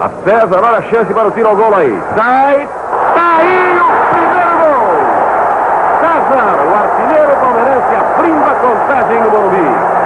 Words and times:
A 0.00 0.08
César, 0.22 0.60
olha 0.62 0.78
a 0.78 0.82
chance 0.82 1.12
para 1.12 1.26
o 1.26 1.30
tiro 1.32 1.48
ao 1.48 1.56
gol 1.56 1.74
aí. 1.74 2.00
Sai, 2.14 2.68
tá 3.14 3.36
aí 3.38 3.80
o 3.80 3.90
primeiro 4.14 4.54
gol. 4.62 4.94
César, 5.98 6.54
o 6.62 6.74
artilheiro 6.78 7.34
palmeirense, 7.40 7.94
abrindo 7.96 8.44
a 8.44 8.54
contagem 8.54 9.20
no 9.22 9.30
Morumbi. 9.32 9.98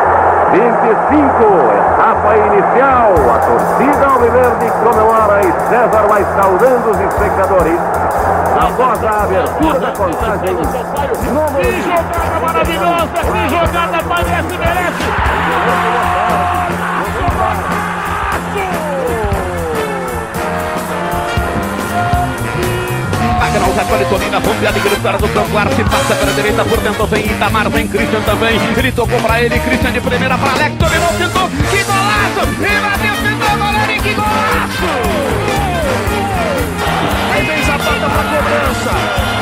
25, 0.52 1.44
etapa 1.76 2.36
inicial. 2.36 3.12
A 3.34 3.38
torcida 3.38 4.06
alviverde 4.06 4.72
comemora 4.82 5.40
e 5.42 5.52
César 5.68 6.04
vai 6.08 6.24
saudando 6.40 6.90
os 6.90 7.00
espectadores. 7.00 7.78
Após 8.56 9.04
a 9.04 9.24
abertura 9.24 9.78
da 9.78 9.92
contagem. 9.92 10.56
Que 10.56 11.82
jogada 11.82 12.40
maravilhosa! 12.40 13.20
Que 13.30 13.48
jogada 13.50 13.98
parece 14.08 14.56
merece! 14.56 15.02
Magnus 23.52 23.76
recolhe 23.76 24.04
Tonina, 24.06 24.40
bombeada 24.40 24.78
e 24.78 24.80
gritaram 24.80 25.18
do 25.18 25.28
campo. 25.28 25.58
Arce 25.58 25.84
passa 25.84 26.14
pela 26.14 26.32
direita, 26.32 26.64
por 26.64 26.80
dentro 26.80 27.06
vem 27.06 27.26
Itamar, 27.26 27.68
vem 27.68 27.86
Christian 27.86 28.20
também. 28.22 28.58
Ele 28.76 28.92
tocou 28.92 29.20
pra 29.20 29.42
ele, 29.42 29.58
Christian 29.58 29.92
de 29.92 30.00
primeira 30.00 30.38
pra 30.38 30.52
Alex, 30.52 30.76
dominou, 30.76 31.08
tentou, 31.18 31.50
que 31.70 31.84
golaço! 31.84 32.48
E 32.60 32.80
bateu, 32.80 33.14
tentou, 33.22 33.58
goleiro, 33.58 33.92
e 33.92 34.00
que 34.00 34.14
golaço! 34.14 34.88
Aí 37.34 37.44
vem 37.44 37.64
Zapata 37.64 38.08
pra 38.08 38.24
cobrança. 38.24 39.41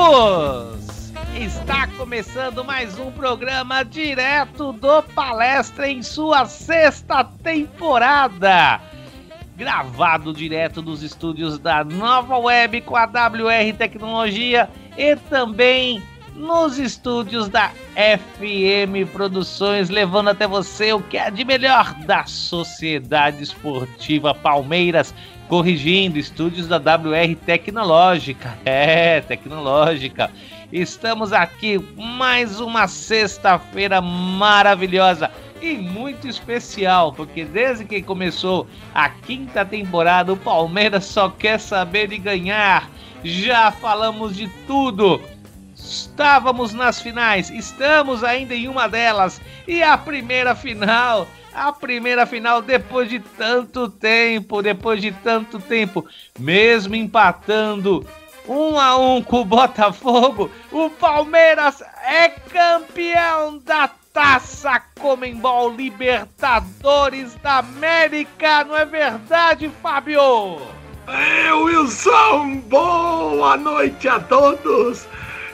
Amigos! 0.00 1.12
Está 1.34 1.86
começando 1.88 2.64
mais 2.64 2.98
um 2.98 3.10
programa 3.10 3.84
direto 3.84 4.72
do 4.72 5.02
Palestra 5.02 5.88
em 5.88 6.02
sua 6.02 6.46
sexta 6.46 7.22
temporada. 7.24 8.80
Gravado 9.56 10.32
direto 10.32 10.80
dos 10.80 11.02
estúdios 11.02 11.58
da 11.58 11.84
Nova 11.84 12.38
Web 12.38 12.80
com 12.82 12.96
a 12.96 13.04
WR 13.04 13.76
Tecnologia 13.76 14.70
e 14.96 15.14
também 15.16 16.02
nos 16.34 16.78
estúdios 16.78 17.48
da 17.48 17.70
FM 17.94 19.10
Produções, 19.12 19.90
levando 19.90 20.30
até 20.30 20.46
você 20.46 20.92
o 20.94 21.02
que 21.02 21.18
é 21.18 21.30
de 21.30 21.44
melhor 21.44 21.92
da 22.06 22.24
Sociedade 22.24 23.42
Esportiva 23.42 24.34
Palmeiras, 24.34 25.14
corrigindo, 25.50 26.16
estúdios 26.16 26.68
da 26.68 26.76
WR 26.76 27.34
Tecnológica. 27.44 28.56
É, 28.64 29.20
tecnológica. 29.20 30.30
Estamos 30.72 31.32
aqui 31.32 31.76
mais 31.96 32.60
uma 32.60 32.86
sexta-feira 32.86 34.00
maravilhosa 34.00 35.28
e 35.60 35.72
muito 35.72 36.28
especial, 36.28 37.12
porque 37.12 37.44
desde 37.44 37.84
que 37.84 38.00
começou 38.00 38.68
a 38.94 39.08
quinta 39.08 39.64
temporada, 39.64 40.32
o 40.32 40.36
Palmeiras 40.36 41.06
só 41.06 41.28
quer 41.28 41.58
saber 41.58 42.06
de 42.06 42.18
ganhar. 42.18 42.88
Já 43.24 43.72
falamos 43.72 44.36
de 44.36 44.46
tudo. 44.68 45.20
Estávamos 45.74 46.72
nas 46.72 47.00
finais, 47.00 47.50
estamos 47.50 48.22
ainda 48.22 48.54
em 48.54 48.68
uma 48.68 48.86
delas. 48.86 49.40
E 49.66 49.82
a 49.82 49.98
primeira 49.98 50.54
final, 50.54 51.26
a 51.54 51.72
primeira 51.72 52.26
final 52.26 52.62
depois 52.62 53.08
de 53.08 53.20
tanto 53.20 53.88
tempo, 53.88 54.62
depois 54.62 55.00
de 55.00 55.12
tanto 55.12 55.58
tempo, 55.58 56.06
mesmo 56.38 56.94
empatando 56.94 58.06
um 58.48 58.78
a 58.78 58.96
um 58.96 59.22
com 59.22 59.40
o 59.40 59.44
Botafogo, 59.44 60.50
o 60.72 60.90
Palmeiras 60.90 61.82
é 62.04 62.28
campeão 62.28 63.58
da 63.58 63.90
Taça 64.12 64.80
Comembol 64.98 65.70
Libertadores 65.70 67.36
da 67.36 67.58
América, 67.58 68.64
não 68.64 68.76
é 68.76 68.84
verdade, 68.84 69.70
Fábio? 69.80 70.60
É, 71.06 71.52
Wilson, 71.52 72.58
boa 72.68 73.56
noite 73.56 74.08
a 74.08 74.18
todos. 74.18 75.06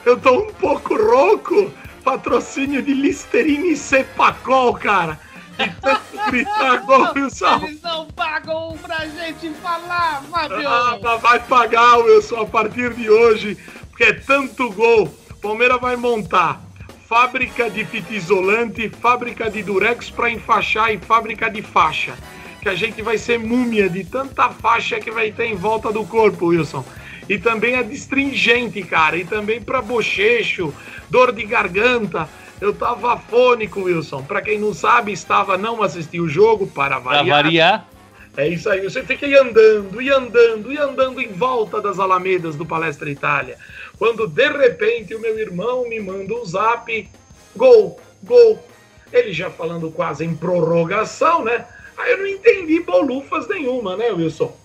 Eu 0.05 0.17
tô 0.19 0.39
um 0.39 0.53
pouco 0.53 0.95
rouco. 0.95 1.71
Patrocínio 2.03 2.81
de 2.81 2.93
Listerine 2.93 3.71
e 3.71 3.75
Cepacol, 3.75 4.73
cara. 4.75 5.19
E 5.59 5.69
tanto 5.81 6.31
gritar 6.31 6.77
gol, 6.85 7.13
Wilson. 7.15 7.65
Eles 7.65 7.81
não 7.81 8.05
pagam 8.07 8.77
pra 8.81 9.05
gente 9.07 9.49
falar, 9.61 10.23
Fábio. 10.29 10.67
Ah, 10.67 11.17
vai 11.21 11.39
pagar, 11.39 11.97
Wilson, 11.97 12.41
a 12.41 12.45
partir 12.45 12.93
de 12.93 13.09
hoje, 13.09 13.57
porque 13.89 14.03
é 14.03 14.13
tanto 14.13 14.71
gol. 14.71 15.07
Palmeiras 15.41 15.79
vai 15.79 15.95
montar 15.95 16.61
fábrica 17.07 17.69
de 17.69 17.85
fita 17.85 18.13
isolante, 18.13 18.89
fábrica 18.89 19.49
de 19.49 19.63
durex 19.63 20.09
para 20.09 20.29
enfaixar 20.29 20.93
e 20.93 20.97
fábrica 20.97 21.49
de 21.49 21.61
faixa. 21.61 22.13
Que 22.61 22.67
a 22.67 22.75
gente 22.75 23.01
vai 23.01 23.17
ser 23.17 23.39
múmia 23.39 23.89
de 23.89 24.03
tanta 24.03 24.49
faixa 24.49 24.99
que 24.99 25.09
vai 25.09 25.31
ter 25.31 25.45
em 25.45 25.55
volta 25.55 25.91
do 25.91 26.03
corpo, 26.05 26.47
Wilson. 26.47 26.83
E 27.29 27.37
também 27.37 27.75
a 27.75 27.81
distringente, 27.81 28.81
cara. 28.83 29.15
E 29.15 29.23
também 29.23 29.61
para 29.61 29.81
bochecho, 29.81 30.73
dor 31.09 31.31
de 31.31 31.43
garganta. 31.43 32.27
Eu 32.59 32.73
tava 32.73 33.13
afônico, 33.13 33.81
Wilson. 33.83 34.23
Para 34.23 34.41
quem 34.41 34.59
não 34.59 34.73
sabe, 34.73 35.11
estava 35.11 35.57
não 35.57 35.81
assistir 35.83 36.19
o 36.19 36.27
jogo 36.27 36.67
para 36.67 36.97
variar. 36.99 37.43
variar. 37.43 37.87
É 38.35 38.47
isso 38.47 38.69
aí, 38.69 38.83
você 38.83 39.01
fica 39.03 39.25
aí 39.25 39.35
andando, 39.35 39.99
e 39.99 40.09
andando, 40.11 40.71
e 40.71 40.77
andando 40.77 41.19
em 41.19 41.29
volta 41.31 41.81
das 41.81 41.97
alamedas 41.99 42.55
do 42.55 42.65
Palestra 42.65 43.09
Itália. 43.09 43.57
Quando 43.97 44.27
de 44.27 44.47
repente 44.49 45.15
o 45.15 45.19
meu 45.19 45.37
irmão 45.39 45.89
me 45.89 45.99
manda 45.99 46.35
um 46.35 46.45
zap, 46.45 47.09
gol, 47.55 47.99
gol. 48.23 48.63
Ele 49.11 49.33
já 49.33 49.49
falando 49.49 49.89
quase 49.89 50.23
em 50.23 50.35
prorrogação, 50.35 51.43
né? 51.43 51.65
Aí 51.97 52.11
eu 52.11 52.17
não 52.19 52.27
entendi 52.27 52.79
bolufas 52.81 53.47
nenhuma, 53.47 53.97
né, 53.97 54.11
Wilson? 54.11 54.55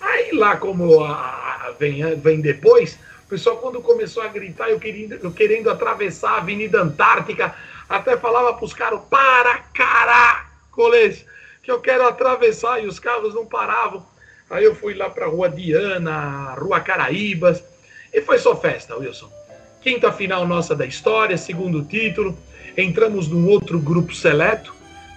Aí 0.00 0.32
lá 0.32 0.56
como 0.56 1.04
a, 1.04 1.12
a- 1.12 1.74
vem, 1.78 2.02
vem 2.16 2.40
depois, 2.40 2.98
pessoal 3.32 3.56
quando 3.56 3.80
começou 3.80 4.22
a 4.22 4.28
gritar, 4.28 4.68
eu 4.68 4.78
querendo, 4.78 5.14
eu 5.14 5.32
querendo 5.32 5.70
atravessar 5.70 6.32
a 6.32 6.36
Avenida 6.36 6.82
Antártica, 6.82 7.54
até 7.88 8.14
falava 8.14 8.52
pros 8.52 8.74
caras, 8.74 9.00
para 9.08 9.56
caracoles, 9.72 11.24
que 11.62 11.70
eu 11.70 11.80
quero 11.80 12.06
atravessar, 12.06 12.84
e 12.84 12.86
os 12.86 12.98
carros 12.98 13.34
não 13.34 13.46
paravam. 13.46 14.06
Aí 14.50 14.62
eu 14.62 14.74
fui 14.74 14.92
lá 14.92 15.08
pra 15.08 15.28
Rua 15.28 15.48
Diana, 15.48 16.52
Rua 16.58 16.78
Caraíbas, 16.80 17.64
e 18.12 18.20
foi 18.20 18.38
só 18.38 18.54
festa, 18.54 18.98
Wilson. 18.98 19.32
Quinta 19.80 20.12
final 20.12 20.46
nossa 20.46 20.76
da 20.76 20.84
história, 20.84 21.38
segundo 21.38 21.82
título, 21.86 22.36
entramos 22.76 23.28
num 23.28 23.48
outro 23.48 23.78
grupo 23.78 24.14
seleto, 24.14 24.74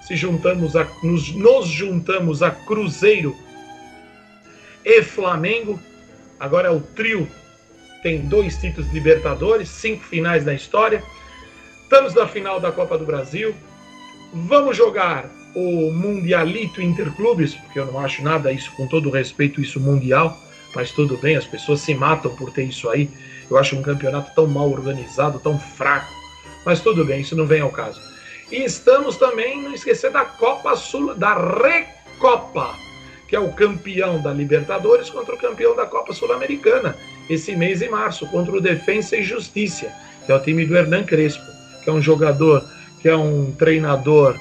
se 0.08 0.16
juntamos 0.16 0.78
a, 0.78 0.88
nos, 1.03 1.36
nos 1.36 1.68
juntamos 1.68 2.42
a 2.42 2.50
Cruzeiro 2.50 3.36
e 4.86 5.03
Flamengo. 5.03 5.78
Agora 6.40 6.70
é 6.70 6.72
o 6.72 6.79
trio, 6.79 7.29
tem 8.05 8.19
dois 8.19 8.55
títulos 8.55 8.87
de 8.91 8.93
Libertadores, 8.93 9.67
cinco 9.67 10.03
finais 10.03 10.46
na 10.46 10.53
história. 10.53 11.02
Estamos 11.81 12.13
na 12.13 12.28
final 12.28 12.59
da 12.59 12.72
Copa 12.72 12.99
do 12.99 13.03
Brasil. 13.03 13.55
Vamos 14.31 14.78
jogar 14.78 15.28
o 15.55 15.91
Mundialito 15.91 16.84
Interclubes, 16.84 17.55
porque 17.55 17.79
eu 17.79 17.87
não 17.87 17.99
acho 17.99 18.22
nada 18.22 18.52
isso, 18.52 18.72
com 18.78 18.85
todo 18.85 19.09
respeito, 19.09 19.59
isso 19.59 19.79
mundial, 19.79 20.37
mas 20.75 20.91
tudo 20.91 21.17
bem, 21.17 21.35
as 21.35 21.47
pessoas 21.47 21.81
se 21.81 21.96
matam 21.96 22.35
por 22.35 22.52
ter 22.52 22.66
isso 22.66 22.87
aí. 22.90 23.09
Eu 23.49 23.57
acho 23.57 23.75
um 23.75 23.81
campeonato 23.81 24.35
tão 24.35 24.46
mal 24.46 24.69
organizado, 24.69 25.40
tão 25.40 25.57
fraco, 25.57 26.13
mas 26.63 26.81
tudo 26.81 27.03
bem, 27.03 27.22
isso 27.22 27.35
não 27.35 27.47
vem 27.47 27.61
ao 27.61 27.72
caso. 27.72 27.99
E 28.52 28.57
estamos 28.57 29.17
também, 29.17 29.63
não 29.63 29.73
esquecer 29.73 30.11
da 30.11 30.25
Copa 30.25 30.75
Sul, 30.75 31.16
da 31.16 31.34
Recopa, 31.34 32.75
que 33.28 33.35
é 33.35 33.40
o 33.40 33.52
campeão 33.52 34.22
da 34.22 34.31
Libertadores 34.31 35.09
contra 35.09 35.34
o 35.34 35.40
campeão 35.40 35.75
da 35.75 35.87
Copa 35.87 36.13
Sul-Americana, 36.13 36.96
esse 37.30 37.56
mês 37.56 37.82
em 37.82 37.90
março, 37.90 38.28
contra 38.28 38.56
o 38.56 38.62
Defensa 38.62 39.18
e 39.18 39.24
Justiça, 39.24 39.92
que 40.26 40.32
é 40.32 40.36
o 40.36 40.40
time 40.40 40.66
do 40.66 40.76
Hernan 40.76 41.04
Crespo, 41.04 41.46
que 41.84 41.90
é 41.90 41.94
um 41.94 42.02
jogador, 42.02 42.64
que 43.02 43.10
é 43.10 43.16
um 43.16 43.52
treinador 43.52 44.38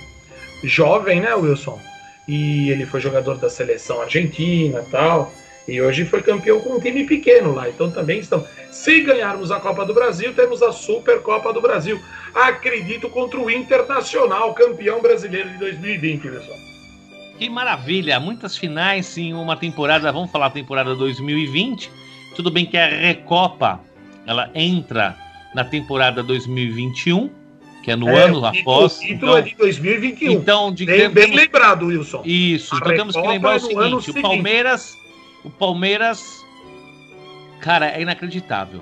jovem, 0.63 1.21
né, 1.21 1.35
Wilson? 1.35 1.81
E 2.27 2.71
ele 2.71 2.87
foi 2.87 3.01
jogador 3.01 3.37
da 3.37 3.51
seleção 3.51 4.01
argentina 4.01 4.85
tal. 4.91 5.33
E 5.67 5.81
hoje 5.81 6.05
foi 6.05 6.23
campeão 6.23 6.61
com 6.61 6.75
um 6.75 6.81
time 6.81 7.05
pequeno 7.05 7.55
lá. 7.55 7.69
Então 7.69 7.91
também 7.91 8.19
estão. 8.19 8.47
Se 8.71 9.01
ganharmos 9.01 9.51
a 9.51 9.61
Copa 9.61 9.85
do 9.87 9.95
Brasil, 9.95 10.35
temos 10.35 10.63
a 10.63 10.73
Supercopa 10.73 11.53
do 11.53 11.61
Brasil. 11.61 11.99
Acredito 12.35 13.09
contra 13.09 13.41
o 13.41 13.51
Internacional, 13.51 14.53
campeão 14.55 15.01
brasileiro 15.01 15.49
de 15.51 15.59
2020, 15.59 16.23
pessoal. 16.23 16.59
Que 17.39 17.49
maravilha! 17.49 18.21
Muitas 18.21 18.57
finais 18.57 19.17
em 19.17 19.33
uma 19.33 19.57
temporada. 19.57 20.13
Vamos 20.13 20.31
falar 20.31 20.51
temporada 20.51 20.95
2020. 20.95 21.91
Tudo 22.35 22.51
bem 22.51 22.67
que 22.67 22.77
a 22.77 22.87
Recopa 22.87 23.81
ela 24.27 24.51
entra 24.55 25.17
na 25.55 25.65
temporada 25.65 26.23
2021, 26.23 27.31
que 27.83 27.91
é 27.91 27.97
no 27.97 28.09
é, 28.09 28.25
ano 28.25 28.45
após. 28.45 28.99
O 28.99 29.01
título 29.01 29.17
então, 29.33 29.37
é 29.37 29.43
de 29.43 29.55
2021. 29.57 30.33
Então, 30.33 30.73
bem, 30.73 31.09
bem 31.09 31.35
lembrado, 31.35 31.87
Wilson. 31.87 32.23
Isso. 32.25 32.75
A 32.75 32.79
então 32.79 32.97
temos 32.97 33.15
que 33.17 33.27
lembrar 33.27 33.53
é 33.53 33.57
o 33.57 33.61
seguinte: 33.61 34.11
o 34.11 34.23
Palmeiras, 34.23 34.95
o 35.45 35.51
Palmeiras, 35.51 36.45
cara, 37.61 37.89
é 37.89 38.03
inacreditável. 38.03 38.81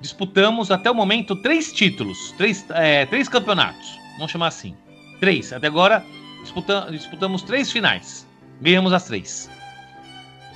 Disputamos 0.00 0.70
até 0.70 0.90
o 0.90 0.94
momento 0.94 1.34
três 1.36 1.72
títulos, 1.72 2.32
três, 2.32 2.64
é, 2.70 3.06
três 3.06 3.28
campeonatos, 3.28 3.98
vamos 4.16 4.30
chamar 4.30 4.48
assim. 4.48 4.74
Três. 5.20 5.52
Até 5.52 5.66
agora 5.66 6.04
disputamos, 6.42 6.92
disputamos 6.92 7.42
três 7.42 7.72
finais. 7.72 8.26
Ganhamos 8.60 8.92
as 8.92 9.04
três. 9.04 9.50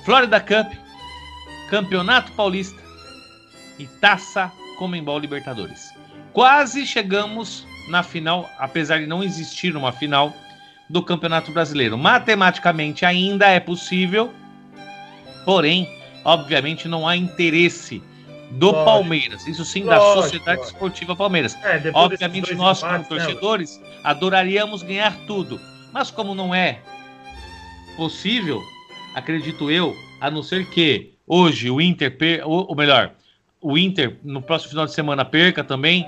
Florida 0.03 0.39
Cup, 0.39 0.73
Campeonato 1.71 2.33
Paulista 2.33 2.81
e 3.79 3.87
Taça 3.87 4.51
Comembol 4.77 5.17
Libertadores. 5.17 5.93
Quase 6.33 6.85
chegamos 6.85 7.65
na 7.87 8.03
final, 8.03 8.49
apesar 8.59 8.99
de 8.99 9.07
não 9.07 9.23
existir 9.23 9.73
uma 9.73 9.93
final 9.93 10.33
do 10.89 11.01
Campeonato 11.01 11.49
Brasileiro. 11.53 11.97
Matematicamente 11.97 13.05
ainda 13.05 13.47
é 13.47 13.57
possível, 13.57 14.33
porém, 15.45 15.87
obviamente 16.25 16.89
não 16.89 17.07
há 17.07 17.15
interesse 17.15 18.03
do 18.51 18.65
Lógico. 18.65 18.83
Palmeiras. 18.83 19.47
Isso 19.47 19.63
sim, 19.63 19.83
Lógico, 19.83 20.05
da 20.05 20.21
Sociedade 20.21 20.57
Lógico. 20.57 20.75
Esportiva 20.75 21.15
Palmeiras. 21.15 21.55
É, 21.63 21.89
obviamente 21.93 22.53
nós 22.53 22.81
como 22.81 22.97
né, 22.97 23.05
torcedores 23.07 23.77
né, 23.77 23.87
adoraríamos 24.03 24.83
ganhar 24.83 25.15
tudo, 25.25 25.57
mas 25.93 26.11
como 26.11 26.35
não 26.35 26.53
é 26.53 26.81
possível, 27.95 28.61
acredito 29.15 29.71
eu, 29.71 29.95
a 30.19 30.29
não 30.29 30.43
ser 30.43 30.69
que 30.69 31.11
hoje 31.31 31.71
o 31.71 31.79
Inter, 31.79 32.13
ou 32.43 32.75
melhor, 32.75 33.11
o 33.61 33.77
Inter 33.77 34.17
no 34.21 34.41
próximo 34.41 34.71
final 34.71 34.85
de 34.85 34.91
semana 34.91 35.23
perca 35.23 35.63
também, 35.63 36.05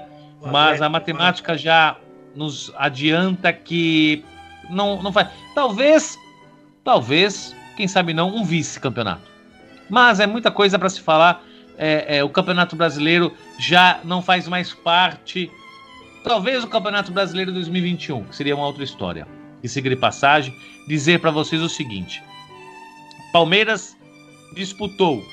mas 0.51 0.81
a 0.81 0.89
matemática 0.89 1.57
já 1.57 1.95
nos 2.35 2.73
adianta 2.75 3.53
que 3.53 4.25
não, 4.69 5.01
não 5.01 5.13
faz. 5.13 5.29
Talvez, 5.55 6.19
talvez, 6.83 7.55
quem 7.77 7.87
sabe 7.87 8.13
não, 8.13 8.35
um 8.35 8.43
vice-campeonato. 8.43 9.21
Mas 9.89 10.19
é 10.19 10.27
muita 10.27 10.51
coisa 10.51 10.77
para 10.77 10.89
se 10.89 10.99
falar. 10.99 11.41
É, 11.77 12.17
é, 12.17 12.23
o 12.23 12.29
Campeonato 12.29 12.75
Brasileiro 12.75 13.33
já 13.57 14.01
não 14.03 14.21
faz 14.21 14.45
mais 14.45 14.73
parte. 14.73 15.49
Talvez 16.23 16.65
o 16.65 16.67
Campeonato 16.67 17.13
Brasileiro 17.13 17.53
2021, 17.53 18.25
que 18.25 18.35
seria 18.35 18.55
uma 18.55 18.65
outra 18.65 18.83
história. 18.83 19.25
E 19.63 19.69
seguir 19.69 19.95
passagem, 19.95 20.53
dizer 20.85 21.19
para 21.19 21.31
vocês 21.31 21.61
o 21.61 21.69
seguinte: 21.69 22.21
Palmeiras 23.31 23.95
disputou 24.53 25.23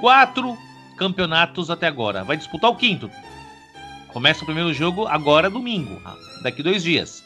quatro 0.00 0.56
campeonatos 0.96 1.70
até 1.70 1.86
agora. 1.86 2.24
Vai 2.24 2.36
disputar 2.36 2.70
o 2.70 2.76
quinto. 2.76 3.10
Começa 4.12 4.42
o 4.42 4.46
primeiro 4.46 4.72
jogo 4.72 5.06
agora, 5.06 5.50
domingo, 5.50 6.00
daqui 6.42 6.62
dois 6.62 6.82
dias. 6.82 7.24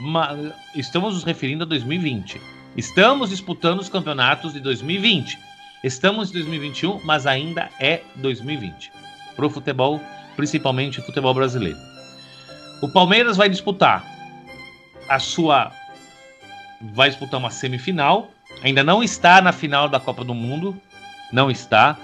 Mas 0.00 0.52
estamos 0.74 1.14
nos 1.14 1.24
referindo 1.24 1.64
a 1.64 1.66
2020. 1.66 2.40
Estamos 2.76 3.30
disputando 3.30 3.80
os 3.80 3.88
campeonatos 3.88 4.52
de 4.52 4.60
2020. 4.60 5.38
Estamos 5.82 6.30
em 6.30 6.34
2021, 6.34 7.00
mas 7.04 7.26
ainda 7.26 7.68
é 7.78 8.02
2020. 8.16 8.90
Para 9.36 9.46
o 9.46 9.50
futebol, 9.50 10.00
principalmente 10.36 11.00
o 11.00 11.02
futebol 11.02 11.34
brasileiro. 11.34 11.78
O 12.80 12.88
Palmeiras 12.88 13.36
vai 13.36 13.48
disputar 13.48 14.04
a 15.08 15.18
sua. 15.18 15.72
Vai 16.80 17.10
disputar 17.10 17.40
uma 17.40 17.50
semifinal. 17.50 18.30
Ainda 18.62 18.82
não 18.82 19.02
está 19.02 19.40
na 19.40 19.52
final 19.52 19.88
da 19.88 20.00
Copa 20.00 20.24
do 20.24 20.34
Mundo. 20.34 20.80
Não 21.32 21.50
está 21.50 21.96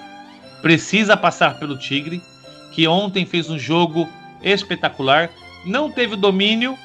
precisa 0.64 1.14
passar 1.14 1.58
pelo 1.58 1.76
Tigre, 1.76 2.22
que 2.72 2.88
ontem 2.88 3.26
fez 3.26 3.50
um 3.50 3.58
jogo 3.58 4.08
espetacular. 4.42 5.30
Não 5.66 5.92
teve 5.92 6.16
domínio, 6.16 6.78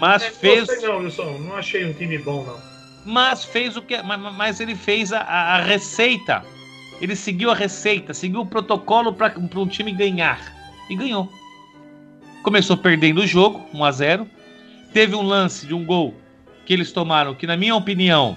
mas 0.00 0.22
é, 0.22 0.30
fez. 0.30 0.66
Não, 0.82 1.00
Wilson, 1.00 1.38
não 1.40 1.56
achei 1.56 1.84
um 1.84 1.92
time 1.92 2.16
bom, 2.16 2.42
não. 2.42 2.58
Mas 3.04 3.44
fez 3.44 3.76
o 3.76 3.82
que. 3.82 4.02
Mas 4.02 4.60
ele 4.60 4.74
fez 4.74 5.12
a, 5.12 5.20
a 5.20 5.60
receita. 5.60 6.42
Ele 7.02 7.14
seguiu 7.14 7.50
a 7.50 7.54
receita, 7.54 8.14
seguiu 8.14 8.40
o 8.40 8.46
protocolo 8.46 9.12
para 9.12 9.34
um 9.38 9.66
time 9.66 9.92
ganhar. 9.92 10.40
E 10.88 10.96
ganhou. 10.96 11.30
Começou 12.42 12.78
perdendo 12.78 13.20
o 13.20 13.26
jogo, 13.26 13.62
1 13.74 13.84
a 13.84 13.90
0 13.90 14.30
Teve 14.94 15.14
um 15.14 15.22
lance 15.22 15.66
de 15.66 15.74
um 15.74 15.84
gol 15.84 16.14
que 16.64 16.72
eles 16.72 16.92
tomaram, 16.92 17.34
que, 17.34 17.46
na 17.46 17.58
minha 17.58 17.74
opinião, 17.74 18.36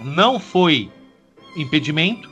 não 0.00 0.38
foi 0.38 0.90
impedimento. 1.56 2.28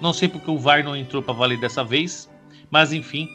Não 0.00 0.12
sei 0.12 0.28
porque 0.28 0.50
o 0.50 0.58
VAR 0.58 0.84
não 0.84 0.96
entrou 0.96 1.22
para 1.22 1.34
valer 1.34 1.58
dessa 1.58 1.84
vez, 1.84 2.28
mas 2.70 2.92
enfim, 2.92 3.28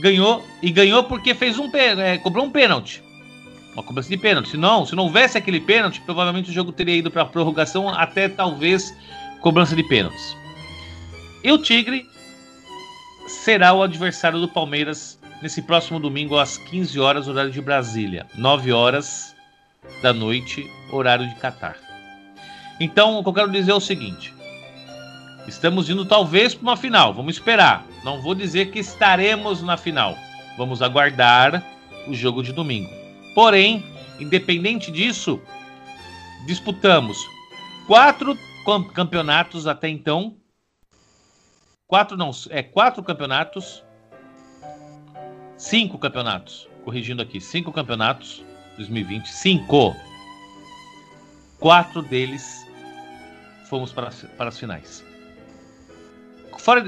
ganhou 0.00 0.44
e 0.62 0.70
ganhou 0.70 1.04
porque 1.04 1.34
fez 1.34 1.58
um 1.58 1.70
é, 1.76 2.18
cobrou 2.18 2.44
um 2.44 2.50
pênalti. 2.50 3.02
Uma 3.74 3.82
cobrança 3.82 4.08
de 4.08 4.16
pênalti. 4.16 4.50
Se 4.50 4.56
não, 4.56 4.84
se 4.84 4.94
não 4.94 5.04
houvesse 5.04 5.38
aquele 5.38 5.60
pênalti, 5.60 6.00
provavelmente 6.02 6.50
o 6.50 6.52
jogo 6.52 6.72
teria 6.72 6.96
ido 6.96 7.10
para 7.10 7.24
prorrogação 7.24 7.88
até 7.88 8.28
talvez 8.28 8.94
cobrança 9.40 9.74
de 9.74 9.82
pênaltis. 9.82 10.36
E 11.42 11.50
o 11.50 11.58
Tigre 11.58 12.06
será 13.26 13.72
o 13.72 13.82
adversário 13.82 14.40
do 14.40 14.48
Palmeiras 14.48 15.18
nesse 15.42 15.62
próximo 15.62 15.98
domingo 15.98 16.38
às 16.38 16.56
15 16.56 17.00
horas, 17.00 17.28
horário 17.28 17.50
de 17.50 17.60
Brasília, 17.60 18.26
9 18.36 18.72
horas 18.72 19.34
da 20.02 20.12
noite, 20.12 20.70
horário 20.90 21.28
de 21.28 21.34
Catar. 21.36 21.91
Então, 22.82 23.16
o 23.16 23.22
que 23.22 23.28
eu 23.28 23.32
quero 23.32 23.52
dizer 23.52 23.70
é 23.70 23.74
o 23.74 23.80
seguinte: 23.80 24.34
Estamos 25.46 25.88
indo 25.88 26.04
talvez 26.04 26.54
para 26.54 26.62
uma 26.62 26.76
final. 26.76 27.14
Vamos 27.14 27.36
esperar. 27.36 27.86
Não 28.04 28.20
vou 28.20 28.34
dizer 28.34 28.72
que 28.72 28.80
estaremos 28.80 29.62
na 29.62 29.76
final. 29.76 30.16
Vamos 30.56 30.82
aguardar 30.82 31.64
o 32.08 32.14
jogo 32.14 32.42
de 32.42 32.52
domingo. 32.52 32.90
Porém, 33.34 33.84
independente 34.18 34.90
disso, 34.90 35.40
disputamos 36.44 37.18
quatro 37.86 38.36
campeonatos 38.92 39.66
até 39.66 39.88
então. 39.88 40.36
Quatro 41.86 42.16
não, 42.16 42.30
é 42.50 42.62
quatro 42.62 43.02
campeonatos. 43.02 43.84
Cinco 45.56 45.98
campeonatos. 45.98 46.68
Corrigindo 46.84 47.22
aqui, 47.22 47.40
cinco 47.40 47.72
campeonatos 47.72 48.42
2020. 48.76 49.28
Cinco. 49.28 49.94
Quatro 51.60 52.02
deles 52.02 52.61
fomos 53.72 53.90
para, 53.90 54.10
para 54.36 54.50
as 54.50 54.58
finais. 54.58 55.02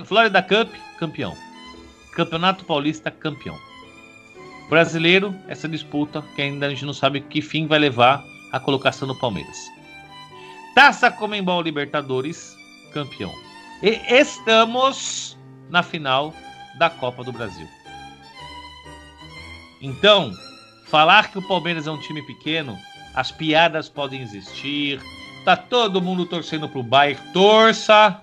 Florida 0.04 0.42
Cup, 0.42 0.70
campeão. 0.98 1.34
Campeonato 2.14 2.62
Paulista, 2.66 3.10
campeão. 3.10 3.58
Brasileiro, 4.68 5.34
essa 5.48 5.66
disputa 5.66 6.22
que 6.36 6.42
ainda 6.42 6.66
a 6.66 6.68
gente 6.68 6.84
não 6.84 6.92
sabe 6.92 7.22
que 7.22 7.40
fim 7.40 7.66
vai 7.66 7.78
levar 7.78 8.22
a 8.52 8.60
colocação 8.60 9.08
do 9.08 9.18
Palmeiras. 9.18 9.56
Taça 10.74 11.10
Comembol 11.10 11.62
Libertadores, 11.62 12.54
campeão. 12.92 13.32
E 13.82 14.02
estamos 14.20 15.38
na 15.70 15.82
final 15.82 16.34
da 16.78 16.90
Copa 16.90 17.24
do 17.24 17.32
Brasil. 17.32 17.66
Então, 19.80 20.34
falar 20.88 21.30
que 21.30 21.38
o 21.38 21.48
Palmeiras 21.48 21.86
é 21.86 21.90
um 21.90 22.00
time 22.00 22.20
pequeno, 22.26 22.78
as 23.14 23.32
piadas 23.32 23.88
podem 23.88 24.20
existir. 24.20 25.00
Tá 25.44 25.56
todo 25.56 26.00
mundo 26.00 26.24
torcendo 26.26 26.68
pro 26.68 26.82
Bayern. 26.82 27.20
Torça, 27.32 28.20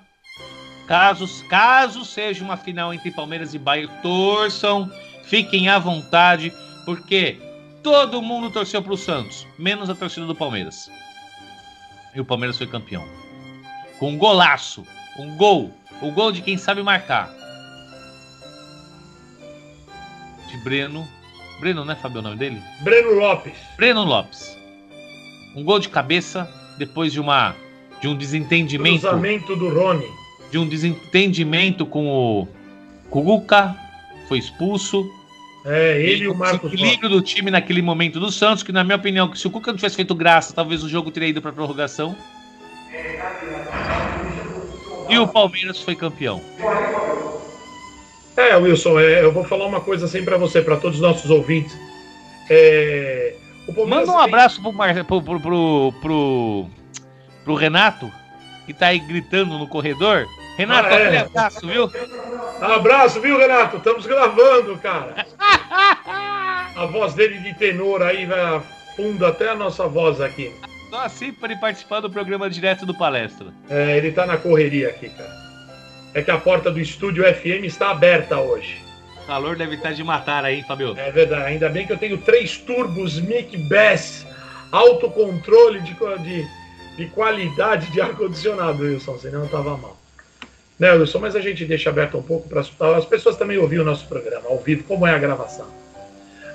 Caso, 0.92 1.26
caso 1.48 2.04
seja 2.04 2.44
uma 2.44 2.58
final 2.58 2.94
entre 2.94 3.12
Palmeiras 3.12 3.54
e 3.54 3.58
Bayern, 3.58 3.90
torçam, 4.02 4.92
fiquem 5.24 5.70
à 5.70 5.80
vontade, 5.80 6.52
porque 6.86 7.40
todo 7.82 8.22
mundo 8.22 8.52
torceu 8.52 8.84
para 8.84 8.92
o 8.92 8.98
Santos, 8.98 9.48
menos 9.58 9.90
a 9.90 9.96
torcida 9.96 10.26
do 10.26 10.36
Palmeiras. 10.36 10.92
E 12.14 12.20
o 12.20 12.26
Palmeiras 12.26 12.58
foi 12.58 12.68
campeão. 12.68 13.08
Com 14.00 14.12
um 14.12 14.18
golaço, 14.18 14.86
um 15.18 15.38
gol, 15.38 15.72
o 16.02 16.12
gol 16.12 16.34
de 16.34 16.42
quem 16.42 16.58
sabe 16.58 16.84
marcar. 16.84 17.34
De 20.50 20.58
Breno. 20.58 21.08
Breno, 21.62 21.86
não 21.86 21.94
é 21.94 21.96
Fabio 21.96 22.20
o 22.20 22.22
nome 22.22 22.36
dele? 22.36 22.62
Breno 22.82 23.14
Lopes. 23.14 23.58
Breno 23.78 24.04
Lopes. 24.04 24.58
Um 25.56 25.64
gol 25.64 25.80
de 25.80 25.88
cabeça 25.88 26.52
depois 26.86 27.14
de 27.14 27.20
uma 27.20 27.56
de 28.02 28.08
um 28.08 28.16
desentendimento. 28.16 29.02
Cruzamento 29.02 29.56
do 29.56 29.70
Rony 29.70 30.22
de 30.52 30.58
um 30.58 30.68
desentendimento 30.68 31.86
com 31.86 32.08
o, 32.08 32.48
Kuguka, 33.10 33.76
foi 34.28 34.38
expulso. 34.38 35.10
É, 35.66 36.02
ele 36.02 36.26
e 36.26 36.28
o 36.28 36.36
Marcos. 36.36 36.72
O 36.72 36.76
equilíbrio 36.76 37.10
do 37.10 37.22
time 37.22 37.50
naquele 37.50 37.82
momento 37.82 38.20
do 38.20 38.32
Santos, 38.32 38.62
que 38.62 38.72
na 38.72 38.84
minha 38.84 38.98
opinião, 38.98 39.30
que 39.30 39.40
se 39.40 39.48
o 39.48 39.52
Cuca 39.52 39.72
não 39.72 39.78
tivesse 39.78 39.96
feito 39.96 40.14
graça, 40.14 40.54
talvez 40.54 40.84
o 40.84 40.90
jogo 40.90 41.10
teria 41.10 41.30
ido 41.30 41.42
para 41.42 41.54
prorrogação. 41.54 42.16
E 45.10 45.18
o 45.18 45.28
Palmeiras 45.28 45.82
foi 45.82 45.96
campeão. 45.96 46.42
É, 48.36 48.56
Wilson, 48.56 49.00
é, 49.00 49.24
eu 49.24 49.32
vou 49.32 49.44
falar 49.44 49.66
uma 49.66 49.82
coisa 49.82 50.06
assim 50.06 50.24
para 50.24 50.38
você, 50.38 50.62
para 50.62 50.78
todos 50.78 50.98
os 50.98 51.02
nossos 51.02 51.30
ouvintes. 51.30 51.78
É, 52.50 53.21
Manda 53.88 54.12
um 54.12 54.20
abraço 54.20 54.62
pro, 54.62 54.74
Mar... 54.74 54.94
pro, 55.06 55.22
pro, 55.22 55.40
pro, 55.40 55.94
pro, 56.02 56.66
pro 57.44 57.56
Renato, 57.56 58.12
que 58.66 58.74
tá 58.74 58.88
aí 58.88 59.00
gritando 59.00 59.58
no 59.58 59.68
corredor. 59.68 60.26
Renato, 60.58 60.90
ah, 60.90 60.92
é. 60.92 61.04
aquele 61.04 61.18
abraço, 61.18 61.68
viu? 61.68 61.92
Abraço, 62.62 63.22
viu, 63.22 63.38
Renato? 63.38 63.78
Estamos 63.78 64.06
gravando, 64.06 64.78
cara. 64.78 65.26
a 66.76 66.86
voz 66.86 67.14
dele 67.14 67.40
de 67.40 67.54
tenor 67.56 68.02
aí 68.02 68.26
vai 68.26 68.62
fundo 68.96 69.26
até 69.26 69.50
a 69.50 69.56
nossa 69.56 69.88
voz 69.88 70.20
aqui. 70.20 70.54
Só 70.90 71.06
assim 71.06 71.32
para 71.32 71.52
ele 71.52 71.62
participar 71.62 72.02
do 72.02 72.10
programa 72.10 72.50
direto 72.50 72.86
do 72.86 72.94
palestra. 72.94 73.48
É, 73.70 73.98
ele 73.98 74.12
tá 74.12 74.26
na 74.26 74.38
correria 74.38 74.90
aqui, 74.90 75.10
cara. 75.10 75.42
É 76.14 76.22
que 76.22 76.30
a 76.30 76.38
porta 76.38 76.70
do 76.70 76.80
estúdio 76.80 77.24
FM 77.24 77.64
está 77.64 77.92
aberta 77.92 78.38
hoje. 78.38 78.81
Calor 79.32 79.56
deve 79.56 79.76
estar 79.76 79.94
de 79.94 80.04
matar 80.04 80.44
aí, 80.44 80.62
Fabio. 80.64 80.94
É 80.98 81.10
verdade. 81.10 81.44
Ainda 81.44 81.70
bem 81.70 81.88
que 81.88 81.94
eu 81.94 81.98
tenho 81.98 82.18
três 82.18 82.58
turbos 82.58 83.18
Mic 83.18 83.56
Bass, 83.56 84.26
autocontrole 84.72 85.80
de, 85.80 85.96
de, 86.22 86.48
de 86.98 87.06
qualidade 87.08 87.90
de 87.92 88.02
ar-condicionado, 88.02 88.84
Wilson, 88.84 89.18
senão 89.20 89.48
tava 89.48 89.78
mal. 89.78 89.98
Né, 90.78 90.92
Wilson? 90.92 91.20
Mas 91.20 91.36
a 91.36 91.40
gente 91.40 91.64
deixa 91.64 91.90
aberto 91.90 92.18
um 92.18 92.22
pouco 92.22 92.50
para 92.50 92.60
as 92.98 93.06
pessoas 93.06 93.38
também 93.38 93.58
ouvir 93.58 93.80
o 93.80 93.86
nosso 93.86 94.06
programa 94.06 94.50
ao 94.50 94.60
vivo, 94.60 94.84
como 94.84 95.08
é 95.08 95.14
a 95.14 95.18
gravação. 95.18 95.68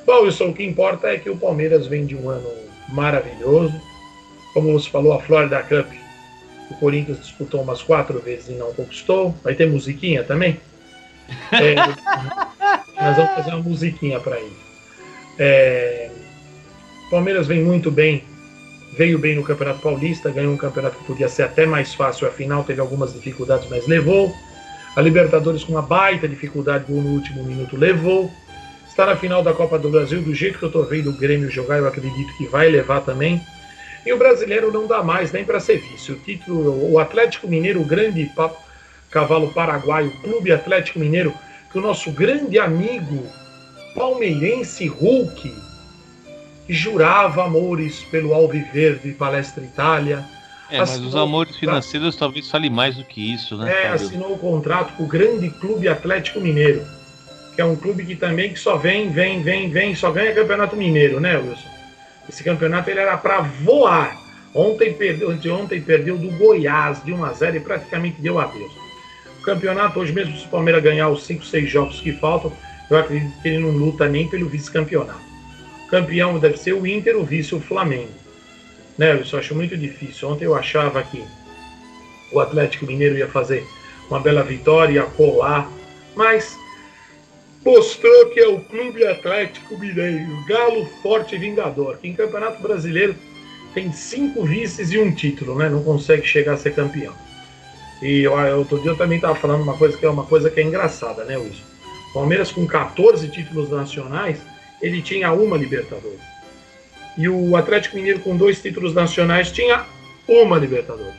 Bom, 0.05 0.25
Wilson, 0.25 0.49
o 0.49 0.55
que 0.55 0.63
importa 0.63 1.09
é 1.09 1.17
que 1.17 1.31
o 1.31 1.37
Palmeiras 1.37 1.87
vem 1.87 2.05
de 2.05 2.15
um 2.15 2.29
ano 2.29 2.51
maravilhoso 2.91 3.81
como 4.57 4.73
você 4.73 4.89
falou, 4.89 5.13
a 5.13 5.21
Florida 5.21 5.63
Cup, 5.63 5.93
o 6.71 6.75
Corinthians 6.77 7.21
disputou 7.21 7.61
umas 7.61 7.83
quatro 7.83 8.19
vezes 8.21 8.49
e 8.49 8.53
não 8.53 8.73
conquistou. 8.73 9.35
Vai 9.45 9.55
ter 9.55 9.69
musiquinha 9.69 10.25
também? 10.25 10.59
É, 11.53 11.75
nós 11.75 13.17
vamos 13.17 13.33
fazer 13.35 13.51
uma 13.51 13.63
musiquinha 13.63 14.19
para 14.21 14.39
ele. 14.39 14.57
É, 15.39 16.11
Palmeiras 17.11 17.47
vem 17.47 17.63
muito 17.63 17.91
bem, 17.91 18.25
veio 18.97 19.19
bem 19.19 19.37
no 19.37 19.45
Campeonato 19.45 19.81
Paulista, 19.81 20.31
ganhou 20.31 20.53
um 20.53 20.57
campeonato 20.57 20.99
que 20.99 21.05
podia 21.05 21.29
ser 21.29 21.45
até 21.45 21.67
mais 21.67 21.95
fácil, 21.95 22.27
afinal 22.27 22.65
teve 22.65 22.81
algumas 22.81 23.13
dificuldades, 23.13 23.69
mas 23.71 23.87
levou. 23.87 24.35
A 24.97 25.01
Libertadores 25.03 25.63
com 25.63 25.73
uma 25.73 25.83
baita 25.83 26.27
dificuldade, 26.27 26.87
gol 26.89 27.03
no 27.03 27.11
último 27.11 27.45
minuto, 27.45 27.77
levou. 27.77 28.31
Está 28.89 29.05
na 29.05 29.15
final 29.15 29.43
da 29.43 29.53
Copa 29.53 29.79
do 29.79 29.91
Brasil, 29.91 30.23
do 30.23 30.35
jeito 30.35 30.59
que 30.59 30.65
eu 30.65 30.69
estou 30.69 30.87
vendo 30.87 31.11
o 31.11 31.13
Grêmio 31.13 31.51
jogar, 31.51 31.77
eu 31.79 31.87
acredito 31.87 32.35
que 32.39 32.47
vai 32.47 32.71
levar 32.71 33.03
também. 33.03 33.43
E 34.07 34.13
o 34.13 34.17
brasileiro 34.17 34.73
não 34.73 34.87
dá 34.87 35.03
mais 35.03 35.33
nem 35.33 35.45
para 35.45 35.61
ser 35.61 35.79
vice. 35.79 36.13
O 36.13 36.17
título, 36.17 36.93
o 36.93 36.99
Atlético 36.99 37.47
Mineiro, 37.47 37.83
o 37.83 37.85
grande 37.85 38.23
cavalo 39.11 39.53
paraguaio, 39.53 40.11
Clube 40.23 40.53
Atlético 40.53 40.99
Mineiro, 40.99 41.35
que 41.71 41.79
o 41.79 41.83
nosso 41.83 42.11
grande 42.11 42.59
amigo 42.59 43.27
palmeirense 43.95 44.87
Hulk 44.87 45.53
jurava 46.69 47.45
amores 47.45 48.01
pelo 48.11 48.35
Alviverde 48.35 49.13
Palestra 49.13 49.65
Itália. 49.65 50.25
É, 50.71 50.79
mas 50.79 50.99
os 50.99 51.15
amores 51.15 51.57
financeiros 51.57 52.17
talvez 52.17 52.51
fale 52.51 52.69
mais 52.69 52.97
do 52.97 53.05
que 53.05 53.35
isso, 53.35 53.57
né? 53.57 53.85
É, 53.85 53.89
assinou 53.89 54.33
o 54.33 54.39
contrato 54.39 54.95
com 54.95 55.05
o 55.05 55.07
grande 55.07 55.49
Clube 55.49 55.89
Atlético 55.89 56.41
Mineiro, 56.41 56.85
que 57.55 57.61
é 57.61 57.65
um 57.65 57.77
clube 57.77 58.05
que 58.05 58.17
também 58.17 58.53
que 58.53 58.59
só 58.59 58.77
vem, 58.77 59.11
vem, 59.11 59.43
vem, 59.43 59.71
vem, 59.71 59.95
só 59.95 60.11
ganha 60.11 60.35
Campeonato 60.35 60.75
Mineiro, 60.77 61.21
né, 61.21 61.37
Wilson? 61.37 61.77
Esse 62.29 62.43
campeonato 62.43 62.91
ele 62.91 62.99
era 62.99 63.17
para 63.17 63.41
voar. 63.41 64.21
Ontem 64.53 64.93
perdeu, 64.93 65.31
ontem 65.31 65.81
perdeu 65.81 66.19
do 66.19 66.31
Goiás 66.31 67.05
de 67.05 67.13
1 67.13 67.25
a 67.25 67.33
0 67.33 67.57
e 67.59 67.61
praticamente 67.61 68.21
deu 68.21 68.39
adeus. 68.39 68.86
Campeonato 69.47 70.01
hoje 70.01 70.13
mesmo 70.13 70.37
se 70.37 70.45
o 70.45 70.49
Palmeiras 70.49 70.83
ganhar 70.83 71.09
os 71.09 71.25
5, 71.25 71.45
6 71.45 71.71
jogos 71.71 72.01
que 72.01 72.13
faltam, 72.13 72.53
eu 72.91 72.99
acredito 72.99 73.41
que 73.41 73.49
ele 73.49 73.59
não 73.59 73.71
luta 73.71 74.09
nem 74.09 74.29
pelo 74.29 74.49
vice-campeonato. 74.49 75.25
Campeão 75.89 76.37
deve 76.41 76.57
ser 76.57 76.73
o 76.73 76.85
Inter, 76.85 77.17
o 77.17 77.25
vice 77.25 77.55
o 77.55 77.61
Flamengo. 77.61 78.11
Né, 78.99 79.13
eu 79.13 79.25
só 79.25 79.39
acho 79.39 79.55
muito 79.55 79.77
difícil. 79.77 80.29
Ontem 80.29 80.47
eu 80.47 80.55
achava 80.57 81.01
que 81.01 81.23
o 82.33 82.41
Atlético 82.41 82.87
Mineiro 82.87 83.17
ia 83.17 83.29
fazer 83.29 83.65
uma 84.11 84.19
bela 84.19 84.43
vitória, 84.43 84.95
ia 84.95 85.03
colar, 85.05 85.71
mas 86.17 86.57
mostrou 87.65 88.31
que 88.31 88.41
é 88.41 88.49
o 88.49 88.61
Clube 88.61 89.07
Atlético 89.07 89.79
Mineiro, 89.79 90.45
galo 90.49 90.87
forte 91.03 91.37
e 91.37 91.39
vingador, 91.39 91.99
que 91.99 92.09
em 92.09 92.15
Campeonato 92.15 92.61
Brasileiro 92.61 93.15
tem 93.73 93.93
cinco 93.93 94.45
vices 94.45 94.91
e 94.91 94.99
um 94.99 95.15
título, 95.15 95.57
né? 95.57 95.69
Não 95.69 95.85
consegue 95.85 96.27
chegar 96.27 96.55
a 96.55 96.57
ser 96.57 96.75
campeão. 96.75 97.15
E 98.03 98.23
eu, 98.23 98.33
outro 98.59 98.81
dia 98.81 98.91
eu 98.91 98.97
também 98.97 99.17
estava 99.17 99.35
falando 99.35 99.63
uma 99.63 99.77
coisa 99.77 99.97
que 99.97 100.05
é 100.05 100.11
uma 100.11 100.25
coisa 100.25 100.51
que 100.51 100.61
é 100.61 100.63
engraçada, 100.63 101.25
né, 101.25 101.37
Wilson? 101.37 101.63
Palmeiras 102.13 102.51
com 102.51 102.67
14 102.67 103.29
títulos 103.29 103.71
nacionais, 103.71 104.39
ele 104.81 105.03
tinha 105.03 105.33
uma 105.33 105.57
Libertadores. 105.57 106.21
E 107.17 107.29
o 107.29 107.57
Atlético 107.57 107.97
Mineiro 107.97 108.21
com 108.21 108.37
dois 108.37 108.61
títulos 108.61 108.95
nacionais 108.95 109.51
tinha 109.51 109.85
uma 110.29 110.59
Libertadores. 110.59 111.15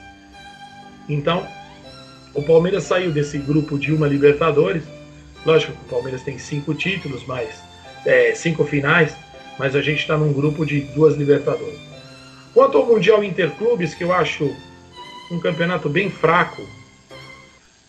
Então, 1.10 1.48
o 2.34 2.43
Palmeiras 2.43 2.84
saiu 2.84 3.12
desse 3.12 3.38
grupo 3.38 3.77
de 3.77 3.91
uma 3.91 4.07
Libertadores 4.07 4.84
Lógico 5.48 5.72
que 5.72 5.86
o 5.86 5.89
Palmeiras 5.89 6.24
tem 6.24 6.38
cinco 6.38 6.74
títulos, 6.74 7.24
mas 7.25 7.63
é, 8.05 8.36
cinco 8.36 8.65
finais, 8.65 9.15
mas 9.57 9.77
a 9.77 9.81
gente 9.81 10.00
está 10.00 10.17
num 10.17 10.34
grupo 10.34 10.65
de 10.65 10.81
duas 10.93 11.15
Libertadores. 11.15 11.79
Quanto 12.53 12.77
ao 12.77 12.86
Mundial 12.86 13.24
Interclubes, 13.24 13.93
que 13.93 14.03
eu 14.03 14.12
acho 14.12 14.53
um 15.29 15.39
campeonato 15.39 15.89
bem 15.89 16.10
fraco, 16.10 16.67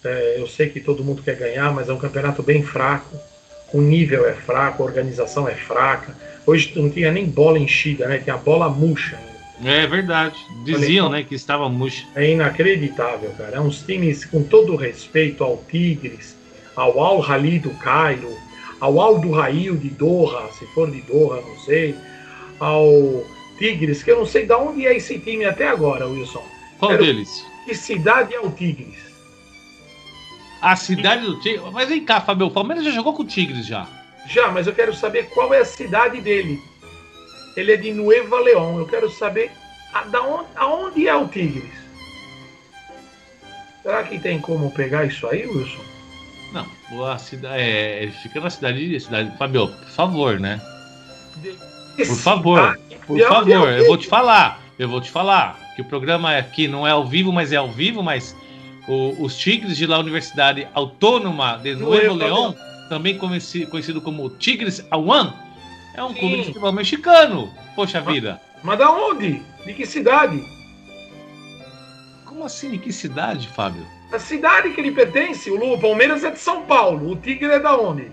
é, 0.05 0.37
eu 0.39 0.47
sei 0.47 0.69
que 0.69 0.81
todo 0.81 1.05
mundo 1.05 1.23
quer 1.23 1.37
ganhar, 1.37 1.73
mas 1.73 1.89
é 1.89 1.93
um 1.93 1.99
campeonato 1.99 2.43
bem 2.43 2.63
fraco. 2.63 3.17
O 3.73 3.81
nível 3.81 4.27
é 4.27 4.33
fraco, 4.33 4.83
a 4.83 4.87
organização 4.87 5.49
é 5.49 5.55
fraca. 5.55 6.17
Hoje 6.47 6.73
não 6.77 6.89
tinha 6.89 7.13
nem 7.13 7.27
bola 7.27 7.59
enchida, 7.59 8.07
né? 8.07 8.19
Tinha 8.19 8.37
bola 8.37 8.69
murcha. 8.69 9.19
É 9.63 9.87
verdade. 9.87 10.37
Diziam, 10.65 11.11
né, 11.11 11.25
que 11.25 11.35
estava 11.35 11.69
murcha. 11.69 12.07
É 12.15 12.31
inacreditável, 12.31 13.31
cara. 13.37 13.57
É 13.57 13.61
uns 13.61 13.83
times 13.83 14.25
com 14.25 14.43
todo 14.43 14.77
respeito 14.77 15.43
ao 15.43 15.63
Tigres, 15.69 16.37
ao 16.77 17.01
Al 17.01 17.23
Hali 17.23 17.59
do 17.59 17.71
Cairo, 17.71 18.33
ao 18.81 19.01
Al 19.01 19.19
do 19.19 19.33
Rail 19.33 19.77
de 19.77 19.91
Doha, 19.91 20.49
se 20.53 20.65
for 20.67 20.91
de 20.91 21.01
Doha, 21.03 21.41
não 21.41 21.59
sei, 21.59 21.95
ao 22.61 23.25
Tigres, 23.59 24.03
que 24.03 24.13
eu 24.13 24.19
não 24.19 24.27
sei 24.27 24.47
de 24.47 24.55
onde 24.55 24.87
é 24.87 24.97
esse 24.97 25.19
time 25.19 25.45
até 25.45 25.67
agora, 25.67 26.07
Wilson. 26.07 26.58
Qual 26.79 26.93
Quero... 26.93 27.05
deles? 27.05 27.45
Que 27.65 27.75
cidade 27.75 28.35
é 28.35 28.41
o 28.41 28.51
Tigres? 28.51 28.97
A 30.63 30.77
cidade 30.77 31.27
do 31.27 31.39
Tigres? 31.41 31.63
Mas 31.73 31.89
vem 31.89 32.05
cá, 32.05 32.21
Fabio, 32.21 32.47
o 32.47 32.51
Palmeiras 32.51 32.85
já 32.85 32.91
jogou 32.91 33.13
com 33.13 33.23
o 33.23 33.27
Tigres 33.27 33.67
já. 33.67 33.87
Já, 34.27 34.51
mas 34.51 34.67
eu 34.67 34.75
quero 34.75 34.95
saber 34.95 35.29
qual 35.31 35.53
é 35.53 35.61
a 35.61 35.65
cidade 35.65 36.21
dele. 36.21 36.61
Ele 37.57 37.73
é 37.73 37.77
de 37.77 37.93
Nueva 37.93 38.39
León. 38.41 38.79
Eu 38.79 38.87
quero 38.87 39.11
saber 39.11 39.51
a, 39.93 40.03
da 40.03 40.23
onde, 40.23 40.49
aonde 40.57 41.09
é 41.09 41.17
o 41.17 41.27
Tigres. 41.27 41.71
Será 43.83 44.03
que 44.05 44.19
tem 44.19 44.41
como 44.41 44.71
pegar 44.71 45.05
isso 45.07 45.27
aí, 45.27 45.47
Wilson? 45.47 45.83
Não, 46.53 47.05
a 47.05 47.19
cidade, 47.19 47.61
é, 47.61 48.03
ele 48.03 48.13
fica 48.13 48.41
na 48.41 48.51
cidade, 48.51 49.01
cidade. 49.01 49.37
Fabio, 49.37 49.69
por 49.69 49.89
favor, 49.89 50.39
né? 50.39 50.61
Por 51.97 52.17
favor, 52.17 52.79
por 53.07 53.21
favor, 53.21 53.69
eu 53.69 53.87
vou 53.87 53.97
te 53.97 54.07
falar, 54.07 54.61
eu 54.79 54.89
vou 54.89 55.01
te 55.01 55.11
falar 55.11 55.68
que 55.79 55.83
o 55.83 55.85
programa 55.85 56.37
aqui 56.37 56.67
não 56.67 56.85
é 56.85 56.91
ao 56.91 57.07
vivo, 57.07 57.33
mas 57.33 57.53
é 57.53 57.57
ao 57.57 57.71
vivo, 57.71 58.03
mas 58.03 58.35
o, 58.89 59.15
os 59.23 59.39
Tigres 59.39 59.77
de 59.77 59.87
la 59.87 59.97
Universidade 60.01 60.67
Autônoma 60.75 61.57
de 61.63 61.77
Nuevo 61.77 62.17
León, 62.17 62.53
também 62.89 63.17
conhecido, 63.17 63.71
conhecido 63.71 64.01
como 64.01 64.29
Tigres 64.29 64.85
Awan, 64.91 65.33
é 65.95 66.03
um 66.03 66.09
Sim. 66.09 66.19
clube 66.19 66.37
de 66.39 66.45
futebol 66.47 66.73
mexicano. 66.73 67.49
Poxa 67.77 68.01
vida. 68.01 68.41
Mas 68.61 68.77
da 68.77 68.91
onde? 68.91 69.41
De 69.65 69.73
que 69.73 69.87
cidade? 69.87 70.43
Como 72.25 72.43
assim? 72.43 72.73
De 72.73 72.79
que 72.79 72.93
cidade, 72.93 73.47
Fábio? 73.47 73.87
A 74.13 74.19
cidade 74.19 74.71
que 74.71 74.81
ele 74.81 74.91
pertence, 74.91 75.49
o 75.49 75.79
Palmeiras 75.79 76.25
é 76.25 76.33
de 76.33 76.41
São 76.41 76.63
Paulo. 76.63 77.13
O 77.13 77.15
Tigre 77.15 77.53
é 77.53 77.61
da 77.61 77.79
onde? 77.79 78.11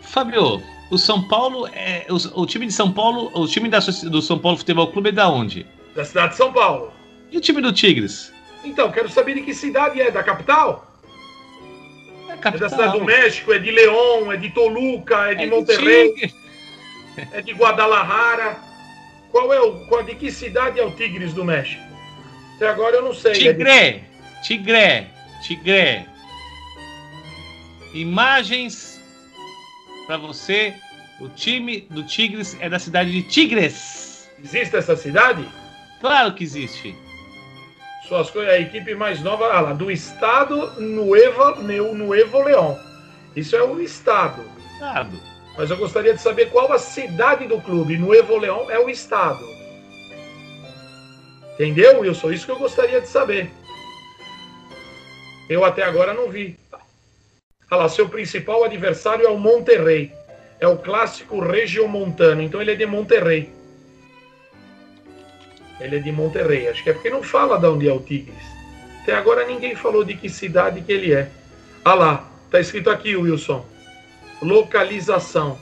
Fabio, 0.00 0.60
o 0.90 0.98
São 0.98 1.22
Paulo 1.22 1.68
é. 1.68 2.06
O, 2.10 2.42
o 2.42 2.44
time 2.44 2.66
de 2.66 2.72
São 2.72 2.90
Paulo. 2.90 3.30
O 3.34 3.46
time 3.46 3.68
da, 3.68 3.78
do 3.78 4.20
São 4.20 4.36
Paulo 4.36 4.58
Futebol 4.58 4.88
Clube 4.88 5.10
é 5.10 5.12
da 5.12 5.28
onde? 5.28 5.64
Da 5.98 6.04
cidade 6.04 6.30
de 6.30 6.36
São 6.36 6.52
Paulo. 6.52 6.92
E 7.28 7.36
o 7.36 7.40
time 7.40 7.60
do 7.60 7.72
Tigres? 7.72 8.32
Então, 8.62 8.88
quero 8.92 9.08
saber 9.08 9.34
de 9.34 9.42
que 9.42 9.52
cidade 9.52 10.00
é. 10.00 10.12
Da 10.12 10.22
capital? 10.22 10.86
É, 12.28 12.36
capital. 12.36 12.54
é 12.54 12.58
da 12.58 12.68
cidade 12.68 12.98
do 13.00 13.04
México, 13.04 13.52
é 13.52 13.58
de 13.58 13.72
León, 13.72 14.32
é 14.32 14.36
de 14.36 14.48
Toluca, 14.50 15.32
é 15.32 15.34
de 15.34 15.42
é 15.42 15.46
Monterrey, 15.48 16.14
de 16.14 16.34
é 17.34 17.42
de 17.42 17.52
Guadalajara. 17.52 18.58
Qual 19.32 19.52
é 19.52 19.60
o. 19.60 19.86
Qual, 19.88 20.04
de 20.04 20.14
que 20.14 20.30
cidade 20.30 20.78
é 20.78 20.84
o 20.84 20.92
Tigres 20.92 21.34
do 21.34 21.44
México? 21.44 21.82
Até 22.54 22.68
agora 22.68 22.94
eu 22.94 23.02
não 23.02 23.12
sei. 23.12 23.32
Tigre! 23.32 23.68
É 23.68 23.90
de... 23.90 24.02
Tigre! 24.46 25.06
Tigre. 25.42 26.06
Imagens 27.92 29.00
para 30.06 30.16
você. 30.16 30.76
O 31.18 31.28
time 31.28 31.80
do 31.90 32.04
Tigres 32.04 32.56
é 32.60 32.68
da 32.68 32.78
cidade 32.78 33.10
de 33.10 33.22
Tigres. 33.22 34.30
Existe 34.40 34.76
essa 34.76 34.94
cidade? 34.94 35.44
Claro 36.00 36.34
que 36.34 36.44
existe. 36.44 36.96
Suas 38.06 38.30
coisas, 38.30 38.54
a 38.54 38.58
equipe 38.58 38.94
mais 38.94 39.20
nova 39.20 39.52
ah 39.52 39.60
lá, 39.60 39.72
do 39.72 39.90
estado 39.90 40.80
Nuevo, 40.80 41.62
Nuevo 41.62 42.42
León. 42.42 42.74
Isso 43.36 43.54
é 43.54 43.62
o 43.62 43.80
estado. 43.80 44.42
Estado. 44.74 45.20
Mas 45.56 45.70
eu 45.70 45.76
gostaria 45.76 46.14
de 46.14 46.20
saber 46.20 46.50
qual 46.50 46.72
a 46.72 46.78
cidade 46.78 47.46
do 47.46 47.60
clube. 47.60 47.98
Nuevo 47.98 48.38
León 48.38 48.70
é 48.70 48.78
o 48.78 48.88
estado. 48.88 49.44
Entendeu, 51.54 52.00
Wilson? 52.00 52.30
Isso 52.30 52.46
que 52.46 52.52
eu 52.52 52.58
gostaria 52.58 53.00
de 53.00 53.08
saber. 53.08 53.50
Eu 55.50 55.64
até 55.64 55.82
agora 55.82 56.14
não 56.14 56.30
vi. 56.30 56.56
Olha 57.70 57.82
lá, 57.82 57.88
seu 57.88 58.08
principal 58.08 58.64
adversário 58.64 59.26
é 59.26 59.28
o 59.28 59.36
Monterrey. 59.36 60.12
É 60.60 60.66
o 60.68 60.78
clássico 60.78 61.40
regiomontano. 61.40 62.40
Então 62.40 62.62
ele 62.62 62.72
é 62.72 62.76
de 62.76 62.86
Monterrey. 62.86 63.57
Ele 65.80 65.96
é 65.96 65.98
de 65.98 66.12
Monterrey. 66.12 66.68
Acho 66.68 66.82
que 66.82 66.90
é 66.90 66.92
porque 66.92 67.10
não 67.10 67.22
fala 67.22 67.58
de 67.58 67.66
onde 67.66 67.88
é 67.88 67.92
o 67.92 68.00
Tigres. 68.00 68.42
Até 69.02 69.14
agora 69.14 69.46
ninguém 69.46 69.74
falou 69.74 70.04
de 70.04 70.14
que 70.14 70.28
cidade 70.28 70.82
que 70.82 70.92
ele 70.92 71.12
é. 71.12 71.30
Ah 71.84 71.94
lá, 71.94 72.30
tá 72.50 72.60
escrito 72.60 72.90
aqui, 72.90 73.16
Wilson. 73.16 73.64
Localização. 74.42 75.58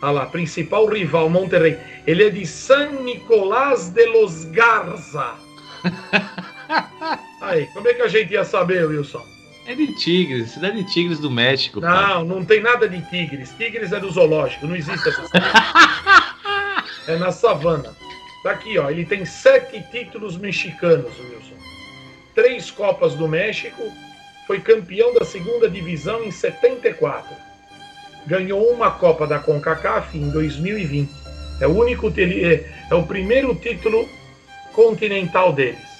Ah 0.00 0.10
lá, 0.10 0.26
principal 0.26 0.86
rival, 0.86 1.30
Monterrey. 1.30 1.78
Ele 2.06 2.24
é 2.24 2.30
de 2.30 2.44
San 2.44 2.90
Nicolás 3.02 3.88
de 3.90 4.04
los 4.06 4.44
Garza. 4.46 5.34
Aí, 7.40 7.66
como 7.72 7.88
é 7.88 7.94
que 7.94 8.02
a 8.02 8.08
gente 8.08 8.32
ia 8.32 8.44
saber, 8.44 8.84
Wilson? 8.86 9.24
É 9.66 9.74
de 9.74 9.94
Tigres, 9.94 10.50
cidade 10.50 10.82
de 10.82 10.92
Tigres 10.92 11.20
do 11.20 11.30
México. 11.30 11.80
Não, 11.80 11.88
cara. 11.88 12.24
não 12.24 12.44
tem 12.44 12.60
nada 12.60 12.88
de 12.88 13.00
Tigres. 13.08 13.54
Tigres 13.56 13.92
é 13.92 14.00
do 14.00 14.10
zoológico, 14.10 14.66
não 14.66 14.74
existe 14.74 15.08
essa 15.08 15.22
É 17.06 17.16
na 17.16 17.30
savana. 17.32 17.94
Tá 18.42 18.50
aqui, 18.50 18.78
ó. 18.78 18.90
Ele 18.90 19.04
tem 19.04 19.24
sete 19.24 19.82
títulos 19.90 20.36
mexicanos, 20.36 21.12
Wilson. 21.18 21.56
Três 22.34 22.70
Copas 22.70 23.14
do 23.14 23.28
México. 23.28 23.82
Foi 24.46 24.60
campeão 24.60 25.14
da 25.14 25.24
segunda 25.24 25.70
divisão 25.70 26.24
em 26.24 26.30
74. 26.30 27.34
Ganhou 28.26 28.68
uma 28.70 28.90
Copa 28.90 29.26
da 29.26 29.38
CONCACAF 29.38 30.18
em 30.18 30.30
2020. 30.30 31.10
É 31.60 31.66
o 31.66 31.78
único, 31.78 32.12
é, 32.16 32.64
é 32.90 32.94
o 32.94 33.04
primeiro 33.04 33.54
título 33.54 34.08
continental 34.72 35.52
deles. 35.52 35.92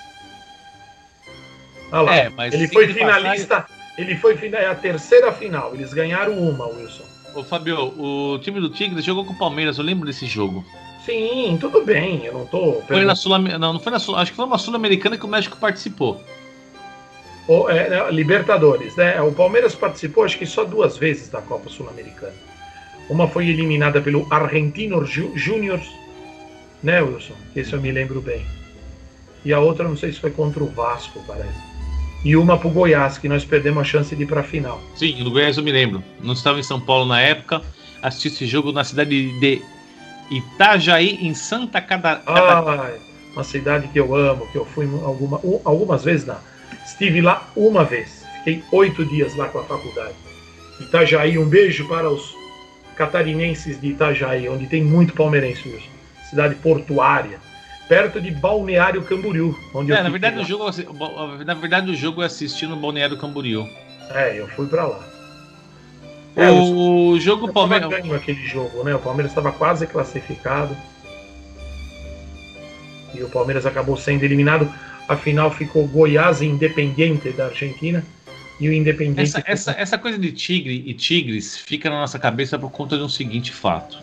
Olha 1.92 2.02
lá. 2.02 2.16
É, 2.16 2.32
ele 2.52 2.66
foi 2.68 2.88
finalista. 2.92 3.60
Passagem... 3.60 3.82
Ele 3.98 4.16
foi 4.16 4.38
é 4.54 4.66
a 4.66 4.74
terceira 4.74 5.30
final. 5.32 5.74
Eles 5.74 5.92
ganharam 5.92 6.38
uma, 6.38 6.66
Wilson. 6.66 7.04
Ô, 7.34 7.44
Fabio, 7.44 7.94
o 7.98 8.38
time 8.38 8.60
do 8.60 8.70
Tigres 8.70 9.04
jogou 9.04 9.24
com 9.24 9.32
o 9.32 9.38
Palmeiras. 9.38 9.78
Eu 9.78 9.84
lembro 9.84 10.06
desse 10.06 10.26
jogo. 10.26 10.64
Sim, 11.04 11.56
tudo 11.60 11.84
bem. 11.84 12.24
Eu 12.24 12.34
não 12.34 12.46
tô. 12.46 12.82
Foi 12.86 13.04
na 13.04 13.14
Sul 13.14 13.38
Não, 13.38 13.72
não 13.74 13.80
foi 13.80 13.92
na 13.92 13.98
Sul 13.98 14.16
Acho 14.16 14.30
que 14.30 14.36
foi 14.36 14.44
uma 14.44 14.58
Sul-Americana 14.58 15.16
que 15.16 15.24
o 15.24 15.28
México 15.28 15.56
participou. 15.56 16.22
O, 17.48 17.68
é, 17.68 17.88
é, 17.88 18.10
Libertadores, 18.10 18.94
né? 18.96 19.20
O 19.20 19.32
Palmeiras 19.32 19.74
participou, 19.74 20.24
acho 20.24 20.38
que 20.38 20.46
só 20.46 20.64
duas 20.64 20.96
vezes 20.96 21.28
da 21.28 21.42
Copa 21.42 21.68
Sul-Americana. 21.68 22.34
Uma 23.10 23.26
foi 23.26 23.48
eliminada 23.48 24.00
pelo 24.00 24.26
Argentino 24.30 25.04
Júnior, 25.04 25.80
né, 26.82 27.02
Wilson? 27.02 27.34
Esse 27.54 27.72
eu 27.72 27.80
me 27.80 27.90
lembro 27.90 28.20
bem. 28.20 28.46
E 29.44 29.52
a 29.52 29.58
outra, 29.58 29.88
não 29.88 29.96
sei 29.96 30.12
se 30.12 30.20
foi 30.20 30.30
contra 30.30 30.62
o 30.62 30.68
Vasco, 30.68 31.20
parece 31.26 31.72
e 32.24 32.36
uma 32.36 32.56
para 32.56 32.68
o 32.68 32.70
Goiás, 32.70 33.18
que 33.18 33.28
nós 33.28 33.44
perdemos 33.44 33.80
a 33.80 33.84
chance 33.84 34.14
de 34.14 34.22
ir 34.22 34.26
para 34.26 34.40
a 34.40 34.44
final. 34.44 34.80
Sim, 34.94 35.22
do 35.24 35.30
Goiás 35.30 35.56
eu 35.56 35.62
me 35.62 35.72
lembro. 35.72 36.02
Não 36.22 36.34
estava 36.34 36.60
em 36.60 36.62
São 36.62 36.80
Paulo 36.80 37.04
na 37.04 37.20
época, 37.20 37.62
assisti 38.00 38.28
esse 38.28 38.46
jogo 38.46 38.70
na 38.72 38.84
cidade 38.84 39.38
de 39.40 39.62
Itajaí, 40.36 41.18
em 41.26 41.34
Santa 41.34 41.80
Catarina. 41.80 42.22
Ah, 42.26 42.90
uma 43.32 43.44
cidade 43.44 43.88
que 43.88 43.98
eu 43.98 44.14
amo, 44.14 44.46
que 44.48 44.56
eu 44.58 44.64
fui 44.64 44.86
alguma, 45.04 45.40
algumas 45.64 46.04
vezes 46.04 46.26
lá. 46.26 46.40
Estive 46.84 47.20
lá 47.20 47.48
uma 47.56 47.84
vez, 47.84 48.24
fiquei 48.38 48.62
oito 48.72 49.04
dias 49.04 49.34
lá 49.36 49.48
com 49.48 49.58
a 49.58 49.64
faculdade. 49.64 50.14
Itajaí, 50.80 51.38
um 51.38 51.48
beijo 51.48 51.86
para 51.86 52.08
os 52.10 52.34
catarinenses 52.96 53.80
de 53.80 53.88
Itajaí, 53.88 54.48
onde 54.48 54.66
tem 54.66 54.82
muito 54.82 55.14
palmeirense, 55.14 55.68
mesmo. 55.68 55.88
cidade 56.28 56.54
portuária 56.56 57.38
perto 57.88 58.20
de 58.22 58.30
Balneário 58.30 59.02
Camboriú. 59.02 59.54
Onde 59.74 59.92
é, 59.92 60.02
na 60.02 60.08
verdade, 60.08 60.38
o 60.38 60.44
jogo, 60.44 60.64
na 61.44 61.52
verdade, 61.52 61.90
o 61.90 61.94
jogo 61.94 62.22
é 62.22 62.26
assistir 62.26 62.66
no 62.66 62.76
Balneário 62.76 63.18
Camboriú. 63.18 63.68
É, 64.10 64.40
eu 64.40 64.48
fui 64.48 64.66
para 64.66 64.86
lá. 64.86 65.11
É, 66.34 66.50
o 66.50 67.18
jogo 67.20 67.52
Palmeiras. 67.52 67.88
ganhou 67.88 68.16
aquele 68.16 68.44
jogo, 68.46 68.82
né? 68.84 68.94
O 68.94 68.98
Palmeiras 68.98 69.32
estava 69.32 69.52
quase 69.52 69.86
classificado. 69.86 70.76
E 73.14 73.22
o 73.22 73.28
Palmeiras 73.28 73.66
acabou 73.66 73.96
sendo 73.96 74.24
eliminado. 74.24 74.72
Afinal, 75.08 75.50
ficou 75.50 75.86
Goiás 75.86 76.40
Independiente 76.40 77.30
da 77.30 77.46
Argentina. 77.46 78.02
E 78.58 78.68
o 78.68 78.72
Independiente. 78.72 79.22
Essa, 79.22 79.42
essa, 79.44 79.70
essa 79.72 79.98
coisa 79.98 80.18
de 80.18 80.32
tigre 80.32 80.82
e 80.86 80.94
tigres 80.94 81.56
fica 81.58 81.90
na 81.90 82.00
nossa 82.00 82.18
cabeça 82.18 82.58
por 82.58 82.70
conta 82.70 82.96
de 82.96 83.02
um 83.02 83.08
seguinte 83.08 83.52
fato 83.52 83.98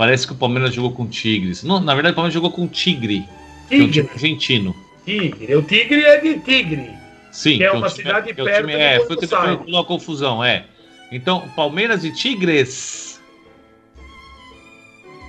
Parece 0.00 0.26
que 0.26 0.32
o 0.32 0.36
Palmeiras 0.36 0.72
jogou 0.72 0.92
com 0.92 1.06
Tigres. 1.06 1.62
Não, 1.62 1.78
na 1.78 1.92
verdade, 1.92 2.14
o 2.14 2.16
Palmeiras 2.16 2.32
jogou 2.32 2.50
com 2.50 2.66
Tigre. 2.66 3.22
Tigre. 3.68 4.00
É 4.00 4.02
um 4.02 4.08
argentino. 4.10 4.76
Tigre. 5.04 5.54
O 5.56 5.62
Tigre 5.62 6.02
é 6.02 6.20
de 6.20 6.38
Tigre. 6.40 6.90
Sim. 7.30 7.58
Que 7.58 7.64
é 7.64 7.70
uma 7.70 7.90
cidade 7.90 8.28
time, 8.28 8.42
perto 8.42 8.66
time, 8.66 8.80
é, 8.80 9.00
foi 9.00 9.16
que 9.18 9.26
foi 9.26 9.38
a 9.38 9.84
confusão, 9.84 10.42
é. 10.42 10.64
Então, 11.10 11.48
Palmeiras 11.56 12.04
e 12.04 12.12
Tigres. 12.12 13.20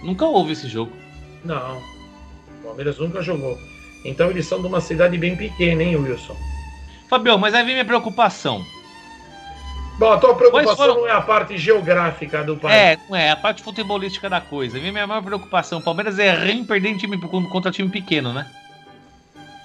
Nunca 0.03 0.25
houve 0.25 0.53
esse 0.53 0.67
jogo. 0.67 0.91
Não. 1.43 1.77
O 2.59 2.63
Palmeiras 2.67 2.97
nunca 2.97 3.21
jogou. 3.21 3.57
Então 4.03 4.29
eles 4.29 4.45
são 4.45 4.61
de 4.61 4.67
uma 4.67 4.81
cidade 4.81 5.17
bem 5.17 5.35
pequena, 5.35 5.83
hein, 5.83 5.95
Wilson? 5.95 6.35
Fabião, 7.07 7.37
mas 7.37 7.53
aí 7.53 7.63
vem 7.63 7.73
minha 7.73 7.85
preocupação. 7.85 8.63
Bom, 9.99 10.11
a 10.11 10.17
tua 10.17 10.33
preocupação 10.33 10.75
foram... 10.75 10.95
não 10.95 11.07
é 11.07 11.11
a 11.11 11.21
parte 11.21 11.57
geográfica 11.57 12.43
do 12.43 12.57
país. 12.57 12.75
É, 12.75 12.97
não 13.07 13.15
é, 13.15 13.29
a 13.29 13.35
parte 13.35 13.61
futebolística 13.61 14.29
da 14.29 14.41
coisa. 14.41 14.77
A 14.77 14.81
minha 14.81 15.05
maior 15.05 15.21
preocupação, 15.21 15.79
o 15.79 15.83
Palmeiras 15.83 16.17
é 16.17 16.33
rei 16.33 16.63
perder 16.63 16.89
em 16.89 16.97
time 16.97 17.19
contra 17.19 17.69
time 17.69 17.89
pequeno, 17.89 18.33
né? 18.33 18.49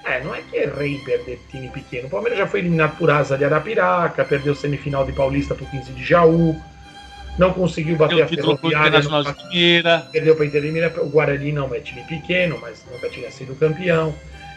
É, 0.07 0.23
não 0.23 0.35
é 0.35 0.41
que 0.41 0.57
é 0.57 0.67
rei 0.67 0.99
perder 1.05 1.41
time 1.51 1.69
pequeno. 1.69 2.07
O 2.07 2.11
Palmeiras 2.11 2.39
já 2.39 2.47
foi 2.47 2.61
eliminado 2.61 2.97
por 2.97 3.11
Asa 3.11 3.37
de 3.37 3.45
Arapiraca, 3.45 4.25
perdeu 4.25 4.55
semifinal 4.55 5.05
de 5.05 5.13
Paulista 5.13 5.55
pro 5.55 5.67
15 5.67 5.93
de 5.93 6.05
Jaú, 6.05 6.57
não 7.37 7.53
conseguiu 7.53 7.97
bater 7.97 8.23
a 8.23 8.29
Ferroviária. 8.29 9.01
De 9.01 9.09
Mineira. 9.45 10.07
Perdeu 10.13 10.37
para 10.37 10.47
Inter 10.47 11.03
O 11.03 11.09
Guarani 11.09 11.53
não 11.53 11.75
é 11.75 11.81
time 11.81 12.03
pequeno, 12.05 12.59
mas 12.63 12.85
nunca 12.91 13.09
tinha 13.09 13.31
sido 13.31 13.55
campeão. 13.57 14.15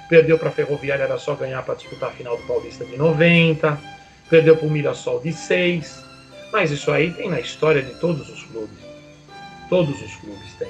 Perdeu 0.08 0.38
para 0.38 0.50
a 0.50 0.52
Ferroviária, 0.52 1.04
era 1.04 1.18
só 1.18 1.34
ganhar 1.36 1.64
para 1.64 1.76
disputar 1.76 2.10
a 2.10 2.12
final 2.12 2.38
do 2.38 2.44
Paulista 2.44 2.86
de 2.86 2.96
90 2.96 4.00
perdeu 4.30 4.56
para 4.56 4.68
o 4.68 4.70
Mirassol 4.70 5.20
de 5.20 5.34
6. 5.34 6.06
Mas 6.54 6.72
isso 6.72 6.92
aí 6.92 7.12
tem 7.12 7.30
na 7.30 7.40
história 7.40 7.82
de 7.82 7.94
todos 8.00 8.30
os 8.30 8.44
clubes. 8.44 8.80
Todos 9.70 10.02
os 10.02 10.16
clubes 10.16 10.54
têm. 10.58 10.70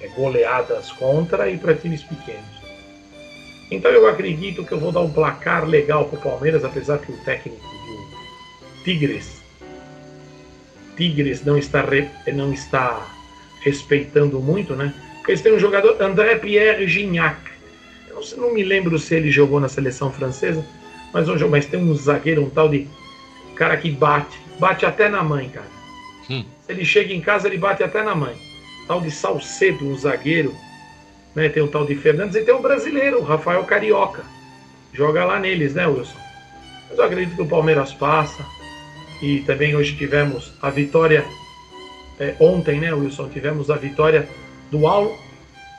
É 0.00 0.08
goleadas 0.08 0.90
contra 0.92 1.48
e 1.50 1.58
para 1.58 1.74
times 1.74 2.02
pequenos. 2.02 2.59
Então 3.70 3.90
eu 3.90 4.08
acredito 4.08 4.64
que 4.64 4.72
eu 4.72 4.80
vou 4.80 4.90
dar 4.90 5.00
um 5.00 5.10
placar 5.10 5.64
legal 5.64 6.06
para 6.06 6.18
o 6.18 6.22
Palmeiras, 6.22 6.64
apesar 6.64 6.98
que 6.98 7.12
o 7.12 7.16
técnico 7.18 7.60
do 7.62 8.84
Tigres, 8.84 9.40
Tigres 10.96 11.44
não 11.44 11.56
está, 11.56 11.82
não 12.34 12.52
está 12.52 13.06
respeitando 13.62 14.38
muito, 14.40 14.74
né? 14.74 14.92
Eles 15.26 15.40
têm 15.40 15.54
um 15.54 15.58
jogador, 15.58 15.96
André 16.02 16.34
Pierre 16.36 16.86
Gignac. 16.86 17.38
Eu 18.08 18.16
não, 18.16 18.48
não 18.48 18.54
me 18.54 18.62
lembro 18.62 18.98
se 18.98 19.14
ele 19.14 19.30
jogou 19.30 19.60
na 19.60 19.68
seleção 19.68 20.12
francesa, 20.12 20.66
mas, 21.12 21.26
mas 21.48 21.66
tem 21.66 21.80
um 21.80 21.94
zagueiro, 21.94 22.42
um 22.42 22.50
tal 22.50 22.68
de 22.68 22.86
cara 23.54 23.76
que 23.76 23.90
bate, 23.90 24.38
bate 24.58 24.84
até 24.84 25.08
na 25.08 25.22
mãe, 25.22 25.48
cara. 25.48 25.68
Hum. 26.28 26.44
Se 26.66 26.72
ele 26.72 26.84
chega 26.84 27.14
em 27.14 27.20
casa, 27.20 27.48
ele 27.48 27.58
bate 27.58 27.82
até 27.82 28.02
na 28.02 28.14
mãe. 28.14 28.36
Tal 28.86 29.00
de 29.00 29.10
Salcedo, 29.10 29.86
um 29.86 29.96
zagueiro, 29.96 30.54
né? 31.34 31.48
Tem 31.48 31.62
o 31.62 31.68
tal 31.68 31.86
de 31.86 31.94
Fernandes 31.94 32.36
e 32.36 32.44
tem 32.44 32.54
o 32.54 32.60
brasileiro, 32.60 33.20
o 33.20 33.24
Rafael 33.24 33.64
Carioca. 33.64 34.22
Joga 34.92 35.24
lá 35.24 35.38
neles, 35.38 35.74
né, 35.74 35.86
Wilson? 35.86 36.18
Mas 36.88 36.98
eu 36.98 37.04
acredito 37.04 37.36
que 37.36 37.42
o 37.42 37.48
Palmeiras 37.48 37.92
passa. 37.92 38.44
E 39.22 39.40
também 39.40 39.76
hoje 39.76 39.96
tivemos 39.96 40.52
a 40.60 40.70
vitória. 40.70 41.24
É, 42.18 42.34
ontem, 42.40 42.80
né, 42.80 42.92
Wilson? 42.92 43.28
Tivemos 43.28 43.70
a 43.70 43.76
vitória 43.76 44.28
do 44.70 44.86
Al 44.86 45.16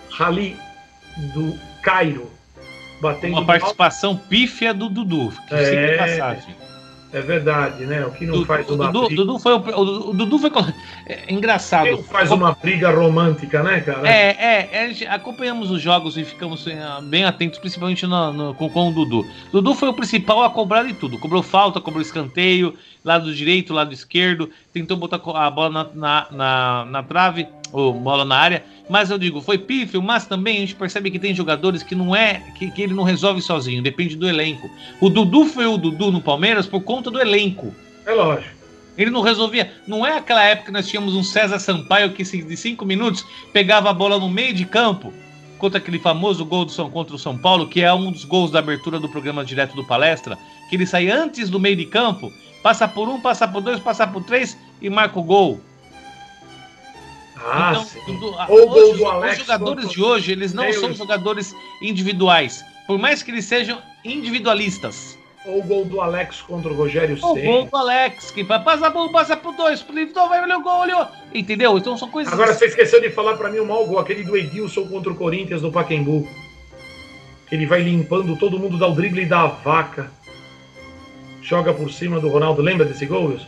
Rali 0.10 0.56
do 1.34 1.58
Cairo. 1.82 2.30
Batendo 3.02 3.34
Uma 3.34 3.46
participação 3.46 4.16
pífia 4.16 4.74
do 4.74 4.88
Dudu, 4.88 5.34
que 5.48 5.56
é. 5.56 5.98
É 7.14 7.20
verdade, 7.20 7.86
né? 7.86 8.06
O 8.06 8.12
que 8.12 8.26
não 8.26 8.46
faz 8.46 8.70
uma 8.70 8.88
Dudu, 8.88 9.08
briga... 9.08 9.22
Dudu 9.24 9.40
foi 9.40 9.54
o, 9.54 10.10
o, 10.10 10.14
Dudu 10.14 10.40
foi 10.40 10.52
é, 11.06 11.34
engraçado. 11.34 11.84
Quem 11.84 12.04
faz 12.04 12.32
uma 12.32 12.54
briga 12.54 12.90
romântica, 12.90 13.62
né, 13.62 13.82
cara? 13.82 14.08
É, 14.08 14.30
é, 14.30 14.92
é 15.04 15.08
acompanhamos 15.10 15.70
os 15.72 15.82
jogos 15.82 16.16
e 16.16 16.24
ficamos 16.24 16.66
eh, 16.68 16.80
bem 17.04 17.26
atentos, 17.26 17.60
principalmente 17.60 18.08
no, 18.08 18.32
no, 18.32 18.54
com, 18.54 18.70
com 18.70 18.90
o 18.90 18.94
Dudu. 18.94 19.28
Dudu 19.52 19.76
foi 19.76 19.90
o 19.90 19.94
principal 19.94 20.42
a 20.42 20.50
cobrar 20.50 20.84
de 20.84 20.94
tudo. 20.94 21.20
Cobrou 21.20 21.44
falta, 21.44 21.82
cobrou 21.82 22.02
escanteio, 22.02 22.78
lado 23.04 23.34
direito, 23.34 23.74
lado 23.74 23.94
esquerdo, 23.94 24.50
tentou 24.72 24.96
botar 24.96 25.18
a 25.18 25.52
bola 25.52 25.70
na, 25.70 25.90
na, 25.94 26.28
na, 26.32 26.86
na 26.86 27.04
trave, 27.04 27.46
o 27.72 27.94
bola 27.94 28.26
na 28.26 28.36
área. 28.36 28.64
Mas 28.90 29.10
eu 29.10 29.18
digo, 29.18 29.42
foi 29.42 29.58
pífio, 29.58 30.02
mas 30.02 30.26
também 30.26 30.58
a 30.58 30.60
gente 30.62 30.76
percebe 30.76 31.12
que 31.12 31.20
tem 31.20 31.34
jogadores 31.34 31.84
que 31.84 31.96
não 31.96 32.16
é, 32.16 32.42
que, 32.58 32.70
que 32.72 32.82
ele 32.82 32.94
não 32.94 33.04
resolve 33.04 33.42
sozinho, 33.42 33.82
depende 33.82 34.16
do 34.16 34.28
elenco. 34.28 34.70
O 35.00 35.10
Dudu 35.10 35.46
foi 35.46 35.66
o 35.66 35.78
Dudu 35.78 36.12
no 36.12 36.22
Palmeiras 36.22 36.66
por 36.66 36.82
conta 36.82 37.10
do 37.10 37.20
elenco. 37.20 37.74
É 38.06 38.12
lógico. 38.12 38.62
Ele 38.98 39.10
não 39.10 39.22
resolvia. 39.22 39.72
Não 39.88 40.06
é 40.06 40.18
aquela 40.18 40.44
época 40.44 40.68
que 40.68 40.72
nós 40.72 40.88
tínhamos 40.88 41.16
um 41.16 41.24
César 41.24 41.60
Sampaio 41.60 42.12
que 42.12 42.24
de 42.24 42.58
cinco 42.58 42.86
minutos 42.86 43.26
pegava 43.54 43.90
a 43.90 43.94
bola 43.94 44.20
no 44.20 44.30
meio 44.30 44.54
de 44.54 44.66
campo 44.66 45.14
contra 45.58 45.78
aquele 45.78 46.00
famoso 46.00 46.44
gol 46.44 46.66
do 46.66 46.72
São 46.72 46.90
contra 46.90 47.16
o 47.16 47.20
São 47.20 47.38
Paulo, 47.38 47.68
que 47.68 47.84
é 47.84 47.94
um 47.94 48.12
dos 48.12 48.26
gols 48.26 48.50
da 48.50 48.60
abertura 48.60 49.00
do 49.00 49.08
programa 49.08 49.46
direto 49.46 49.76
do 49.76 49.86
palestra, 49.86 50.36
que 50.68 50.76
ele 50.76 50.88
sai 50.88 51.08
antes 51.08 51.52
do 51.52 51.60
meio 51.60 51.76
de 51.76 51.86
campo, 51.86 52.34
passa 52.64 52.88
por 52.88 53.08
um, 53.08 53.22
passa 53.22 53.48
por 53.48 53.62
dois, 53.62 53.80
passa 53.80 54.08
por 54.08 54.24
três 54.24 54.58
e 54.82 54.90
marca 54.90 55.20
o 55.20 55.24
gol. 55.24 55.62
Ah, 57.44 57.84
então, 58.08 58.40
a- 58.40 58.48
hoje, 58.50 58.98
do 58.98 59.06
Alex 59.08 59.34
os 59.34 59.46
jogadores 59.46 59.84
contra- 59.86 59.96
de 59.96 60.04
hoje, 60.04 60.32
eles 60.32 60.54
não 60.54 60.64
Deus. 60.64 60.80
são 60.80 60.94
jogadores 60.94 61.56
individuais. 61.82 62.64
Por 62.88 62.98
mais 63.00 63.24
que 63.24 63.32
eles 63.32 63.46
sejam 63.46 63.82
individualistas. 64.04 65.18
Ou 65.46 65.60
o 65.60 65.64
gol 65.64 65.86
do 65.86 66.00
Alex 66.02 66.40
contra 66.42 66.72
o 66.72 66.76
Rogério 66.76 67.18
O 67.24 67.36
gol 67.36 67.66
do 67.66 67.76
Alex, 67.76 68.30
que 68.30 68.44
passar 68.44 68.92
por 68.92 69.06
um, 69.08 69.12
passa 69.12 69.36
por 69.36 69.56
dois, 69.56 69.84
então 69.98 70.30
vai 70.30 70.44
olhar 70.44 70.58
o 70.58 70.62
gol, 70.62 70.82
olhou. 70.82 71.08
Entendeu? 71.34 71.76
Então 71.80 71.98
são 71.98 72.08
coisas. 72.10 72.32
Agora 72.32 72.54
você 72.54 72.66
esqueceu 72.66 73.02
de 73.02 73.10
falar 73.10 73.36
pra 73.38 73.50
mim 73.50 73.58
o 73.58 73.66
mau 73.66 73.86
gol, 73.88 73.98
aquele 73.98 74.24
do 74.24 74.38
Edilson 74.38 74.86
contra 74.88 75.12
o 75.12 75.16
Corinthians 75.16 75.62
do 75.62 75.72
Pacaembu. 75.72 76.28
Ele 77.52 77.66
vai 77.66 77.82
limpando 77.82 78.38
todo 78.38 78.60
mundo, 78.60 78.78
dá 78.78 78.88
o 78.88 78.94
drible 78.94 79.26
da 79.26 79.48
vaca. 79.48 80.12
Joga 81.42 81.74
por 81.74 81.92
cima 81.92 82.20
do 82.20 82.30
Ronaldo. 82.30 82.62
Lembra 82.62 82.86
desse 82.86 83.06
gol, 83.08 83.26
Wilson? 83.30 83.48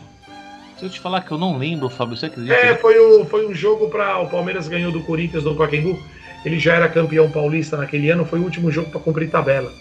Se 0.78 0.84
eu 0.84 0.90
te 0.90 0.98
falar 0.98 1.20
que 1.20 1.30
eu 1.30 1.38
não 1.38 1.56
lembro, 1.56 1.88
Fábio, 1.88 2.16
você 2.16 2.26
acredita? 2.26 2.54
É, 2.54 2.74
foi, 2.74 2.98
o, 2.98 3.24
foi 3.24 3.46
um 3.46 3.54
jogo 3.54 3.88
para 3.88 4.18
O 4.20 4.28
Palmeiras 4.28 4.66
ganhou 4.66 4.90
do 4.90 5.00
Corinthians 5.02 5.44
do 5.44 5.54
Pacaembu. 5.54 5.98
Ele 6.44 6.58
já 6.58 6.74
era 6.74 6.88
campeão 6.88 7.30
paulista 7.30 7.76
naquele 7.76 8.10
ano, 8.10 8.24
foi 8.24 8.38
o 8.38 8.42
último 8.42 8.70
jogo 8.70 8.90
para 8.90 9.00
cumprir 9.00 9.30
tabela. 9.30 9.72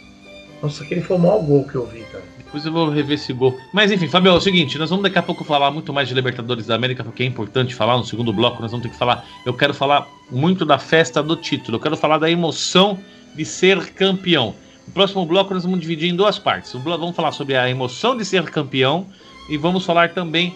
Nossa, 0.62 0.84
aquele 0.84 1.02
foi 1.02 1.18
o 1.18 1.20
maior 1.20 1.40
gol 1.40 1.68
que 1.68 1.76
eu 1.76 1.86
vi, 1.86 2.02
cara. 2.04 2.24
Depois 2.38 2.66
eu 2.66 2.72
vou 2.72 2.90
rever 2.90 3.16
esse 3.16 3.34
gol. 3.34 3.58
Mas 3.74 3.92
enfim, 3.92 4.08
Fabio, 4.08 4.32
é 4.32 4.36
o 4.36 4.40
seguinte, 4.40 4.78
nós 4.78 4.90
vamos 4.90 5.04
daqui 5.04 5.18
a 5.18 5.24
pouco 5.24 5.44
falar 5.44 5.72
muito 5.72 5.92
mais 5.92 6.08
de 6.08 6.14
Libertadores 6.14 6.68
da 6.68 6.76
América, 6.76 7.04
porque 7.04 7.24
é 7.24 7.26
importante 7.26 7.76
falar 7.76 7.98
no 7.98 8.06
segundo 8.06 8.32
bloco, 8.32 8.62
nós 8.62 8.72
vamos 8.72 8.86
ter 8.86 8.92
que 8.92 8.98
falar. 8.98 9.26
Eu 9.46 9.54
quero 9.54 9.74
falar 9.74 10.08
muito 10.32 10.64
da 10.64 10.78
festa 10.78 11.22
do 11.22 11.36
título, 11.36 11.78
eu 11.78 11.82
quero 11.82 11.98
falar 11.98 12.18
da 12.18 12.32
emoção 12.32 12.98
de 13.36 13.44
ser 13.44 13.92
campeão. 13.94 14.56
No 14.88 14.94
próximo 14.94 15.26
bloco 15.26 15.54
nós 15.54 15.64
vamos 15.64 15.82
dividir 15.82 16.10
em 16.10 16.16
duas 16.16 16.40
partes. 16.40 16.72
Vamos 16.74 17.16
falar 17.16 17.32
sobre 17.32 17.58
a 17.58 17.70
emoção 17.70 18.16
de 18.16 18.24
ser 18.24 18.44
campeão 18.44 19.08
e 19.50 19.58
vamos 19.58 19.86
falar 19.86 20.14
também 20.14 20.54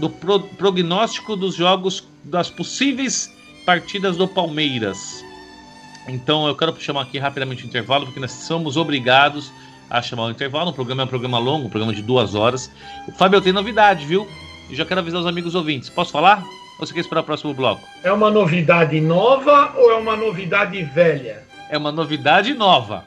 do 0.00 0.08
pro- 0.08 0.40
prognóstico 0.40 1.36
dos 1.36 1.54
jogos, 1.54 2.08
das 2.24 2.50
possíveis 2.50 3.32
partidas 3.66 4.16
do 4.16 4.26
Palmeiras. 4.26 5.24
Então 6.08 6.48
eu 6.48 6.56
quero 6.56 6.74
chamar 6.80 7.02
aqui 7.02 7.18
rapidamente 7.18 7.62
o 7.64 7.66
intervalo, 7.66 8.06
porque 8.06 8.18
nós 8.18 8.32
somos 8.32 8.76
obrigados 8.76 9.52
a 9.88 10.00
chamar 10.00 10.24
o 10.24 10.30
intervalo. 10.30 10.70
O 10.70 10.72
programa 10.72 11.02
é 11.02 11.04
um 11.04 11.08
programa 11.08 11.38
longo, 11.38 11.66
um 11.66 11.70
programa 11.70 11.94
de 11.94 12.02
duas 12.02 12.34
horas. 12.34 12.70
O 13.06 13.12
Fábio 13.12 13.40
tem 13.40 13.52
novidade, 13.52 14.06
viu? 14.06 14.26
E 14.70 14.74
já 14.74 14.84
quero 14.84 15.00
avisar 15.00 15.20
os 15.20 15.26
amigos 15.26 15.54
ouvintes. 15.54 15.90
Posso 15.90 16.10
falar? 16.10 16.42
Ou 16.78 16.86
você 16.86 16.94
quer 16.94 17.00
esperar 17.00 17.20
o 17.20 17.24
próximo 17.24 17.52
bloco? 17.52 17.82
É 18.02 18.10
uma 18.10 18.30
novidade 18.30 19.00
nova 19.00 19.74
ou 19.76 19.90
é 19.90 19.96
uma 19.96 20.16
novidade 20.16 20.82
velha? 20.82 21.42
É 21.68 21.76
uma 21.76 21.92
novidade 21.92 22.54
nova. 22.54 23.04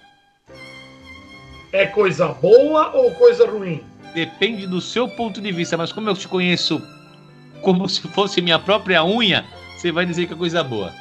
É 1.71 1.87
coisa 1.87 2.27
boa 2.27 2.91
ou 2.93 3.11
coisa 3.15 3.49
ruim? 3.49 3.81
Depende 4.13 4.67
do 4.67 4.79
seu 4.79 5.07
ponto 5.07 5.41
de 5.41 5.51
vista, 5.51 5.75
mas 5.75 5.91
como 5.91 6.09
eu 6.09 6.15
te 6.15 6.27
conheço 6.27 6.81
como 7.61 7.87
se 7.87 8.01
fosse 8.09 8.41
minha 8.41 8.59
própria 8.59 9.03
unha, 9.03 9.45
você 9.75 9.91
vai 9.91 10.05
dizer 10.05 10.27
que 10.27 10.33
é 10.33 10.37
coisa 10.37 10.63
boa. 10.63 10.93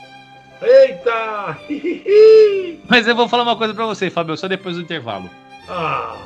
Eita! 0.62 1.58
Mas 2.88 3.06
eu 3.08 3.16
vou 3.16 3.28
falar 3.28 3.42
uma 3.42 3.56
coisa 3.56 3.74
pra 3.74 3.84
você, 3.84 4.08
Fábio, 4.08 4.36
só 4.36 4.46
depois 4.46 4.76
do 4.76 4.82
intervalo. 4.82 5.28
ah, 5.68 6.16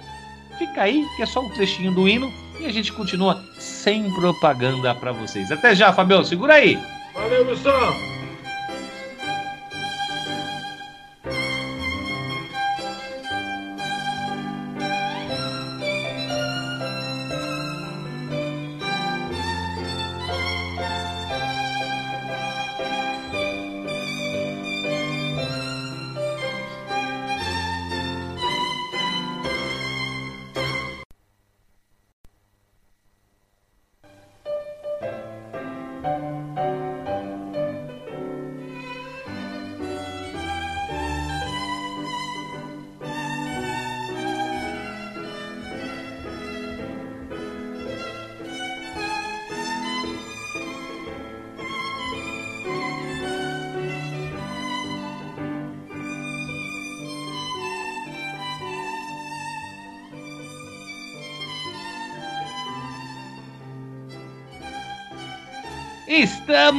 fica 0.58 0.82
aí, 0.82 1.08
que 1.16 1.24
é 1.24 1.26
só 1.26 1.40
um 1.40 1.50
trechinho 1.52 1.94
do 1.94 2.10
hino 2.10 2.30
e 2.60 2.66
a 2.66 2.74
gente 2.74 2.92
continua 2.92 3.42
sem 3.58 4.14
propaganda 4.16 4.94
para 4.96 5.14
vocês. 5.14 5.50
Até 5.50 5.74
já, 5.74 5.94
Fabio, 5.94 6.26
segura 6.26 6.56
aí. 6.56 6.78
Valeu, 7.20 7.46
Wilson. 7.48 8.19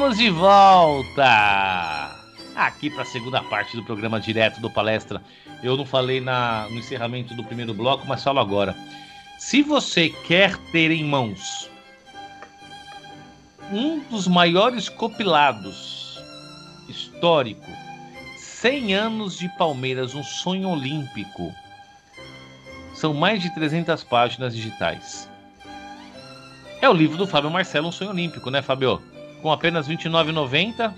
Estamos 0.00 0.16
de 0.16 0.30
volta! 0.30 2.16
Aqui 2.56 2.88
para 2.88 3.02
a 3.02 3.04
segunda 3.04 3.42
parte 3.42 3.76
do 3.76 3.84
programa 3.84 4.18
direto 4.18 4.58
do 4.58 4.70
palestra. 4.70 5.20
Eu 5.62 5.76
não 5.76 5.84
falei 5.84 6.22
na, 6.22 6.66
no 6.70 6.78
encerramento 6.78 7.34
do 7.34 7.44
primeiro 7.44 7.74
bloco, 7.74 8.06
mas 8.08 8.24
falo 8.24 8.40
agora. 8.40 8.74
Se 9.38 9.60
você 9.60 10.08
quer 10.08 10.56
ter 10.72 10.90
em 10.90 11.04
mãos 11.04 11.68
um 13.70 14.00
dos 14.08 14.26
maiores 14.26 14.88
compilados 14.88 16.18
histórico, 16.88 17.70
100 18.38 18.94
anos 18.94 19.38
de 19.38 19.50
Palmeiras, 19.58 20.14
um 20.14 20.24
sonho 20.24 20.70
olímpico. 20.70 21.52
São 22.94 23.12
mais 23.12 23.42
de 23.42 23.54
300 23.54 24.02
páginas 24.04 24.56
digitais. 24.56 25.28
É 26.80 26.88
o 26.88 26.94
livro 26.94 27.18
do 27.18 27.26
Fábio 27.26 27.50
Marcelo, 27.50 27.88
um 27.88 27.92
sonho 27.92 28.12
olímpico, 28.12 28.50
né, 28.50 28.62
Fábio? 28.62 29.19
Com 29.40 29.50
apenas 29.50 29.88
R$ 29.88 29.96
29,90. 29.96 30.94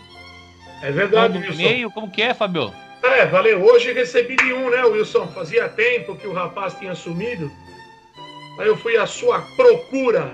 É 0.83 0.91
verdade, 0.91 1.39
Wilson. 1.39 1.53
e-mail, 1.53 1.91
como 1.91 2.11
que 2.11 2.23
é, 2.23 2.35
Fabio? 2.35 2.73
É, 3.03 3.27
valeu. 3.27 3.65
Hoje 3.65 3.93
recebi 3.93 4.37
de 4.37 4.53
um, 4.53 4.71
né, 4.71 4.85
Wilson? 4.85 5.27
Fazia 5.29 5.69
tempo 5.69 6.17
que 6.17 6.27
o 6.27 6.33
rapaz 6.33 6.75
tinha 6.75 6.95
sumido. 6.95 7.51
Aí 8.59 8.67
eu 8.67 8.77
fui 8.77 8.97
à 8.97 9.07
sua 9.07 9.41
procura. 9.57 10.31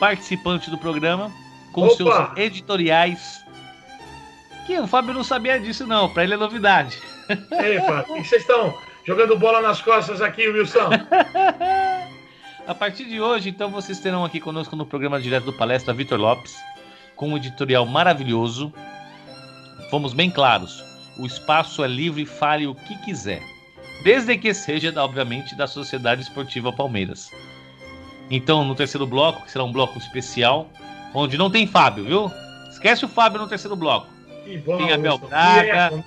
participante 0.00 0.68
do 0.70 0.76
programa, 0.76 1.30
com 1.72 1.86
Opa! 1.86 1.94
seus 1.96 2.36
editoriais. 2.36 3.44
Que 4.66 4.78
o 4.78 4.86
Fábio 4.86 5.14
não 5.14 5.22
sabia 5.22 5.60
disso, 5.60 5.86
não. 5.86 6.08
Para 6.08 6.24
ele 6.24 6.34
é 6.34 6.36
novidade. 6.36 7.00
Epa, 7.28 8.04
e 8.16 8.24
vocês 8.24 8.42
estão 8.42 8.76
jogando 9.06 9.38
bola 9.38 9.60
nas 9.60 9.80
costas 9.80 10.20
aqui, 10.20 10.48
Wilson? 10.48 10.90
A 12.66 12.74
partir 12.74 13.04
de 13.04 13.20
hoje, 13.20 13.50
então, 13.50 13.70
vocês 13.70 14.00
terão 14.00 14.24
aqui 14.24 14.40
conosco 14.40 14.74
no 14.74 14.86
programa 14.86 15.20
direto 15.20 15.44
do 15.44 15.52
Palestra 15.52 15.92
Vitor 15.92 16.18
Lopes, 16.18 16.56
com 17.14 17.28
um 17.28 17.36
editorial 17.36 17.84
maravilhoso. 17.84 18.72
Fomos 19.90 20.14
bem 20.14 20.30
claros: 20.30 20.82
o 21.18 21.26
espaço 21.26 21.84
é 21.84 21.86
livre, 21.86 22.24
fale 22.24 22.66
o 22.66 22.74
que 22.74 22.96
quiser, 23.04 23.42
desde 24.02 24.38
que 24.38 24.54
seja, 24.54 24.92
obviamente, 24.96 25.54
da 25.54 25.66
Sociedade 25.66 26.22
Esportiva 26.22 26.72
Palmeiras. 26.72 27.30
Então, 28.30 28.64
no 28.64 28.74
terceiro 28.74 29.06
bloco, 29.06 29.42
que 29.42 29.50
será 29.50 29.62
um 29.62 29.72
bloco 29.72 29.98
especial, 29.98 30.70
onde 31.12 31.36
não 31.36 31.50
tem 31.50 31.66
Fábio, 31.66 32.04
viu? 32.04 32.32
Esquece 32.70 33.04
o 33.04 33.08
Fábio 33.08 33.42
no 33.42 33.46
terceiro 33.46 33.76
bloco. 33.76 34.08
Bom, 34.64 34.78
tem 34.78 34.90
Abel 34.90 35.18
Braga. 35.18 36.02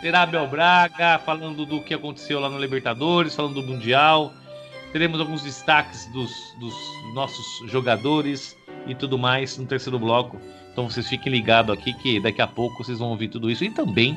Terá 0.00 0.22
Abel 0.22 0.46
Braga 0.48 1.18
falando 1.18 1.66
do 1.66 1.82
que 1.82 1.92
aconteceu 1.92 2.40
lá 2.40 2.48
no 2.48 2.58
Libertadores, 2.58 3.34
falando 3.34 3.60
do 3.60 3.62
Mundial 3.62 4.32
Teremos 4.94 5.18
alguns 5.18 5.42
destaques 5.42 6.06
dos, 6.12 6.54
dos 6.60 6.72
nossos 7.14 7.68
jogadores 7.68 8.56
e 8.86 8.94
tudo 8.94 9.18
mais 9.18 9.58
no 9.58 9.66
terceiro 9.66 9.98
bloco. 9.98 10.40
Então 10.70 10.88
vocês 10.88 11.08
fiquem 11.08 11.32
ligados 11.32 11.76
aqui 11.76 11.92
que 11.94 12.20
daqui 12.20 12.40
a 12.40 12.46
pouco 12.46 12.84
vocês 12.84 13.00
vão 13.00 13.08
ouvir 13.08 13.26
tudo 13.26 13.50
isso 13.50 13.64
e 13.64 13.70
também 13.70 14.16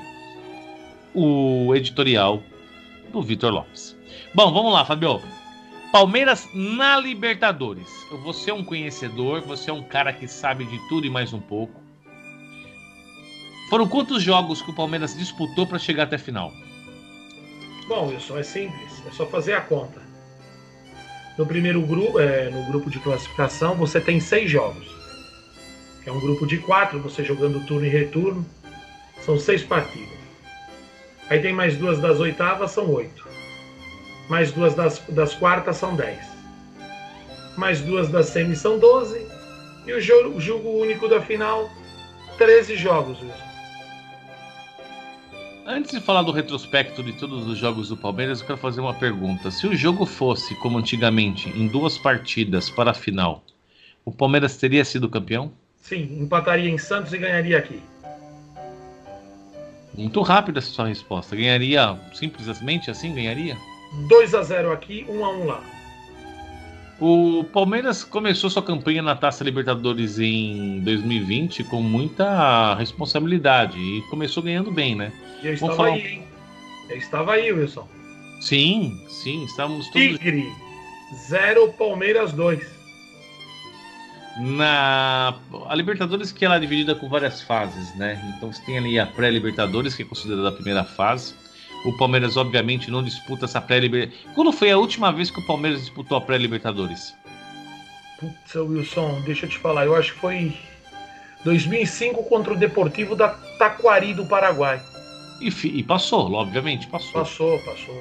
o 1.15 1.73
editorial 1.73 2.43
do 3.11 3.23
Vitor 3.23 3.51
Lopes. 3.51 3.97
Bom, 4.35 4.53
vamos 4.53 4.71
lá, 4.71 4.85
Fabio. 4.85 5.19
Palmeiras 5.91 6.47
na 6.53 6.99
Libertadores. 6.99 7.87
Você 8.23 8.51
é 8.51 8.53
um 8.53 8.63
conhecedor, 8.63 9.41
você 9.41 9.71
é 9.71 9.73
um 9.73 9.81
cara 9.81 10.13
que 10.13 10.27
sabe 10.27 10.63
de 10.63 10.77
tudo 10.89 11.07
e 11.07 11.09
mais 11.09 11.33
um 11.33 11.41
pouco. 11.41 11.81
Foram 13.71 13.87
quantos 13.87 14.21
jogos 14.21 14.61
que 14.61 14.69
o 14.69 14.75
Palmeiras 14.75 15.17
disputou 15.17 15.65
para 15.65 15.79
chegar 15.79 16.03
até 16.03 16.17
a 16.17 16.19
final? 16.19 16.53
Bom, 17.87 18.09
Wilson, 18.09 18.37
é 18.37 18.43
simples. 18.43 19.03
É 19.07 19.09
só 19.09 19.25
fazer 19.25 19.53
a 19.53 19.61
conta. 19.61 20.06
No 21.37 21.45
primeiro 21.45 21.81
grupo, 21.81 22.19
é, 22.19 22.49
no 22.49 22.63
grupo 22.65 22.89
de 22.89 22.99
classificação, 22.99 23.75
você 23.75 24.01
tem 24.01 24.19
seis 24.19 24.49
jogos. 24.49 24.87
É 26.05 26.11
um 26.11 26.19
grupo 26.19 26.47
de 26.47 26.57
quatro, 26.57 26.99
você 26.99 27.23
jogando 27.23 27.65
turno 27.67 27.85
e 27.85 27.89
retorno. 27.89 28.45
São 29.23 29.37
seis 29.37 29.63
partidas. 29.63 30.17
Aí 31.29 31.39
tem 31.39 31.53
mais 31.53 31.75
duas 31.77 31.99
das 31.99 32.19
oitavas, 32.19 32.71
são 32.71 32.89
oito. 32.89 33.27
Mais 34.29 34.51
duas 34.51 34.73
das, 34.73 34.99
das 35.09 35.35
quartas, 35.35 35.77
são 35.77 35.95
dez. 35.95 36.19
Mais 37.57 37.81
duas 37.81 38.09
das 38.09 38.27
semis, 38.27 38.59
são 38.59 38.79
doze. 38.79 39.21
E 39.85 39.93
o 39.93 40.01
jogo, 40.01 40.37
o 40.37 40.41
jogo 40.41 40.69
único 40.69 41.07
da 41.07 41.21
final, 41.21 41.69
13 42.37 42.75
jogos. 42.75 43.19
Antes 45.69 45.91
de 45.91 45.99
falar 45.99 46.21
do 46.21 46.31
retrospecto 46.31 47.03
de 47.03 47.11
todos 47.11 47.45
os 47.45 47.57
jogos 47.57 47.89
do 47.89 47.97
Palmeiras, 47.97 48.39
eu 48.39 48.47
quero 48.47 48.57
fazer 48.57 48.79
uma 48.79 48.93
pergunta. 48.93 49.51
Se 49.51 49.67
o 49.67 49.75
jogo 49.75 50.05
fosse 50.05 50.55
como 50.55 50.77
antigamente, 50.77 51.49
em 51.49 51.67
duas 51.67 51.97
partidas 51.97 52.69
para 52.69 52.91
a 52.91 52.93
final, 52.93 53.43
o 54.05 54.09
Palmeiras 54.09 54.55
teria 54.55 54.85
sido 54.85 55.09
campeão? 55.09 55.51
Sim, 55.75 56.21
empataria 56.21 56.69
em 56.69 56.77
Santos 56.77 57.11
e 57.11 57.17
ganharia 57.17 57.57
aqui. 57.57 57.81
Muito 59.93 60.21
rápida 60.21 60.59
essa 60.59 60.69
sua 60.69 60.87
resposta. 60.87 61.35
Ganharia 61.35 61.99
simplesmente 62.13 62.89
assim? 62.89 63.13
Ganharia? 63.13 63.57
2 64.07 64.35
a 64.35 64.43
0 64.43 64.71
aqui, 64.71 65.05
1 65.09 65.25
a 65.25 65.29
1 65.31 65.45
lá. 65.47 65.76
O 66.99 67.43
Palmeiras 67.53 68.03
começou 68.03 68.49
sua 68.49 68.63
campanha 68.63 69.03
na 69.03 69.15
Taça 69.15 69.43
Libertadores 69.43 70.17
em 70.17 70.79
2020 70.79 71.63
com 71.65 71.81
muita 71.81 72.73
responsabilidade 72.73 73.77
e 73.77 74.01
começou 74.09 74.41
ganhando 74.41 74.71
bem, 74.71 74.95
né? 74.95 75.11
E 75.43 75.47
eu 75.47 75.53
estava 75.53 75.75
falar... 75.75 75.89
aí, 75.89 76.07
hein? 76.07 76.23
Eu 76.89 76.97
estava 76.97 77.33
aí, 77.33 77.51
Wilson. 77.51 77.87
Sim, 78.41 78.99
sim, 79.07 79.43
estávamos 79.43 79.87
todos. 79.89 80.17
Tigre, 80.17 80.51
0 81.27 81.73
Palmeiras 81.73 82.33
2. 82.33 82.77
Na 84.39 85.35
a 85.67 85.75
Libertadores 85.75 86.31
que 86.31 86.45
ela 86.45 86.55
é 86.55 86.59
dividida 86.59 86.95
com 86.95 87.09
várias 87.09 87.41
fases, 87.41 87.93
né? 87.95 88.21
Então 88.35 88.51
você 88.51 88.63
tem 88.63 88.77
ali 88.77 88.99
a 88.99 89.05
pré-Libertadores, 89.05 89.95
que 89.95 90.03
é 90.03 90.05
considerada 90.05 90.49
a 90.49 90.51
primeira 90.51 90.83
fase. 90.83 91.35
O 91.85 91.93
Palmeiras, 91.93 92.35
obviamente, 92.37 92.91
não 92.91 93.03
disputa 93.03 93.45
essa 93.45 93.61
pré-Libertadores. 93.61 94.33
Quando 94.33 94.51
foi 94.51 94.71
a 94.71 94.77
última 94.77 95.11
vez 95.11 95.31
que 95.31 95.39
o 95.39 95.45
Palmeiras 95.45 95.81
disputou 95.81 96.17
a 96.17 96.21
pré-Libertadores? 96.21 97.15
Putz, 98.19 98.55
Wilson, 98.55 99.21
deixa 99.25 99.45
eu 99.45 99.49
te 99.49 99.57
falar. 99.57 99.85
Eu 99.85 99.95
acho 99.95 100.13
que 100.13 100.19
foi 100.19 100.57
2005 101.43 102.23
contra 102.23 102.53
o 102.53 102.57
Deportivo 102.57 103.15
da 103.15 103.29
Taquari 103.29 104.13
do 104.13 104.25
Paraguai. 104.25 104.81
E, 105.39 105.47
e 105.47 105.83
passou, 105.83 106.31
obviamente, 106.33 106.87
passou. 106.87 107.13
Passou, 107.13 107.59
passou. 107.59 107.95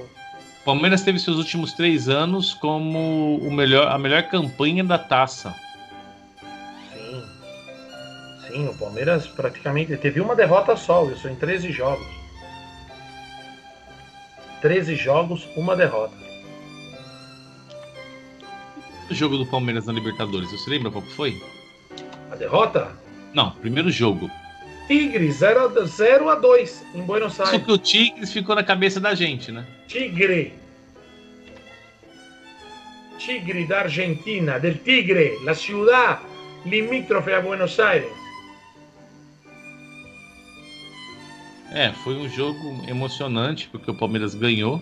O 0.62 0.64
Palmeiras 0.64 1.02
teve 1.02 1.18
seus 1.18 1.36
últimos 1.36 1.74
três 1.74 2.08
anos 2.08 2.54
como 2.54 3.36
o 3.36 3.52
melhor, 3.52 3.88
a 3.88 3.98
melhor 3.98 4.22
campanha 4.24 4.82
da 4.82 4.98
taça. 4.98 5.54
Sim. 6.92 7.22
Sim, 8.40 8.48
Sim, 8.48 8.68
o 8.68 8.74
Palmeiras 8.74 9.26
praticamente 9.26 9.96
teve 9.98 10.20
uma 10.20 10.34
derrota 10.34 10.74
só, 10.76 11.02
Wilson, 11.04 11.28
em 11.28 11.36
13 11.36 11.70
jogos. 11.70 12.25
13 14.66 14.96
jogos, 14.96 15.48
uma 15.56 15.76
derrota. 15.76 16.12
O 19.08 19.14
jogo 19.14 19.38
do 19.38 19.46
Palmeiras 19.46 19.86
na 19.86 19.92
Libertadores, 19.92 20.50
você 20.50 20.68
lembra 20.68 20.90
qual 20.90 21.04
foi? 21.04 21.40
A 22.32 22.34
derrota? 22.34 22.90
Não, 23.32 23.52
primeiro 23.52 23.92
jogo. 23.92 24.28
Tigre 24.88 25.30
0 25.30 25.80
a, 25.82 25.84
0 25.84 26.30
a 26.30 26.34
2 26.34 26.84
em 26.96 27.02
Buenos 27.02 27.34
Só 27.34 27.44
Aires. 27.44 27.64
que 27.64 27.70
o 27.70 27.78
Tigres 27.78 28.32
ficou 28.32 28.56
na 28.56 28.64
cabeça 28.64 28.98
da 28.98 29.14
gente, 29.14 29.52
né? 29.52 29.64
Tigre. 29.86 30.52
Tigre 33.18 33.66
da 33.68 33.82
Argentina, 33.82 34.58
del 34.58 34.78
Tigre, 34.78 35.38
la 35.44 35.54
ciudad 35.54 36.18
limítrofe 36.64 37.32
a 37.32 37.40
Buenos 37.40 37.78
Aires. 37.78 38.10
É, 41.76 41.92
foi 41.92 42.14
um 42.14 42.26
jogo 42.26 42.82
emocionante, 42.88 43.68
porque 43.68 43.90
o 43.90 43.94
Palmeiras 43.94 44.34
ganhou. 44.34 44.80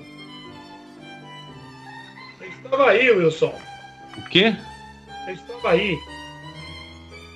Eu 2.40 2.48
estava 2.48 2.90
aí, 2.90 3.10
Wilson. 3.10 3.52
O 4.16 4.22
quê? 4.28 4.54
Eu 5.26 5.34
estava 5.34 5.70
aí. 5.70 5.98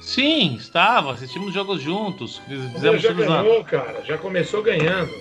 Sim, 0.01 0.55
estava. 0.55 1.12
Assistimos 1.12 1.53
jogos 1.53 1.83
juntos. 1.83 2.40
Fizemos 2.47 3.03
já 3.03 3.12
ganhou, 3.12 3.64
cara. 3.64 4.05
Já 4.05 4.16
começou 4.16 4.62
ganhando. 4.62 5.12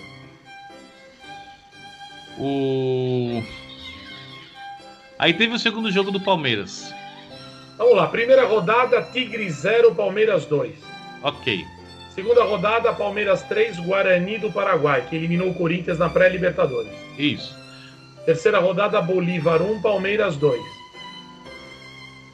O... 2.38 3.42
Aí 5.18 5.34
teve 5.34 5.56
o 5.56 5.58
segundo 5.58 5.90
jogo 5.90 6.12
do 6.12 6.20
Palmeiras. 6.20 6.94
Vamos 7.76 7.96
lá. 7.96 8.06
Primeira 8.06 8.46
rodada, 8.46 9.02
Tigre 9.02 9.50
0, 9.50 9.96
Palmeiras 9.96 10.46
2. 10.46 10.78
Ok. 11.24 11.66
Segunda 12.18 12.42
rodada, 12.42 12.92
Palmeiras 12.92 13.42
3, 13.44 13.78
Guarani 13.78 14.38
do 14.38 14.50
Paraguai, 14.50 15.06
que 15.08 15.14
eliminou 15.14 15.50
o 15.50 15.54
Corinthians 15.54 16.00
na 16.00 16.08
pré-Libertadores. 16.08 16.90
Isso. 17.16 17.56
Terceira 18.26 18.58
rodada, 18.58 19.00
Bolívar 19.00 19.62
1, 19.62 19.80
Palmeiras 19.80 20.34
2. 20.36 20.60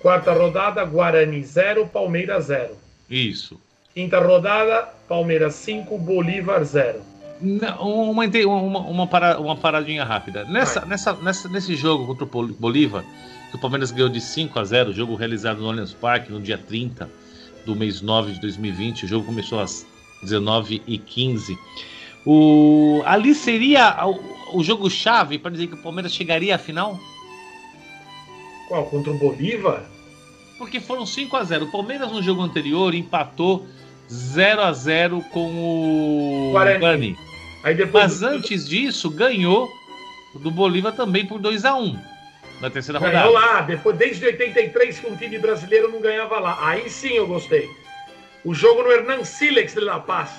Quarta 0.00 0.32
rodada, 0.32 0.82
Guarani 0.86 1.44
0, 1.44 1.86
Palmeiras 1.86 2.46
0. 2.46 2.70
Isso. 3.10 3.60
Quinta 3.92 4.18
rodada, 4.20 4.88
Palmeiras 5.06 5.54
5, 5.56 5.98
Bolívar 5.98 6.64
0. 6.64 7.00
Não, 7.42 8.10
Uma, 8.10 8.24
uma, 8.46 8.78
uma, 8.80 9.06
para- 9.06 9.38
uma 9.38 9.54
paradinha 9.54 10.02
rápida. 10.02 10.46
Nessa, 10.46 10.80
Vai. 10.80 10.88
nessa, 10.88 11.12
nessa, 11.12 11.46
nesse 11.50 11.76
jogo 11.76 12.06
contra 12.06 12.24
o 12.24 12.46
Bolívar, 12.54 13.04
que 13.50 13.56
o 13.56 13.60
Palmeiras 13.60 13.90
ganhou 13.90 14.08
de 14.08 14.22
5 14.22 14.58
a 14.58 14.64
0, 14.64 14.94
jogo 14.94 15.14
realizado 15.14 15.60
no 15.60 15.68
Allianz 15.68 15.92
Parque 15.92 16.32
no 16.32 16.40
dia 16.40 16.56
30 16.56 17.22
do 17.64 17.74
mês 17.74 18.00
9 18.00 18.32
de 18.32 18.40
2020. 18.40 19.04
O 19.04 19.08
jogo 19.08 19.26
começou 19.26 19.60
às 19.60 19.86
19h15. 20.24 21.58
O, 22.26 23.02
ali 23.04 23.34
seria 23.34 24.06
o, 24.06 24.58
o 24.58 24.64
jogo-chave 24.64 25.38
para 25.38 25.50
dizer 25.50 25.66
que 25.66 25.74
o 25.74 25.82
Palmeiras 25.82 26.12
chegaria 26.12 26.54
à 26.54 26.58
final? 26.58 26.98
Qual? 28.68 28.86
Contra 28.86 29.12
o 29.12 29.18
Bolívar? 29.18 29.84
Porque 30.56 30.80
foram 30.80 31.04
5 31.04 31.36
a 31.36 31.44
0 31.44 31.66
O 31.66 31.70
Palmeiras 31.70 32.10
no 32.10 32.22
jogo 32.22 32.40
anterior 32.40 32.94
empatou 32.94 33.66
0 34.10 34.62
a 34.62 34.72
0 34.72 35.20
com 35.32 35.50
o 35.50 36.52
Guarani. 36.52 37.16
Aí 37.62 37.74
depois. 37.74 38.04
Mas 38.04 38.22
antes 38.22 38.68
disso, 38.68 39.10
ganhou 39.10 39.68
do 40.40 40.50
Bolívar 40.50 40.92
também 40.92 41.26
por 41.26 41.38
2 41.38 41.64
a 41.64 41.74
1 41.74 42.13
na 42.64 42.70
terceira 42.70 42.98
Ganhou 42.98 43.34
rodada. 43.34 43.46
lá, 43.46 43.60
depois, 43.60 43.96
desde 43.96 44.24
83 44.24 44.98
que 44.98 45.06
um 45.06 45.16
time 45.16 45.38
brasileiro 45.38 45.90
não 45.92 46.00
ganhava 46.00 46.40
lá. 46.40 46.56
Aí 46.66 46.88
sim 46.88 47.12
eu 47.12 47.26
gostei. 47.26 47.68
O 48.42 48.54
jogo 48.54 48.82
no 48.82 48.90
Hernan 48.90 49.22
Silex 49.22 49.74
de 49.74 49.80
La 49.80 50.00
Paz. 50.00 50.30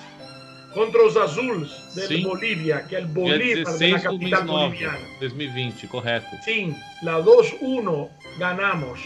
Contra 0.73 1.05
os 1.05 1.15
Azuls 1.15 1.69
de 1.95 2.05
Sim. 2.05 2.23
Bolívia, 2.23 2.79
que 2.89 2.97
é 2.97 2.99
o 2.99 3.07
Bolívar 3.07 3.63
da 3.63 3.71
16 3.77 3.79
do 3.79 3.87
mês 3.87 4.03
capital 4.03 4.43
9 4.43 4.63
boliviana. 4.65 5.07
2020, 5.21 5.87
correto. 5.87 6.27
Sim, 6.43 6.75
la 7.01 7.19
2-1 7.21 8.09
ganamos. 8.37 8.99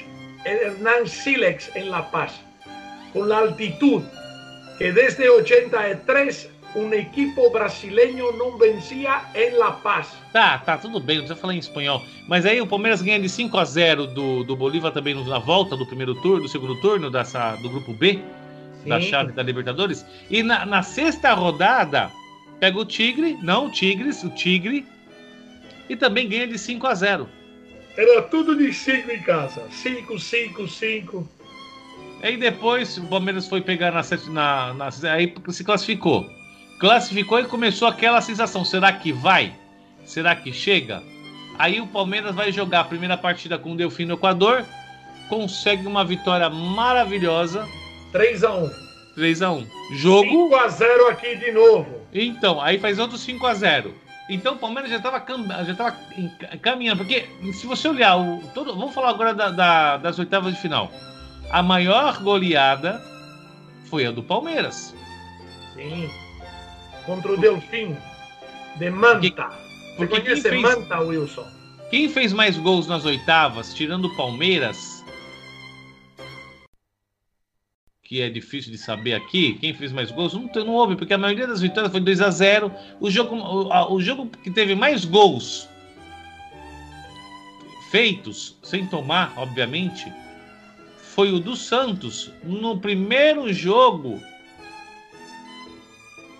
Hernán 0.45 1.07
Silex 1.07 1.69
en 1.75 1.91
La 1.91 2.09
Paz. 2.09 2.41
Con 3.13 3.29
la 3.29 3.37
altitud 3.37 4.01
que 4.79 4.91
desde 4.91 5.29
83 5.29 6.49
un 6.75 6.93
equipo 6.93 7.49
brasileño 7.49 8.31
no 8.33 8.57
vencía 8.57 9.23
en 9.33 9.57
La 9.57 9.81
Paz. 9.81 10.07
Tá, 10.31 10.59
tá, 10.59 10.77
tudo 10.77 10.99
bem, 10.99 11.17
não 11.17 11.23
precisa 11.23 11.39
falar 11.39 11.55
em 11.55 11.59
espanhol. 11.59 12.03
Mas 12.27 12.45
aí 12.45 12.61
o 12.61 12.67
Palmeiras 12.67 13.01
ganha 13.01 13.19
de 13.19 13.29
5 13.29 13.57
a 13.57 13.65
0 13.65 14.07
do, 14.07 14.43
do 14.43 14.55
Bolívar 14.55 14.91
também 14.91 15.15
na 15.25 15.39
volta 15.39 15.75
do 15.75 15.85
primeiro 15.85 16.15
turno, 16.15 16.43
do 16.43 16.47
segundo 16.47 16.79
turno 16.79 17.09
dessa, 17.09 17.55
do 17.57 17.69
grupo 17.69 17.93
B. 17.93 18.19
da 18.85 19.01
Sim. 19.01 19.07
chave 19.07 19.31
da 19.31 19.43
Libertadores. 19.43 20.05
E 20.29 20.43
na, 20.43 20.65
na 20.65 20.83
sexta 20.83 21.33
rodada, 21.33 22.11
pega 22.59 22.77
o 22.77 22.85
Tigre, 22.85 23.37
não 23.41 23.67
o 23.67 23.71
Tigres, 23.71 24.23
o 24.23 24.29
Tigre, 24.29 24.85
e 25.89 25.95
também 25.95 26.29
ganha 26.29 26.47
de 26.47 26.57
5 26.57 26.85
a 26.87 26.93
0. 26.93 27.29
Era 27.97 28.21
tudo 28.23 28.55
de 28.55 28.71
5 28.71 29.11
em 29.11 29.21
casa. 29.21 29.63
5, 29.71 30.19
5, 30.19 30.67
5. 30.67 31.29
Aí 32.21 32.37
depois 32.37 32.97
o 32.97 33.07
Palmeiras 33.07 33.47
foi 33.47 33.61
pegar 33.61 33.91
na, 33.91 34.01
na, 34.29 34.73
na 34.73 35.11
aí 35.11 35.33
se 35.49 35.63
classificou. 35.63 36.29
Classificou 36.79 37.39
e 37.39 37.45
começou 37.45 37.87
aquela 37.87 38.21
sensação: 38.21 38.63
será 38.63 38.91
que 38.93 39.11
vai? 39.11 39.53
Será 40.05 40.35
que 40.35 40.51
chega? 40.53 41.03
Aí 41.57 41.81
o 41.81 41.87
Palmeiras 41.87 42.33
vai 42.33 42.51
jogar 42.51 42.79
a 42.81 42.83
primeira 42.85 43.17
partida 43.17 43.57
com 43.57 43.73
o 43.73 43.75
Delfim 43.75 44.05
no 44.05 44.13
Equador, 44.13 44.63
consegue 45.27 45.85
uma 45.85 46.05
vitória 46.05 46.49
maravilhosa, 46.49 47.67
3 48.13 48.43
a 48.45 48.53
1. 48.53 48.69
3 49.15 49.41
a 49.41 49.51
1. 49.51 49.67
Jogo 49.97 50.29
5 50.29 50.55
a 50.55 50.67
0 50.69 51.07
aqui 51.09 51.35
de 51.35 51.51
novo. 51.51 51.99
Então, 52.13 52.61
aí 52.61 52.79
faz 52.79 52.97
outro 52.97 53.17
5 53.17 53.45
a 53.45 53.53
0 53.53 53.93
Então 54.29 54.53
o 54.53 54.57
Palmeiras 54.57 54.89
já 54.89 54.97
estava 54.97 55.21
já 55.65 55.75
tava 55.75 55.95
caminhando, 56.61 56.99
porque 56.99 57.27
se 57.53 57.67
você 57.67 57.89
olhar 57.89 58.15
o 58.15 58.41
todo, 58.53 58.73
vamos 58.73 58.93
falar 58.93 59.09
agora 59.09 59.33
da- 59.33 59.49
da- 59.49 59.97
das 59.97 60.17
oitavas 60.17 60.53
de 60.55 60.61
final. 60.61 60.89
A 61.51 61.61
maior 61.61 62.21
goleada 62.23 63.01
foi 63.89 64.05
a 64.05 64.11
do 64.11 64.23
Palmeiras. 64.23 64.95
Sim. 65.75 66.09
Contra 67.09 67.33
o 67.33 67.37
Delfim. 67.37 67.97
De 68.77 68.91
Manta. 68.91 69.49
Você 69.49 69.95
porque 69.97 70.21
quem 70.21 70.23
conhece 70.25 70.47
fez- 70.47 70.61
Manta, 70.61 70.99
Wilson? 70.99 71.47
Quem 71.89 72.07
fez 72.07 72.31
mais 72.31 72.55
gols 72.55 72.85
nas 72.85 73.03
oitavas, 73.03 73.73
tirando 73.73 74.05
o 74.05 74.15
Palmeiras, 74.15 75.03
que 78.03 78.21
é 78.21 78.29
difícil 78.29 78.71
de 78.71 78.77
saber 78.77 79.15
aqui, 79.15 79.55
quem 79.55 79.73
fez 79.73 79.91
mais 79.91 80.11
gols, 80.11 80.35
não, 80.35 80.51
não 80.63 80.75
houve, 80.75 80.95
porque 80.95 81.15
a 81.15 81.17
maioria 81.17 81.47
das 81.47 81.61
vitórias 81.61 81.91
foi 81.91 81.99
2 81.99 82.21
a 82.21 82.29
0 82.29 82.71
O 82.99 83.09
jogo, 83.09 83.35
o, 83.35 83.93
o 83.95 83.99
jogo 83.99 84.27
que 84.43 84.51
teve 84.51 84.75
mais 84.75 85.03
gols 85.03 85.67
feitos, 87.89 88.55
sem 88.61 88.85
tomar, 88.85 89.33
obviamente, 89.35 90.13
foi 91.15 91.31
o 91.31 91.39
do 91.39 91.55
Santos, 91.55 92.31
no 92.43 92.79
primeiro 92.79 93.51
jogo 93.51 94.21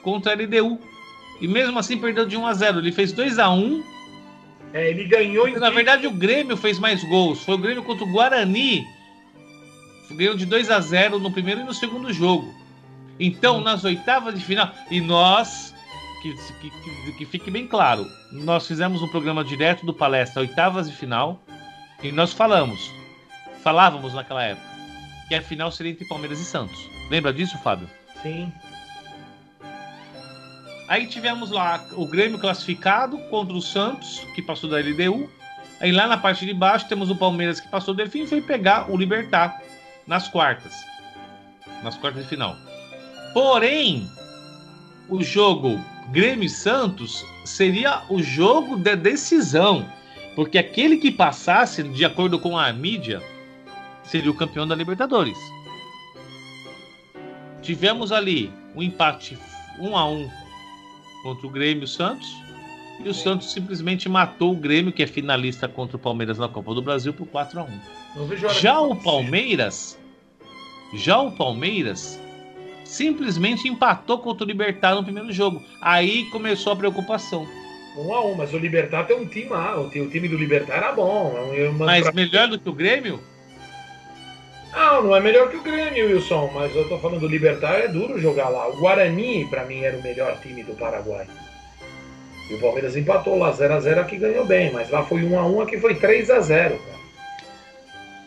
contra 0.02 0.32
a 0.32 0.36
LDU. 0.36 0.80
E 1.42 1.48
mesmo 1.48 1.80
assim 1.80 1.98
perdeu 1.98 2.26
de 2.26 2.36
1 2.36 2.46
a 2.46 2.54
0 2.54 2.80
Ele 2.80 2.92
fez 2.92 3.14
2 3.14 3.40
a 3.40 3.50
1 3.50 3.84
É, 4.74 4.90
ele 4.90 5.06
ganhou 5.06 5.48
em 5.48 5.58
na 5.58 5.70
verdade, 5.70 6.06
o 6.06 6.12
Grêmio 6.12 6.58
fez 6.58 6.80
mais 6.80 7.04
gols. 7.04 7.44
Foi 7.44 7.56
o 7.56 7.60
Grêmio 7.60 7.84
contra 7.84 8.04
o 8.04 8.12
Guarani. 8.12 8.86
Ganhou 10.12 10.36
de 10.36 10.46
2 10.46 10.72
a 10.72 10.80
0 10.80 11.20
no 11.20 11.32
primeiro 11.32 11.62
e 11.62 11.64
no 11.64 11.74
segundo 11.74 12.12
jogo. 12.12 12.54
Então, 13.20 13.60
nas 13.60 13.84
oitavas 13.84 14.34
de 14.34 14.44
final. 14.44 14.72
E 14.90 15.02
nós, 15.02 15.74
que, 16.22 16.34
que, 16.34 16.70
que, 16.70 17.12
que 17.14 17.26
fique 17.26 17.52
bem 17.52 17.68
claro, 17.68 18.06
nós 18.32 18.66
fizemos 18.66 19.02
um 19.02 19.08
programa 19.08 19.44
direto 19.44 19.86
do 19.86 19.94
palestra 19.94 20.42
Oitavas 20.42 20.90
de 20.90 20.96
Final. 20.96 21.40
E 22.02 22.12
nós 22.12 22.32
falamos, 22.32 22.92
falávamos 23.62 24.14
naquela 24.14 24.44
época, 24.44 24.68
que 25.28 25.36
a 25.36 25.42
final 25.42 25.70
seria 25.70 25.92
entre 25.92 26.08
Palmeiras 26.08 26.40
e 26.40 26.46
Santos. 26.46 26.80
Lembra 27.10 27.34
disso, 27.34 27.58
Fábio? 27.58 27.90
Sim. 28.24 28.52
Aí 30.90 31.06
tivemos 31.06 31.52
lá 31.52 31.86
o 31.94 32.08
Grêmio 32.08 32.40
classificado 32.40 33.20
contra 33.30 33.56
o 33.56 33.62
Santos, 33.62 34.26
que 34.34 34.42
passou 34.42 34.68
da 34.68 34.80
LDU. 34.80 35.30
Aí 35.80 35.92
lá 35.92 36.08
na 36.08 36.18
parte 36.18 36.48
de 36.48 36.54
baixo 36.54 36.88
temos 36.88 37.12
o 37.12 37.16
Palmeiras 37.16 37.60
que 37.60 37.68
passou 37.68 37.94
do 37.94 37.98
Delfim 37.98 38.24
e 38.24 38.28
foi 38.28 38.42
pegar 38.42 38.90
o 38.90 38.98
Libertar 38.98 39.62
nas 40.08 40.28
quartas. 40.28 40.74
Nas 41.84 41.96
quartas 41.96 42.24
de 42.24 42.30
final. 42.30 42.58
Porém, 43.36 44.10
o 45.08 45.22
jogo 45.22 45.80
Grêmio 46.10 46.50
Santos 46.50 47.24
seria 47.46 48.02
o 48.10 48.20
jogo 48.24 48.76
de 48.76 48.96
decisão. 48.96 49.88
Porque 50.36 50.58
aquele 50.58 50.98
que 50.98 51.12
passasse, 51.12 51.84
de 51.84 52.04
acordo 52.04 52.40
com 52.40 52.58
a 52.58 52.74
mídia, 52.74 53.22
seria 54.04 54.32
o 54.32 54.36
campeão 54.36 54.68
da 54.68 54.74
Libertadores. 54.74 55.38
Tivemos 57.62 58.12
ali 58.12 58.52
um 58.76 58.82
empate 58.82 59.38
1 59.80 59.96
a 59.96 60.10
1 60.10 60.49
contra 61.24 61.48
o 61.48 61.50
Grêmio 61.50 61.84
e 61.84 61.86
o 61.86 61.88
Santos. 61.88 62.28
E 63.04 63.08
o 63.08 63.14
Santos 63.14 63.54
simplesmente 63.54 64.10
matou 64.10 64.52
o 64.52 64.56
Grêmio, 64.56 64.92
que 64.92 65.02
é 65.02 65.08
finalista 65.08 65.68
contra 65.68 65.96
o 65.96 66.00
Palmeiras 66.00 66.38
na 66.38 66.50
Copa 66.50 66.74
do 66.74 66.82
Brasil, 66.82 67.14
por 67.14 67.28
4 67.28 67.60
a 67.60 67.64
1 67.64 67.68
Não 68.16 68.26
vejo 68.26 68.46
a 68.46 68.50
hora 68.50 68.60
Já 68.60 68.80
o. 68.82 68.96
Palmeiras, 68.96 69.98
já 70.94 71.20
o 71.20 71.32
Palmeiras 71.32 72.20
simplesmente 72.84 73.68
empatou 73.68 74.18
contra 74.18 74.44
o 74.44 74.48
Libertar 74.48 74.96
no 74.96 75.04
primeiro 75.04 75.32
jogo. 75.32 75.62
Aí 75.82 76.26
começou 76.32 76.74
a 76.74 76.76
preocupação. 76.76 77.48
Um 77.98 78.14
a 78.14 78.26
um, 78.26 78.36
mas 78.36 78.54
o 78.54 78.58
Libertar 78.58 79.06
tem 79.06 79.16
um 79.16 79.26
time 79.26 79.50
lá. 79.50 79.80
O 79.80 79.90
time 79.90 80.28
do 80.28 80.38
Libertar 80.38 80.78
era 80.78 80.92
bom. 80.92 81.34
é 81.54 81.70
mas 81.70 82.12
melhor 82.14 82.48
do 82.48 82.60
que 82.60 82.68
o 82.70 82.74
Grêmio? 82.74 83.22
Não, 84.72 85.04
não 85.04 85.16
é 85.16 85.20
melhor 85.20 85.50
que 85.50 85.58
o 85.58 85.64
Grêmio, 85.64 86.08
Wilson, 86.08 86.52
mas 86.54 86.76
eu 86.76 86.88
tô 86.88 87.00
falando 87.00 87.22
do 87.22 87.28
Libertar, 87.28 87.76
é 87.76 87.88
duro 87.88 88.20
jogar 88.20 88.50
lá. 88.50 88.68
O 88.70 88.78
Guarani, 88.78 89.46
para 89.50 89.66
mim, 89.66 89.82
era 89.82 89.98
o 89.98 90.02
melhor 90.02 90.40
time 90.42 90.64
do 90.64 90.74
Paraguai. 90.74 91.28
E 92.50 92.54
o 92.54 92.60
Palmeiras 92.60 92.96
empatou 92.96 93.38
lá 93.38 93.54
0x0 93.54 94.00
aqui 94.00 94.18
ganhou 94.18 94.46
bem, 94.46 94.72
mas 94.72 94.90
lá 94.90 95.04
foi 95.04 95.22
1x1, 95.22 95.64
aqui 95.64 95.80
foi 95.80 95.96
3x0, 95.96 96.48
cara. 96.48 97.00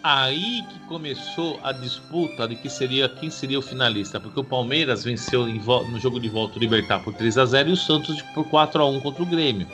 Aí 0.05 0.65
que 0.69 0.81
começou 0.89 1.61
a 1.63 1.71
disputa 1.71 2.49
de 2.49 2.57
que 2.57 2.69
seria 2.69 3.09
quem 3.09 3.31
seria 3.31 3.59
o 3.59 3.63
finalista, 3.63 4.19
porque 4.19 4.41
o 4.41 4.45
Palmeiras 4.45 5.05
venceu 5.05 5.47
no 5.47 6.01
jogo 6.01 6.19
de 6.19 6.29
volta 6.29 6.57
o 6.57 6.61
Libertar 6.61 7.01
por 7.05 7.15
3 7.15 7.39
a 7.39 7.45
0 7.45 7.69
e 7.69 7.73
o 7.73 7.77
Santos 7.77 8.21
por 8.35 8.49
4 8.49 8.83
a 8.83 8.89
1 8.89 9.01
contra 9.01 9.23
o 9.23 9.27
Grêmio. 9.27 9.69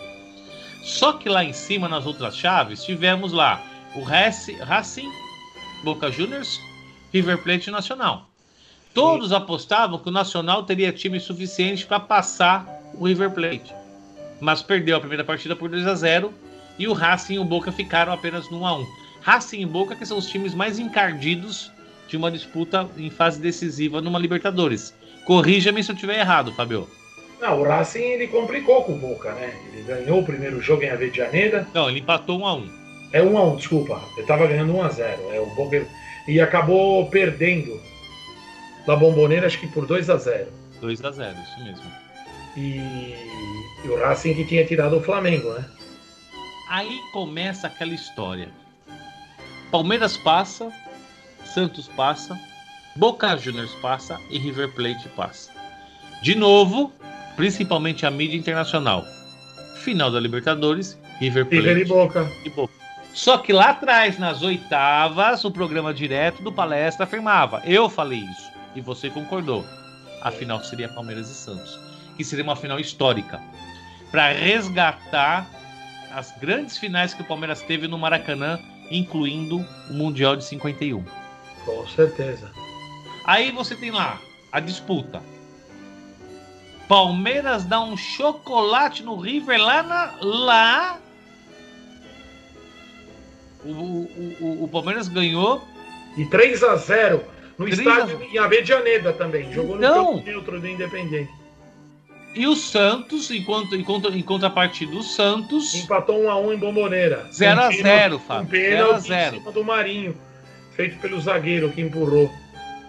Só 0.83 1.15
que 1.15 1.31
lá 1.31 1.43
em 1.43 1.55
cima 1.55 1.89
nas 1.89 2.05
outras 2.05 2.37
chaves 2.37 2.85
tivemos 2.85 3.33
lá 3.33 3.63
o 3.95 4.03
Racing 4.03 5.09
Boca 5.83 6.11
Juniors, 6.11 6.61
River 7.13 7.39
Plate 7.39 7.69
e 7.69 7.73
Nacional. 7.73 8.29
Todos 8.93 9.33
apostavam 9.33 9.99
que 9.99 10.09
o 10.09 10.13
Nacional 10.13 10.65
teria 10.65 10.93
time 10.93 11.21
suficiente 11.21 11.87
para 11.87 12.01
passar 12.01 12.67
o 12.95 13.07
River 13.07 13.31
Plate, 13.31 13.73
mas 14.41 14.63
perdeu 14.63 14.97
a 14.97 15.01
primeira 15.01 15.25
partida 15.25 15.55
por 15.55 15.69
2 15.69 15.87
a 15.87 15.95
0 15.95 16.33
e 16.79 16.89
o 16.89 16.93
Racing 16.93 17.35
e 17.35 17.39
o 17.39 17.45
Boca 17.45 17.71
ficaram 17.71 18.13
apenas 18.13 18.51
no 18.51 18.61
1 18.61 18.67
a 18.67 18.79
1. 18.79 18.87
Racing 19.21 19.61
e 19.61 19.67
Boca 19.67 19.95
que 19.95 20.07
são 20.07 20.19
os 20.19 20.27
times 20.27 20.55
mais 20.55 20.79
encardidos 20.79 21.71
de 22.09 22.17
uma 22.17 22.31
disputa 22.31 22.89
em 22.97 23.11
fase 23.11 23.41
decisiva 23.41 24.01
numa 24.01 24.19
Libertadores. 24.19 24.95
Corrija-me 25.25 25.83
se 25.85 25.91
eu 25.91 25.95
estiver 25.95 26.19
errado, 26.19 26.53
Fabio. 26.53 26.89
Não, 27.41 27.61
o 27.61 27.65
Racing 27.65 28.01
ele 28.01 28.27
complicou 28.27 28.83
com 28.83 28.95
o 28.95 28.99
Boca, 28.99 29.33
né? 29.35 29.55
Ele 29.73 29.83
ganhou 29.83 30.21
o 30.21 30.25
primeiro 30.25 30.61
jogo 30.61 30.83
em 30.83 30.91
Avedianeda. 30.91 31.69
Não, 31.73 31.89
ele 31.89 32.01
empatou 32.01 32.41
1 32.41 32.47
a 32.47 32.55
1 32.55 32.78
é 33.13 33.23
1 33.23 33.39
a 33.39 33.45
1 33.45 33.57
desculpa. 33.57 34.01
Eu 34.17 34.27
tava 34.27 34.47
ganhando 34.47 34.75
1 34.75 34.83
a 34.83 34.89
0 34.89 35.23
é, 35.33 35.41
o 35.41 35.47
Boca... 35.55 35.87
E 36.27 36.41
acabou 36.41 37.09
perdendo 37.09 37.81
da 38.87 38.95
Bomboneira, 38.95 39.47
acho 39.47 39.59
que 39.59 39.67
por 39.67 39.87
2 39.87 40.11
a 40.11 40.17
0 40.17 40.47
2 40.81 41.05
a 41.05 41.11
0 41.11 41.37
isso 41.41 41.65
mesmo. 41.65 41.93
E... 42.57 43.15
e 43.85 43.89
o 43.89 43.99
Racing 43.99 44.35
que 44.35 44.45
tinha 44.45 44.65
tirado 44.65 44.97
o 44.97 45.03
Flamengo, 45.03 45.51
né? 45.53 45.65
Aí 46.69 47.01
começa 47.13 47.67
aquela 47.67 47.95
história. 47.95 48.49
Palmeiras 49.71 50.17
passa, 50.19 50.71
Santos 51.45 51.89
passa, 51.89 52.39
Boca 52.97 53.37
Juniors 53.37 53.75
passa 53.77 54.21
e 54.31 54.39
River 54.39 54.73
Plate 54.75 55.09
passa. 55.11 55.51
De 56.23 56.35
novo, 56.35 56.93
principalmente 57.37 58.05
a 58.05 58.11
mídia 58.11 58.37
internacional. 58.37 59.05
Final 59.83 60.11
da 60.11 60.21
Libertadores, 60.21 60.99
River 61.21 61.47
Plate 61.47 61.67
River 61.67 61.83
e 61.83 61.85
Boca. 61.85 62.33
e 62.45 62.51
Boca. 62.51 62.78
Só 63.13 63.39
que 63.39 63.53
lá 63.53 63.71
atrás, 63.71 64.19
nas 64.19 64.43
oitavas, 64.43 65.45
o 65.45 65.51
programa 65.51 65.93
direto 65.93 66.43
do 66.43 66.53
palestra 66.53 67.05
afirmava: 67.05 67.63
eu 67.65 67.89
falei 67.89 68.21
isso 68.21 68.51
e 68.75 68.81
você 68.81 69.11
concordou. 69.11 69.65
A 70.23 70.31
final 70.31 70.63
seria 70.65 70.89
Palmeiras 70.89 71.31
e 71.31 71.35
Santos, 71.35 71.79
que 72.17 72.25
seria 72.25 72.45
uma 72.45 72.57
final 72.57 72.79
histórica 72.79 73.41
para 74.11 74.33
resgatar 74.33 75.47
as 76.13 76.33
grandes 76.39 76.79
finais 76.79 77.15
que 77.15 77.23
o 77.23 77.25
Palmeiras 77.25 77.63
teve 77.63 77.87
no 77.87 77.99
Maracanã, 77.99 78.59
incluindo 78.91 79.65
o 79.91 79.93
Mundial 79.93 80.35
de 80.35 80.45
51. 80.45 81.05
Com 81.65 81.87
certeza. 81.87 82.51
Aí 83.25 83.53
você 83.53 83.77
tem 83.77 83.91
lá 83.91 84.19
a 84.51 84.59
disputa. 84.59 85.23
Palmeiras 86.89 87.65
dá 87.65 87.81
um 87.81 87.97
chocolate 87.97 89.03
no 89.03 89.17
River 89.17 89.61
lá, 89.61 89.83
na, 89.83 90.15
lá 90.23 90.99
o, 93.65 93.71
o, 93.71 94.65
o, 94.65 94.69
Palmeiras 94.69 95.09
ganhou. 95.09 95.67
E 96.17 96.25
3 96.27 96.63
a 96.65 96.77
0 96.77 97.23
no 97.57 97.69
estádio 97.69 98.19
a... 98.19 98.25
em 98.25 98.39
Avedianeda 98.39 99.13
também. 99.13 99.53
Jogou 99.53 99.77
então, 99.77 100.13
no 100.13 100.17
campo 100.19 100.27
neutro 100.27 100.61
do 100.61 100.69
Independente. 100.69 101.31
E 102.35 102.47
o 102.47 102.55
Santos, 102.55 103.31
enquanto, 103.31 103.75
enquanto, 103.75 104.09
em 104.15 104.23
contrapartida, 104.23 104.95
o 104.95 105.03
Santos. 105.03 105.75
Empatou 105.75 106.23
1 106.25 106.31
a 106.31 106.39
1 106.39 106.53
em 106.53 106.57
Bomboneira. 106.59 107.27
0 107.33 107.61
a 107.61 107.71
0 107.71 108.19
Fábio. 108.19 108.45
Um 108.45 108.47
pênalti 108.47 108.81
0 108.81 108.95
a 108.95 108.99
0 108.99 109.37
em 109.37 109.39
cima 109.39 109.53
do 109.53 109.65
Marinho. 109.65 110.17
Feito 110.73 110.99
pelo 111.01 111.21
zagueiro 111.21 111.73
que 111.73 111.81
empurrou. 111.81 112.31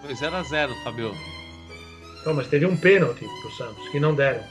Foi 0.02 0.14
0 0.14 0.36
a 0.36 0.42
0 0.42 0.74
Fabio. 0.84 1.14
Não, 2.24 2.34
mas 2.34 2.46
teve 2.48 2.66
um 2.66 2.76
pênalti 2.76 3.24
pro 3.40 3.50
Santos, 3.52 3.88
que 3.88 3.98
não 3.98 4.14
deram. 4.14 4.42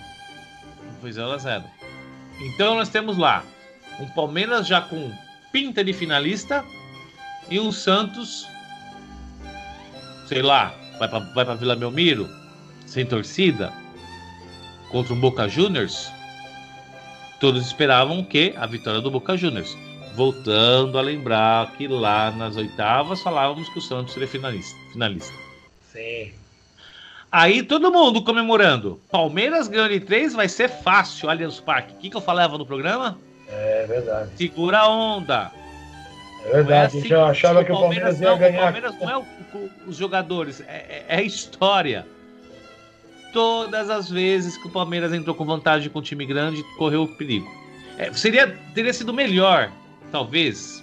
Foi 0.99 1.11
0 1.11 1.31
a 1.31 1.37
0 1.37 1.63
Então 2.41 2.75
nós 2.75 2.89
temos 2.89 3.17
lá 3.17 3.43
um 3.99 4.07
Palmeiras 4.07 4.67
já 4.67 4.81
com 4.81 5.11
pinta 5.51 5.83
de 5.83 5.93
finalista 5.93 6.63
e 7.49 7.59
um 7.59 7.71
Santos, 7.71 8.47
sei 10.27 10.41
lá, 10.41 10.73
vai 10.97 11.07
para 11.07 11.19
vai 11.19 11.45
pra 11.45 11.55
Vila 11.55 11.75
Belmiro, 11.75 12.29
sem 12.85 13.05
torcida, 13.05 13.73
contra 14.91 15.13
um 15.13 15.19
Boca 15.19 15.47
Juniors. 15.47 16.11
Todos 17.39 17.65
esperavam 17.65 18.23
que 18.23 18.53
a 18.57 18.65
vitória 18.65 19.01
do 19.01 19.09
Boca 19.09 19.37
Juniors. 19.37 19.77
Voltando 20.15 20.97
a 20.97 21.01
lembrar 21.01 21.71
que 21.77 21.87
lá 21.87 22.31
nas 22.31 22.57
oitavas 22.57 23.21
falávamos 23.21 23.69
que 23.69 23.79
o 23.79 23.81
Santos 23.81 24.13
seria 24.13 24.27
finalista. 24.27 24.77
finalista. 24.91 25.33
Sim. 25.91 26.33
Aí 27.31 27.63
todo 27.63 27.91
mundo 27.91 28.23
comemorando. 28.23 28.99
Palmeiras 29.09 29.67
ganhando 29.67 29.91
de 29.91 29.99
três 29.99 30.33
vai 30.33 30.49
ser 30.49 30.67
fácil, 30.67 31.29
Allianz 31.29 31.59
Parque. 31.59 31.93
O 31.93 31.97
que, 31.97 32.09
que 32.09 32.17
eu 32.17 32.21
falava 32.21 32.57
no 32.57 32.65
programa? 32.65 33.17
É 33.51 33.85
verdade. 33.87 34.29
Segura 34.35 34.79
a 34.79 34.89
onda. 34.89 35.51
É 36.45 36.51
verdade, 36.51 36.97
é 36.97 36.99
assim, 36.99 37.11
eu 37.11 37.25
achava 37.25 37.63
que 37.63 37.71
o 37.71 37.75
Palmeiras, 37.75 38.17
Palmeiras 38.17 38.21
ia 38.21 38.29
não, 38.29 38.37
ganhar. 38.37 38.59
O 38.59 38.63
Palmeiras 38.63 38.99
não 38.99 39.09
é 39.09 39.17
o, 39.17 39.21
o, 39.57 39.69
os 39.87 39.97
jogadores, 39.97 40.61
é, 40.61 41.05
é, 41.07 41.17
é 41.19 41.23
história. 41.23 42.05
Todas 43.33 43.89
as 43.89 44.09
vezes 44.09 44.57
que 44.57 44.67
o 44.67 44.71
Palmeiras 44.71 45.13
entrou 45.13 45.35
com 45.35 45.45
vantagem 45.45 45.89
com 45.89 45.99
um 45.99 46.01
time 46.01 46.25
grande, 46.25 46.63
correu 46.77 47.07
perigo. 47.07 47.47
É, 47.97 48.11
seria, 48.13 48.47
teria 48.73 48.93
sido 48.93 49.13
melhor, 49.13 49.71
talvez, 50.11 50.81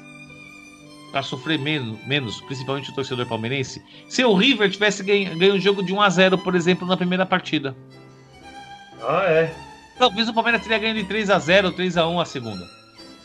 para 1.10 1.22
sofrer 1.22 1.58
menos, 1.58 1.98
menos, 2.06 2.40
principalmente 2.42 2.90
o 2.90 2.94
torcedor 2.94 3.26
palmeirense, 3.26 3.82
se 4.08 4.22
o 4.24 4.34
River 4.34 4.70
tivesse 4.70 5.02
ganho, 5.02 5.36
ganho 5.38 5.54
um 5.54 5.60
jogo 5.60 5.82
de 5.82 5.92
1 5.92 6.02
a 6.02 6.10
0 6.10 6.38
por 6.38 6.54
exemplo, 6.54 6.86
na 6.86 6.96
primeira 6.96 7.24
partida. 7.24 7.74
Ah, 9.00 9.24
é. 9.24 9.54
Talvez 9.98 10.28
o 10.28 10.34
Palmeiras 10.34 10.62
teria 10.62 10.78
ganho 10.78 10.94
de 10.94 11.04
3 11.04 11.30
a 11.30 11.38
0 11.38 11.72
3 11.72 11.96
a 11.96 12.06
1 12.06 12.20
a 12.20 12.24
segunda. 12.24 12.66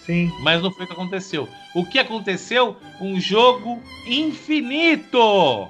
Sim. 0.06 0.32
Mas 0.42 0.62
não 0.62 0.72
foi 0.72 0.86
o 0.86 0.88
que 0.88 0.94
aconteceu. 0.94 1.48
O 1.76 1.86
que 1.86 2.00
aconteceu? 2.00 2.78
Um 3.00 3.20
jogo 3.20 3.82
infinito. 4.06 5.70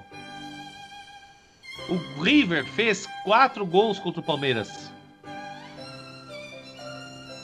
O 1.90 2.22
River 2.22 2.66
fez 2.66 3.08
quatro 3.24 3.66
gols 3.66 4.00
contra 4.00 4.22
o 4.22 4.24
Palmeiras. 4.24 4.92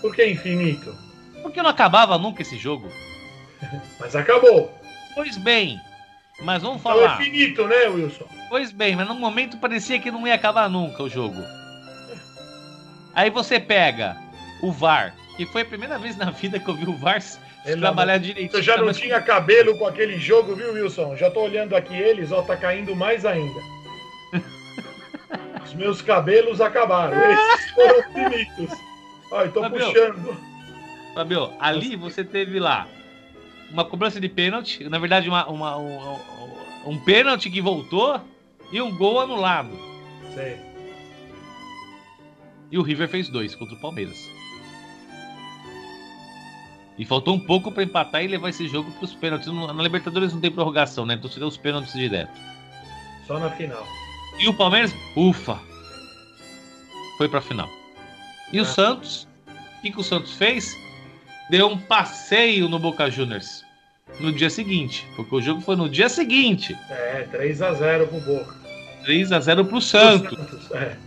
Por 0.02 0.16
que 0.16 0.26
infinito? 0.26 0.96
Porque 1.42 1.62
não 1.62 1.70
acabava 1.70 2.18
nunca 2.18 2.42
esse 2.42 2.58
jogo. 2.58 2.90
mas 4.00 4.16
acabou. 4.16 4.72
Pois 5.16 5.36
bem, 5.38 5.80
mas 6.42 6.62
vamos 6.62 6.80
então 6.80 6.94
falar. 6.94 7.20
É 7.20 7.28
infinito, 7.28 7.68
né, 7.68 7.88
Wilson? 7.88 8.28
Pois 8.50 8.72
bem, 8.72 8.96
mas 8.96 9.08
no 9.08 9.16
momento 9.16 9.58
parecia 9.58 10.00
que 10.00 10.12
não 10.12 10.28
ia 10.28 10.36
acabar 10.36 10.70
nunca 10.70 11.04
o 11.04 11.10
jogo. 11.10 11.42
Aí 13.18 13.32
você 13.32 13.60
pega 13.60 14.16
o 14.62 14.72
VAR, 14.72 15.16
que 15.36 15.44
foi 15.48 15.64
a 15.64 15.66
primeira 15.66 15.98
vez 15.98 16.16
na 16.16 16.30
vida 16.30 16.60
que 16.60 16.70
eu 16.70 16.76
vi 16.76 16.86
o 16.86 16.96
VAR 16.96 17.20
ele 17.66 17.82
trabalhar 17.82 18.20
direito. 18.20 18.52
Você 18.52 18.62
já 18.62 18.78
não 18.78 18.86
mas... 18.86 19.00
tinha 19.00 19.20
cabelo 19.20 19.76
com 19.80 19.88
aquele 19.88 20.20
jogo, 20.20 20.54
viu, 20.54 20.74
Wilson? 20.74 21.16
Já 21.16 21.32
tô 21.32 21.42
olhando 21.42 21.76
aqui 21.76 21.96
eles, 21.96 22.32
ó, 22.32 22.44
tá 22.44 22.56
caindo 22.56 22.96
mais 22.96 23.26
ainda. 23.26 23.60
Os 25.66 25.74
meus 25.74 26.00
cabelos 26.00 26.62
acabaram. 26.62 27.18
Esses 27.32 27.72
foram 27.72 28.04
finitos. 28.14 28.78
Olha, 29.32 29.50
tô 29.50 29.62
Fabio, 29.62 29.88
puxando. 29.88 30.38
Fabio, 31.16 31.54
ali 31.60 31.96
você 31.96 32.24
teve 32.24 32.60
lá 32.60 32.88
uma 33.72 33.84
cobrança 33.84 34.22
de 34.22 34.30
pênalti, 34.30 34.88
na 34.88 35.00
verdade, 35.00 35.28
uma, 35.28 35.48
uma 35.48 35.76
um, 35.76 36.20
um 36.86 37.00
pênalti 37.00 37.50
que 37.50 37.62
voltou 37.62 38.22
e 38.72 38.80
um 38.80 38.96
gol 38.96 39.20
anulado. 39.20 39.72
Sei. 40.36 40.67
E 42.72 42.78
o 42.78 42.82
River 42.82 43.08
fez 43.08 43.30
dois 43.30 43.56
contra 43.56 43.76
o 43.76 43.80
Palmeiras. 43.80 44.18
E 46.98 47.06
faltou 47.06 47.36
um 47.36 47.40
pouco 47.40 47.72
para 47.72 47.84
empatar 47.84 48.24
e 48.24 48.28
levar 48.28 48.50
esse 48.50 48.68
jogo 48.68 48.92
para 48.92 49.06
os 49.06 49.14
pênaltis. 49.14 49.48
Na 49.48 49.84
Libertadores 49.84 50.34
não 50.34 50.42
tem 50.42 50.52
prorrogação, 50.52 51.06
né? 51.06 51.14
Então 51.14 51.30
seria 51.30 51.48
os 51.48 51.58
pênaltis 51.58 51.94
direto. 51.94 52.32
Só 53.28 53.40
na 53.40 53.52
final. 53.52 53.86
E 54.40 54.48
o 54.48 54.54
Palmeiras, 54.54 54.94
ufa, 55.16 55.60
foi 57.18 57.30
para 57.30 57.40
a 57.40 57.42
final. 57.42 57.70
E 58.52 58.58
é. 58.58 58.62
o 58.62 58.66
Santos, 58.66 59.28
o 59.48 59.82
que, 59.82 59.92
que 59.92 60.00
o 60.00 60.04
Santos 60.04 60.34
fez? 60.34 60.76
Deu 61.50 61.68
um 61.68 61.78
passeio 61.78 62.68
no 62.68 62.80
Boca 62.80 63.10
Juniors 63.10 63.66
no 64.20 64.32
dia 64.32 64.50
seguinte, 64.50 65.06
porque 65.16 65.36
o 65.36 65.42
jogo 65.42 65.62
foi 65.62 65.76
no 65.76 65.88
dia 65.88 66.10
seguinte. 66.10 66.76
É, 66.90 67.28
3 67.32 67.62
a 67.62 67.74
0 67.74 68.08
pro 68.08 68.20
Boca. 68.22 68.56
3 69.04 69.32
a 69.32 69.40
0 69.40 69.66
pro 69.66 69.82
Santos. 69.82 70.38
Santos, 70.38 70.72
é. 70.72 70.98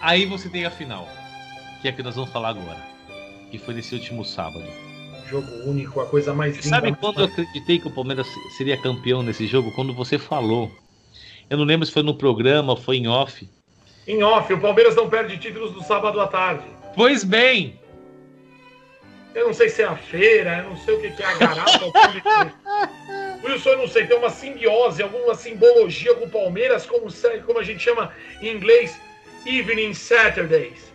Aí 0.00 0.24
você 0.24 0.48
tem 0.48 0.64
a 0.64 0.70
final, 0.70 1.08
que 1.80 1.88
é 1.88 1.90
a 1.90 1.94
que 1.94 2.02
nós 2.02 2.14
vamos 2.14 2.30
falar 2.30 2.50
agora, 2.50 2.78
que 3.50 3.58
foi 3.58 3.74
nesse 3.74 3.94
último 3.94 4.24
sábado. 4.24 4.64
Jogo 5.28 5.46
único, 5.64 6.00
a 6.00 6.06
coisa 6.06 6.34
mais 6.34 6.56
linda. 6.56 6.68
Sabe 6.68 6.96
quando 6.96 7.20
eu 7.20 7.26
acreditei 7.26 7.78
que 7.78 7.86
o 7.86 7.90
Palmeiras 7.90 8.26
seria 8.56 8.76
campeão 8.80 9.22
nesse 9.22 9.46
jogo? 9.46 9.70
Quando 9.72 9.94
você 9.94 10.18
falou. 10.18 10.70
Eu 11.48 11.58
não 11.58 11.64
lembro 11.64 11.84
se 11.84 11.92
foi 11.92 12.02
no 12.02 12.14
programa 12.14 12.76
foi 12.76 12.96
em 12.96 13.08
off. 13.08 13.48
Em 14.06 14.22
off, 14.22 14.52
o 14.52 14.60
Palmeiras 14.60 14.96
não 14.96 15.08
perde 15.10 15.36
títulos 15.36 15.72
no 15.74 15.82
sábado 15.82 16.20
à 16.20 16.26
tarde. 16.26 16.64
Pois 16.94 17.22
bem, 17.22 17.78
Eu 19.34 19.46
não 19.46 19.54
sei 19.54 19.68
se 19.68 19.82
é 19.82 19.84
a 19.84 19.96
feira, 19.96 20.58
eu 20.58 20.70
não 20.70 20.76
sei 20.76 20.94
o 20.94 21.00
que 21.00 21.10
que 21.10 21.22
é 21.22 21.26
a 21.26 21.34
garapa. 21.38 21.84
é. 21.84 23.46
Wilson, 23.46 23.70
eu 23.70 23.78
não 23.78 23.88
sei, 23.88 24.06
tem 24.06 24.16
uma 24.16 24.30
simbiose, 24.30 25.02
alguma 25.02 25.34
simbologia 25.34 26.14
com 26.14 26.24
o 26.26 26.30
Palmeiras, 26.30 26.84
como, 26.84 27.06
como 27.46 27.58
a 27.58 27.62
gente 27.62 27.82
chama 27.82 28.12
em 28.42 28.48
inglês, 28.54 29.00
Evening 29.46 29.94
Saturdays. 29.94 30.92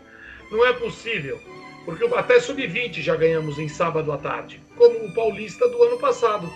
Não 0.51 0.65
é 0.65 0.73
possível, 0.73 1.39
porque 1.83 2.05
até 2.15 2.39
sub-20 2.39 3.01
já 3.01 3.15
ganhamos 3.15 3.57
em 3.57 3.67
sábado 3.67 4.11
à 4.11 4.17
tarde, 4.17 4.61
como 4.77 5.05
o 5.05 5.13
Paulista 5.15 5.67
do 5.67 5.83
ano 5.83 5.97
passado, 5.97 6.51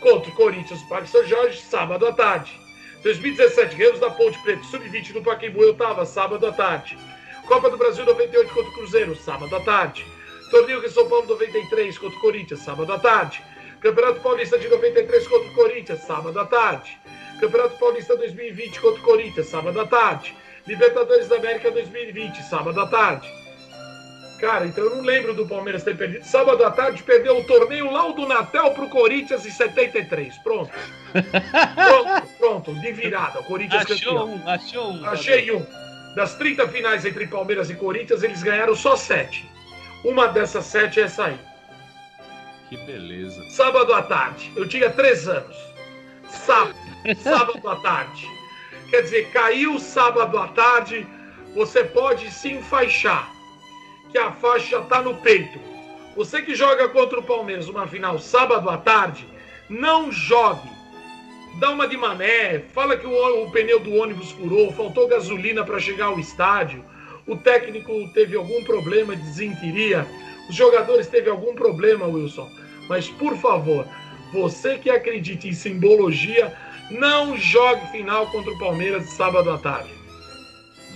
contra 0.00 0.30
o 0.30 0.34
Corinthians 0.34 0.82
Parque 0.84 1.10
São 1.10 1.24
Jorge, 1.26 1.60
sábado 1.60 2.06
à 2.06 2.12
tarde. 2.12 2.58
2017, 3.02 3.76
ganhamos 3.76 4.00
da 4.00 4.10
Ponte 4.10 4.38
Preta, 4.42 4.64
sub-20 4.64 5.12
do 5.12 5.22
Pacaembu, 5.22 5.62
eu 5.62 5.74
tava, 5.74 6.06
sábado 6.06 6.46
à 6.46 6.52
tarde. 6.52 6.96
Copa 7.46 7.68
do 7.68 7.76
Brasil 7.76 8.06
98 8.06 8.54
contra 8.54 8.70
o 8.70 8.74
Cruzeiro, 8.74 9.14
sábado 9.14 9.54
à 9.54 9.60
tarde. 9.60 10.06
Torneio 10.50 10.80
Rio 10.80 10.90
São 10.90 11.06
Paulo 11.06 11.26
93 11.26 11.98
contra 11.98 12.16
o 12.16 12.20
Corinthians, 12.20 12.60
sábado 12.60 12.90
à 12.90 12.98
tarde. 12.98 13.42
Campeonato 13.80 14.20
Paulista 14.20 14.58
de 14.58 14.68
93 14.68 15.28
contra 15.28 15.48
o 15.48 15.54
Corinthians, 15.54 16.00
sábado 16.00 16.40
à 16.40 16.46
tarde. 16.46 16.98
Campeonato 17.38 17.78
Paulista 17.78 18.16
2020 18.16 18.80
contra 18.80 19.00
o 19.00 19.04
Corinthians, 19.04 19.46
sábado 19.46 19.78
à 19.78 19.86
tarde. 19.86 20.34
Libertadores 20.66 21.28
da 21.28 21.36
América 21.36 21.70
2020, 21.70 22.42
sábado 22.42 22.80
à 22.80 22.86
tarde. 22.86 23.28
Cara, 24.40 24.66
então 24.66 24.84
eu 24.84 24.96
não 24.96 25.02
lembro 25.02 25.32
do 25.32 25.46
Palmeiras 25.46 25.82
ter 25.82 25.96
perdido. 25.96 26.24
Sábado 26.24 26.64
à 26.64 26.70
tarde 26.70 27.02
perdeu 27.02 27.38
o 27.38 27.44
torneio 27.44 27.90
lá 27.90 28.10
do 28.10 28.26
Natal 28.26 28.72
pro 28.74 28.88
Corinthians 28.88 29.46
em 29.46 29.50
73. 29.50 30.36
Pronto. 30.38 30.70
Pronto, 31.12 32.28
pronto, 32.38 32.74
de 32.74 32.92
virada. 32.92 33.40
O 33.40 33.44
Corinthians 33.44 33.90
achou 33.90 34.14
campeão. 34.14 34.34
um, 34.34 34.48
achou 34.48 34.92
um. 34.92 35.06
Achei 35.06 35.52
um. 35.52 35.66
Das 36.14 36.34
30 36.34 36.68
finais 36.68 37.04
entre 37.04 37.26
Palmeiras 37.26 37.70
e 37.70 37.74
Corinthians, 37.74 38.22
eles 38.22 38.42
ganharam 38.42 38.74
só 38.74 38.96
7. 38.96 39.48
Uma 40.04 40.28
dessas 40.28 40.64
7 40.66 41.00
é 41.00 41.02
essa 41.04 41.24
aí. 41.26 41.38
Que 42.68 42.76
beleza. 42.78 43.42
Sábado 43.50 43.92
à 43.94 44.02
tarde. 44.02 44.52
Eu 44.56 44.68
tinha 44.68 44.90
3 44.90 45.28
anos. 45.28 45.56
Sábado, 46.28 46.74
sábado 47.22 47.68
à 47.68 47.76
tarde. 47.76 48.26
Quer 48.90 49.02
dizer, 49.02 49.30
caiu 49.30 49.78
sábado 49.78 50.38
à 50.38 50.48
tarde, 50.48 51.06
você 51.54 51.84
pode 51.84 52.30
se 52.30 52.52
enfaixar. 52.52 53.32
Que 54.10 54.18
a 54.18 54.30
faixa 54.32 54.80
tá 54.82 55.02
no 55.02 55.16
peito. 55.16 55.58
Você 56.16 56.42
que 56.42 56.54
joga 56.54 56.88
contra 56.88 57.18
o 57.18 57.24
Palmeiras 57.24 57.68
uma 57.68 57.86
final 57.86 58.18
sábado 58.18 58.70
à 58.70 58.76
tarde, 58.76 59.26
não 59.68 60.12
jogue. 60.12 60.68
Dá 61.58 61.70
uma 61.70 61.86
de 61.86 61.96
mané, 61.96 62.60
fala 62.72 62.96
que 62.96 63.06
o, 63.06 63.44
o 63.44 63.50
pneu 63.50 63.80
do 63.80 63.94
ônibus 63.94 64.30
furou, 64.32 64.72
faltou 64.72 65.08
gasolina 65.08 65.64
para 65.64 65.78
chegar 65.78 66.06
ao 66.06 66.18
estádio, 66.18 66.84
o 67.26 67.36
técnico 67.36 67.92
teve 68.12 68.36
algum 68.36 68.64
problema 68.64 69.16
de 69.16 69.22
desinteria, 69.22 70.06
os 70.48 70.54
jogadores 70.54 71.06
teve 71.06 71.30
algum 71.30 71.54
problema, 71.54 72.06
Wilson. 72.06 72.48
Mas 72.88 73.08
por 73.08 73.36
favor, 73.38 73.86
você 74.32 74.78
que 74.78 74.90
acredita 74.90 75.46
em 75.46 75.52
simbologia, 75.52 76.52
não 76.90 77.36
jogue 77.36 77.86
final 77.90 78.26
contra 78.28 78.52
o 78.52 78.58
Palmeiras 78.58 79.10
sábado 79.10 79.50
à 79.50 79.58
tarde. 79.58 79.90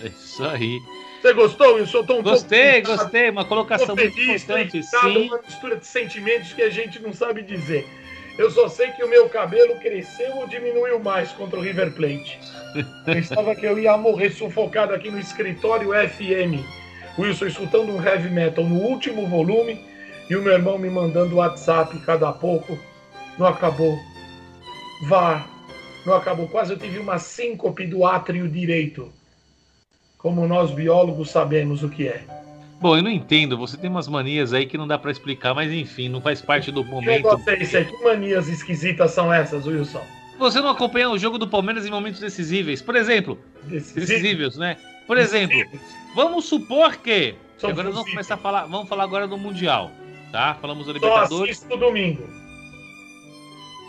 É 0.03 0.09
isso 0.09 0.45
aí. 0.45 0.79
Você 1.21 1.33
gostou, 1.33 1.75
Wilson? 1.75 2.07
Um 2.11 2.23
Gostei, 2.23 2.83
pouco 2.83 2.97
gostei. 2.97 3.31
Uma 3.31 3.45
colocação 3.45 3.97
muito 3.97 4.21
importante. 4.21 4.83
Sim. 4.83 5.27
uma 5.27 5.43
mistura 5.43 5.77
de 5.77 5.87
sentimentos 5.87 6.53
que 6.53 6.63
a 6.63 6.71
gente 6.71 7.01
não 7.01 7.13
sabe 7.13 7.43
dizer. 7.43 7.89
Eu 8.39 8.53
só 8.53 8.69
sei 8.69 8.93
que 8.93 9.03
o 9.03 9.09
meu 9.09 9.29
cabelo 9.29 9.75
cresceu 9.81 10.37
ou 10.37 10.47
diminuiu 10.47 11.01
mais 11.01 11.33
contra 11.33 11.59
o 11.59 11.63
River 11.63 11.91
Plate. 11.91 12.39
Pensava 13.05 13.55
que 13.57 13.67
eu 13.67 13.77
ia 13.77 13.97
morrer 13.97 14.31
sufocado 14.31 14.95
aqui 14.95 15.11
no 15.11 15.19
escritório 15.19 15.91
FM. 15.91 16.65
Wilson 17.19 17.47
escutando 17.47 17.91
um 17.91 18.01
heavy 18.01 18.31
metal 18.31 18.63
no 18.63 18.77
último 18.77 19.27
volume 19.27 19.85
e 20.31 20.37
o 20.37 20.43
meu 20.43 20.53
irmão 20.53 20.79
me 20.79 20.89
mandando 20.89 21.37
WhatsApp 21.37 21.99
cada 22.07 22.31
pouco. 22.31 22.79
Não 23.37 23.47
acabou. 23.49 23.99
Vá. 25.09 25.58
Não 26.09 26.17
acabou. 26.17 26.49
Quase 26.49 26.73
eu 26.73 26.79
tive 26.79 26.99
uma 26.99 27.19
síncope 27.19 27.87
do 27.87 28.07
átrio 28.07 28.49
direito. 28.49 29.13
Como 30.17 30.49
nós 30.49 30.71
biólogos 30.71 31.31
sabemos 31.31 31.83
o 31.83 31.91
que 31.91 32.09
é. 32.09 32.25
Bom, 32.81 32.97
eu 32.97 33.03
não 33.03 33.11
entendo. 33.11 33.59
Você 33.59 33.77
tem 33.77 33.91
umas 33.91 34.09
manias 34.09 34.55
aí 34.55 34.65
que 34.65 34.79
não 34.79 34.89
dá 34.89 34.97
pra 34.97 35.11
explicar, 35.11 35.55
mas 35.55 35.71
enfim, 35.71 36.09
não 36.09 36.23
faz 36.23 36.41
parte 36.41 36.73
do 36.73 36.83
momento. 36.83 37.29
é 37.47 37.63
esse 37.63 37.77
aí? 37.77 37.85
Que 37.85 38.03
manias 38.03 38.49
esquisitas 38.49 39.11
são 39.11 39.33
essas, 39.33 39.67
Wilson? 39.67 40.03
Você 40.39 40.61
não 40.61 40.71
acompanha 40.71 41.11
o 41.11 41.19
jogo 41.19 41.37
do 41.37 41.47
Palmeiras 41.47 41.85
em 41.85 41.91
momentos 41.91 42.21
decisíveis. 42.21 42.81
Por 42.81 42.97
exemplo, 42.97 43.39
decisíveis, 43.65 44.57
né? 44.57 44.79
Por 45.07 45.19
exemplo, 45.19 45.63
vamos 46.15 46.47
supor 46.47 46.97
que. 46.97 47.35
São 47.59 47.69
agora 47.69 47.91
vamos 47.91 48.09
começar 48.09 48.35
a 48.35 48.39
falar. 48.39 48.65
Vamos 48.65 48.89
falar 48.89 49.05
agora 49.05 49.29
do 49.29 49.37
Mundial. 49.37 49.91
Tá? 50.33 50.55
Falamos 50.55 50.87
do 50.87 50.93
Só 50.93 50.95
Libertadores. 50.95 51.57
assisto 51.57 51.77
domingo. 51.77 52.27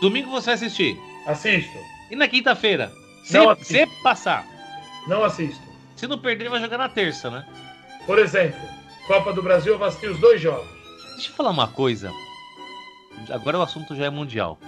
Domingo 0.02 0.30
você 0.30 0.46
vai 0.46 0.54
assistir. 0.56 0.98
Assisto. 1.26 1.99
E 2.10 2.16
na 2.16 2.26
quinta-feira? 2.28 2.92
Se, 3.24 3.38
se 3.62 3.86
passar. 4.02 4.44
Não 5.06 5.22
assisto. 5.24 5.62
Se 5.96 6.06
não 6.06 6.18
perder, 6.18 6.48
vai 6.48 6.60
jogar 6.60 6.78
na 6.78 6.88
terça, 6.88 7.30
né? 7.30 7.44
Por 8.06 8.18
exemplo, 8.18 8.58
Copa 9.06 9.32
do 9.32 9.42
Brasil, 9.42 9.72
eu 9.74 9.78
vou 9.78 9.86
assistir 9.86 10.08
os 10.08 10.18
dois 10.18 10.40
jogos. 10.40 10.66
Deixa 11.16 11.30
eu 11.30 11.34
falar 11.34 11.50
uma 11.50 11.68
coisa. 11.68 12.10
Agora 13.30 13.58
o 13.58 13.62
assunto 13.62 13.94
já 13.94 14.06
é 14.06 14.10
mundial. 14.10 14.58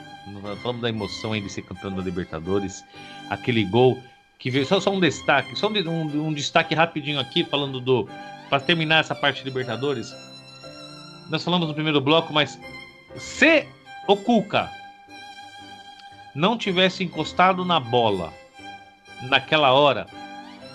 Falamos 0.62 0.82
da 0.82 0.88
emoção 0.88 1.32
aí 1.32 1.40
de 1.40 1.48
ser 1.50 1.62
campeão 1.62 1.92
da 1.92 2.02
Libertadores. 2.02 2.84
Aquele 3.30 3.64
gol 3.64 3.98
que 4.38 4.50
veio. 4.50 4.66
Só, 4.66 4.78
só 4.78 4.90
um 4.90 5.00
destaque. 5.00 5.56
Só 5.56 5.68
um, 5.68 5.88
um- 5.88 6.26
um 6.28 6.32
destaque 6.32 6.74
rapidinho 6.74 7.18
aqui, 7.18 7.44
falando 7.44 7.80
do. 7.80 8.08
Para 8.50 8.60
terminar 8.60 9.00
essa 9.00 9.14
parte 9.14 9.38
de 9.38 9.44
Libertadores. 9.44 10.12
Nós 11.30 11.42
falamos 11.42 11.66
no 11.66 11.74
primeiro 11.74 12.00
bloco, 12.00 12.32
mas 12.32 12.58
se 13.16 13.66
o 14.06 14.16
Cuca 14.16 14.70
não 16.34 16.56
tivesse 16.56 17.04
encostado 17.04 17.64
na 17.64 17.78
bola 17.80 18.32
naquela 19.28 19.72
hora, 19.72 20.06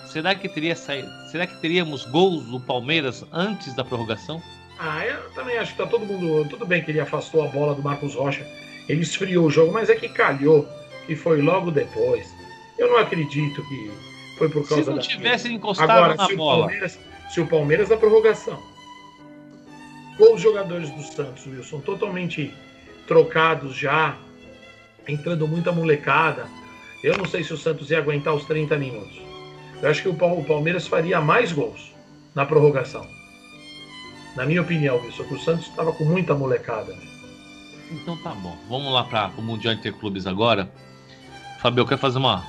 será 0.06 0.34
que 0.34 0.48
teria 0.48 0.74
saído? 0.76 1.08
Será 1.30 1.46
que 1.46 1.60
teríamos 1.60 2.04
gols 2.06 2.44
do 2.44 2.60
Palmeiras 2.60 3.24
antes 3.32 3.74
da 3.74 3.84
prorrogação? 3.84 4.42
Ah, 4.78 5.04
eu 5.04 5.30
também 5.32 5.58
acho 5.58 5.72
que 5.72 5.78
tá 5.78 5.86
todo 5.86 6.06
mundo. 6.06 6.48
Tudo 6.48 6.64
bem 6.64 6.82
que 6.82 6.90
ele 6.90 7.00
afastou 7.00 7.44
a 7.44 7.48
bola 7.48 7.74
do 7.74 7.82
Marcos 7.82 8.14
Rocha. 8.14 8.46
Ele 8.88 9.02
esfriou 9.02 9.46
o 9.46 9.50
jogo, 9.50 9.72
mas 9.72 9.90
é 9.90 9.96
que 9.96 10.08
calhou. 10.08 10.66
E 11.08 11.16
foi 11.16 11.42
logo 11.42 11.70
depois. 11.70 12.32
Eu 12.78 12.88
não 12.88 12.96
acredito 12.98 13.60
que 13.68 13.90
foi 14.38 14.48
por 14.48 14.66
causa 14.68 14.84
Se 14.84 14.88
não 14.90 14.96
da- 14.96 15.02
tivesse 15.02 15.52
encostado 15.52 15.90
Agora, 15.90 16.14
na 16.14 16.26
se 16.26 16.32
o, 16.32 16.36
bola, 16.36 16.60
Palmeiras, 16.66 16.98
se 17.28 17.40
o 17.40 17.46
Palmeiras 17.46 17.88
na 17.88 17.96
prorrogação, 17.96 18.62
com 20.16 20.34
os 20.34 20.40
jogadores 20.40 20.90
do 20.90 21.02
Santos, 21.02 21.44
Wilson, 21.46 21.80
totalmente 21.80 22.54
trocados 23.06 23.74
já, 23.74 24.16
entrando 25.08 25.48
muita 25.48 25.72
molecada, 25.72 26.46
eu 27.02 27.16
não 27.16 27.24
sei 27.24 27.42
se 27.42 27.52
o 27.52 27.56
Santos 27.56 27.90
ia 27.90 27.98
aguentar 27.98 28.34
os 28.34 28.44
30 28.44 28.76
minutos. 28.76 29.18
Eu 29.82 29.88
acho 29.90 30.02
que 30.02 30.08
o 30.08 30.14
Pal- 30.14 30.38
o 30.38 30.44
Palmeiras 30.44 30.86
faria 30.86 31.20
mais 31.20 31.52
gols 31.52 31.92
na 32.34 32.44
prorrogação. 32.44 33.06
Na 34.36 34.44
minha 34.44 34.60
opinião, 34.62 35.00
Wilson, 35.00 35.24
que 35.24 35.34
o 35.34 35.38
Santos 35.40 35.66
estava 35.66 35.92
com 35.92 36.04
muita 36.04 36.34
molecada. 36.34 36.94
então 37.90 38.16
tá 38.22 38.30
bom. 38.30 38.56
Vamos 38.68 38.92
lá 38.92 39.02
para 39.04 39.28
o 39.38 39.42
Mundial 39.42 39.74
Interclubes 39.74 40.26
agora. 40.26 40.70
Fabio, 41.60 41.82
eu 41.82 41.86
quero 41.86 42.00
fazer 42.00 42.18
uma 42.18 42.44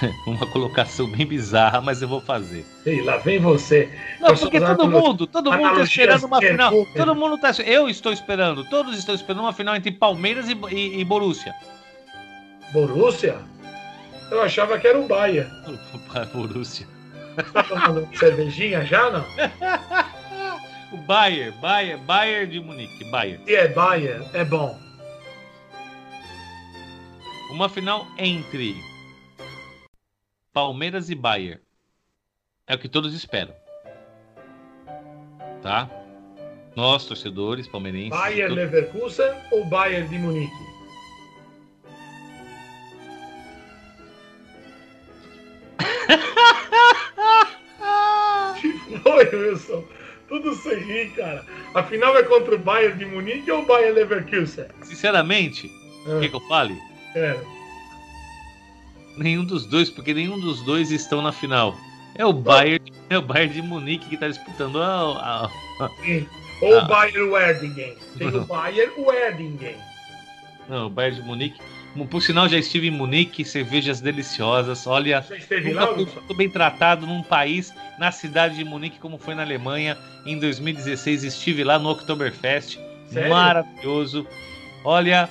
uma 0.26 0.46
colocação 0.46 1.06
bem 1.06 1.26
bizarra, 1.26 1.80
mas 1.80 2.02
eu 2.02 2.08
vou 2.08 2.20
fazer. 2.20 2.64
Ei, 2.84 3.02
lá 3.02 3.16
vem 3.18 3.38
você. 3.38 3.90
Não, 4.20 4.34
porque 4.34 4.60
todo 4.60 4.88
mundo, 4.88 5.26
todo 5.26 5.50
mundo 5.50 5.62
tá 5.62 5.68
analogias 5.68 5.88
esperando 5.88 6.24
uma 6.24 6.40
final. 6.40 6.86
Todo 6.96 7.14
mundo 7.14 7.38
tá, 7.38 7.50
eu 7.64 7.88
estou 7.88 8.12
esperando, 8.12 8.64
todos 8.64 8.98
estão 8.98 9.14
esperando 9.14 9.40
uma 9.40 9.52
final 9.52 9.74
entre 9.76 9.92
Palmeiras 9.92 10.48
e, 10.48 10.56
e, 10.70 11.00
e 11.00 11.04
Borussia. 11.04 11.54
Borussia? 12.72 13.36
Eu 14.30 14.42
achava 14.42 14.78
que 14.78 14.86
era 14.86 14.98
o 14.98 15.06
Bahia. 15.06 15.50
Borussia. 16.32 16.86
Tá 17.52 17.62
tomando 17.62 18.08
cervejinha 18.16 18.84
já, 18.84 19.10
não? 19.10 19.24
O 20.92 20.96
Bayern, 20.98 21.50
Bayern, 21.60 22.00
Bayern 22.04 22.46
de 22.46 22.60
Munique, 22.60 23.04
Bayern. 23.10 23.44
Se 23.44 23.56
é 23.56 23.66
Bahia, 23.66 24.24
é 24.32 24.44
bom. 24.44 24.78
Uma 27.50 27.68
final 27.68 28.06
entre 28.16 28.76
Palmeiras 30.56 31.10
e 31.10 31.14
Bayern. 31.14 31.60
É 32.66 32.74
o 32.74 32.78
que 32.78 32.88
todos 32.88 33.12
esperam. 33.12 33.54
Tá? 35.60 35.90
Nós, 36.74 37.04
torcedores 37.04 37.68
palmeirenses. 37.68 38.18
Bayern 38.18 38.54
todos... 38.54 38.72
Leverkusen 38.72 39.34
ou 39.50 39.66
Bayern 39.66 40.08
de 40.08 40.18
Munique? 40.18 40.50
que 48.58 48.98
foi, 49.00 49.36
Wilson? 49.36 49.84
Tudo 50.26 50.54
sem 50.54 50.78
rir, 50.78 51.14
cara. 51.16 51.44
A 51.74 51.82
final 51.82 52.16
é 52.16 52.22
contra 52.22 52.54
o 52.54 52.58
Bayern 52.58 52.98
de 52.98 53.04
Munique 53.04 53.50
ou 53.50 53.60
o 53.60 53.66
Bayern 53.66 53.92
Leverkusen? 53.92 54.68
Sinceramente, 54.80 55.70
é. 56.06 56.26
que 56.26 56.34
eu 56.34 56.40
fale? 56.48 56.80
É. 57.14 57.55
Nenhum 59.16 59.44
dos 59.44 59.66
dois, 59.66 59.88
porque 59.90 60.12
nenhum 60.12 60.38
dos 60.38 60.62
dois 60.62 60.90
estão 60.90 61.22
na 61.22 61.32
final. 61.32 61.76
É 62.14 62.24
o 62.24 62.32
Bayern, 62.32 62.92
é 63.10 63.18
o 63.18 63.22
Bayern 63.22 63.54
de 63.54 63.62
Munique 63.62 64.08
que 64.08 64.16
tá 64.16 64.28
disputando 64.28 64.82
a, 64.82 65.50
a- 65.80 65.88
Sim. 66.04 66.26
Ou 66.62 66.78
Ah. 66.78 66.84
o 66.84 66.86
Bayern 66.88 67.20
Werdingen. 67.30 67.94
Tem 68.16 68.28
o 68.28 68.44
Bayern 68.46 68.92
Werdingen. 68.98 69.76
não, 70.68 70.86
o 70.86 70.90
Bayern 70.90 71.20
de 71.20 71.26
Munique. 71.26 71.60
Por 72.10 72.20
sinal, 72.20 72.46
já 72.46 72.58
estive 72.58 72.88
em 72.88 72.90
Munique, 72.90 73.42
cervejas 73.42 74.02
deliciosas. 74.02 74.86
Olha, 74.86 75.24
Já 75.26 75.34
esteve 75.36 75.70
nunca 75.70 75.80
lá, 75.80 75.86
fui 75.94 76.04
Wilson? 76.04 76.14
muito 76.20 76.34
bem 76.36 76.50
tratado 76.50 77.06
num 77.06 77.22
país, 77.22 77.72
na 77.98 78.12
cidade 78.12 78.56
de 78.56 78.64
Munique, 78.64 78.98
como 78.98 79.16
foi 79.16 79.34
na 79.34 79.40
Alemanha. 79.42 79.96
Em 80.26 80.38
2016 80.38 81.24
estive 81.24 81.64
lá 81.64 81.78
no 81.78 81.88
Oktoberfest. 81.90 82.78
Sério? 83.10 83.30
Maravilhoso. 83.30 84.26
Olha, 84.84 85.26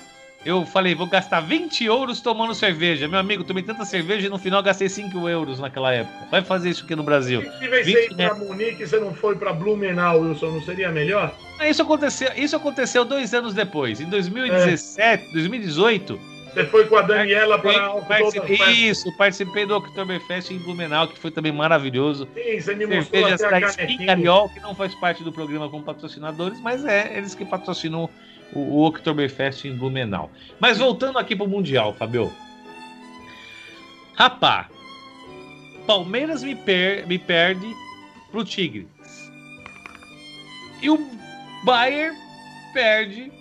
eu 0.45 0.63
falei, 0.63 0.93
vou 0.93 1.07
gastar 1.07 1.39
20 1.39 1.83
euros 1.85 2.21
tomando 2.21 2.53
cerveja. 2.53 3.07
Meu 3.07 3.19
amigo, 3.19 3.43
tomei 3.43 3.63
tanta 3.63 3.83
cerveja 3.83 4.27
e 4.27 4.29
no 4.29 4.37
final 4.37 4.61
gastei 4.61 4.87
5 4.87 5.27
euros 5.27 5.59
naquela 5.59 5.91
época. 5.91 6.27
Vai 6.29 6.43
fazer 6.43 6.69
isso 6.69 6.85
aqui 6.85 6.95
no 6.95 7.01
Brasil. 7.01 7.41
Se 7.41 7.59
tivesse 7.59 7.91
20 7.91 8.05
ido 8.05 8.15
pra 8.15 8.35
Munique 8.35 8.83
e 8.83 8.87
você 8.87 8.99
não 8.99 9.13
foi 9.13 9.35
pra 9.35 9.51
Blumenau, 9.51 10.21
Wilson, 10.21 10.51
não 10.51 10.61
seria 10.61 10.91
melhor? 10.91 11.35
Ah, 11.57 11.67
Isso 11.67 11.81
aconteceu, 11.81 12.29
isso 12.35 12.55
aconteceu 12.55 13.03
dois 13.03 13.33
anos 13.33 13.55
depois. 13.55 13.99
Em 13.99 14.05
2017, 14.05 15.33
2018, 15.33 16.19
Você 16.53 16.65
foi 16.65 16.85
com 16.85 16.97
a 16.97 17.01
Daniela 17.01 17.57
para 17.57 17.89
participei, 18.01 18.71
isso, 18.71 19.11
participei 19.17 19.65
do 19.65 19.75
Oktoberfest 19.75 20.51
em 20.51 20.59
Blumenau, 20.59 21.07
que 21.07 21.17
foi 21.17 21.31
também 21.31 21.51
maravilhoso. 21.51 22.27
Sim, 22.35 22.61
você 22.61 22.75
me 22.75 22.85
mostrou 22.85 23.23
Cervejas 23.23 23.41
até 23.41 23.57
a 23.57 23.61
canequinha. 23.61 24.05
Cariol, 24.05 24.49
que 24.49 24.59
não 24.59 24.75
faz 24.75 24.93
parte 24.95 25.23
do 25.23 25.31
programa 25.31 25.69
como 25.69 25.83
patrocinadores, 25.83 26.59
mas 26.61 26.85
é 26.85 27.17
eles 27.17 27.33
que 27.33 27.43
patrocinam 27.43 28.09
o, 28.53 28.59
o 28.59 28.85
Oktoberfest 28.85 29.65
em 29.65 29.75
Blumenau. 29.75 30.31
Mas 30.59 30.77
voltando 30.77 31.17
aqui 31.19 31.35
pro 31.35 31.47
Mundial, 31.47 31.93
Fabio. 31.93 32.31
Rapá, 34.15 34.69
Palmeiras 35.85 36.41
me, 36.43 36.55
per- 36.55 37.05
me 37.07 37.17
perde 37.19 37.65
pro 38.31 38.43
Tigres. 38.45 38.87
E 40.81 40.89
o 40.89 41.09
Bayern 41.63 42.17
perde 42.73 43.31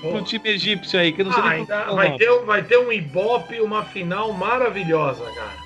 pro 0.00 0.22
time 0.22 0.50
egípcio 0.50 0.98
aí, 1.00 1.12
que 1.12 1.22
eu 1.22 1.26
não 1.26 1.32
sei 1.32 1.42
Ah, 1.42 1.50
nem 1.50 1.66
como 1.66 2.00
é 2.02 2.08
vai, 2.08 2.16
ter, 2.18 2.30
um- 2.30 2.44
vai 2.44 2.62
ter 2.62 2.78
um 2.78 2.92
Ibope, 2.92 3.60
uma 3.60 3.84
final 3.84 4.32
maravilhosa, 4.32 5.24
cara. 5.24 5.64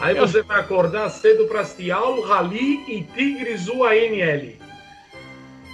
Aí 0.00 0.16
Eu- 0.16 0.26
você 0.26 0.42
vai 0.42 0.60
acordar 0.60 1.08
cedo 1.10 1.46
para 1.46 1.60
assistir 1.60 1.90
Al 1.90 2.20
Rally 2.22 2.84
e 2.88 3.02
Tigres 3.02 3.68
UANL. 3.68 4.56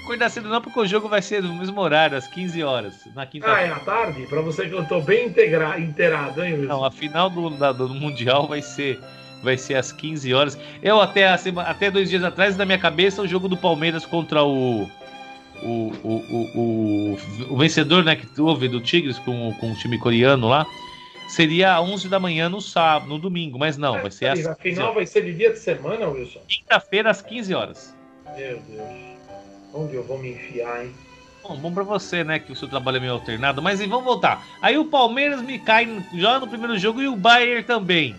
Acordar 0.05 0.29
cedo 0.29 0.49
não, 0.51 0.61
porque 0.61 0.79
o 0.79 0.87
jogo 0.87 1.09
vai 1.09 1.23
ser 1.23 1.43
no 1.43 1.55
mesmo 1.55 1.81
horário, 1.81 2.17
às 2.17 2.27
15 2.29 2.63
horas, 2.63 2.95
na 3.15 3.23
Ah, 3.23 3.27
quinta-feira. 3.27 3.63
é 3.63 3.73
à 3.73 3.81
tarde? 3.81 4.27
Para 4.27 4.43
você 4.43 4.69
que 4.69 4.75
eu 4.75 4.85
tô 4.85 5.01
bem 5.01 5.27
integra... 5.29 5.81
inteirado, 5.81 6.45
hein, 6.45 6.53
Wilson? 6.55 6.67
Não, 6.69 6.85
a 6.85 6.91
final 6.91 7.31
do, 7.31 7.49
da- 7.51 7.73
do 7.73 7.89
Mundial 7.89 8.47
vai 8.47 8.61
ser, 8.61 9.01
vai 9.43 9.57
ser 9.57 9.77
às 9.77 9.91
15 9.93 10.33
horas. 10.35 10.59
Eu 10.83 11.01
até, 11.01 11.27
até 11.29 11.91
dois 11.91 12.11
dias 12.11 12.23
atrás, 12.23 12.55
na 12.57 12.67
minha 12.67 12.79
cabeça, 12.79 13.23
o 13.23 13.27
jogo 13.27 13.49
do 13.49 13.57
Palmeiras 13.57 14.05
contra 14.05 14.45
o. 14.45 14.89
O, 15.63 15.93
o, 16.03 16.49
o, 16.55 17.19
o, 17.49 17.57
vencedor, 17.57 18.05
né, 18.05 18.17
que 18.17 18.29
houve 18.41 18.69
do 18.69 18.81
Tigres 18.83 19.19
com, 19.21 19.49
o- 19.49 19.55
com 19.55 19.73
o 19.73 19.75
time 19.75 19.97
coreano 19.99 20.49
lá, 20.49 20.67
seria 21.29 21.77
às 21.77 21.81
11 21.81 22.09
da 22.11 22.21
manhã 22.21 22.51
no 22.51 22.61
sábado, 22.61 23.09
no 23.09 23.19
domingo, 23.19 23.59
mas 23.59 23.79
não, 23.79 24.03
vai 24.03 24.11
ser 24.11 24.27
às 24.27 24.47
a 24.47 24.55
15 24.55 24.75
final 24.77 24.93
vai 24.93 25.07
ser 25.07 25.23
de 25.25 25.33
dia 25.33 25.53
de 25.53 25.59
semana, 25.59 26.07
Wilson? 26.09 26.41
quinta-feira 26.47 27.09
às 27.11 27.23
15 27.23 27.55
horas. 27.55 27.97
Meu 28.37 28.59
Deus. 28.69 29.14
Onde 29.75 29.97
eu 29.97 30.05
vou 30.05 30.19
me 30.19 30.31
enfiar, 30.31 30.85
hein? 30.85 30.95
Bom, 31.43 31.57
bom 31.57 31.75
pra 31.75 31.83
você, 31.83 32.23
né, 32.23 32.39
que 32.39 32.53
o 32.53 32.57
seu 32.57 32.69
trabalho 32.69 32.97
é 32.97 33.01
meio 33.01 33.13
alternado, 33.13 33.61
mas 33.61 33.81
e 33.81 33.87
vamos 33.87 34.05
voltar. 34.05 34.47
Aí 34.63 34.79
o 34.79 34.87
Palmeiras 34.87 35.43
me 35.43 35.59
cai 35.59 36.03
já 36.15 36.39
no 36.39 36.47
primeiro 36.47 36.79
jogo 36.79 37.03
e 37.03 37.09
o 37.09 37.17
Bayern 37.17 37.65
também. 37.65 38.15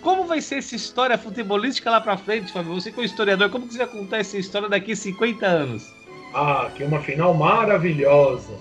Como 0.00 0.24
vai 0.24 0.40
ser 0.40 0.56
essa 0.56 0.76
história 0.76 1.18
futebolística 1.18 1.90
lá 1.90 2.00
pra 2.00 2.16
frente, 2.16 2.52
Fábio? 2.52 2.72
Você 2.74 2.92
que 2.92 3.00
é 3.00 3.02
um 3.02 3.06
historiador, 3.06 3.50
como 3.50 3.66
que 3.66 3.72
você 3.72 3.78
vai 3.78 3.88
contar 3.88 4.18
essa 4.18 4.38
história 4.38 4.68
daqui 4.68 4.92
a 4.92 4.96
50 4.96 5.44
anos? 5.44 5.92
Ah, 6.32 6.70
que 6.74 6.82
é 6.82 6.86
uma 6.86 7.00
final 7.00 7.34
maravilhosa. 7.34 8.52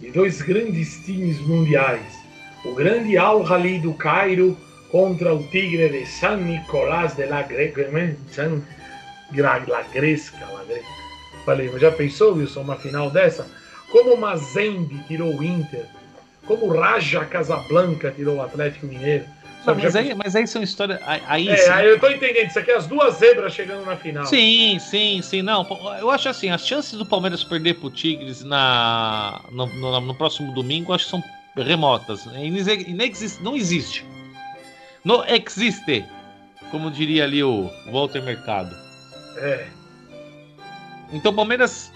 E 0.00 0.10
dois 0.10 0.42
grandes 0.42 1.04
times 1.04 1.38
mundiais. 1.46 2.18
O 2.64 2.74
grande 2.74 3.16
Al 3.16 3.42
Rally 3.42 3.78
do 3.78 3.94
Cairo 3.94 4.56
contra 4.90 5.34
o 5.34 5.42
Tigre 5.48 5.88
de 5.88 6.04
San 6.04 6.38
Nicolás 6.38 7.14
de 7.14 7.26
la 7.26 7.42
Greca. 7.42 7.88
San 8.30 8.62
La 9.36 9.82
Gresca, 9.92 10.46
La 10.52 10.64
Greca. 10.64 10.99
Falei, 11.44 11.70
já 11.78 11.90
pensou, 11.90 12.34
Wilson, 12.34 12.60
uma 12.62 12.76
final 12.76 13.10
dessa? 13.10 13.46
Como 13.90 14.14
o 14.14 14.20
Mazembe 14.20 15.02
tirou 15.08 15.34
o 15.36 15.42
Inter, 15.42 15.84
como 16.46 16.66
o 16.66 16.78
Raja 16.78 17.24
Casablanca 17.24 18.10
tirou 18.10 18.36
o 18.36 18.42
Atlético 18.42 18.86
Mineiro. 18.86 19.24
Não, 19.66 19.74
mas, 19.74 19.94
aí, 19.94 20.14
mas 20.14 20.34
aí 20.34 20.46
são 20.46 20.62
histórias. 20.62 20.98
Aí, 21.04 21.46
É, 21.48 21.56
sim. 21.56 21.70
aí 21.70 21.86
eu 21.88 22.00
tô 22.00 22.08
entendendo. 22.08 22.46
Isso 22.48 22.58
aqui 22.58 22.70
é 22.70 22.76
as 22.76 22.86
duas 22.86 23.16
zebras 23.16 23.52
chegando 23.52 23.84
na 23.84 23.94
final. 23.94 24.24
Sim, 24.24 24.78
sim, 24.78 25.20
sim. 25.22 25.42
Não, 25.42 25.66
eu 25.98 26.10
acho 26.10 26.30
assim, 26.30 26.48
as 26.50 26.66
chances 26.66 26.92
do 26.98 27.04
Palmeiras 27.04 27.44
perder 27.44 27.74
pro 27.74 27.90
Tigres 27.90 28.42
na, 28.42 29.40
no, 29.52 29.66
no- 29.66 30.00
no 30.00 30.14
próximo 30.14 30.52
domingo, 30.54 30.90
eu 30.90 30.94
acho 30.94 31.04
que 31.04 31.10
são 31.10 31.22
remotas. 31.56 32.24
Inexis- 32.36 33.38
não 33.40 33.54
existe. 33.54 34.02
Não 35.04 35.22
existe. 35.26 36.06
Como 36.70 36.90
diria 36.90 37.24
ali 37.24 37.42
o 37.44 37.68
Walter 37.92 38.22
Mercado. 38.22 38.74
É. 39.36 39.66
Então 41.12 41.32
o 41.32 41.34
Palmeiras 41.34 41.92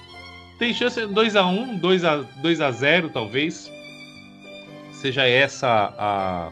tem 0.58 0.72
chance 0.72 1.00
2x1, 1.00 1.80
2x, 1.80 2.26
2x0 2.42 3.10
talvez. 3.12 3.70
Seja 4.92 5.26
essa 5.26 5.94
a, 5.98 6.50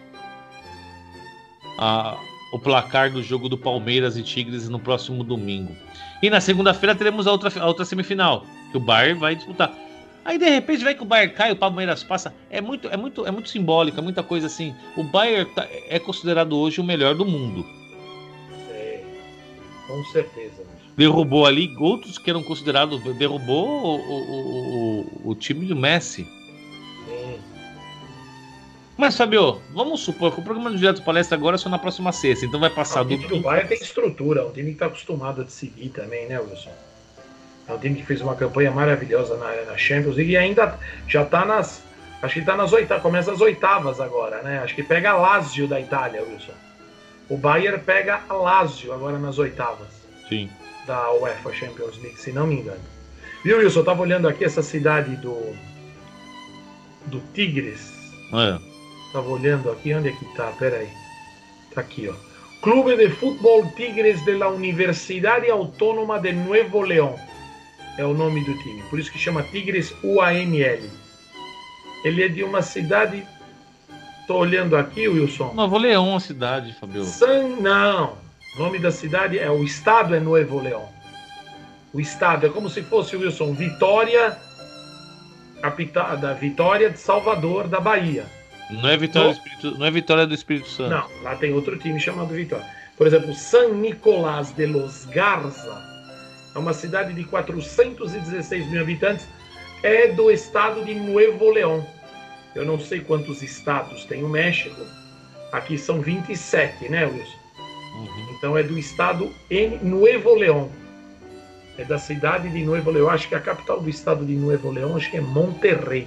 a, 1.79 2.17
o 2.53 2.59
placar 2.59 3.11
do 3.11 3.23
jogo 3.23 3.49
do 3.49 3.57
Palmeiras 3.57 4.17
e 4.17 4.23
Tigres 4.23 4.69
no 4.69 4.79
próximo 4.79 5.25
domingo. 5.25 5.75
E 6.23 6.31
na 6.31 6.41
segunda-feira 6.41 6.95
teremos 6.95 7.27
a 7.27 7.33
outra, 7.33 7.61
a 7.61 7.67
outra 7.67 7.85
semifinal, 7.85 8.47
que 8.71 8.77
o 8.77 8.81
Bayern 8.81 9.19
vai 9.19 9.35
disputar. 9.35 9.73
Aí 10.25 10.39
de 10.39 10.49
repente 10.49 10.85
vai 10.85 10.95
que 10.95 11.03
o 11.03 11.07
Bayern 11.07 11.35
cai, 11.35 11.51
o 11.51 11.57
Palmeiras 11.57 12.05
passa. 12.05 12.33
É 12.49 12.61
muito, 12.61 12.89
é 12.89 12.97
muito, 12.97 13.27
é 13.27 13.31
muito 13.31 13.49
simbólico, 13.49 13.99
é 13.99 14.03
muita 14.03 14.23
coisa 14.23 14.47
assim. 14.47 14.73
O 14.97 15.03
Bayern 15.03 15.51
tá- 15.53 15.67
é 15.89 15.99
considerado 15.99 16.57
hoje 16.57 16.81
o 16.81 16.85
melhor 16.85 17.17
do 17.17 17.25
mundo. 17.25 17.67
É. 18.71 19.03
Com 19.89 20.05
certeza. 20.13 20.63
Derrubou 20.97 21.47
ali 21.47 21.75
outros 21.79 22.19
que 22.19 22.29
eram 22.31 22.43
considerados. 22.43 23.03
Derrubou 23.17 23.67
o, 23.67 23.97
o, 23.97 25.23
o, 25.25 25.31
o 25.31 25.35
time 25.35 25.67
do 25.67 25.75
Messi. 25.75 26.25
Sim. 27.07 27.41
Mas, 28.97 29.17
Fabio, 29.17 29.61
vamos 29.73 30.01
supor 30.01 30.33
que 30.33 30.41
o 30.41 30.45
programa 30.45 30.71
do 30.71 30.77
Direto 30.77 31.03
Palestra 31.03 31.37
agora 31.37 31.57
é 31.57 31.59
só 31.59 31.69
na 31.69 31.79
próxima 31.79 32.13
sexta, 32.13 32.45
então 32.45 32.61
vai 32.61 32.71
passar 32.71 33.01
o 33.01 33.05
do. 33.05 33.17
time 33.17 33.27
do 33.27 33.41
Bayern 33.41 33.69
tem 33.69 33.79
estrutura, 33.79 34.43
é 34.43 34.45
um 34.45 34.53
time 34.53 34.67
que 34.67 34.73
está 34.75 34.87
acostumado 34.87 35.41
a 35.41 35.45
decidir 35.45 35.89
também, 35.89 36.29
né, 36.29 36.39
Wilson? 36.39 36.71
É 37.67 37.73
um 37.73 37.79
time 37.79 37.97
que 37.97 38.05
fez 38.05 38.21
uma 38.21 38.37
campanha 38.37 38.71
maravilhosa 38.71 39.37
na, 39.39 39.63
na 39.63 39.77
Champions 39.79 40.17
League 40.17 40.33
e 40.33 40.37
ainda 40.37 40.79
já 41.09 41.23
está 41.23 41.45
nas. 41.45 41.83
Acho 42.21 42.35
que 42.35 42.41
está 42.41 42.57
nas 42.57 42.73
oitavas, 42.73 43.03
começa 43.03 43.33
as 43.33 43.41
oitavas 43.41 44.01
agora, 44.01 44.43
né? 44.43 44.61
Acho 44.61 44.75
que 44.75 44.83
pega 44.83 45.15
Lazio 45.15 45.67
da 45.67 45.81
Itália, 45.81 46.23
Wilson. 46.23 46.53
O 47.29 47.37
Bayern 47.37 47.83
pega 47.83 48.21
a 48.29 48.35
Lazio 48.35 48.93
agora 48.93 49.19
nas 49.19 49.39
oitavas 49.39 49.89
Sim. 50.29 50.49
Da 50.87 51.13
UEFA 51.13 51.53
Champions 51.53 51.97
League, 52.03 52.19
se 52.19 52.33
não 52.33 52.47
me 52.47 52.57
engano. 52.57 52.81
Viu, 53.45 53.59
Wilson? 53.59 53.81
Eu 53.81 53.85
tava 53.85 54.03
olhando 54.03 54.29
aqui 54.29 54.45
essa 54.45 54.63
cidade 54.63 55.17
do. 55.17 55.37
do 57.07 57.21
Tigres. 57.35 57.93
É. 58.33 58.59
Tava 59.13 59.29
olhando 59.29 59.71
aqui, 59.71 59.95
onde 59.95 60.09
é 60.09 60.13
que 60.13 60.25
tá? 60.37 60.53
Pera 60.59 60.77
aí. 60.77 60.89
Tá 61.75 61.81
aqui, 61.81 62.09
ó. 62.09 62.15
Clube 62.63 62.97
de 62.97 63.11
Futebol 63.11 63.67
Tigres 63.75 64.25
de 64.25 64.37
la 64.37 64.49
Universidade 64.49 65.51
Autônoma 65.51 66.21
de 66.21 66.33
Nuevo 66.33 66.81
León. 66.81 67.17
É 67.99 68.05
o 68.05 68.15
nome 68.15 68.45
do 68.45 68.57
time. 68.63 68.83
Por 68.89 68.99
isso 68.99 69.11
que 69.11 69.19
chama 69.19 69.43
Tigres 69.43 69.93
UANL. 70.03 70.89
Ele 72.05 72.23
é 72.23 72.29
de 72.29 72.43
uma 72.45 72.63
cidade. 72.63 73.27
Tô 74.27 74.37
olhando 74.39 74.77
aqui, 74.77 75.09
Wilson. 75.09 75.53
Novo 75.55 75.77
Leão, 75.77 76.17
a 76.17 76.21
cidade, 76.21 76.73
Fabio. 76.75 77.05
San... 77.05 77.49
Não. 77.61 78.22
O 78.57 78.59
nome 78.59 78.79
da 78.79 78.91
cidade 78.91 79.39
é. 79.39 79.51
O 79.51 79.63
estado 79.65 80.15
é 80.15 80.21
Nuevo 80.21 80.61
León. 80.61 80.85
O 81.93 82.01
estado 82.01 82.47
é 82.47 82.51
como 82.51 82.69
se 82.71 82.83
fosse, 82.83 83.17
Wilson, 83.17 83.53
Vitória. 83.55 84.37
Capital 85.61 86.17
da 86.17 86.33
Vitória 86.33 86.91
de 86.91 86.99
Salvador, 86.99 87.69
da 87.69 87.81
Bahia. 87.81 88.27
Não 88.71 88.89
é 88.89 88.97
Vitória, 88.97 89.29
No- 89.29 89.35
do 89.35 89.39
Espírito, 89.39 89.79
não 89.79 89.87
é 89.87 89.91
Vitória 89.91 90.27
do 90.27 90.35
Espírito 90.35 90.69
Santo. 90.69 90.91
Não, 90.91 91.09
lá 91.23 91.37
tem 91.37 91.53
outro 91.53 91.79
time 91.79 92.01
chamado 92.01 92.35
Vitória. 92.35 92.67
Por 92.97 93.07
exemplo, 93.07 93.33
San 93.35 93.69
Nicolás 93.75 94.51
de 94.53 94.67
los 94.67 95.05
Garza 95.07 95.81
é 96.55 96.59
uma 96.59 96.73
cidade 96.73 97.13
de 97.15 97.25
416 97.25 98.67
mil 98.71 98.81
habitantes, 98.83 99.27
é 99.83 100.09
do 100.09 100.31
estado 100.31 100.85
de 100.85 100.95
Nuevo 100.95 101.51
León. 101.51 101.83
Eu 102.55 102.65
não 102.67 102.79
sei 102.79 103.01
quantos 103.01 103.41
estados 103.43 104.05
tem 104.05 104.23
o 104.25 104.29
México. 104.29 104.81
Aqui 105.53 105.77
são 105.79 106.01
27, 106.01 106.89
né, 106.89 107.07
Wilson? 107.07 107.39
Uhum. 107.95 108.35
Então 108.37 108.57
é 108.57 108.63
do 108.63 108.79
estado 108.79 109.33
em 109.51 109.79
Nuevo 109.79 110.35
León. 110.35 110.69
É 111.79 111.85
da 111.85 111.99
cidade 111.99 112.49
de 112.51 112.63
Nuevo 112.65 112.91
León. 112.91 113.11
Acho 113.11 113.29
que 113.29 113.35
a 113.35 113.41
capital 113.41 113.81
do 113.81 113.89
estado 113.89 114.25
de 114.25 114.35
Nuevo 114.35 114.71
León 114.71 114.97
acho 114.97 115.11
que 115.11 115.17
é 115.17 115.21
Monterrey. 115.21 116.07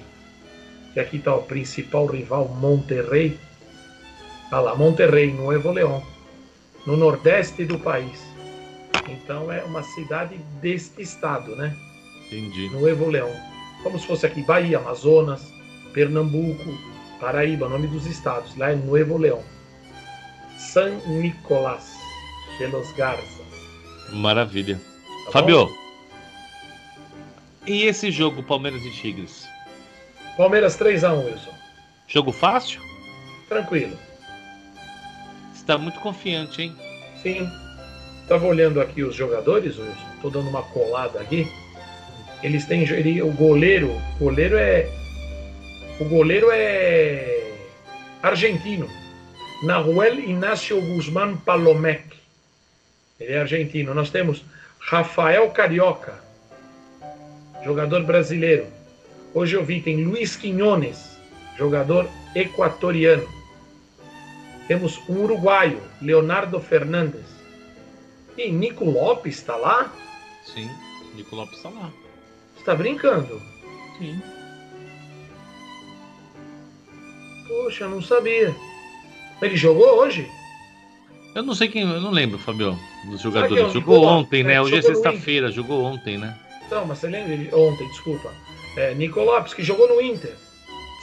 Que 0.94 1.00
aqui 1.00 1.18
está 1.18 1.36
o 1.36 1.44
principal 1.44 2.06
rival, 2.06 2.48
Monterrey. 2.48 3.38
Olha 4.52 4.62
lá, 4.62 4.76
Monterrey, 4.76 5.32
Nuevo 5.32 5.72
León. 5.72 6.02
No 6.86 6.96
nordeste 6.96 7.66
do 7.66 7.80
país. 7.80 8.24
Então 9.10 9.52
é 9.52 9.64
uma 9.64 9.84
cidade 9.84 10.38
deste 10.62 11.02
estado, 11.02 11.56
né? 11.56 11.76
Entendi. 12.28 12.70
Nuevo 12.70 13.10
León. 13.10 13.32
Como 13.84 14.00
se 14.00 14.08
fosse 14.08 14.26
aqui 14.26 14.42
Bahia, 14.44 14.78
Amazonas, 14.78 15.54
Pernambuco, 15.94 16.64
Paraíba, 17.20 17.70
nome 17.70 17.88
dos 17.88 18.06
estados. 18.06 18.56
Lá 18.58 18.72
é 18.72 18.76
Nuevo 18.76 19.18
León. 19.18 19.42
San 20.58 20.98
Nicolás 21.08 21.94
de 22.60 22.68
los 22.68 22.92
Garzas. 22.94 23.46
Maravilha. 24.12 24.80
Tá 25.26 25.32
Fabio, 25.32 25.70
e 27.66 27.84
esse 27.84 28.12
jogo 28.12 28.44
Palmeiras 28.44 28.82
e 28.84 28.92
Tigres? 28.92 29.48
Palmeiras 30.38 30.78
3x1, 30.78 31.26
Wilson. 31.26 31.52
Jogo 32.08 32.32
fácil? 32.32 32.82
Tranquilo. 33.50 33.98
Você 35.54 35.66
tá 35.66 35.78
muito 35.78 36.00
confiante, 36.00 36.62
hein? 36.62 36.76
Sim. 37.24 37.50
Estava 38.22 38.46
olhando 38.46 38.80
aqui 38.80 39.04
os 39.04 39.16
jogadores, 39.16 39.78
Wilson. 39.80 40.06
Estou 40.16 40.30
dando 40.32 40.50
uma 40.50 40.62
colada 40.62 41.20
aqui. 41.20 41.48
Eles 42.44 42.66
têm. 42.66 42.84
ele- 42.84 43.22
o 43.22 43.32
goleiro. 43.32 43.90
O 44.20 44.26
goleiro 44.26 44.58
é. 44.58 44.88
O 46.00 46.06
goleiro 46.06 46.50
é. 46.52 47.52
Argentino. 48.22 48.88
Nahuel 49.66 50.20
Inácio 50.20 50.80
Guzmán 50.80 51.38
Palomec. 51.38 52.06
Ele 53.20 53.34
é 53.34 53.40
argentino. 53.40 53.96
Nós 53.96 54.12
temos 54.12 54.46
Rafael 54.80 55.50
Carioca, 55.50 56.24
jogador 57.64 58.04
brasileiro. 58.04 58.68
Hoje 59.34 59.56
eu 59.56 59.66
vi, 59.66 59.82
tem 59.82 60.06
Luiz 60.06 60.36
Quinones, 60.36 61.18
jogador 61.58 62.08
equatoriano. 62.36 63.28
Temos 64.68 65.02
um 65.10 65.24
uruguaio, 65.24 65.82
Leonardo 66.00 66.60
Fernandes. 66.60 67.26
E 68.38 68.52
Nico 68.52 68.86
Lopes 68.86 69.40
está 69.40 69.56
lá? 69.56 69.92
Sim. 70.44 70.70
Nico 71.16 71.36
Lopes 71.36 71.60
tá 71.64 71.70
lá. 71.70 71.92
Você 72.54 72.60
está 72.60 72.76
brincando? 72.76 73.42
Sim. 73.98 74.22
Poxa, 77.48 77.86
eu 77.86 77.90
não 77.90 78.02
sabia. 78.04 78.56
Ele 79.42 79.56
jogou 79.56 80.00
hoje? 80.00 80.30
Eu 81.36 81.44
não 81.44 81.54
sei 81.54 81.68
quem. 81.68 81.82
Eu 81.82 82.00
não 82.00 82.12
lembro, 82.12 82.40
Fabio, 82.40 82.78
dos 83.06 83.20
é 83.20 83.24
jogadores. 83.24 83.66
o 83.66 83.70
Jogou 83.72 84.06
ontem, 84.06 84.44
né? 84.44 84.54
né? 84.54 84.62
Hoje 84.62 84.78
é 84.78 84.82
sexta-feira, 84.82 85.52
jogou 85.52 85.84
ontem, 85.84 86.18
né? 86.18 86.38
Não, 86.72 86.86
mas 86.86 87.00
você 87.00 87.08
lembra? 87.08 87.34
Ele, 87.34 87.54
ontem, 87.54 87.88
desculpa. 87.90 88.32
É, 88.78 88.94
Nico 88.94 89.20
Lopes, 89.22 89.54
que 89.54 89.62
jogou 89.64 89.88
no 89.88 90.02
Inter. 90.02 90.34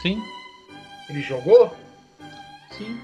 Sim, 0.01 0.20
Ele 1.09 1.22
jogou? 1.22 1.74
sim. 2.76 2.99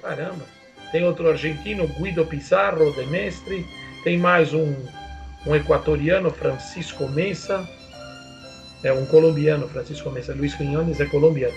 Caramba. 0.00 0.46
Tem 0.90 1.04
outro 1.04 1.28
argentino, 1.28 1.86
Guido 1.86 2.24
Pizarro 2.24 2.92
de 2.92 3.04
Mestre. 3.06 3.66
Tem 4.04 4.16
mais 4.16 4.54
um, 4.54 4.74
um 5.46 5.54
equatoriano, 5.54 6.30
Francisco 6.30 7.06
Mesa. 7.08 7.68
É 8.82 8.92
um 8.92 9.04
colombiano, 9.06 9.68
Francisco 9.68 10.10
Mesa. 10.10 10.34
Luiz 10.34 10.54
Quinones 10.54 11.00
é 11.00 11.04
colombiano. 11.06 11.54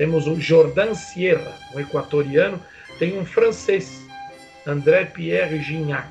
Temos 0.00 0.26
o 0.26 0.40
Jordan 0.40 0.94
Sierra, 0.94 1.52
um 1.74 1.78
equatoriano. 1.78 2.58
Tem 2.98 3.18
um 3.18 3.26
francês, 3.26 4.00
André 4.66 5.04
Pierre 5.04 5.62
Gignac. 5.62 6.08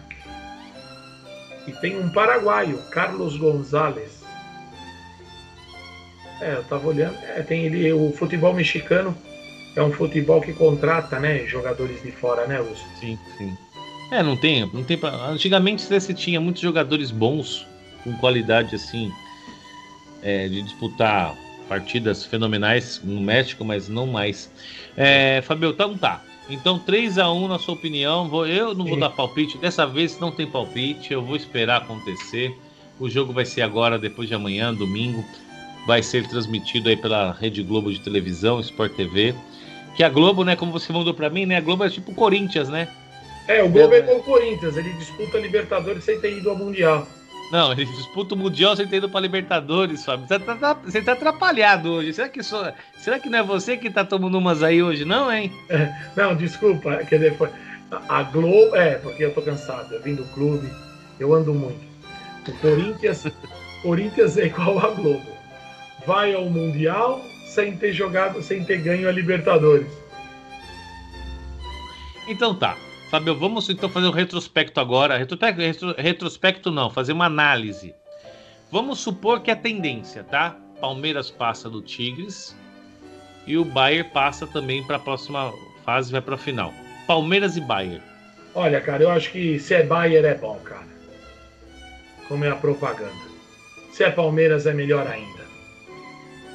E 1.66 1.72
tem 1.72 2.00
um 2.00 2.08
paraguaio, 2.10 2.78
Carlos 2.92 3.36
Gonzalez. 3.36 4.24
É, 6.40 6.54
eu 6.54 6.64
tava 6.66 6.88
olhando. 6.88 7.18
É, 7.36 7.42
tem 7.42 7.66
ele, 7.66 7.92
o 7.92 8.14
futebol 8.14 8.54
mexicano 8.54 9.18
é 9.76 9.82
um 9.82 9.92
futebol 9.92 10.40
que 10.40 10.54
contrata, 10.54 11.20
né, 11.20 11.48
jogadores 11.48 12.00
de 12.04 12.12
fora, 12.12 12.46
né, 12.46 12.60
Lúcio? 12.60 12.86
Sim, 13.00 13.18
sim. 13.40 13.58
É, 14.12 14.22
não 14.22 14.38
tem, 14.38 14.70
não 14.72 14.84
tem 14.84 15.00
pra... 15.00 15.10
Antigamente 15.10 15.82
você 15.82 16.14
tinha 16.14 16.40
muitos 16.40 16.62
jogadores 16.62 17.10
bons, 17.10 17.66
com 18.04 18.16
qualidade 18.18 18.76
assim, 18.76 19.12
é, 20.22 20.48
de 20.48 20.62
disputar 20.62 21.36
partidas 21.70 22.26
fenomenais 22.26 23.00
no 23.04 23.22
México, 23.22 23.64
mas 23.64 23.88
não 23.88 24.08
mais. 24.08 24.52
É, 24.98 25.42
Fabio, 25.44 25.70
então 25.70 25.96
tá. 25.96 26.22
Então 26.50 26.80
3 26.80 27.20
a 27.20 27.32
1 27.32 27.48
na 27.48 27.60
sua 27.60 27.76
opinião. 27.76 28.28
Vou, 28.28 28.48
eu 28.48 28.74
não 28.74 28.84
vou 28.84 28.96
Sim. 28.96 29.02
dar 29.02 29.12
palpite. 29.12 29.58
Dessa 29.60 29.86
vez 29.86 30.20
não 30.20 30.32
tem 30.32 30.48
palpite. 30.48 31.14
Eu 31.14 31.24
vou 31.24 31.36
esperar 31.36 31.84
acontecer. 31.84 32.58
O 33.00 33.08
jogo 33.08 33.32
vai 33.32 33.46
ser 33.46 33.62
agora, 33.62 34.00
depois 34.00 34.28
de 34.28 34.34
amanhã, 34.34 34.74
domingo. 34.74 35.24
Vai 35.86 36.02
ser 36.02 36.28
transmitido 36.28 36.90
aí 36.90 36.98
pela 36.98 37.32
Rede 37.32 37.62
Globo 37.62 37.94
de 37.94 38.00
televisão, 38.00 38.60
Sport 38.60 38.94
TV. 38.96 39.36
Que 39.96 40.04
a 40.04 40.10
Globo, 40.10 40.44
né, 40.44 40.56
como 40.56 40.72
você 40.72 40.92
mandou 40.92 41.14
pra 41.14 41.30
mim, 41.30 41.46
né? 41.46 41.58
A 41.58 41.62
Globo 41.62 41.84
é 41.84 41.90
tipo 41.90 42.12
o 42.12 42.16
Corinthians, 42.16 42.68
né? 42.68 42.88
É, 43.48 43.64
o 43.64 43.70
Globo 43.70 43.94
É, 43.94 44.00
é 44.00 44.02
com 44.02 44.18
o 44.18 44.24
Corinthians, 44.24 44.76
ele 44.76 44.92
disputa 44.94 45.38
a 45.38 45.42
Libertadores 45.42 46.04
sem 46.04 46.20
ter 46.20 46.38
ido 46.38 46.50
ao 46.50 46.56
Mundial. 46.56 47.08
Não, 47.52 47.72
ele 47.72 47.86
disputa 47.98 48.36
o 48.36 48.38
Mundial 48.38 48.76
sem 48.76 48.88
ter 48.88 48.98
ido 48.98 49.10
pra 49.10 49.20
Libertadores, 49.20 50.06
Fábio. 50.06 50.28
Você 50.28 50.40
tá, 50.40 50.56
tá- 50.56 50.74
você 50.74 51.02
tá 51.02 51.14
atrapalhado 51.14 51.92
hoje. 51.92 52.14
Será 52.14 52.30
que, 52.30 52.44
só, 52.44 52.72
será 53.00 53.20
que 53.20 53.30
não 53.30 53.40
é 53.40 53.44
você 53.44 53.76
que 53.78 53.90
tá 53.90 54.04
tomando 54.06 54.38
umas 54.38 54.62
aí 54.64 54.82
hoje, 54.84 55.04
não, 55.06 55.32
hein? 55.32 55.52
Não, 56.16 56.36
desculpa, 56.36 56.98
quer 56.98 57.18
dizer, 57.18 57.38
foi- 57.38 57.50
a 58.08 58.22
Globo, 58.24 58.76
é, 58.76 58.96
porque 59.00 59.26
eu 59.26 59.34
tô 59.34 59.42
cansado, 59.42 59.94
eu 59.96 60.02
vim 60.04 60.14
do 60.14 60.24
clube, 60.26 60.70
eu 61.20 61.34
ando 61.34 61.54
muito. 61.56 61.80
O 62.48 62.52
Corinthians, 62.60 63.26
Corinthians 63.82 64.38
é 64.38 64.46
igual 64.46 64.78
a 64.80 64.90
Globo. 64.92 65.26
Vai 66.06 66.34
ao 66.34 66.46
Mundial 66.46 67.24
sem 67.48 67.76
ter 67.76 67.92
jogado, 67.94 68.42
sem 68.44 68.64
ter 68.64 68.78
ganho 68.78 69.10
a 69.10 69.12
Libertadores. 69.12 69.88
Então 72.28 72.54
tá. 72.54 72.78
Fábio, 73.10 73.36
vamos 73.36 73.68
então 73.70 73.90
fazer 73.90 74.08
um 74.08 74.12
retrospecto 74.12 74.80
agora. 74.80 75.18
Retrospecto, 75.18 75.62
retro- 75.62 75.96
retrospecto 75.98 76.72
não, 76.72 76.90
fazer 76.90 77.14
uma 77.14 77.26
análise. 77.26 77.94
Vamos 78.72 79.00
supor 79.00 79.42
que 79.42 79.50
é 79.50 79.56
tendência, 79.56 80.24
tá? 80.24 80.56
Palmeiras 80.80 81.32
passa 81.32 81.70
do 81.70 81.82
Tigres 81.82 82.56
e 83.48 83.58
o 83.58 83.66
Bayern 83.66 84.10
passa 84.12 84.46
também 84.46 84.84
para 84.84 84.98
a 84.98 85.00
próxima 85.00 85.52
fase, 85.84 86.12
vai 86.12 86.22
para 86.22 86.36
a 86.36 86.38
final. 86.38 86.72
Palmeiras 87.08 87.58
e 87.58 87.62
Bayern. 87.62 88.02
Olha, 88.54 88.80
cara, 88.80 89.04
eu 89.04 89.10
acho 89.10 89.32
que 89.32 89.58
se 89.60 89.74
é 89.74 89.84
Bayern 89.84 90.28
é 90.28 90.36
bom, 90.36 90.60
cara. 90.64 90.88
Como 92.28 92.46
é 92.46 92.50
a 92.50 92.56
propaganda. 92.56 93.30
Se 93.92 94.04
é 94.04 94.12
Palmeiras 94.12 94.68
é 94.68 94.74
melhor 94.74 95.08
ainda. 95.08 95.40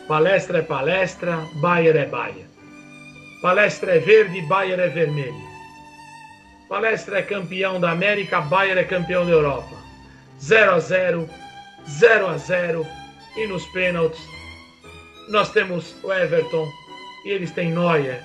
Palestra 0.07 0.59
é 0.59 0.63
palestra, 0.63 1.37
Bayern 1.55 1.99
é 1.99 2.07
Bayern. 2.07 2.47
Palestra 3.43 3.97
é 3.97 3.99
verde, 3.99 4.41
Bayern 4.43 4.83
é 4.83 4.89
vermelho. 4.89 5.54
Palestra 6.69 7.19
é 7.19 7.23
campeão 7.23 7.81
da 7.81 7.91
América, 7.91 8.41
Bayern 8.41 8.81
é 8.81 8.85
campeão 8.85 9.25
da 9.25 9.33
Europa. 9.33 9.77
0 10.41 10.75
a 10.75 10.79
0, 10.81 11.31
0 11.89 12.27
a 12.27 12.37
0 12.37 12.87
e 13.37 13.47
nos 13.47 13.65
pênaltis 13.67 14.21
nós 15.29 15.51
temos 15.51 15.95
o 16.03 16.13
Everton 16.13 16.71
e 17.25 17.31
eles 17.31 17.51
têm 17.51 17.71
Neuer. 17.71 18.23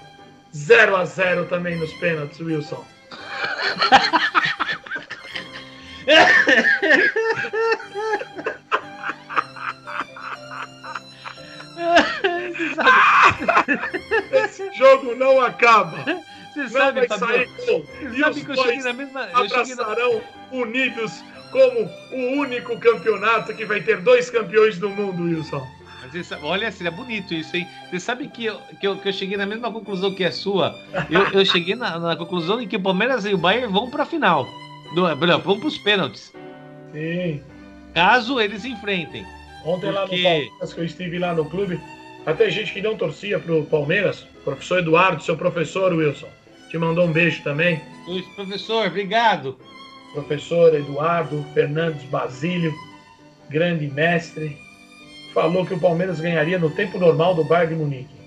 0 0.55 0.95
a 0.95 1.05
0 1.05 1.45
também 1.45 1.77
nos 1.77 1.93
pênaltis, 1.93 2.39
Wilson. 2.39 2.85
Esse 14.31 14.71
jogo 14.73 15.15
não 15.15 15.39
acaba. 15.41 16.03
Você 16.53 16.59
Não 16.63 16.69
sabe, 16.69 17.07
vai 17.07 17.17
sair 17.19 17.47
você 17.47 17.85
E 18.01 18.19
sabe 18.19 18.39
os 18.39 18.45
que 18.45 18.51
eu 18.51 18.55
cheguei 18.55 18.79
na 18.79 18.93
mesma. 18.93 19.27
Cheguei 19.47 19.75
na, 19.75 19.83
abraçarão 19.83 20.21
unidos 20.51 21.23
como 21.51 21.89
o 22.11 22.39
único 22.39 22.77
campeonato 22.79 23.53
que 23.55 23.65
vai 23.65 23.81
ter 23.81 23.97
dois 24.01 24.29
campeões 24.29 24.77
do 24.77 24.89
mundo, 24.89 25.23
Wilson. 25.23 25.65
Sabe- 26.23 26.43
olha, 26.43 26.71
seria 26.71 26.89
bonito 26.91 27.33
isso, 27.35 27.55
hein? 27.55 27.67
Você 27.89 27.99
sabe 27.99 28.27
que 28.29 28.45
eu, 28.45 28.59
que 28.79 28.87
eu, 28.87 28.97
que 28.97 29.09
eu 29.09 29.13
cheguei 29.13 29.37
na 29.37 29.45
mesma 29.45 29.71
conclusão 29.71 30.13
que 30.13 30.23
a 30.23 30.31
sua. 30.31 30.75
Eu, 31.09 31.21
eu 31.39 31.45
cheguei 31.45 31.75
na, 31.75 31.99
na 31.99 32.15
conclusão 32.15 32.59
de 32.59 32.65
que 32.65 32.77
o 32.77 32.81
Palmeiras 32.81 33.25
e 33.25 33.33
o 33.33 33.37
Bayern 33.37 33.71
vão 33.71 33.89
pra 33.91 34.05
final. 34.05 34.47
Do, 34.95 35.15
não, 35.15 35.39
vão 35.39 35.59
pros 35.59 35.77
pênaltis. 35.77 36.33
Sim. 36.91 37.43
Caso 37.93 38.39
eles 38.39 38.65
enfrentem. 38.65 39.23
Ontem 39.63 39.91
lá 39.91 40.01
no 40.01 40.07
Porque- 40.07 40.23
Palmeiras, 40.23 40.73
que 40.73 40.79
eu 40.79 40.85
estive 40.85 41.19
lá 41.19 41.33
no 41.35 41.45
clube, 41.45 41.79
até 42.25 42.49
gente 42.49 42.73
que 42.73 42.81
não 42.81 42.95
torcia 42.95 43.37
pro 43.39 43.63
Palmeiras, 43.65 44.25
professor 44.43 44.79
Eduardo, 44.79 45.21
seu 45.21 45.37
professor 45.37 45.93
Wilson, 45.93 46.29
te 46.70 46.78
mandou 46.78 47.05
um 47.05 47.11
beijo 47.11 47.43
também. 47.43 47.82
Luiz, 48.07 48.26
professor, 48.28 48.88
obrigado. 48.88 49.57
Professor 50.13 50.74
Eduardo 50.74 51.45
Fernandes 51.53 52.03
Basílio, 52.05 52.74
grande 53.49 53.88
mestre, 53.88 54.57
falou 55.34 55.65
que 55.65 55.74
o 55.74 55.80
Palmeiras 55.80 56.20
ganharia 56.20 56.57
no 56.57 56.70
tempo 56.70 56.97
normal 56.97 57.36
do 57.36 57.43
Bayern 57.43 57.76
de 57.76 57.82
Munique. 57.82 58.20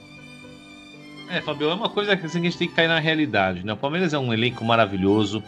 É, 1.30 1.40
Fabio, 1.40 1.70
é 1.70 1.74
uma 1.74 1.88
coisa 1.88 2.16
que 2.16 2.26
a 2.26 2.28
gente 2.28 2.59
tem 2.59 2.68
que 2.68 2.74
cair 2.74 2.88
na 2.88 2.99
realidade, 2.99 3.64
né? 3.64 3.72
O 3.72 3.76
Palmeiras 3.76 4.12
é 4.12 4.18
um 4.18 4.32
elenco 4.32 4.64
maravilhoso. 4.64 5.43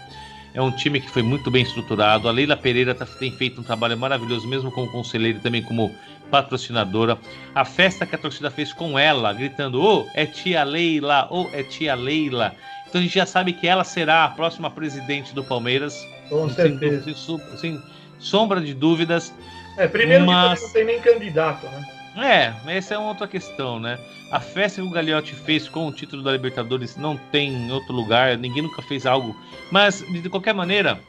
É 0.54 0.62
um 0.62 0.70
time 0.70 1.00
que 1.00 1.10
foi 1.10 1.22
muito 1.22 1.50
bem 1.50 1.62
estruturado. 1.62 2.28
A 2.28 2.32
Leila 2.32 2.56
Pereira 2.56 2.94
tá, 2.94 3.04
tem 3.04 3.30
feito 3.32 3.60
um 3.60 3.64
trabalho 3.64 3.98
maravilhoso, 3.98 4.46
mesmo 4.46 4.70
como 4.70 4.90
conselheira 4.90 5.38
e 5.38 5.40
também 5.40 5.62
como 5.62 5.92
patrocinadora. 6.30 7.18
A 7.54 7.64
festa 7.64 8.06
que 8.06 8.14
a 8.14 8.18
torcida 8.18 8.50
fez 8.50 8.72
com 8.72 8.98
ela, 8.98 9.32
gritando: 9.32 9.82
Ô, 9.82 10.02
oh, 10.02 10.10
é 10.14 10.24
tia 10.24 10.62
Leila, 10.62 11.28
ô, 11.30 11.42
oh, 11.42 11.50
é 11.52 11.62
tia 11.64 11.94
Leila. 11.94 12.54
Então 12.94 13.00
a 13.00 13.02
gente 13.02 13.14
já 13.16 13.26
sabe 13.26 13.52
que 13.52 13.66
ela 13.66 13.82
será 13.82 14.22
a 14.22 14.28
próxima 14.28 14.70
presidente 14.70 15.34
do 15.34 15.42
Palmeiras. 15.42 16.06
Com 16.28 16.48
certeza. 16.48 17.02
Sem, 17.12 17.40
sem 17.56 17.82
sombra 18.20 18.60
de 18.60 18.72
dúvidas. 18.72 19.34
É, 19.76 19.88
primeiro 19.88 20.24
mas... 20.24 20.60
que 20.60 20.66
não 20.66 20.72
tem 20.72 20.84
nem 20.84 21.00
candidato, 21.00 21.66
né? 21.66 22.54
É, 22.68 22.76
essa 22.76 22.94
é 22.94 22.98
uma 22.98 23.08
outra 23.08 23.26
questão, 23.26 23.80
né? 23.80 23.98
A 24.30 24.38
festa 24.38 24.80
que 24.80 24.86
o 24.86 24.90
Gagliotti 24.92 25.34
fez 25.34 25.68
com 25.68 25.88
o 25.88 25.92
título 25.92 26.22
da 26.22 26.30
Libertadores 26.30 26.96
não 26.96 27.16
tem 27.16 27.52
em 27.52 27.72
outro 27.72 27.92
lugar, 27.92 28.38
ninguém 28.38 28.62
nunca 28.62 28.80
fez 28.80 29.06
algo. 29.06 29.34
Mas, 29.72 29.98
de 29.98 30.30
qualquer 30.30 30.54
maneira, 30.54 31.00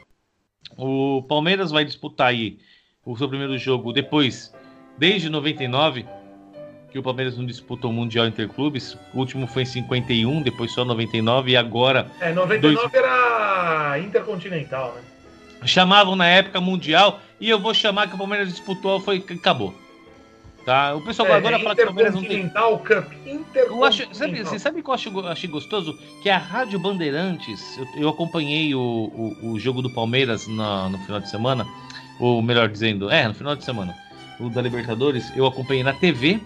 o 0.76 1.22
Palmeiras 1.28 1.70
vai 1.70 1.84
disputar 1.84 2.30
aí 2.30 2.58
o 3.04 3.16
seu 3.16 3.28
primeiro 3.28 3.56
jogo 3.56 3.92
depois, 3.92 4.52
desde 4.98 5.28
99, 5.28 6.04
que 6.96 7.00
o 7.00 7.02
Palmeiras 7.02 7.36
não 7.36 7.44
disputou 7.44 7.90
o 7.90 7.94
Mundial 7.94 8.26
Interclubes. 8.26 8.96
O 9.12 9.18
último 9.18 9.46
foi 9.46 9.64
em 9.64 9.66
51, 9.66 10.40
depois 10.40 10.72
só 10.72 10.82
99 10.82 11.50
e 11.50 11.56
agora. 11.56 12.10
É, 12.18 12.32
99 12.32 12.58
dois... 12.58 12.94
era 12.94 13.98
Intercontinental, 13.98 14.94
né? 14.94 15.02
Chamavam 15.66 16.16
na 16.16 16.26
época 16.26 16.58
Mundial 16.58 17.20
e 17.38 17.50
eu 17.50 17.60
vou 17.60 17.74
chamar 17.74 18.08
que 18.08 18.14
o 18.14 18.18
Palmeiras 18.18 18.48
disputou, 18.48 18.98
foi 18.98 19.22
acabou. 19.28 19.74
Tá? 20.64 20.94
O 20.94 21.02
pessoal 21.02 21.28
é, 21.28 21.32
agora 21.34 21.58
fala 21.58 21.76
que 21.76 21.82
o 21.82 21.86
Palmeiras 21.86 22.14
não 22.14 22.22
tem. 22.22 22.48
Cup. 22.48 23.12
Eu 23.54 23.84
acho, 23.84 24.14
sabe, 24.14 24.42
você 24.42 24.58
sabe 24.58 24.80
o 24.80 24.82
que 24.82 24.88
eu 24.88 24.94
acho, 24.94 25.20
achei 25.26 25.50
gostoso? 25.50 25.98
Que 26.22 26.30
a 26.30 26.38
Rádio 26.38 26.78
Bandeirantes, 26.78 27.76
eu, 27.76 27.86
eu 28.04 28.08
acompanhei 28.08 28.74
o, 28.74 28.80
o, 28.80 29.50
o, 29.50 29.60
jogo 29.60 29.82
do 29.82 29.90
Palmeiras 29.90 30.46
na, 30.48 30.88
no 30.88 30.98
final 31.00 31.20
de 31.20 31.28
semana, 31.28 31.66
ou 32.18 32.40
melhor 32.40 32.68
dizendo, 32.68 33.10
é, 33.10 33.28
no 33.28 33.34
final 33.34 33.54
de 33.54 33.64
semana, 33.64 33.94
o 34.40 34.48
da 34.48 34.62
Libertadores, 34.62 35.30
eu 35.36 35.46
acompanhei 35.46 35.82
na 35.82 35.92
TV, 35.92 36.40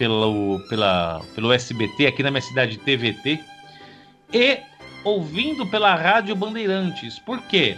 pelo, 0.00 0.58
pela, 0.60 1.20
pelo 1.34 1.52
SBT, 1.52 2.06
aqui 2.06 2.22
na 2.22 2.30
minha 2.30 2.40
cidade 2.40 2.78
TVT, 2.78 3.38
e 4.32 4.60
ouvindo 5.04 5.66
pela 5.66 5.94
Rádio 5.94 6.34
Bandeirantes. 6.34 7.18
Por 7.18 7.38
quê? 7.42 7.76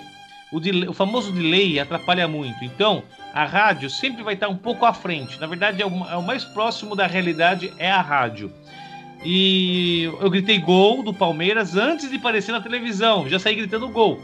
O, 0.53 0.61
delay, 0.61 0.89
o 0.89 0.93
famoso 0.93 1.33
delay 1.33 1.81
atrapalha 1.81 2.29
muito. 2.29 2.65
Então, 2.65 3.03
a 3.35 3.45
rádio 3.45 3.91
sempre 3.91 4.23
vai 4.23 4.35
estar 4.35 4.49
um 4.49 4.57
pouco 4.57 4.87
à 4.87 4.93
frente. 4.93 5.41
Na 5.41 5.49
verdade, 5.49 5.83
é 5.83 5.87
o, 5.87 5.91
é 6.07 6.17
o 6.17 6.23
mais 6.23 6.45
próximo 6.45 6.95
da 6.95 7.09
realidade 7.09 7.73
é 7.77 7.91
a 7.91 8.01
rádio. 8.01 8.53
E 9.25 10.05
eu 10.21 10.31
gritei 10.31 10.59
gol 10.59 11.03
do 11.03 11.13
Palmeiras 11.13 11.77
antes 11.77 12.09
de 12.09 12.19
aparecer 12.19 12.53
na 12.53 12.61
televisão. 12.61 13.29
Já 13.29 13.41
saí 13.41 13.57
gritando 13.57 13.89
gol. 13.89 14.21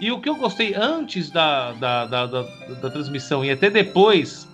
E 0.00 0.10
o 0.10 0.20
que 0.20 0.28
eu 0.28 0.36
gostei 0.36 0.74
antes 0.74 1.28
da, 1.28 1.72
da, 1.72 2.06
da, 2.06 2.26
da, 2.26 2.42
da 2.80 2.90
transmissão 2.90 3.44
e 3.44 3.50
até 3.50 3.68
depois, 3.68 4.48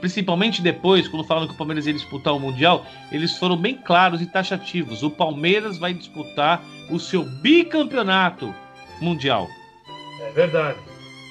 principalmente 0.00 0.62
depois, 0.62 1.06
quando 1.06 1.26
falaram 1.26 1.46
que 1.46 1.54
o 1.54 1.56
Palmeiras 1.56 1.86
ia 1.86 1.92
disputar 1.92 2.34
o 2.34 2.40
Mundial, 2.40 2.86
eles 3.12 3.36
foram 3.36 3.56
bem 3.56 3.76
claros 3.76 4.20
e 4.20 4.26
taxativos. 4.26 5.02
O 5.02 5.10
Palmeiras 5.10 5.78
vai 5.78 5.92
disputar 5.94 6.64
o 6.90 6.98
seu 6.98 7.22
bicampeonato 7.24 8.54
mundial. 9.00 9.48
É 10.20 10.30
verdade. 10.32 10.78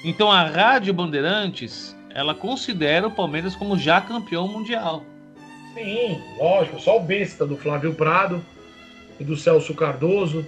Então 0.04 0.30
a 0.30 0.44
Rádio 0.44 0.94
Bandeirantes, 0.94 1.96
ela 2.14 2.34
considera 2.34 3.06
o 3.06 3.10
Palmeiras 3.10 3.54
como 3.54 3.76
já 3.76 4.00
campeão 4.00 4.48
mundial. 4.48 5.04
Sim, 5.74 6.20
lógico, 6.38 6.80
só 6.80 6.96
o 6.96 7.00
besta 7.00 7.46
do 7.46 7.56
Flávio 7.56 7.94
Prado 7.94 8.44
e 9.20 9.24
do 9.24 9.36
Celso 9.36 9.74
Cardoso, 9.74 10.44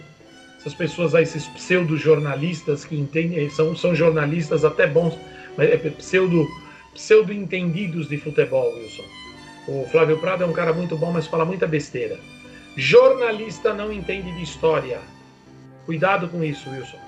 essas 0.58 0.74
pessoas 0.74 1.14
aí, 1.14 1.24
esses 1.24 1.46
pseudo-jornalistas 1.48 2.84
que 2.84 2.96
entendem, 2.96 3.50
são, 3.50 3.76
são 3.76 3.94
jornalistas 3.94 4.64
até 4.64 4.86
bons, 4.86 5.16
mas 5.56 5.70
é 5.70 5.76
pseudo, 5.76 6.46
pseudo-entendidos 6.94 8.08
de 8.08 8.18
futebol, 8.18 8.74
Wilson. 8.74 9.04
O 9.68 9.86
Flávio 9.90 10.18
Prado 10.18 10.42
é 10.42 10.46
um 10.46 10.52
cara 10.52 10.72
muito 10.72 10.96
bom, 10.96 11.12
mas 11.12 11.26
fala 11.26 11.44
muita 11.44 11.66
besteira. 11.66 12.18
Jornalista 12.76 13.72
não 13.72 13.92
entende 13.92 14.32
de 14.32 14.42
história. 14.42 15.00
Cuidado 15.86 16.28
com 16.28 16.42
isso, 16.42 16.68
Wilson. 16.70 16.98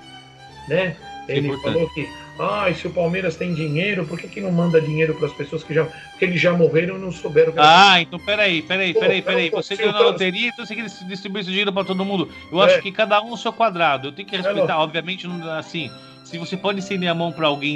Né? 0.67 0.95
Ele 1.27 1.55
falou 1.57 1.89
que 1.89 2.07
ah, 2.39 2.71
se 2.73 2.85
o 2.85 2.91
Palmeiras 2.91 3.37
tem 3.37 3.53
dinheiro, 3.53 4.05
por 4.05 4.19
que, 4.19 4.27
que 4.27 4.41
não 4.41 4.51
manda 4.51 4.81
dinheiro 4.81 5.15
para 5.15 5.27
as 5.27 5.33
pessoas 5.33 5.63
que 5.63 5.73
já. 5.73 5.85
Porque 5.85 6.25
eles 6.25 6.41
já 6.41 6.51
morreram 6.51 6.97
e 6.97 6.99
não 6.99 7.11
souberam. 7.11 7.53
Ah, 7.57 8.01
então 8.01 8.19
peraí, 8.19 8.61
peraí, 8.61 8.93
peraí, 8.93 9.21
peraí. 9.21 9.49
Você 9.49 9.75
ganhou 9.75 9.93
na 9.93 10.01
loteria, 10.01 10.49
então 10.49 10.65
você 10.65 10.75
quer 10.75 10.85
distribuir 11.07 11.41
esse 11.41 11.49
dinheiro 11.49 11.71
para 11.71 11.85
todo 11.85 12.03
mundo. 12.03 12.29
Eu 12.51 12.61
é. 12.61 12.65
acho 12.65 12.81
que 12.81 12.91
cada 12.91 13.21
um 13.21 13.31
o 13.31 13.37
seu 13.37 13.53
quadrado. 13.53 14.09
Eu 14.09 14.11
tenho 14.11 14.27
que 14.27 14.35
é, 14.35 14.41
respeitar, 14.41 14.73
é, 14.73 14.77
obviamente, 14.77 15.27
assim. 15.57 15.89
Se 16.25 16.37
você 16.37 16.57
pode 16.57 16.79
estender 16.79 17.07
a 17.07 17.15
mão 17.15 17.31
para 17.31 17.47
alguém, 17.47 17.75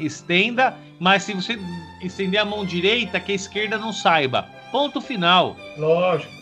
estenda, 0.00 0.74
mas 0.98 1.22
se 1.22 1.34
você 1.34 1.56
estender 2.02 2.40
a 2.40 2.44
mão 2.44 2.64
direita, 2.64 3.20
que 3.20 3.30
a 3.30 3.34
esquerda 3.34 3.78
não 3.78 3.92
saiba. 3.92 4.48
Ponto 4.72 5.00
final. 5.00 5.56
Lógico. 5.76 6.32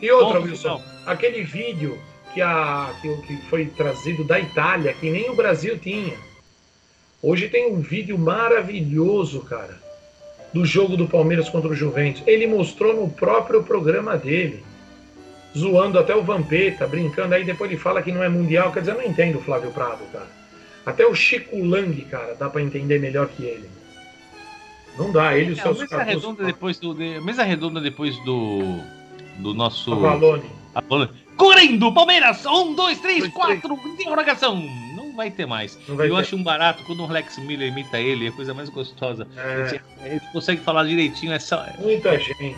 E 0.00 0.10
outra, 0.10 0.40
Ponto 0.40 0.50
Wilson, 0.50 0.78
final. 0.78 1.04
aquele 1.06 1.44
vídeo 1.44 1.96
que, 2.34 2.42
a, 2.42 2.92
que, 3.00 3.14
que 3.22 3.36
foi 3.48 3.66
trazido 3.66 4.24
da 4.24 4.40
Itália, 4.40 4.92
que 4.94 5.08
nem 5.10 5.30
o 5.30 5.36
Brasil 5.36 5.78
tinha 5.78 6.16
Hoje 7.22 7.48
tem 7.48 7.72
um 7.72 7.80
vídeo 7.80 8.18
maravilhoso, 8.18 9.42
cara, 9.42 9.78
do 10.52 10.66
jogo 10.66 10.96
do 10.96 11.06
Palmeiras 11.06 11.48
contra 11.48 11.70
o 11.70 11.74
Juventus. 11.74 12.20
Ele 12.26 12.48
mostrou 12.48 12.92
no 12.96 13.08
próprio 13.08 13.62
programa 13.62 14.18
dele, 14.18 14.64
zoando 15.56 16.00
até 16.00 16.16
o 16.16 16.24
Vampeta, 16.24 16.84
brincando. 16.84 17.36
Aí 17.36 17.44
depois 17.44 17.70
ele 17.70 17.78
fala 17.78 18.02
que 18.02 18.10
não 18.10 18.24
é 18.24 18.28
mundial. 18.28 18.72
Quer 18.72 18.80
dizer, 18.80 18.92
eu 18.92 18.96
não 18.96 19.04
entendo 19.04 19.38
o 19.38 19.40
Flávio 19.42 19.70
Prado, 19.70 20.04
cara. 20.12 20.26
Até 20.84 21.06
o 21.06 21.14
Chico 21.14 21.56
Lang, 21.64 21.94
cara, 22.02 22.34
dá 22.34 22.48
para 22.48 22.62
entender 22.62 22.98
melhor 22.98 23.28
que 23.28 23.44
ele. 23.44 23.70
Não 24.98 25.10
dá, 25.10 25.36
ele 25.36 25.54
e 25.54 25.58
é, 25.58 25.62
seus 25.62 25.78
mesa 25.78 25.88
caras. 25.88 26.14
Redonda 26.14 26.44
depois 26.44 26.78
do, 26.78 26.94
de, 26.94 27.20
mesa 27.20 27.42
redonda 27.42 27.80
depois 27.80 28.16
do, 28.24 28.80
do 29.38 29.54
nosso. 29.54 29.92
Avalone. 29.92 30.50
Avalone. 30.74 31.10
Correndo, 31.36 31.92
Palmeiras! 31.94 32.44
Um, 32.44 32.74
dois, 32.74 32.98
três, 33.00 33.20
dois, 33.20 33.32
quatro, 33.32 33.76
três. 33.76 34.00
interrogação! 34.00 34.62
não 35.12 35.16
vai 35.16 35.30
ter 35.30 35.46
mais. 35.46 35.78
Vai 35.88 36.08
eu 36.08 36.14
ter. 36.14 36.20
acho 36.20 36.36
um 36.36 36.42
barato 36.42 36.82
quando 36.84 37.04
o 37.04 37.06
Lex 37.06 37.38
Miller 37.38 37.68
imita 37.68 38.00
ele, 38.00 38.26
é 38.26 38.28
a 38.30 38.32
coisa 38.32 38.54
mais 38.54 38.68
gostosa. 38.68 39.28
É. 39.36 39.80
Ele, 40.04 40.20
consegue 40.32 40.60
falar 40.62 40.84
direitinho, 40.84 41.32
é 41.32 41.38
só. 41.38 41.64
Muita 41.78 42.18
gente. 42.18 42.56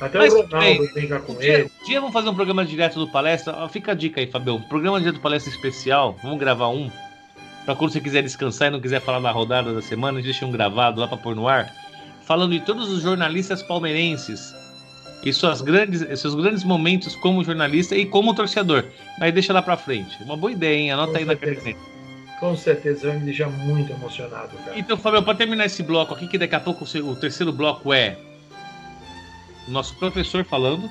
Até 0.00 0.18
Mas, 0.18 0.34
o 0.34 0.42
Ronaldo 0.42 0.92
brinca 0.92 1.20
com 1.20 1.32
um 1.32 1.38
dia, 1.38 1.60
ele. 1.60 1.70
Um 1.80 1.86
dia 1.86 2.00
vamos 2.00 2.12
fazer 2.12 2.28
um 2.28 2.34
programa 2.34 2.64
direto 2.64 2.98
do 2.98 3.08
palestra. 3.08 3.66
Fica 3.68 3.92
a 3.92 3.94
dica 3.94 4.20
aí, 4.20 4.26
Fabião. 4.26 4.60
Programa 4.60 4.98
direto 4.98 5.16
do 5.16 5.22
palestra 5.22 5.50
especial. 5.50 6.18
Vamos 6.22 6.38
gravar 6.38 6.68
um. 6.68 6.90
Pra 7.66 7.74
quando 7.74 7.92
você 7.92 8.00
quiser 8.00 8.22
descansar 8.22 8.68
e 8.68 8.70
não 8.70 8.80
quiser 8.80 9.00
falar 9.00 9.18
da 9.18 9.32
rodada 9.32 9.74
da 9.74 9.82
semana, 9.82 10.22
deixa 10.22 10.46
um 10.46 10.52
gravado 10.52 11.00
lá 11.00 11.08
pra 11.08 11.16
pôr 11.16 11.34
no 11.34 11.48
ar. 11.48 11.70
Falando 12.22 12.52
de 12.52 12.60
todos 12.60 12.88
os 12.88 13.02
jornalistas 13.02 13.60
palmeirenses 13.60 14.54
e 15.24 15.32
suas 15.32 15.60
grandes, 15.60 16.00
seus 16.20 16.36
grandes 16.36 16.62
momentos 16.62 17.16
como 17.16 17.42
jornalista 17.42 17.96
e 17.96 18.06
como 18.06 18.32
torcedor. 18.34 18.84
Mas 19.18 19.34
deixa 19.34 19.52
lá 19.52 19.60
pra 19.60 19.76
frente. 19.76 20.22
Uma 20.22 20.36
boa 20.36 20.52
ideia, 20.52 20.76
hein? 20.76 20.92
Anota 20.92 21.12
Com 21.12 21.18
aí 21.18 21.24
na 21.24 21.34
caneta. 21.34 21.76
Com 22.38 22.56
certeza, 22.56 23.08
vai 23.08 23.18
me 23.18 23.24
deixar 23.24 23.48
muito 23.48 23.92
emocionado, 23.92 24.56
cara. 24.58 24.78
Então, 24.78 24.96
Fabio, 24.96 25.22
para 25.22 25.34
terminar 25.34 25.64
esse 25.64 25.82
bloco 25.82 26.14
aqui, 26.14 26.28
que 26.28 26.38
daqui 26.38 26.54
a 26.54 26.60
pouco 26.60 26.84
o 26.84 27.16
terceiro 27.16 27.52
bloco 27.52 27.92
é 27.92 28.16
o 29.66 29.70
nosso 29.72 29.96
professor 29.96 30.44
falando, 30.44 30.88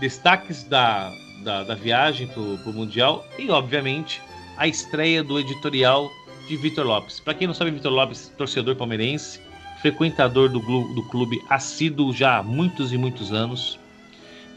destaques 0.00 0.64
da, 0.64 1.12
da, 1.44 1.62
da 1.62 1.74
viagem 1.76 2.26
pro, 2.26 2.58
pro 2.58 2.72
Mundial 2.72 3.24
e, 3.38 3.50
obviamente, 3.50 4.20
a 4.60 4.68
estreia 4.68 5.24
do 5.24 5.40
editorial 5.40 6.12
de 6.46 6.54
Vitor 6.54 6.86
Lopes. 6.86 7.18
Para 7.18 7.32
quem 7.32 7.46
não 7.46 7.54
sabe, 7.54 7.70
Vitor 7.70 7.90
Lopes, 7.90 8.30
torcedor 8.36 8.76
palmeirense, 8.76 9.40
frequentador 9.80 10.50
do, 10.50 10.60
do 10.60 11.02
clube 11.04 11.42
assíduo 11.48 12.12
já 12.12 12.36
há 12.36 12.42
muitos 12.42 12.92
e 12.92 12.98
muitos 12.98 13.32
anos. 13.32 13.80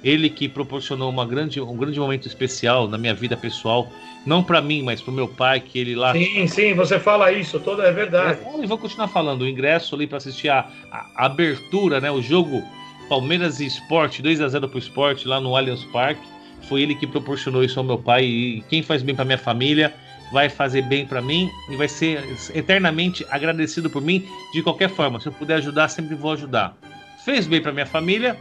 Ele 0.03 0.29
que 0.29 0.49
proporcionou 0.49 1.09
uma 1.09 1.25
grande, 1.25 1.61
um 1.61 1.77
grande 1.77 1.97
momento 2.01 2.27
especial 2.27 2.85
na 2.89 2.97
minha 2.97 3.13
vida 3.13 3.37
pessoal, 3.37 3.89
não 4.25 4.43
para 4.43 4.61
mim, 4.61 4.81
mas 4.81 5.01
para 5.01 5.11
o 5.11 5.13
meu 5.13 5.29
pai, 5.29 5.61
que 5.61 5.79
ele 5.79 5.95
lá. 5.95 6.11
Sim, 6.11 6.47
sim, 6.47 6.73
você 6.73 6.99
fala 6.99 7.31
isso, 7.31 7.57
toda 7.61 7.83
é 7.83 7.91
verdade. 7.93 8.41
Eu, 8.61 8.67
vou 8.67 8.77
continuar 8.77 9.07
falando. 9.07 9.43
O 9.43 9.47
ingresso 9.47 9.95
ali 9.95 10.05
para 10.05 10.17
assistir 10.17 10.49
a, 10.49 10.67
a, 10.91 11.25
abertura, 11.25 12.01
né, 12.01 12.11
o 12.11 12.21
jogo 12.21 12.61
Palmeiras 13.07 13.61
e 13.61 13.67
Sport, 13.67 14.19
2 14.19 14.41
a 14.41 14.49
0 14.49 14.67
para 14.67 14.75
o 14.75 14.79
Sport 14.79 15.25
lá 15.25 15.39
no 15.39 15.55
Allianz 15.55 15.85
Parque. 15.85 16.32
Foi 16.67 16.81
ele 16.81 16.95
que 16.95 17.05
proporcionou 17.05 17.63
isso 17.63 17.79
ao 17.79 17.85
meu 17.85 17.97
pai 17.97 18.25
e 18.25 18.61
quem 18.69 18.81
faz 18.81 19.01
bem 19.01 19.15
para 19.15 19.25
minha 19.25 19.37
família 19.37 19.93
vai 20.31 20.49
fazer 20.49 20.81
bem 20.81 21.05
para 21.05 21.21
mim 21.21 21.49
e 21.69 21.75
vai 21.75 21.87
ser 21.87 22.23
eternamente 22.53 23.25
agradecido 23.29 23.89
por 23.89 24.01
mim 24.01 24.27
de 24.53 24.63
qualquer 24.63 24.89
forma. 24.89 25.19
Se 25.19 25.27
eu 25.27 25.31
puder 25.31 25.55
ajudar, 25.55 25.87
sempre 25.89 26.15
vou 26.15 26.31
ajudar. 26.31 26.75
Fez 27.23 27.45
bem 27.45 27.61
para 27.61 27.71
minha 27.71 27.85
família, 27.85 28.37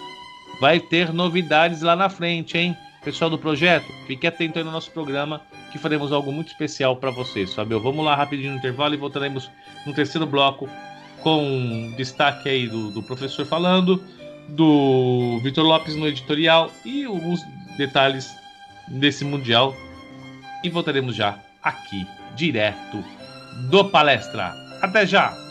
vai 0.61 0.79
ter 0.79 1.11
novidades 1.11 1.81
lá 1.81 1.95
na 1.95 2.07
frente, 2.07 2.55
hein? 2.55 2.77
Pessoal 3.03 3.31
do 3.31 3.37
projeto, 3.37 3.91
fique 4.05 4.27
atento 4.27 4.59
aí 4.59 4.63
no 4.63 4.71
nosso 4.71 4.91
programa 4.91 5.41
que 5.71 5.79
faremos 5.79 6.11
algo 6.11 6.31
muito 6.31 6.49
especial 6.49 6.95
para 6.95 7.09
vocês, 7.09 7.51
Fabio. 7.51 7.79
Vamos 7.81 8.05
lá 8.05 8.15
rapidinho 8.15 8.51
no 8.51 8.59
intervalo 8.59 8.93
e 8.93 8.97
voltaremos 8.97 9.49
no 9.87 9.93
terceiro 9.93 10.27
bloco 10.27 10.69
com 11.23 11.91
destaque 11.97 12.47
aí 12.47 12.67
do, 12.67 12.91
do 12.91 13.01
professor 13.01 13.43
falando, 13.43 14.03
do 14.49 15.39
Vitor 15.41 15.65
Lopes 15.65 15.95
no 15.95 16.07
editorial 16.07 16.69
e 16.85 17.05
alguns 17.05 17.41
detalhes 17.75 18.31
desse 18.87 19.25
Mundial. 19.25 19.75
E 20.63 20.69
voltaremos 20.69 21.15
já 21.15 21.39
aqui, 21.63 22.05
direto 22.35 23.03
do 23.71 23.85
Palestra. 23.85 24.53
Até 24.79 25.07
já! 25.07 25.50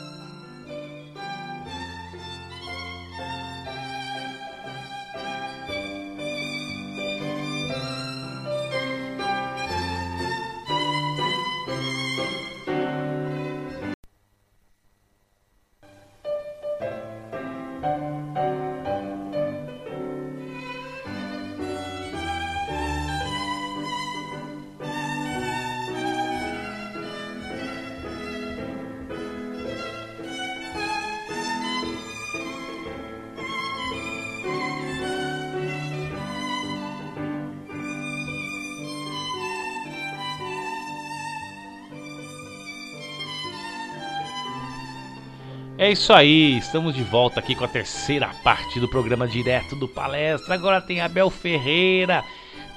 É 45.90 45.92
isso 45.92 46.12
aí, 46.12 46.56
estamos 46.56 46.94
de 46.94 47.02
volta 47.02 47.40
aqui 47.40 47.52
com 47.52 47.64
a 47.64 47.68
terceira 47.68 48.28
parte 48.44 48.78
do 48.78 48.86
programa 48.88 49.26
direto 49.26 49.74
do 49.74 49.88
palestra. 49.88 50.54
Agora 50.54 50.80
tem 50.80 51.00
Abel 51.00 51.28
Ferreira, 51.30 52.22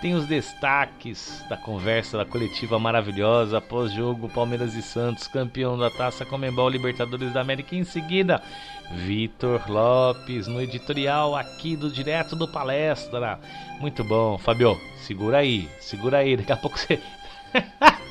tem 0.01 0.15
os 0.15 0.25
destaques 0.25 1.43
da 1.47 1.55
conversa 1.55 2.17
da 2.17 2.25
coletiva 2.25 2.79
maravilhosa 2.79 3.61
pós-jogo 3.61 4.27
Palmeiras 4.29 4.73
e 4.73 4.81
Santos, 4.81 5.27
campeão 5.27 5.77
da 5.77 5.91
Taça 5.91 6.25
Comembol 6.25 6.67
Libertadores 6.69 7.31
da 7.31 7.41
América. 7.41 7.75
Em 7.75 7.83
seguida, 7.83 8.41
Vitor 8.91 9.61
Lopes 9.69 10.47
no 10.47 10.59
editorial 10.59 11.35
aqui 11.35 11.75
do 11.75 11.91
direto 11.91 12.35
do 12.35 12.47
palestra. 12.47 13.39
Muito 13.79 14.03
bom, 14.03 14.39
Fabio, 14.39 14.75
segura 14.97 15.37
aí, 15.37 15.69
segura 15.79 16.17
aí, 16.17 16.35
daqui 16.35 16.51
a 16.51 16.57
pouco 16.57 16.79
você 16.79 16.99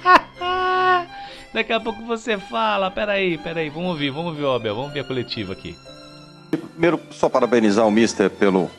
Daqui 1.53 1.73
a 1.73 1.81
pouco 1.81 2.03
você 2.05 2.39
fala. 2.39 2.91
Peraí, 2.91 3.37
peraí, 3.39 3.69
vamos 3.69 3.91
ouvir, 3.91 4.11
vamos 4.11 4.33
ouvir, 4.33 4.47
Abel, 4.47 4.75
vamos 4.75 4.93
ver 4.93 5.01
a 5.01 5.05
coletiva 5.05 5.53
aqui. 5.53 5.77
Primeiro, 6.51 7.01
só 7.11 7.29
parabenizar 7.29 7.87
o 7.87 7.91
Mister 7.91 8.31
pelo 8.31 8.71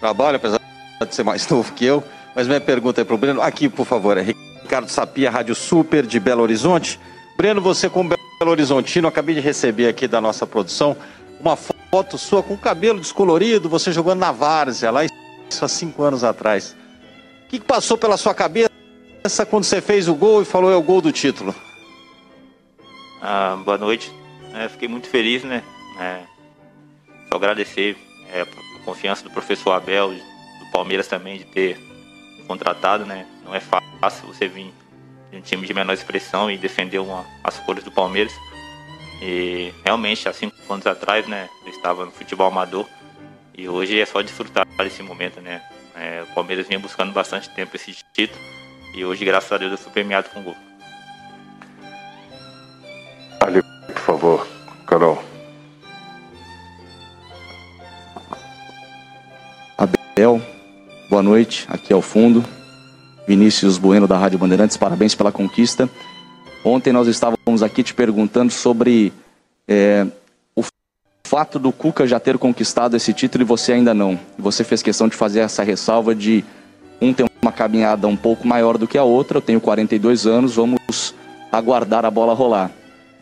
trabalho, 0.00 0.36
apesar 0.36 0.60
de 1.06 1.14
ser 1.14 1.24
mais 1.24 1.46
novo 1.50 1.72
que 1.72 1.84
eu. 1.84 2.02
Mas 2.34 2.46
minha 2.46 2.60
pergunta 2.60 3.00
é 3.00 3.04
para 3.04 3.14
o 3.14 3.18
Breno. 3.18 3.42
Aqui, 3.42 3.68
por 3.68 3.84
favor, 3.84 4.16
é 4.16 4.22
Ricardo 4.22 4.88
Sapia, 4.88 5.30
Rádio 5.30 5.54
Super 5.54 6.06
de 6.06 6.18
Belo 6.18 6.42
Horizonte. 6.42 6.98
Breno, 7.36 7.60
você 7.60 7.90
como 7.90 8.10
Belo 8.10 8.50
Horizontino, 8.50 9.08
acabei 9.08 9.34
de 9.34 9.40
receber 9.40 9.88
aqui 9.88 10.06
da 10.06 10.20
nossa 10.20 10.46
produção 10.46 10.96
uma 11.40 11.56
foto 11.56 12.16
sua 12.16 12.42
com 12.42 12.56
cabelo 12.56 13.00
descolorido, 13.00 13.68
você 13.68 13.92
jogando 13.92 14.20
na 14.20 14.30
várzea, 14.30 14.90
lá 14.90 15.04
isso 15.04 15.64
há 15.64 15.68
cinco 15.68 16.02
anos 16.04 16.22
atrás. 16.22 16.76
O 17.44 17.48
que 17.48 17.60
passou 17.60 17.98
pela 17.98 18.16
sua 18.16 18.32
cabeça 18.32 18.70
quando 19.50 19.64
você 19.64 19.80
fez 19.80 20.08
o 20.08 20.14
gol 20.14 20.40
e 20.40 20.44
falou 20.44 20.72
é 20.72 20.76
o 20.76 20.82
gol 20.82 21.00
do 21.00 21.12
título? 21.12 21.54
Ah, 23.24 23.56
boa 23.64 23.78
noite. 23.78 24.12
É, 24.52 24.68
fiquei 24.68 24.88
muito 24.88 25.08
feliz, 25.08 25.44
né? 25.44 25.62
É, 26.00 26.22
só 27.28 27.36
agradecer 27.36 27.96
é, 28.28 28.40
a 28.40 28.84
confiança 28.84 29.22
do 29.22 29.30
professor 29.30 29.70
Abel, 29.70 30.10
do 30.10 30.66
Palmeiras 30.72 31.06
também, 31.06 31.38
de 31.38 31.44
ter 31.44 31.78
contratado, 32.48 33.06
né? 33.06 33.24
Não 33.44 33.54
é 33.54 33.60
fácil 33.60 34.26
você 34.26 34.48
vir 34.48 34.74
de 35.30 35.36
um 35.36 35.40
time 35.40 35.64
de 35.64 35.72
menor 35.72 35.92
expressão 35.92 36.50
e 36.50 36.58
defender 36.58 36.98
uma, 36.98 37.24
as 37.44 37.60
cores 37.60 37.84
do 37.84 37.92
Palmeiras. 37.92 38.32
E 39.22 39.72
realmente, 39.84 40.28
há 40.28 40.32
cinco 40.32 40.56
anos 40.68 40.84
atrás, 40.84 41.24
né? 41.28 41.48
Eu 41.64 41.70
estava 41.70 42.04
no 42.04 42.10
futebol 42.10 42.48
amador 42.48 42.88
e 43.56 43.68
hoje 43.68 44.00
é 44.00 44.04
só 44.04 44.20
desfrutar 44.20 44.66
desse 44.78 45.00
momento, 45.00 45.40
né? 45.40 45.62
É, 45.94 46.24
o 46.28 46.34
Palmeiras 46.34 46.66
vinha 46.66 46.80
buscando 46.80 47.12
bastante 47.12 47.48
tempo 47.50 47.76
esse 47.76 47.96
título 48.12 48.40
e 48.96 49.04
hoje, 49.04 49.24
graças 49.24 49.52
a 49.52 49.58
Deus, 49.58 49.70
eu 49.70 49.78
fui 49.78 49.92
premiado 49.92 50.28
com 50.30 50.42
gol. 50.42 50.56
Ali, 53.42 53.60
por 53.60 53.98
favor, 53.98 54.46
Carol. 54.86 55.20
Abel, 59.76 60.40
boa 61.10 61.24
noite, 61.24 61.66
aqui 61.68 61.92
ao 61.92 62.00
fundo. 62.00 62.44
Vinícius 63.26 63.78
Bueno 63.78 64.06
da 64.06 64.16
Rádio 64.16 64.38
Bandeirantes, 64.38 64.76
parabéns 64.76 65.16
pela 65.16 65.32
conquista. 65.32 65.90
Ontem 66.64 66.92
nós 66.92 67.08
estávamos 67.08 67.64
aqui 67.64 67.82
te 67.82 67.92
perguntando 67.92 68.52
sobre 68.52 69.12
é, 69.66 70.06
o 70.54 70.62
fato 71.26 71.58
do 71.58 71.72
Cuca 71.72 72.06
já 72.06 72.20
ter 72.20 72.38
conquistado 72.38 72.96
esse 72.96 73.12
título 73.12 73.42
e 73.42 73.44
você 73.44 73.72
ainda 73.72 73.92
não. 73.92 74.16
Você 74.38 74.62
fez 74.62 74.84
questão 74.84 75.08
de 75.08 75.16
fazer 75.16 75.40
essa 75.40 75.64
ressalva 75.64 76.14
de 76.14 76.44
um 77.00 77.12
ter 77.12 77.28
uma 77.42 77.50
caminhada 77.50 78.06
um 78.06 78.16
pouco 78.16 78.46
maior 78.46 78.78
do 78.78 78.86
que 78.86 78.96
a 78.96 79.02
outra. 79.02 79.38
Eu 79.38 79.42
tenho 79.42 79.60
42 79.60 80.28
anos, 80.28 80.54
vamos 80.54 81.12
aguardar 81.50 82.04
a 82.04 82.10
bola 82.10 82.34
rolar. 82.34 82.70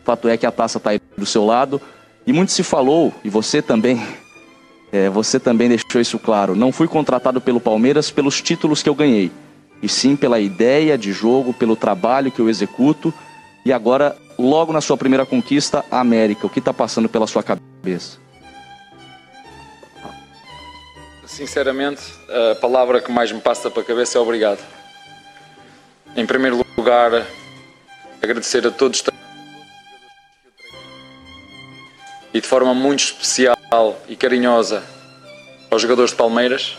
Fato 0.03 0.27
é 0.27 0.37
que 0.37 0.45
a 0.45 0.51
taça 0.51 0.77
está 0.77 0.91
aí 0.91 1.01
do 1.17 1.25
seu 1.25 1.45
lado. 1.45 1.81
E 2.25 2.31
muito 2.33 2.51
se 2.51 2.63
falou, 2.63 3.13
e 3.23 3.29
você 3.29 3.61
também, 3.61 4.01
é, 4.91 5.09
você 5.09 5.39
também 5.39 5.69
deixou 5.69 5.99
isso 5.99 6.19
claro. 6.19 6.55
Não 6.55 6.71
fui 6.71 6.87
contratado 6.87 7.41
pelo 7.41 7.59
Palmeiras 7.59 8.11
pelos 8.11 8.41
títulos 8.41 8.83
que 8.83 8.89
eu 8.89 8.95
ganhei, 8.95 9.31
e 9.81 9.89
sim 9.89 10.15
pela 10.15 10.39
ideia 10.39 10.97
de 10.97 11.11
jogo, 11.11 11.53
pelo 11.53 11.75
trabalho 11.75 12.31
que 12.31 12.39
eu 12.39 12.49
executo. 12.49 13.13
E 13.65 13.73
agora, 13.73 14.15
logo 14.37 14.71
na 14.71 14.81
sua 14.81 14.97
primeira 14.97 15.25
conquista, 15.25 15.83
a 15.89 15.99
América. 15.99 16.45
O 16.45 16.49
que 16.49 16.59
está 16.59 16.73
passando 16.73 17.09
pela 17.09 17.25
sua 17.27 17.43
cabeça? 17.43 18.19
Sinceramente, 21.25 22.01
a 22.51 22.55
palavra 22.55 23.01
que 23.01 23.11
mais 23.11 23.31
me 23.31 23.39
passa 23.39 23.71
para 23.71 23.81
a 23.81 23.85
cabeça 23.85 24.17
é 24.17 24.21
obrigado. 24.21 24.59
Em 26.15 26.25
primeiro 26.25 26.63
lugar, 26.77 27.25
agradecer 28.21 28.67
a 28.67 28.71
todos 28.71 29.01
e 32.33 32.39
de 32.39 32.47
forma 32.47 32.73
muito 32.73 32.99
especial 32.99 33.57
e 34.07 34.15
carinhosa 34.15 34.83
aos 35.69 35.81
jogadores 35.81 36.11
de 36.11 36.17
Palmeiras, 36.17 36.77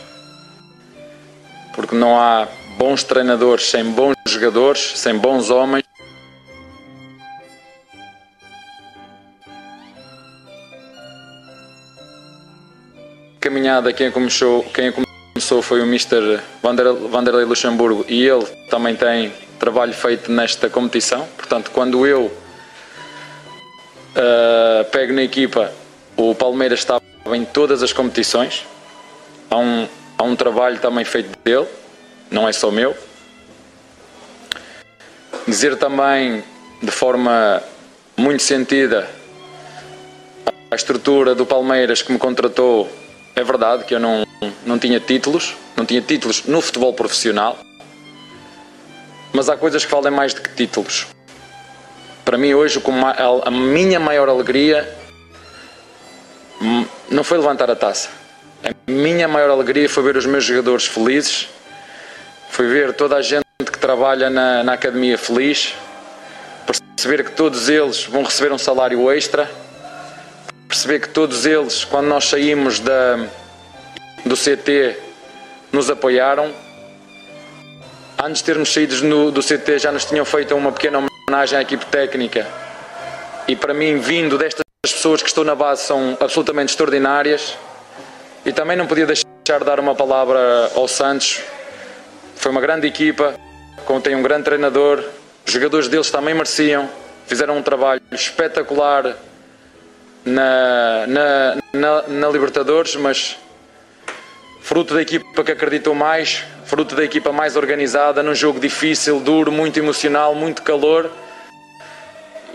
porque 1.73 1.95
não 1.95 2.19
há 2.19 2.47
bons 2.77 3.03
treinadores 3.03 3.69
sem 3.69 3.83
bons 3.85 4.15
jogadores, 4.27 4.93
sem 4.95 5.17
bons 5.17 5.49
homens. 5.49 5.83
Caminhada, 13.39 13.91
quem 13.91 14.09
começou, 14.09 14.63
quem 14.73 14.91
começou 14.91 15.61
foi 15.61 15.81
o 15.81 15.85
Mr. 15.85 16.39
Vanderlei 16.61 17.45
Luxemburgo 17.45 18.05
e 18.07 18.25
ele 18.25 18.45
também 18.69 18.95
tem 18.95 19.33
trabalho 19.59 19.93
feito 19.93 20.31
nesta 20.31 20.69
competição. 20.69 21.27
Portanto, 21.35 21.71
quando 21.71 22.05
eu 22.05 22.31
Uh, 24.15 24.85
pego 24.91 25.13
na 25.13 25.23
equipa, 25.23 25.71
o 26.15 26.35
Palmeiras 26.35 26.79
estava 26.79 27.03
em 27.33 27.45
todas 27.45 27.81
as 27.81 27.91
competições. 27.91 28.65
Há 29.49 29.57
um, 29.57 29.87
há 30.17 30.23
um 30.23 30.35
trabalho 30.35 30.79
também 30.79 31.03
feito 31.03 31.37
dele 31.43 31.67
não 32.33 32.49
é 32.49 32.51
só 32.51 32.71
meu. 32.71 32.97
Dizer 35.47 35.77
também 35.77 36.43
de 36.81 36.91
forma 36.91 37.61
muito 38.17 38.41
sentida 38.41 39.07
a 40.71 40.75
estrutura 40.75 41.35
do 41.35 41.45
Palmeiras 41.45 42.01
que 42.01 42.11
me 42.11 42.17
contratou. 42.17 42.91
É 43.35 43.43
verdade 43.43 43.83
que 43.85 43.93
eu 43.93 43.99
não, 43.99 44.25
não 44.65 44.79
tinha 44.79 44.99
títulos, 44.99 45.55
não 45.75 45.85
tinha 45.85 46.01
títulos 46.01 46.45
no 46.45 46.59
futebol 46.59 46.93
profissional, 46.93 47.57
mas 49.31 49.49
há 49.49 49.55
coisas 49.55 49.85
que 49.85 49.91
valem 49.91 50.11
mais 50.11 50.33
do 50.33 50.41
que 50.41 50.49
títulos. 50.55 51.07
Para 52.25 52.37
mim, 52.37 52.53
hoje, 52.53 52.81
a 53.43 53.51
minha 53.51 53.99
maior 53.99 54.29
alegria 54.29 54.89
não 57.09 57.23
foi 57.23 57.37
levantar 57.37 57.69
a 57.69 57.75
taça. 57.75 58.09
A 58.63 58.71
minha 58.89 59.27
maior 59.27 59.49
alegria 59.49 59.89
foi 59.89 60.03
ver 60.03 60.15
os 60.15 60.25
meus 60.25 60.45
jogadores 60.45 60.85
felizes, 60.85 61.49
foi 62.49 62.67
ver 62.67 62.93
toda 62.93 63.17
a 63.17 63.21
gente 63.21 63.43
que 63.59 63.77
trabalha 63.77 64.29
na, 64.29 64.63
na 64.63 64.73
academia 64.73 65.17
feliz, 65.17 65.75
perceber 66.95 67.25
que 67.25 67.31
todos 67.31 67.67
eles 67.67 68.05
vão 68.05 68.23
receber 68.23 68.53
um 68.53 68.57
salário 68.57 69.11
extra, 69.11 69.49
perceber 70.67 70.99
que 70.99 71.09
todos 71.09 71.45
eles, 71.45 71.83
quando 71.83 72.07
nós 72.07 72.23
saímos 72.25 72.79
da, 72.79 73.17
do 74.25 74.35
CT, 74.35 74.97
nos 75.73 75.89
apoiaram. 75.89 76.53
Antes 78.17 78.37
de 78.37 78.45
termos 78.45 78.71
saído 78.71 79.31
do 79.31 79.41
CT, 79.41 79.79
já 79.79 79.91
nos 79.91 80.05
tinham 80.05 80.23
feito 80.23 80.55
uma 80.55 80.71
pequena 80.71 80.99
homenagem 80.99 81.12
à 81.31 81.61
equipe 81.61 81.85
técnica. 81.85 82.47
E 83.47 83.55
para 83.55 83.73
mim, 83.73 83.97
vindo 83.97 84.37
destas 84.37 84.63
pessoas 84.81 85.21
que 85.21 85.27
estão 85.27 85.43
na 85.43 85.55
base, 85.55 85.83
são 85.83 86.17
absolutamente 86.19 86.71
extraordinárias. 86.71 87.57
E 88.45 88.51
também 88.51 88.75
não 88.75 88.85
podia 88.85 89.05
deixar 89.05 89.25
de 89.59 89.65
dar 89.65 89.79
uma 89.79 89.95
palavra 89.95 90.71
ao 90.75 90.87
Santos. 90.87 91.41
Foi 92.35 92.51
uma 92.51 92.61
grande 92.61 92.87
equipa, 92.87 93.35
contém 93.85 94.15
um 94.15 94.21
grande 94.21 94.43
treinador, 94.43 95.03
os 95.45 95.51
jogadores 95.51 95.87
deles 95.87 96.09
também 96.11 96.33
mereciam, 96.33 96.89
fizeram 97.25 97.57
um 97.57 97.61
trabalho 97.61 98.01
espetacular 98.11 99.15
na, 100.25 101.07
na, 101.07 101.57
na, 101.73 102.01
na 102.07 102.29
Libertadores, 102.29 102.95
mas 102.95 103.37
fruto 104.63 104.93
da 104.93 105.01
equipa 105.01 105.43
que 105.43 105.51
acreditou 105.51 105.93
mais, 105.93 106.45
fruto 106.63 106.95
da 106.95 107.03
equipa 107.03 107.33
mais 107.33 107.57
organizada, 107.57 108.23
num 108.23 108.33
jogo 108.33 108.61
difícil, 108.61 109.19
duro, 109.19 109.51
muito 109.51 109.77
emocional, 109.77 110.33
muito 110.33 110.63
calor. 110.63 111.11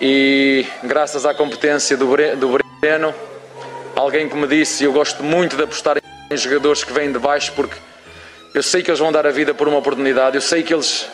E 0.00 0.66
graças 0.82 1.26
à 1.26 1.34
competência 1.34 1.98
do, 1.98 2.06
Breno, 2.80 3.14
alguém 3.94 4.26
que 4.26 4.34
me 4.34 4.46
disse, 4.46 4.84
eu 4.84 4.92
gosto 4.92 5.22
muito 5.22 5.54
de 5.54 5.64
apostar 5.64 5.98
em 6.30 6.36
jogadores 6.36 6.82
que 6.82 6.92
vêm 6.94 7.12
de 7.12 7.18
baixo 7.18 7.52
porque 7.54 7.76
eu 8.54 8.62
sei 8.62 8.82
que 8.82 8.90
eles 8.90 9.00
vão 9.00 9.12
dar 9.12 9.26
a 9.26 9.30
vida 9.30 9.52
por 9.52 9.68
uma 9.68 9.76
oportunidade, 9.76 10.34
eu 10.34 10.40
sei 10.40 10.62
que 10.62 10.72
eles 10.72 11.06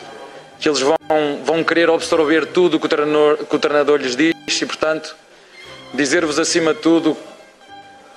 que 0.57 0.69
eles 0.69 0.79
vão, 0.79 0.97
vão 1.43 1.61
querer 1.61 1.89
absorver 1.89 2.45
tudo 2.45 2.79
que 2.79 2.85
o, 2.85 2.89
treinador, 2.89 3.37
que 3.45 3.55
o 3.55 3.59
treinador 3.59 3.99
lhes 3.99 4.15
diz 4.15 4.33
e, 4.61 4.65
portanto, 4.65 5.13
dizer-vos 5.93 6.39
acima 6.39 6.73
de 6.73 6.79
tudo 6.79 7.17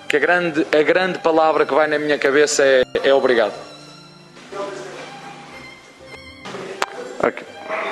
que 0.09 0.17
a 0.17 0.21
grande, 0.21 0.67
a 0.73 0.83
grande 0.83 1.19
palavra 1.19 1.67
que 1.67 1.75
vai 1.75 1.87
na 1.87 1.99
minha 1.99 2.19
cabeça 2.19 2.65
é, 2.65 2.85
é 3.05 3.15
obrigado. 3.15 3.53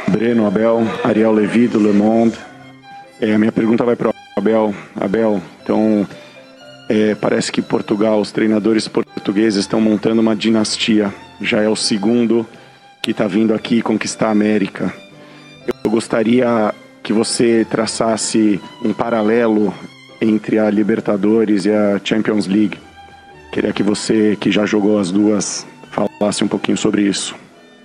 Breno, 0.08 0.46
Abel, 0.46 0.82
Ariel 1.04 1.30
Levi 1.30 1.68
do 1.68 1.78
Le 1.78 1.92
Monde. 1.92 2.38
É, 3.20 3.34
a 3.34 3.38
minha 3.38 3.52
pergunta 3.52 3.84
vai 3.84 3.94
para 3.94 4.08
o 4.08 4.14
Abel. 4.34 4.74
Abel, 4.98 5.42
então 5.62 6.08
é, 6.88 7.14
parece 7.14 7.52
que 7.52 7.60
Portugal, 7.60 8.18
os 8.18 8.32
treinadores 8.32 8.88
portugueses 8.88 9.60
estão 9.60 9.78
montando 9.78 10.22
uma 10.22 10.34
dinastia. 10.34 11.12
Já 11.38 11.60
é 11.60 11.68
o 11.68 11.76
segundo 11.76 12.46
que 13.02 13.10
está 13.10 13.26
vindo 13.26 13.52
aqui 13.52 13.82
conquistar 13.82 14.28
a 14.28 14.30
América. 14.30 14.90
Eu 15.84 15.90
gostaria 15.90 16.72
que 17.02 17.12
você 17.12 17.66
traçasse 17.68 18.58
um 18.82 18.94
paralelo 18.94 19.74
entre 20.20 20.58
a 20.58 20.70
Libertadores 20.70 21.64
e 21.64 21.70
a 21.70 22.00
Champions 22.02 22.46
League. 22.46 22.78
Queria 23.52 23.72
que 23.72 23.82
você, 23.82 24.36
que 24.40 24.50
já 24.50 24.66
jogou 24.66 24.98
as 24.98 25.10
duas, 25.10 25.66
falasse 25.90 26.44
um 26.44 26.48
pouquinho 26.48 26.76
sobre 26.76 27.02
isso. 27.02 27.34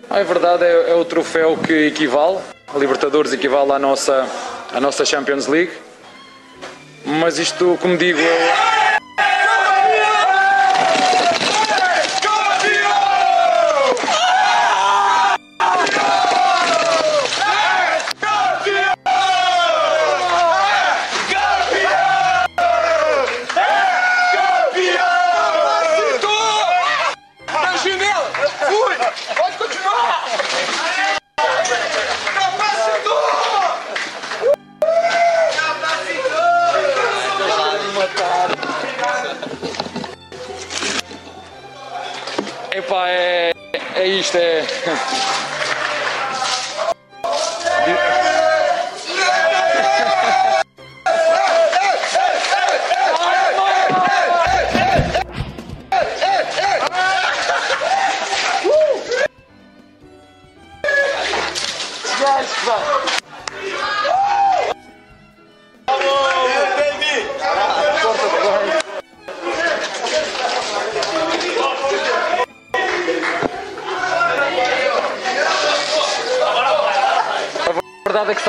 Ah, 0.09 0.19
é 0.19 0.23
verdade, 0.23 0.63
é, 0.63 0.91
é 0.91 0.95
o 0.95 1.05
troféu 1.05 1.57
que 1.57 1.87
equivale, 1.87 2.39
a 2.73 2.77
Libertadores 2.77 3.31
equivale 3.31 3.71
à 3.71 3.79
nossa, 3.79 4.27
à 4.73 4.79
nossa 4.79 5.05
Champions 5.05 5.47
League. 5.47 5.71
Mas 7.05 7.39
isto, 7.39 7.77
como 7.81 7.97
digo, 7.97 8.19
é 8.19 8.80
isto 43.07 43.07
é. 43.07 43.51
verdade 44.05 44.37
é 44.37 45.50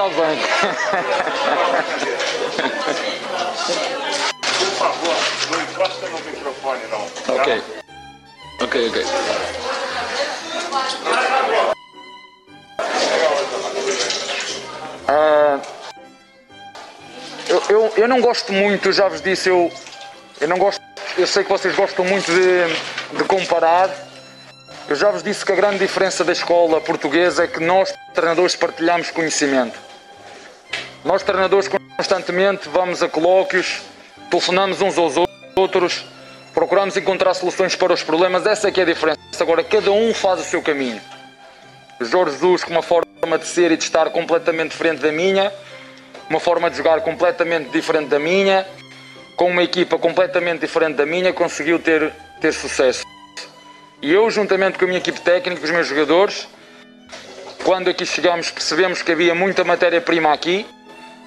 está 0.02 0.08
bem. 0.08 0.38
Por 4.58 4.66
favor, 4.78 5.16
não 5.50 5.62
encosta 5.62 6.08
no 6.08 6.18
microfone 6.20 6.82
não. 6.90 7.08
Tá? 7.08 7.34
Ok. 7.34 7.62
Ok, 8.60 8.88
ok. 8.88 9.04
Uh, 15.08 15.60
eu, 17.48 17.62
eu, 17.68 17.92
eu 17.96 18.08
não 18.08 18.20
gosto 18.20 18.52
muito, 18.52 18.88
eu 18.88 18.92
já 18.92 19.08
vos 19.08 19.20
disse, 19.20 19.48
eu, 19.48 19.70
eu 20.40 20.48
não 20.48 20.58
gosto, 20.58 20.80
eu 21.18 21.26
sei 21.26 21.44
que 21.44 21.50
vocês 21.50 21.74
gostam 21.76 22.04
muito 22.04 22.32
de, 22.32 23.16
de 23.16 23.24
comparar 23.24 23.90
eu 24.88 24.96
já 24.96 25.10
vos 25.10 25.22
disse 25.22 25.44
que 25.44 25.52
a 25.52 25.54
grande 25.54 25.78
diferença 25.78 26.24
da 26.24 26.32
escola 26.32 26.80
portuguesa 26.80 27.44
é 27.44 27.46
que 27.46 27.60
nós, 27.60 27.94
treinadores, 28.12 28.56
partilhamos 28.56 29.10
conhecimento. 29.10 29.91
Nós, 31.04 31.22
treinadores, 31.22 31.68
constantemente 31.96 32.68
vamos 32.68 33.02
a 33.02 33.08
colóquios, 33.08 33.82
telefonamos 34.30 34.80
uns 34.80 34.96
aos 34.96 35.14
outros, 35.56 36.06
procuramos 36.54 36.96
encontrar 36.96 37.34
soluções 37.34 37.74
para 37.74 37.92
os 37.92 38.04
problemas. 38.04 38.46
Essa 38.46 38.68
é 38.68 38.70
que 38.70 38.78
é 38.78 38.84
a 38.84 38.86
diferença. 38.86 39.18
Agora, 39.40 39.64
cada 39.64 39.90
um 39.90 40.14
faz 40.14 40.40
o 40.40 40.44
seu 40.44 40.62
caminho. 40.62 41.00
Jorge 42.00 42.34
Jesus, 42.34 42.62
com 42.62 42.70
uma 42.70 42.82
forma 42.82 43.38
de 43.38 43.46
ser 43.46 43.72
e 43.72 43.76
de 43.76 43.82
estar 43.82 44.10
completamente 44.10 44.70
diferente 44.70 45.00
da 45.00 45.10
minha, 45.10 45.52
uma 46.30 46.38
forma 46.38 46.70
de 46.70 46.76
jogar 46.76 47.00
completamente 47.00 47.70
diferente 47.70 48.08
da 48.08 48.18
minha, 48.18 48.64
com 49.36 49.50
uma 49.50 49.62
equipa 49.62 49.98
completamente 49.98 50.60
diferente 50.60 50.96
da 50.96 51.06
minha, 51.06 51.32
conseguiu 51.32 51.80
ter, 51.80 52.12
ter 52.40 52.52
sucesso. 52.52 53.04
E 54.00 54.12
eu, 54.12 54.30
juntamente 54.30 54.78
com 54.78 54.84
a 54.84 54.88
minha 54.88 54.98
equipe 54.98 55.20
técnica, 55.20 55.64
os 55.64 55.70
meus 55.70 55.86
jogadores, 55.86 56.48
quando 57.64 57.90
aqui 57.90 58.06
chegamos, 58.06 58.50
percebemos 58.50 59.02
que 59.02 59.10
havia 59.10 59.34
muita 59.34 59.64
matéria-prima 59.64 60.32
aqui. 60.32 60.66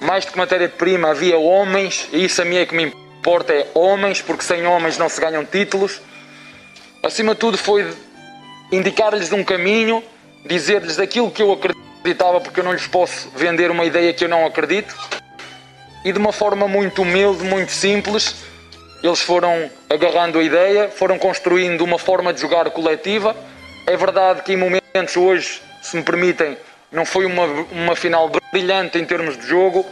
Mais 0.00 0.24
do 0.24 0.32
que 0.32 0.38
matéria-prima, 0.38 1.10
havia 1.10 1.38
homens, 1.38 2.08
e 2.12 2.24
isso 2.24 2.42
a 2.42 2.44
mim 2.44 2.56
é 2.56 2.66
que 2.66 2.74
me 2.74 2.84
importa: 2.84 3.52
é 3.52 3.66
homens, 3.74 4.20
porque 4.20 4.44
sem 4.44 4.66
homens 4.66 4.98
não 4.98 5.08
se 5.08 5.20
ganham 5.20 5.44
títulos. 5.44 6.00
Acima 7.02 7.34
de 7.34 7.40
tudo, 7.40 7.56
foi 7.56 7.92
indicar-lhes 8.70 9.32
um 9.32 9.44
caminho, 9.44 10.02
dizer-lhes 10.44 10.98
aquilo 10.98 11.30
que 11.30 11.42
eu 11.42 11.52
acreditava, 11.52 12.40
porque 12.40 12.60
eu 12.60 12.64
não 12.64 12.72
lhes 12.72 12.86
posso 12.86 13.30
vender 13.34 13.70
uma 13.70 13.84
ideia 13.84 14.12
que 14.12 14.24
eu 14.24 14.28
não 14.28 14.44
acredito. 14.44 14.94
E 16.04 16.12
de 16.12 16.18
uma 16.18 16.32
forma 16.32 16.68
muito 16.68 17.02
humilde, 17.02 17.42
muito 17.44 17.72
simples, 17.72 18.36
eles 19.02 19.20
foram 19.20 19.70
agarrando 19.88 20.38
a 20.38 20.42
ideia, 20.42 20.88
foram 20.88 21.18
construindo 21.18 21.82
uma 21.82 21.98
forma 21.98 22.32
de 22.32 22.40
jogar 22.40 22.70
coletiva. 22.70 23.36
É 23.86 23.96
verdade 23.96 24.42
que 24.42 24.52
em 24.52 24.56
momentos 24.56 25.16
hoje, 25.16 25.62
se 25.82 25.96
me 25.96 26.02
permitem, 26.02 26.56
não 26.96 27.04
foi 27.04 27.26
uma, 27.26 27.44
uma 27.70 27.94
final 27.94 28.30
brilhante 28.50 28.98
em 28.98 29.04
termos 29.04 29.36
de 29.36 29.46
jogo, 29.46 29.84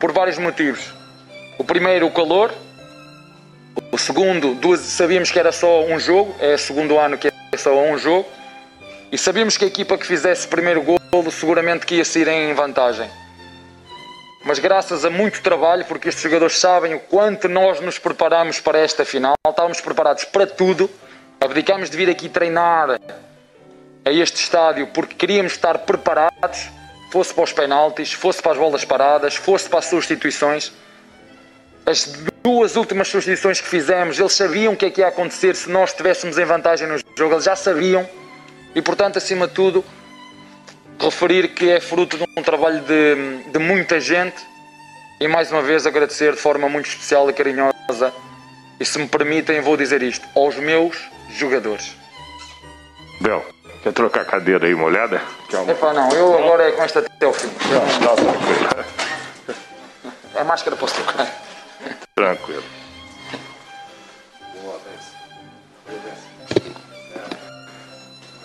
por 0.00 0.10
vários 0.10 0.38
motivos. 0.38 0.90
O 1.58 1.64
primeiro, 1.64 2.06
o 2.06 2.10
calor. 2.10 2.50
O 3.92 3.98
segundo, 3.98 4.54
duas, 4.54 4.80
sabíamos 4.80 5.30
que 5.30 5.38
era 5.38 5.52
só 5.52 5.84
um 5.84 6.00
jogo, 6.00 6.34
é 6.40 6.54
o 6.54 6.58
segundo 6.58 6.98
ano 6.98 7.18
que 7.18 7.28
é 7.28 7.56
só 7.58 7.78
um 7.78 7.98
jogo. 7.98 8.26
E 9.12 9.18
sabíamos 9.18 9.58
que 9.58 9.66
a 9.66 9.68
equipa 9.68 9.98
que 9.98 10.06
fizesse 10.06 10.46
o 10.46 10.48
primeiro 10.48 10.82
golo 10.82 11.30
seguramente 11.30 11.84
que 11.84 11.96
ia 11.96 12.04
sair 12.06 12.26
em 12.26 12.54
vantagem. 12.54 13.08
Mas 14.42 14.58
graças 14.58 15.04
a 15.04 15.10
muito 15.10 15.42
trabalho, 15.42 15.84
porque 15.84 16.08
estes 16.08 16.22
jogadores 16.22 16.58
sabem 16.58 16.94
o 16.94 17.00
quanto 17.00 17.50
nós 17.50 17.80
nos 17.80 17.98
preparamos 17.98 18.60
para 18.60 18.78
esta 18.78 19.04
final, 19.04 19.34
estávamos 19.46 19.80
preparados 19.82 20.24
para 20.24 20.46
tudo, 20.46 20.88
abdicámos 21.38 21.90
de 21.90 21.96
vir 21.98 22.08
aqui 22.08 22.30
treinar 22.30 22.98
a 24.06 24.12
este 24.12 24.40
estádio 24.40 24.86
porque 24.86 25.16
queríamos 25.16 25.52
estar 25.52 25.78
preparados, 25.78 26.70
fosse 27.10 27.34
para 27.34 27.42
os 27.42 27.52
penaltis, 27.52 28.12
fosse 28.12 28.40
para 28.40 28.52
as 28.52 28.58
bolas 28.58 28.84
paradas, 28.84 29.34
fosse 29.34 29.68
para 29.68 29.80
as 29.80 29.86
substituições. 29.86 30.72
As 31.84 32.04
duas 32.40 32.76
últimas 32.76 33.08
substituições 33.08 33.60
que 33.60 33.66
fizemos, 33.66 34.18
eles 34.20 34.32
sabiam 34.32 34.74
o 34.74 34.76
que 34.76 34.86
é 34.86 34.90
que 34.90 35.00
ia 35.00 35.08
acontecer 35.08 35.56
se 35.56 35.68
nós 35.68 35.90
estivéssemos 35.90 36.38
em 36.38 36.44
vantagem 36.44 36.86
no 36.86 36.96
jogo, 37.18 37.34
eles 37.34 37.44
já 37.44 37.56
sabiam. 37.56 38.08
E 38.76 38.80
portanto, 38.80 39.18
acima 39.18 39.48
de 39.48 39.54
tudo, 39.54 39.84
referir 41.00 41.48
que 41.48 41.68
é 41.68 41.80
fruto 41.80 42.16
de 42.16 42.24
um 42.36 42.42
trabalho 42.42 42.80
de, 42.82 43.50
de 43.50 43.58
muita 43.58 43.98
gente 43.98 44.36
e 45.20 45.26
mais 45.26 45.50
uma 45.50 45.62
vez 45.62 45.84
agradecer 45.84 46.32
de 46.32 46.38
forma 46.38 46.68
muito 46.68 46.88
especial 46.88 47.28
e 47.28 47.32
carinhosa. 47.32 48.12
E 48.78 48.84
se 48.84 49.00
me 49.00 49.08
permitem, 49.08 49.60
vou 49.60 49.76
dizer 49.76 50.00
isto 50.02 50.28
aos 50.36 50.54
meus 50.56 50.96
jogadores. 51.30 51.96
Bel, 53.20 53.55
quer 53.86 53.92
trocar 53.92 54.22
a 54.22 54.24
cadeira 54.24 54.66
aí, 54.66 54.74
uma 54.74 54.86
olhada? 54.86 55.22
Não, 55.52 56.08
eu 56.10 56.36
agora 56.36 56.64
é 56.64 56.72
com 56.72 56.82
esta 56.82 56.98
até 56.98 57.24
o 57.24 57.32
fim. 57.32 57.48
Tá 57.48 58.16
tranquilo. 58.16 58.84
É 60.34 60.42
máscara 60.42 60.76
posso 60.76 60.94
trocar. 60.94 61.32
Tranquilo. 62.16 62.64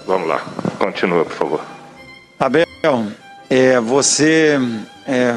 Vamos 0.06 0.28
lá, 0.28 0.42
continua, 0.78 1.26
por 1.26 1.34
favor. 1.34 1.62
Abel, 2.40 2.66
é, 3.50 3.80
você, 3.80 4.60
é, 5.08 5.34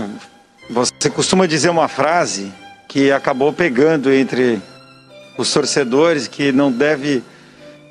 você 0.68 1.08
costuma 1.08 1.46
dizer 1.46 1.70
uma 1.70 1.88
frase 1.88 2.52
que 2.88 3.10
acabou 3.10 3.54
pegando 3.54 4.12
entre 4.12 4.60
os 5.38 5.50
torcedores 5.50 6.28
que 6.28 6.52
não 6.52 6.70
deve 6.70 7.22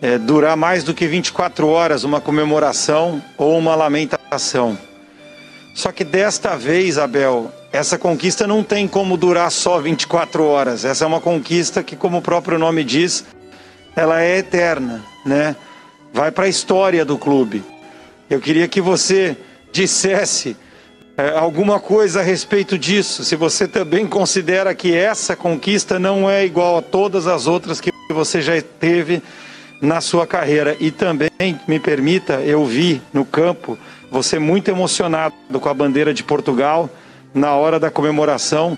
é, 0.04 0.18
durar 0.18 0.58
mais 0.58 0.84
do 0.84 0.94
que 0.94 1.08
24 1.08 1.66
horas 1.66 2.04
uma 2.04 2.20
comemoração 2.20 3.24
ou 3.38 3.58
uma 3.58 3.74
lamentação. 3.74 4.78
Só 5.74 5.94
que 5.94 6.04
desta 6.04 6.58
vez, 6.58 6.98
Abel, 6.98 7.50
essa 7.72 7.98
conquista 7.98 8.46
não 8.46 8.62
tem 8.64 8.86
como 8.86 9.16
durar 9.16 9.50
só 9.50 9.80
24 9.80 10.44
horas. 10.44 10.84
Essa 10.84 11.06
é 11.06 11.08
uma 11.08 11.22
conquista 11.22 11.82
que, 11.82 11.96
como 11.96 12.18
o 12.18 12.22
próprio 12.22 12.60
nome 12.60 12.84
diz, 12.84 13.24
ela 13.96 14.22
é 14.22 14.40
eterna, 14.40 15.02
né? 15.26 15.56
Vai 16.12 16.32
para 16.32 16.46
a 16.46 16.50
história 16.50 17.06
do 17.06 17.18
clube. 17.18 17.64
Eu 18.30 18.42
queria 18.42 18.68
que 18.68 18.82
você 18.82 19.38
dissesse 19.72 20.58
é, 21.16 21.30
alguma 21.30 21.80
coisa 21.80 22.20
a 22.20 22.24
respeito 22.24 22.78
disso. 22.78 23.24
Se 23.24 23.38
você 23.38 23.70
também 23.70 24.06
considera 24.06 24.76
que 24.76 24.94
essa 24.94 25.34
conquista 25.34 25.98
não 25.98 26.30
é 26.30 26.46
igual 26.46 26.80
a 26.80 26.82
todas 26.82 27.26
as 27.26 27.48
outras 27.48 27.80
que 27.80 27.90
você 28.10 28.42
já 28.42 28.62
teve 28.62 29.24
na 29.84 30.00
sua 30.00 30.26
carreira. 30.26 30.78
E 30.80 30.90
também, 30.90 31.60
me 31.68 31.78
permita, 31.78 32.36
eu 32.36 32.66
vi 32.66 33.02
no 33.12 33.26
campo 33.26 33.78
você 34.10 34.40
muito 34.40 34.70
emocionado 34.70 35.36
com 35.60 35.68
a 35.68 35.74
bandeira 35.74 36.14
de 36.14 36.24
Portugal 36.24 36.90
na 37.34 37.54
hora 37.54 37.78
da 37.80 37.92
comemoração. 37.92 38.78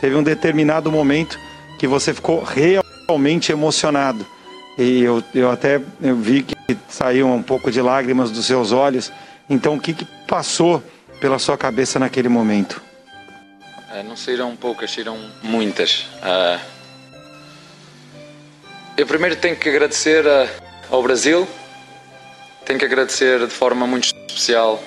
Teve 0.00 0.16
um 0.16 0.22
determinado 0.22 0.90
momento 0.90 1.38
que 1.78 1.86
você 1.86 2.12
ficou 2.12 2.42
realmente 2.42 3.52
emocionado. 3.52 4.26
E 4.76 5.02
eu, 5.02 5.22
eu 5.34 5.50
até 5.50 5.80
eu 6.00 6.16
vi 6.16 6.42
que 6.42 6.56
saíam 6.88 7.32
um 7.32 7.42
pouco 7.42 7.70
de 7.70 7.80
lágrimas 7.80 8.30
dos 8.30 8.44
seus 8.46 8.72
olhos. 8.72 9.12
Então, 9.48 9.76
o 9.76 9.80
que, 9.80 9.92
que 9.92 10.06
passou 10.26 10.82
pela 11.20 11.38
sua 11.38 11.56
cabeça 11.56 11.98
naquele 11.98 12.28
momento? 12.28 12.82
Uh, 13.92 14.02
não 14.02 14.16
saíram 14.16 14.56
poucas, 14.56 14.90
saíram 14.90 15.18
muitas. 15.42 16.06
Uh, 16.22 16.79
eu 19.00 19.06
primeiro 19.06 19.34
tenho 19.34 19.56
que 19.56 19.66
agradecer 19.66 20.26
uh, 20.26 20.46
ao 20.90 21.02
Brasil, 21.02 21.48
tenho 22.66 22.78
que 22.78 22.84
agradecer 22.84 23.46
de 23.46 23.50
forma 23.50 23.86
muito 23.86 24.04
especial 24.04 24.78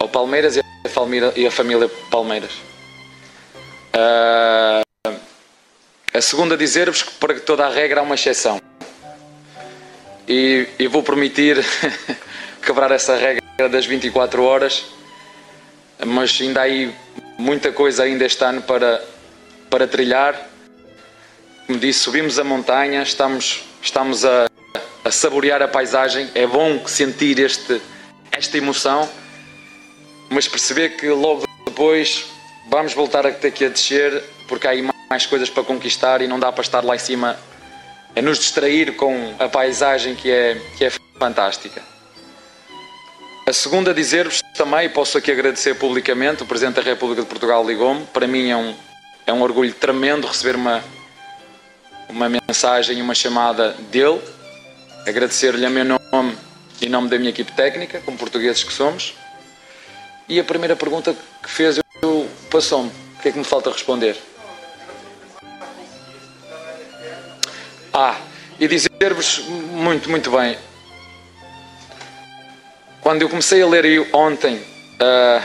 ao 0.00 0.08
Palmeiras 0.08 0.56
e 0.56 0.60
a, 0.60 0.88
Palmeira, 0.88 1.30
e 1.36 1.46
a 1.46 1.50
família 1.50 1.90
Palmeiras. 2.10 2.52
a 3.92 4.80
segunda, 6.22 6.56
dizer-vos 6.56 7.02
que 7.02 7.12
para 7.16 7.38
toda 7.38 7.66
a 7.66 7.68
regra 7.68 8.00
há 8.00 8.02
uma 8.02 8.14
exceção. 8.14 8.62
E, 10.26 10.66
e 10.78 10.88
vou 10.88 11.02
permitir 11.02 11.62
quebrar 12.64 12.92
essa 12.92 13.14
regra 13.14 13.68
das 13.68 13.84
24 13.84 14.42
horas, 14.42 14.86
mas 16.06 16.40
ainda 16.40 16.60
há 16.60 16.62
aí 16.62 16.94
muita 17.36 17.72
coisa 17.72 18.04
ainda 18.04 18.24
este 18.24 18.42
ano 18.42 18.62
para, 18.62 19.04
para 19.68 19.86
trilhar. 19.86 20.55
Como 21.66 21.80
disse, 21.80 21.98
subimos 21.98 22.38
a 22.38 22.44
montanha, 22.44 23.02
estamos, 23.02 23.64
estamos 23.82 24.24
a, 24.24 24.48
a 25.04 25.10
saborear 25.10 25.60
a 25.62 25.66
paisagem, 25.66 26.30
é 26.32 26.46
bom 26.46 26.86
sentir 26.86 27.40
este, 27.40 27.82
esta 28.30 28.56
emoção, 28.56 29.08
mas 30.30 30.46
perceber 30.46 30.90
que 30.90 31.08
logo 31.08 31.42
depois 31.66 32.26
vamos 32.70 32.94
voltar 32.94 33.26
a 33.26 33.32
ter 33.32 33.50
que 33.50 33.64
a 33.64 33.68
descer, 33.68 34.22
porque 34.46 34.68
há 34.68 34.70
aí 34.70 34.88
mais 35.10 35.26
coisas 35.26 35.50
para 35.50 35.64
conquistar 35.64 36.22
e 36.22 36.28
não 36.28 36.38
dá 36.38 36.52
para 36.52 36.62
estar 36.62 36.84
lá 36.84 36.94
em 36.94 37.00
cima 37.00 37.36
a 38.14 38.22
nos 38.22 38.38
distrair 38.38 38.94
com 38.94 39.34
a 39.36 39.48
paisagem 39.48 40.14
que 40.14 40.30
é, 40.30 40.60
que 40.78 40.84
é 40.84 40.92
fantástica. 41.18 41.82
A 43.44 43.52
segunda, 43.52 43.92
dizer-vos 43.92 44.40
também, 44.56 44.88
posso 44.88 45.18
aqui 45.18 45.32
agradecer 45.32 45.74
publicamente, 45.74 46.44
o 46.44 46.46
Presidente 46.46 46.76
da 46.76 46.82
República 46.82 47.22
de 47.22 47.28
Portugal 47.28 47.66
ligou-me, 47.66 48.06
para 48.06 48.28
mim 48.28 48.50
é 48.50 48.56
um, 48.56 48.74
é 49.26 49.32
um 49.32 49.42
orgulho 49.42 49.74
tremendo 49.74 50.28
receber 50.28 50.54
uma, 50.54 50.82
uma 52.08 52.28
mensagem 52.28 52.98
e 52.98 53.02
uma 53.02 53.14
chamada 53.14 53.72
dele, 53.90 54.20
agradecer-lhe 55.06 55.64
a 55.64 55.70
meu 55.70 55.84
nome 55.84 56.36
e 56.80 56.88
nome 56.88 57.08
da 57.08 57.18
minha 57.18 57.30
equipe 57.30 57.52
técnica, 57.52 58.00
como 58.00 58.16
portugueses 58.16 58.62
que 58.62 58.72
somos, 58.72 59.14
e 60.28 60.38
a 60.40 60.44
primeira 60.44 60.76
pergunta 60.76 61.16
que 61.42 61.50
fez 61.50 61.78
eu 62.02 62.28
passou-me, 62.50 62.90
o 63.18 63.22
que 63.22 63.28
é 63.28 63.32
que 63.32 63.38
me 63.38 63.44
falta 63.44 63.70
responder? 63.70 64.16
Ah, 67.92 68.16
e 68.60 68.68
dizer-vos 68.68 69.38
muito, 69.38 70.10
muito 70.10 70.30
bem, 70.30 70.58
quando 73.06 73.22
eu 73.22 73.28
comecei 73.28 73.62
a 73.62 73.66
ler 73.68 74.08
ontem, 74.12 74.56
uh, 74.56 75.40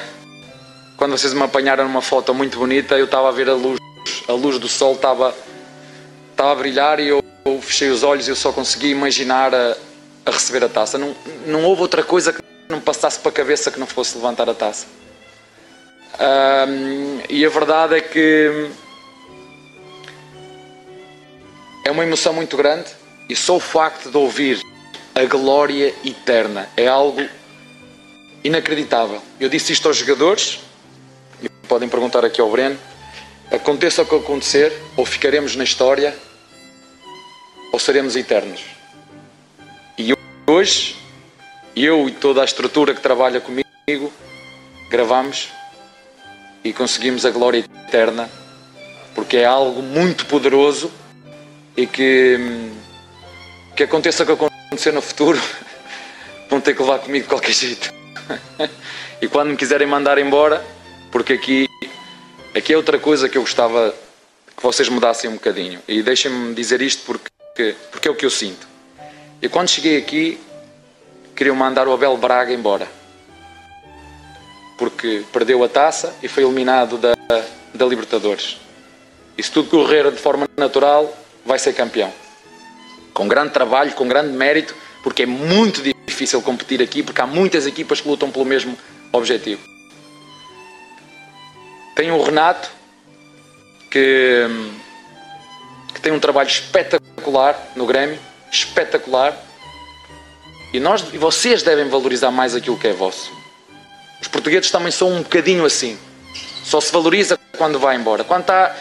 quando 0.98 1.12
vocês 1.12 1.32
me 1.32 1.44
apanharam 1.44 1.84
numa 1.84 2.02
foto 2.02 2.34
muito 2.34 2.58
bonita, 2.58 2.98
eu 2.98 3.06
estava 3.06 3.30
a 3.30 3.32
ver 3.32 3.48
a 3.50 3.54
luz, 3.54 3.80
a 4.28 4.32
luz 4.32 4.58
do 4.58 4.68
sol 4.68 4.94
estava, 4.94 5.36
estava 6.42 6.54
a 6.54 6.56
brilhar 6.56 7.00
e 7.00 7.08
eu, 7.08 7.24
eu 7.46 7.62
fechei 7.62 7.90
os 7.90 8.02
olhos 8.02 8.28
e 8.28 8.32
eu 8.32 8.36
só 8.36 8.52
consegui 8.52 8.90
imaginar 8.90 9.54
a, 9.54 9.78
a 10.26 10.32
receber 10.32 10.66
a 10.66 10.70
taça. 10.70 10.98
Não, 10.98 11.16
não 11.46 11.64
houve 11.64 11.84
outra 11.84 12.04
coisa 12.04 12.34
que 12.34 12.42
não 12.68 12.82
passasse 12.82 13.20
para 13.20 13.30
a 13.30 13.34
cabeça 13.34 13.70
que 13.70 13.80
não 13.80 13.86
fosse 13.86 14.16
levantar 14.16 14.50
a 14.50 14.54
taça. 14.56 14.88
Uh, 16.16 17.22
e 17.30 17.46
a 17.46 17.50
verdade 17.50 17.96
é 17.96 18.02
que 18.02 18.72
é 21.86 21.92
uma 21.92 22.04
emoção 22.04 22.34
muito 22.34 22.58
grande 22.58 22.90
e 23.30 23.36
só 23.36 23.58
o 23.58 23.60
facto 23.60 24.10
de 24.10 24.18
ouvir 24.18 24.60
a 25.14 25.24
glória 25.26 25.94
eterna 26.04 26.68
é 26.76 26.88
algo 26.88 27.24
inacreditável. 28.44 29.22
Eu 29.40 29.48
disse 29.48 29.74
isto 29.74 29.88
aos 29.88 29.98
jogadores, 29.98 30.60
e 31.40 31.48
podem 31.68 31.88
perguntar 31.88 32.26
aqui 32.26 32.42
ao 32.42 32.50
Breno: 32.50 32.80
aconteça 33.52 34.02
o 34.02 34.06
que 34.08 34.16
acontecer, 34.16 34.74
ou 34.98 35.06
ficaremos 35.06 35.56
na 35.56 35.64
história, 35.64 36.16
ou 37.72 37.80
seremos 37.80 38.16
eternos. 38.16 38.62
E 39.98 40.14
hoje, 40.48 40.98
eu 41.76 42.10
e 42.10 42.12
toda 42.12 42.42
a 42.42 42.46
estrutura 42.46 42.94
que 42.94 43.02
trabalha 43.02 43.40
comigo, 43.40 44.12
gravamos 44.90 45.50
e 46.64 46.74
conseguimos 46.74 47.26
a 47.26 47.32
glória 47.32 47.60
eterna, 47.60 48.30
porque 49.16 49.38
é 49.38 49.46
algo 49.46 49.82
muito 49.82 50.26
poderoso 50.26 50.92
e 51.76 51.88
que, 51.88 52.38
que 53.76 53.84
aconteça 53.84 54.24
o 54.24 54.26
que 54.26 54.32
acontecer 54.34 54.92
no 54.92 55.02
futuro, 55.02 55.40
vão 56.50 56.60
ter 56.60 56.76
que 56.76 56.82
levar 56.82 57.00
comigo 57.00 57.24
de 57.24 57.30
qualquer 57.30 57.54
jeito. 57.54 57.94
e 59.22 59.28
quando 59.28 59.50
me 59.50 59.58
quiserem 59.58 59.88
mandar 59.88 60.18
embora, 60.18 60.64
porque 61.12 61.34
aqui, 61.34 61.68
aqui 62.56 62.74
é 62.74 62.78
outra 62.78 63.00
coisa 63.00 63.30
que 63.30 63.38
eu 63.38 63.42
gostava 63.42 63.96
que 64.56 64.62
vocês 64.62 64.88
mudassem 64.90 65.30
um 65.30 65.34
bocadinho. 65.34 65.80
E 65.88 66.04
deixem-me 66.04 66.54
dizer 66.54 66.82
isto 66.82 67.04
porque, 67.06 67.30
porque 67.54 68.08
é 68.08 68.12
o 68.12 68.16
que 68.16 68.26
eu 68.26 68.30
sinto. 68.30 68.68
E 69.42 69.50
quando 69.50 69.70
cheguei 69.70 69.98
aqui, 69.98 70.40
queriam 71.36 71.56
mandar 71.56 71.88
o 71.88 71.94
Abel 71.94 72.16
Braga 72.18 72.54
embora. 72.54 72.88
Porque 74.78 75.24
perdeu 75.32 75.64
a 75.64 75.70
taça 75.70 76.16
e 76.22 76.28
foi 76.28 76.44
eliminado 76.44 76.98
da, 76.98 77.14
da 77.74 77.86
Libertadores. 77.86 78.58
E 79.38 79.44
se 79.44 79.52
tudo 79.52 79.70
correr 79.70 80.10
de 80.12 80.18
forma 80.18 80.48
natural, 80.58 81.16
vai 81.46 81.58
ser 81.58 81.74
campeão. 81.74 82.12
Com 83.14 83.28
grande 83.28 83.52
trabalho, 83.52 83.94
com 83.94 84.08
grande 84.08 84.32
mérito, 84.36 84.76
porque 85.04 85.24
é 85.24 85.26
muito 85.26 85.82
difícil 86.08 86.42
competir 86.42 86.82
aqui, 86.82 87.02
porque 87.02 87.22
há 87.22 87.28
muitas 87.28 87.66
equipas 87.66 88.02
que 88.02 88.08
lutam 88.08 88.32
pelo 88.32 88.46
mesmo 88.46 88.78
objetivo. 89.12 89.62
Tem 91.96 92.12
o 92.12 92.22
Renato, 92.22 92.70
que, 93.90 94.48
que 96.02 96.02
tem 96.02 96.12
um 96.12 96.20
trabalho 96.20 96.50
espetacular 96.50 97.56
no 97.76 97.86
Grêmio, 97.86 98.20
espetacular. 98.52 99.38
E 100.74 100.80
nós 100.80 101.06
e 101.14 101.18
vocês 101.18 101.62
devem 101.62 101.88
valorizar 101.88 102.32
mais 102.32 102.56
aquilo 102.56 102.78
que 102.78 102.88
é 102.88 102.94
vosso. 102.94 103.32
Os 104.20 104.28
portugueses 104.28 104.72
também 104.72 104.92
são 104.92 105.10
um 105.10 105.22
bocadinho 105.22 105.64
assim. 105.64 105.98
Só 106.64 106.82
se 106.82 106.92
valoriza 106.92 107.40
quando 107.56 107.78
vai 107.78 107.96
embora. 107.96 108.24
Quando 108.24 108.42
está, 108.42 108.76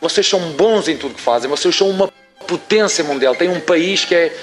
vocês 0.00 0.26
são 0.26 0.40
bons 0.52 0.88
em 0.88 0.96
tudo 0.96 1.14
que 1.14 1.20
fazem. 1.20 1.48
Vocês 1.48 1.76
são 1.76 1.88
uma 1.88 2.12
potência 2.46 3.04
mundial. 3.04 3.36
Tem 3.36 3.48
um 3.48 3.60
país 3.60 4.04
que 4.04 4.14
é, 4.14 4.36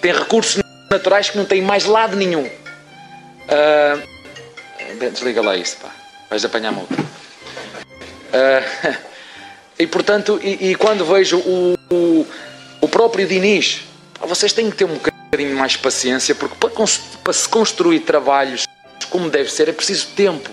tem 0.00 0.12
recursos 0.12 0.62
naturais 0.90 1.28
que 1.28 1.36
não 1.36 1.44
tem 1.44 1.60
mais 1.60 1.84
lado 1.84 2.16
nenhum. 2.16 2.48
Uh, 3.44 5.10
desliga 5.10 5.42
lá 5.42 5.56
isso, 5.56 5.76
pá. 5.78 5.90
Vais 6.30 6.44
apanhar 6.44 6.72
multa. 6.72 6.94
Uh, 6.94 8.96
e 9.82 9.86
portanto, 9.86 10.38
e, 10.42 10.70
e 10.70 10.74
quando 10.76 11.04
vejo 11.04 11.38
o, 11.38 11.74
o, 11.90 12.26
o, 12.80 12.88
próprio 12.88 13.26
Diniz, 13.26 13.82
vocês 14.20 14.52
têm 14.52 14.70
que 14.70 14.76
ter 14.76 14.84
um 14.84 14.94
bocadinho 14.94 15.56
mais 15.56 15.76
paciência, 15.76 16.34
porque 16.34 16.54
para, 16.54 16.70
para 16.70 17.32
se 17.32 17.48
construir 17.48 18.00
trabalhos 18.00 18.64
como 19.10 19.28
deve 19.28 19.50
ser 19.50 19.68
é 19.68 19.72
preciso 19.72 20.06
tempo. 20.16 20.48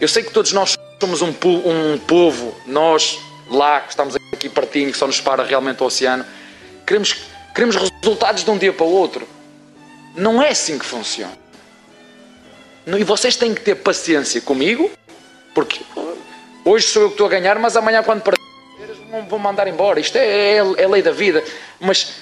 Eu 0.00 0.08
sei 0.08 0.22
que 0.22 0.32
todos 0.32 0.52
nós 0.52 0.76
somos 0.98 1.20
um, 1.22 1.28
um 1.28 1.98
povo, 1.98 2.56
nós 2.66 3.18
lá 3.48 3.80
que 3.80 3.90
estamos 3.90 4.16
aqui 4.32 4.48
pertinho, 4.48 4.90
que 4.90 4.96
só 4.96 5.06
nos 5.06 5.20
para 5.20 5.44
realmente 5.44 5.82
o 5.82 5.86
oceano, 5.86 6.24
queremos, 6.86 7.14
queremos 7.54 7.76
resultados 7.76 8.42
de 8.42 8.50
um 8.50 8.56
dia 8.56 8.72
para 8.72 8.86
o 8.86 8.90
outro. 8.90 9.28
Não 10.16 10.42
é 10.42 10.48
assim 10.48 10.78
que 10.78 10.84
funciona. 10.84 11.38
E 12.86 13.04
vocês 13.04 13.36
têm 13.36 13.54
que 13.54 13.60
ter 13.60 13.76
paciência 13.76 14.40
comigo, 14.40 14.90
porque 15.54 15.80
Hoje 16.64 16.86
sou 16.88 17.02
eu 17.02 17.08
que 17.08 17.14
estou 17.14 17.26
a 17.26 17.30
ganhar, 17.30 17.58
mas 17.58 17.76
amanhã, 17.76 18.02
quando 18.02 18.22
perder, 18.22 18.40
vão 19.28 19.38
mandar 19.38 19.66
embora. 19.66 19.98
Isto 19.98 20.16
é, 20.16 20.56
é, 20.56 20.56
é 20.56 20.88
lei 20.88 21.02
da 21.02 21.10
vida. 21.10 21.42
Mas 21.78 22.14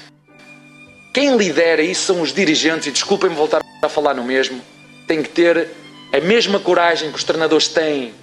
quem 1.12 1.36
lidera 1.36 1.82
isso 1.82 2.12
são 2.12 2.20
os 2.20 2.32
dirigentes, 2.32 2.86
e 2.86 2.90
desculpem-me 2.90 3.34
voltar 3.34 3.60
a 3.82 3.88
falar 3.88 4.14
no 4.14 4.22
mesmo, 4.22 4.60
tem 5.06 5.22
que 5.22 5.28
ter 5.28 5.68
a 6.12 6.20
mesma 6.20 6.60
coragem 6.60 7.10
que 7.10 7.16
os 7.16 7.24
treinadores 7.24 7.68
têm 7.68 8.14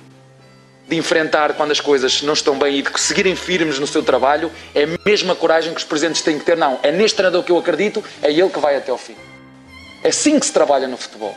de 0.88 0.96
enfrentar 0.96 1.54
quando 1.54 1.72
as 1.72 1.80
coisas 1.80 2.22
não 2.22 2.34
estão 2.34 2.58
bem 2.58 2.78
e 2.78 2.82
de 2.82 3.00
seguirem 3.00 3.36
firmes 3.36 3.80
no 3.80 3.88
seu 3.88 4.04
trabalho, 4.04 4.52
é 4.74 4.84
a 4.84 4.88
mesma 5.06 5.36
coragem 5.36 5.74
que 5.74 5.80
os 5.80 5.86
presidentes 5.86 6.22
têm 6.22 6.38
que 6.38 6.46
ter. 6.46 6.56
Não, 6.56 6.80
é 6.84 6.92
neste 6.92 7.16
treinador 7.16 7.44
que 7.44 7.52
eu 7.52 7.58
acredito, 7.58 8.04
é 8.22 8.32
ele 8.32 8.50
que 8.50 8.60
vai 8.60 8.76
até 8.76 8.92
ao 8.92 8.98
fim. 8.98 9.16
É 10.04 10.10
assim 10.10 10.40
que 10.40 10.46
se 10.46 10.54
trabalha 10.54 10.88
no 10.88 10.96
futebol. 10.96 11.36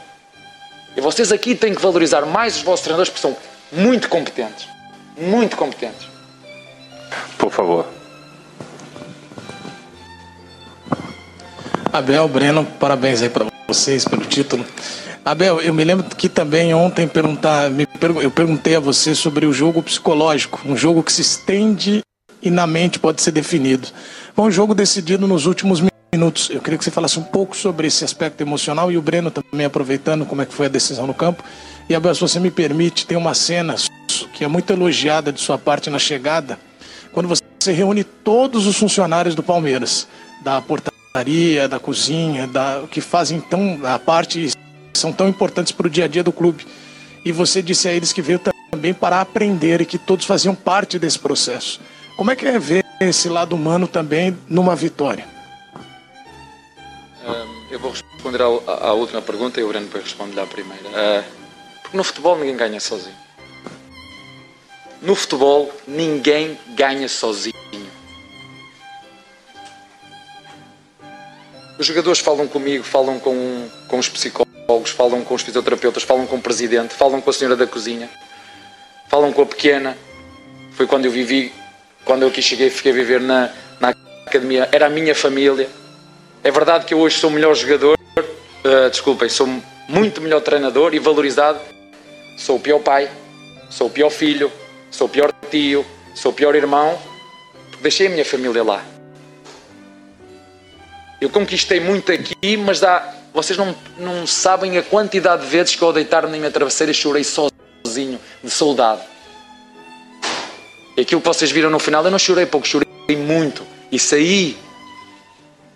E 0.96 1.00
vocês 1.00 1.32
aqui 1.32 1.54
têm 1.54 1.74
que 1.74 1.80
valorizar 1.80 2.26
mais 2.26 2.56
os 2.56 2.62
vossos 2.62 2.82
treinadores 2.82 3.10
porque 3.10 3.22
são 3.22 3.36
muito 3.72 4.08
competentes. 4.08 4.68
Muito 5.16 5.56
competentes. 5.56 6.08
Por 7.36 7.50
favor. 7.50 7.86
Abel, 11.92 12.28
Breno, 12.28 12.64
parabéns 12.78 13.22
aí 13.22 13.28
para 13.28 13.46
vocês 13.66 14.04
pelo 14.04 14.24
título. 14.24 14.64
Abel, 15.24 15.60
eu 15.60 15.74
me 15.74 15.84
lembro 15.84 16.06
que 16.16 16.28
também 16.28 16.72
ontem 16.72 17.06
perguntar, 17.08 17.70
eu 18.22 18.30
perguntei 18.30 18.76
a 18.76 18.80
você 18.80 19.14
sobre 19.14 19.46
o 19.46 19.52
jogo 19.52 19.82
psicológico, 19.82 20.60
um 20.64 20.76
jogo 20.76 21.02
que 21.02 21.12
se 21.12 21.22
estende 21.22 22.02
e 22.42 22.50
na 22.50 22.66
mente 22.66 22.98
pode 22.98 23.20
ser 23.20 23.32
definido. 23.32 23.88
Foi 24.34 24.46
um 24.46 24.50
jogo 24.50 24.74
decidido 24.74 25.26
nos 25.26 25.46
últimos 25.46 25.82
minutos. 26.12 26.48
Eu 26.50 26.60
queria 26.60 26.78
que 26.78 26.84
você 26.84 26.90
falasse 26.90 27.18
um 27.18 27.22
pouco 27.22 27.56
sobre 27.56 27.88
esse 27.88 28.04
aspecto 28.04 28.40
emocional 28.40 28.90
e 28.90 28.96
o 28.96 29.02
Breno 29.02 29.30
também 29.30 29.66
aproveitando 29.66 30.24
como 30.24 30.42
é 30.42 30.46
que 30.46 30.54
foi 30.54 30.66
a 30.66 30.70
decisão 30.70 31.06
no 31.06 31.14
campo. 31.14 31.42
E 31.88 31.94
Abel, 31.94 32.14
se 32.14 32.20
você 32.20 32.38
me 32.38 32.50
permite, 32.50 33.06
tem 33.06 33.16
uma 33.16 33.34
cena 33.34 33.74
que 34.32 34.44
é 34.44 34.48
muito 34.48 34.72
elogiada 34.72 35.32
de 35.32 35.40
sua 35.40 35.56
parte 35.56 35.88
na 35.88 35.98
chegada, 35.98 36.58
quando 37.12 37.28
você 37.28 37.72
reúne 37.72 38.04
todos 38.04 38.66
os 38.66 38.76
funcionários 38.76 39.34
do 39.34 39.42
Palmeiras, 39.42 40.06
da 40.42 40.60
portaria, 40.60 41.66
da 41.66 41.78
cozinha, 41.78 42.46
da 42.46 42.84
que 42.90 43.00
fazem 43.00 43.40
tão 43.40 43.80
a 43.84 43.98
parte 43.98 44.50
são 44.94 45.12
tão 45.12 45.28
importantes 45.28 45.72
para 45.72 45.86
o 45.86 45.90
dia 45.90 46.04
a 46.04 46.08
dia 46.08 46.22
do 46.22 46.32
clube. 46.32 46.66
E 47.24 47.32
você 47.32 47.62
disse 47.62 47.88
a 47.88 47.92
eles 47.92 48.12
que 48.12 48.20
veio 48.20 48.40
também 48.70 48.92
para 48.92 49.20
aprender 49.20 49.80
e 49.80 49.86
que 49.86 49.98
todos 49.98 50.26
faziam 50.26 50.54
parte 50.54 50.98
desse 50.98 51.18
processo. 51.18 51.80
Como 52.16 52.30
é 52.30 52.36
que 52.36 52.46
é 52.46 52.58
ver 52.58 52.84
esse 53.00 53.28
lado 53.28 53.54
humano 53.54 53.88
também 53.88 54.36
numa 54.48 54.76
vitória? 54.76 55.38
eu 57.70 57.78
vou 57.78 57.90
responder 57.90 58.40
à, 58.42 58.92
última 58.92 59.20
pergunta 59.22 59.60
e 59.60 59.62
o 59.62 59.68
Breno 59.68 59.86
depois 59.86 60.04
responde 60.04 60.38
à 60.40 60.46
primeira. 60.46 60.88
Uh, 60.88 61.47
porque 61.88 61.96
no 61.96 62.04
futebol 62.04 62.36
ninguém 62.36 62.56
ganha 62.56 62.80
sozinho. 62.80 63.16
No 65.00 65.14
futebol 65.14 65.72
ninguém 65.86 66.58
ganha 66.68 67.08
sozinho. 67.08 67.54
Os 71.78 71.86
jogadores 71.86 72.18
falam 72.18 72.46
comigo, 72.48 72.82
falam 72.82 73.18
com, 73.20 73.68
com 73.86 73.98
os 73.98 74.08
psicólogos, 74.08 74.90
falam 74.90 75.22
com 75.22 75.34
os 75.34 75.42
fisioterapeutas, 75.42 76.02
falam 76.02 76.26
com 76.26 76.36
o 76.36 76.42
presidente, 76.42 76.92
falam 76.92 77.20
com 77.20 77.30
a 77.30 77.32
senhora 77.32 77.56
da 77.56 77.66
cozinha, 77.66 78.10
falam 79.08 79.32
com 79.32 79.42
a 79.42 79.46
pequena. 79.46 79.96
Foi 80.72 80.86
quando 80.86 81.04
eu 81.04 81.10
vivi, 81.10 81.52
quando 82.04 82.22
eu 82.22 82.28
aqui 82.28 82.42
cheguei, 82.42 82.68
fiquei 82.68 82.92
a 82.92 82.94
viver 82.94 83.20
na, 83.20 83.52
na 83.80 83.94
academia. 84.26 84.68
Era 84.72 84.86
a 84.86 84.90
minha 84.90 85.14
família. 85.14 85.70
É 86.42 86.50
verdade 86.50 86.84
que 86.84 86.94
eu 86.94 86.98
hoje 86.98 87.18
sou 87.18 87.30
o 87.30 87.32
melhor 87.32 87.54
jogador, 87.54 87.96
uh, 88.16 88.90
desculpem, 88.90 89.28
sou 89.28 89.46
muito 89.88 90.20
melhor 90.20 90.40
treinador 90.40 90.94
e 90.94 90.98
valorizado 90.98 91.60
sou 92.38 92.56
o 92.56 92.60
pior 92.60 92.78
pai, 92.78 93.10
sou 93.68 93.88
o 93.88 93.90
pior 93.90 94.08
filho, 94.08 94.50
sou 94.90 95.08
o 95.08 95.10
pior 95.10 95.32
tio, 95.50 95.84
sou 96.14 96.30
o 96.30 96.34
pior 96.34 96.54
irmão, 96.54 96.96
porque 97.70 97.82
deixei 97.82 98.06
a 98.06 98.10
minha 98.10 98.24
família 98.24 98.62
lá. 98.62 98.82
Eu 101.20 101.28
conquistei 101.28 101.80
muito 101.80 102.12
aqui, 102.12 102.56
mas 102.56 102.78
dá, 102.78 103.12
vocês 103.34 103.58
não, 103.58 103.74
não 103.98 104.24
sabem 104.24 104.78
a 104.78 104.82
quantidade 104.82 105.42
de 105.42 105.48
vezes 105.48 105.74
que 105.74 105.82
eu 105.82 105.88
ao 105.88 105.92
deitar 105.92 106.22
na 106.22 106.28
minha 106.28 106.50
travesseira 106.50 106.92
chorei 106.92 107.24
sozinho, 107.24 108.20
de 108.42 108.50
saudade. 108.50 109.02
E 110.96 111.00
aquilo 111.00 111.20
que 111.20 111.26
vocês 111.26 111.50
viram 111.50 111.70
no 111.70 111.80
final, 111.80 112.04
eu 112.04 112.10
não 112.10 112.18
chorei 112.20 112.46
pouco, 112.46 112.66
chorei 112.66 112.88
muito. 113.16 113.66
E 113.90 113.98
saí 113.98 114.56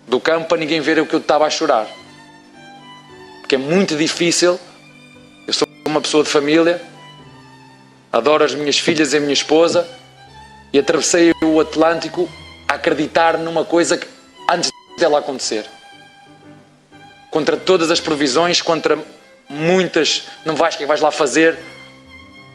do 0.07 0.19
campo 0.19 0.47
para 0.47 0.57
ninguém 0.57 0.79
ver 0.79 0.99
o 0.99 1.05
que 1.05 1.13
eu 1.13 1.19
estava 1.19 1.45
a 1.45 1.49
chorar. 1.49 1.87
Porque 3.41 3.55
é 3.55 3.57
muito 3.57 3.97
difícil 3.97 4.57
uma 5.93 6.01
pessoa 6.01 6.23
de 6.23 6.29
família, 6.29 6.81
adoro 8.11 8.43
as 8.43 8.55
minhas 8.55 8.79
filhas 8.79 9.13
e 9.13 9.17
a 9.17 9.19
minha 9.19 9.33
esposa 9.33 9.87
e 10.73 10.79
atravessei 10.79 11.31
o 11.43 11.59
Atlântico 11.59 12.27
a 12.67 12.73
acreditar 12.73 13.37
numa 13.37 13.63
coisa 13.63 13.95
que, 13.95 14.07
antes 14.49 14.71
dela 14.97 15.19
acontecer. 15.19 15.65
Contra 17.29 17.55
todas 17.55 17.91
as 17.91 17.99
provisões, 17.99 18.59
contra 18.59 18.97
muitas, 19.47 20.23
não 20.43 20.55
vais, 20.55 20.73
o 20.73 20.77
que 20.79 20.85
vais 20.87 20.99
lá 20.99 21.11
fazer? 21.11 21.59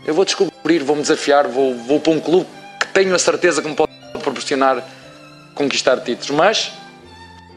Eu 0.04 0.14
vou 0.14 0.24
descobrir, 0.24 0.80
vou-me 0.80 1.02
desafiar, 1.02 1.46
vou, 1.46 1.76
vou 1.76 2.00
para 2.00 2.12
um 2.12 2.20
clube 2.20 2.48
que 2.80 2.88
tenho 2.88 3.14
a 3.14 3.18
certeza 3.20 3.62
que 3.62 3.68
me 3.68 3.76
pode 3.76 3.92
proporcionar 4.20 4.82
conquistar 5.54 6.00
títulos. 6.00 6.30
Mas 6.30 6.72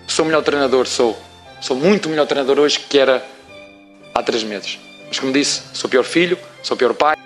sou 0.08 0.26
melhor 0.26 0.44
treinador, 0.44 0.86
sou. 0.86 1.18
Sou 1.60 1.76
muito 1.76 2.08
melhor 2.08 2.28
treinador 2.28 2.60
hoje 2.60 2.80
que 2.80 3.00
era 3.00 3.24
há 4.14 4.22
três 4.22 4.44
meses. 4.44 4.91
Mas 5.12 5.20
como 5.20 5.34
disse, 5.34 5.62
sou 5.74 5.90
pior 5.90 6.06
filho, 6.06 6.40
sou 6.64 6.78
pior 6.78 6.94
pai, 6.94 7.18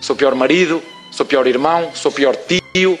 sou 0.00 0.14
pior 0.14 0.36
marido, 0.36 0.80
sou 1.10 1.26
pior 1.26 1.44
irmão, 1.44 1.90
sou 1.92 2.12
pior 2.12 2.36
tio. 2.36 2.96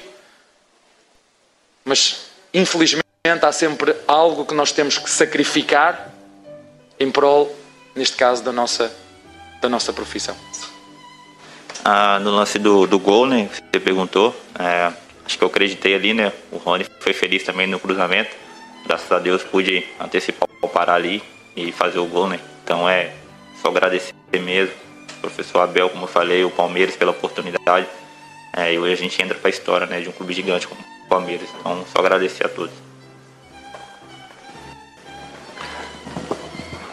Mas 1.84 2.26
infelizmente 2.52 3.06
há 3.40 3.52
sempre 3.52 3.94
algo 4.08 4.44
que 4.44 4.54
nós 4.54 4.72
temos 4.72 4.98
que 4.98 5.08
sacrificar 5.08 6.12
em 6.98 7.12
prol, 7.12 7.56
neste 7.94 8.16
caso, 8.16 8.42
da 8.42 8.50
nossa, 8.50 8.92
da 9.60 9.68
nossa 9.68 9.92
profissão. 9.92 10.36
Ah, 11.84 12.18
no 12.18 12.32
lance 12.32 12.58
do, 12.58 12.88
do 12.88 12.98
gol, 12.98 13.24
né? 13.24 13.48
Você 13.52 13.78
perguntou. 13.78 14.34
É, 14.58 14.92
acho 15.24 15.38
que 15.38 15.44
eu 15.44 15.48
acreditei 15.48 15.94
ali, 15.94 16.12
né? 16.12 16.32
O 16.50 16.56
Rony 16.56 16.84
foi 16.98 17.12
feliz 17.12 17.44
também 17.44 17.68
no 17.68 17.78
cruzamento. 17.78 18.34
Graças 18.84 19.12
a 19.12 19.20
Deus 19.20 19.44
pude 19.44 19.86
antecipar 20.00 20.48
o 20.60 20.66
parar 20.66 20.94
ali 20.94 21.22
e 21.54 21.70
fazer 21.70 22.00
o 22.00 22.06
gol, 22.06 22.26
né? 22.26 22.40
Então 22.64 22.88
é 22.88 23.12
só 23.66 23.70
agradecer 23.70 24.14
mesmo. 24.40 24.74
Professor 25.20 25.60
Abel, 25.60 25.90
como 25.90 26.04
eu 26.04 26.08
falei, 26.08 26.44
o 26.44 26.50
Palmeiras 26.50 26.94
pela 26.94 27.10
oportunidade. 27.10 27.86
É, 28.56 28.72
e 28.72 28.78
hoje 28.78 28.92
a 28.92 28.96
gente 28.96 29.20
entra 29.20 29.34
para 29.36 29.48
a 29.48 29.50
história 29.50 29.86
né, 29.86 30.00
de 30.00 30.08
um 30.08 30.12
clube 30.12 30.32
gigante 30.32 30.68
como 30.68 30.80
o 30.80 31.08
Palmeiras. 31.08 31.48
Então, 31.58 31.84
só 31.92 31.98
agradecer 31.98 32.46
a 32.46 32.48
todos. 32.48 32.72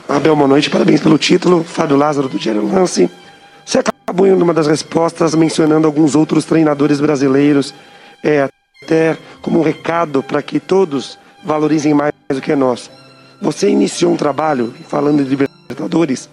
Abel, 0.09 0.35
boa 0.35 0.47
noite, 0.47 0.69
parabéns 0.69 1.01
pelo 1.01 1.17
título. 1.17 1.63
Fábio 1.63 1.95
Lázaro 1.95 2.27
do 2.27 2.39
Diário 2.39 2.65
Lance. 2.65 3.09
Você 3.63 3.79
acabou 3.79 4.25
em 4.25 4.31
uma 4.31 4.53
das 4.53 4.67
respostas 4.67 5.35
mencionando 5.35 5.85
alguns 5.85 6.15
outros 6.15 6.43
treinadores 6.43 6.99
brasileiros, 6.99 7.73
é, 8.23 8.49
até 8.83 9.17
como 9.41 9.59
um 9.59 9.63
recado 9.63 10.23
para 10.23 10.41
que 10.41 10.59
todos 10.59 11.19
valorizem 11.43 11.93
mais 11.93 12.13
do 12.29 12.41
que 12.41 12.55
nós. 12.55 12.89
Você 13.41 13.69
iniciou 13.69 14.11
um 14.11 14.17
trabalho, 14.17 14.73
falando 14.87 15.23
de 15.23 15.29
Libertadores, 15.29 16.29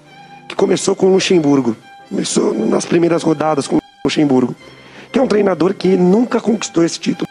que 0.51 0.57
começou 0.57 0.97
com 0.97 1.07
o 1.07 1.13
Luxemburgo. 1.13 1.77
Começou 2.09 2.53
nas 2.53 2.85
primeiras 2.85 3.23
rodadas 3.23 3.69
com 3.69 3.77
o 3.77 3.81
Luxemburgo, 4.05 4.55
que 5.13 5.19
é 5.19 5.23
um 5.23 5.29
treinador 5.29 5.75
que 5.75 5.97
nunca 5.97 6.41
conquistou 6.41 6.85
esse 6.85 6.99
título. 6.99 7.29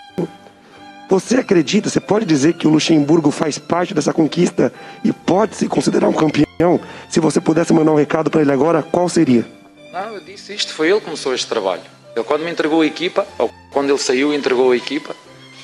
Você 1.10 1.38
acredita, 1.38 1.90
você 1.90 2.00
pode 2.00 2.26
dizer 2.26 2.54
que 2.54 2.66
o 2.66 2.70
Luxemburgo 2.70 3.30
faz 3.30 3.58
parte 3.58 3.94
dessa 3.94 4.14
conquista 4.14 4.72
e 5.04 5.12
pode 5.12 5.56
se 5.56 5.68
considerar 5.68 6.08
um 6.08 6.14
campeão? 6.14 6.80
Se 7.10 7.20
você 7.20 7.42
pudesse 7.42 7.74
mandar 7.74 7.92
um 7.92 7.96
recado 7.96 8.30
para 8.30 8.42
ele 8.42 8.54
agora, 8.54 8.82
qual 8.84 9.10
seria? 9.10 9.46
Não, 9.92 10.14
eu 10.14 10.22
disse 10.22 10.54
isto, 10.54 10.74
foi 10.74 10.90
ele 10.90 11.00
que 11.00 11.06
começou 11.06 11.34
este 11.34 11.48
trabalho. 11.48 11.82
Ele 12.16 12.24
quando 12.24 12.44
me 12.44 12.52
entregou 12.52 12.82
a 12.82 12.86
equipa, 12.86 13.28
ou 13.38 13.52
quando 13.72 13.90
ele 13.90 13.98
saiu 13.98 14.32
e 14.32 14.38
entregou 14.38 14.72
a 14.72 14.78
equipa, 14.78 15.14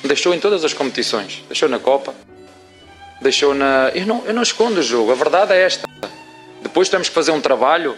deixou 0.04 0.34
em 0.34 0.40
todas 0.40 0.62
as 0.62 0.74
competições. 0.74 1.42
Deixou 1.48 1.68
na 1.70 1.78
Copa, 1.78 2.12
deixou 3.22 3.54
na... 3.54 3.90
Eu 3.94 4.04
não, 4.04 4.24
eu 4.26 4.34
não 4.34 4.42
escondo 4.42 4.80
o 4.80 4.82
jogo, 4.82 5.10
a 5.10 5.14
verdade 5.14 5.54
é 5.54 5.62
esta. 5.62 5.86
Depois 6.66 6.88
temos 6.88 7.08
que 7.08 7.14
fazer 7.14 7.30
um 7.30 7.40
trabalho, 7.40 7.96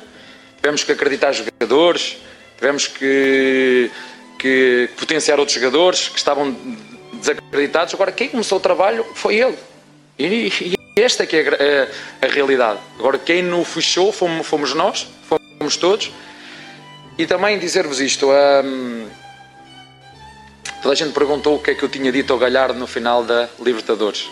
tivemos 0.57 0.85
que 0.85 0.93
acreditar 0.93 1.33
jogadores, 1.33 2.19
tivemos 2.57 2.87
que, 2.87 3.91
que 4.39 4.91
potenciar 4.97 5.39
outros 5.39 5.55
jogadores 5.55 6.09
que 6.09 6.19
estavam 6.19 6.55
desacreditados. 7.15 7.95
Agora, 7.95 8.13
quem 8.13 8.29
começou 8.29 8.59
o 8.59 8.61
trabalho 8.61 9.05
foi 9.15 9.37
ele. 9.37 9.57
E, 10.19 10.77
e 10.97 11.01
esta 11.01 11.23
é 11.23 11.27
que 11.27 11.37
é 11.37 11.89
a, 12.23 12.27
a, 12.27 12.31
realidade. 12.31 12.79
Agora, 12.99 13.19
quem 13.19 13.43
não 13.43 13.65
fechou 13.65 14.13
fomos, 14.13 14.47
fomos 14.47 14.75
nós, 14.75 15.07
fomos 15.59 15.77
todos. 15.77 16.13
E 17.17 17.27
também 17.27 17.59
dizer-vos 17.59 18.01
isto. 18.01 18.29
Um, 18.31 19.09
toda 20.83 20.93
a 20.93 20.97
gente 20.97 21.13
perguntou 21.13 21.57
o 21.57 21.59
que 21.59 21.71
é 21.71 21.75
que 21.75 21.83
eu 21.83 21.89
tinha 21.89 22.13
dito 22.13 22.33
ao 22.33 22.39
Galhardo 22.39 22.79
no 22.79 22.87
final 22.87 23.25
da 23.25 23.49
Libertadores. 23.61 24.29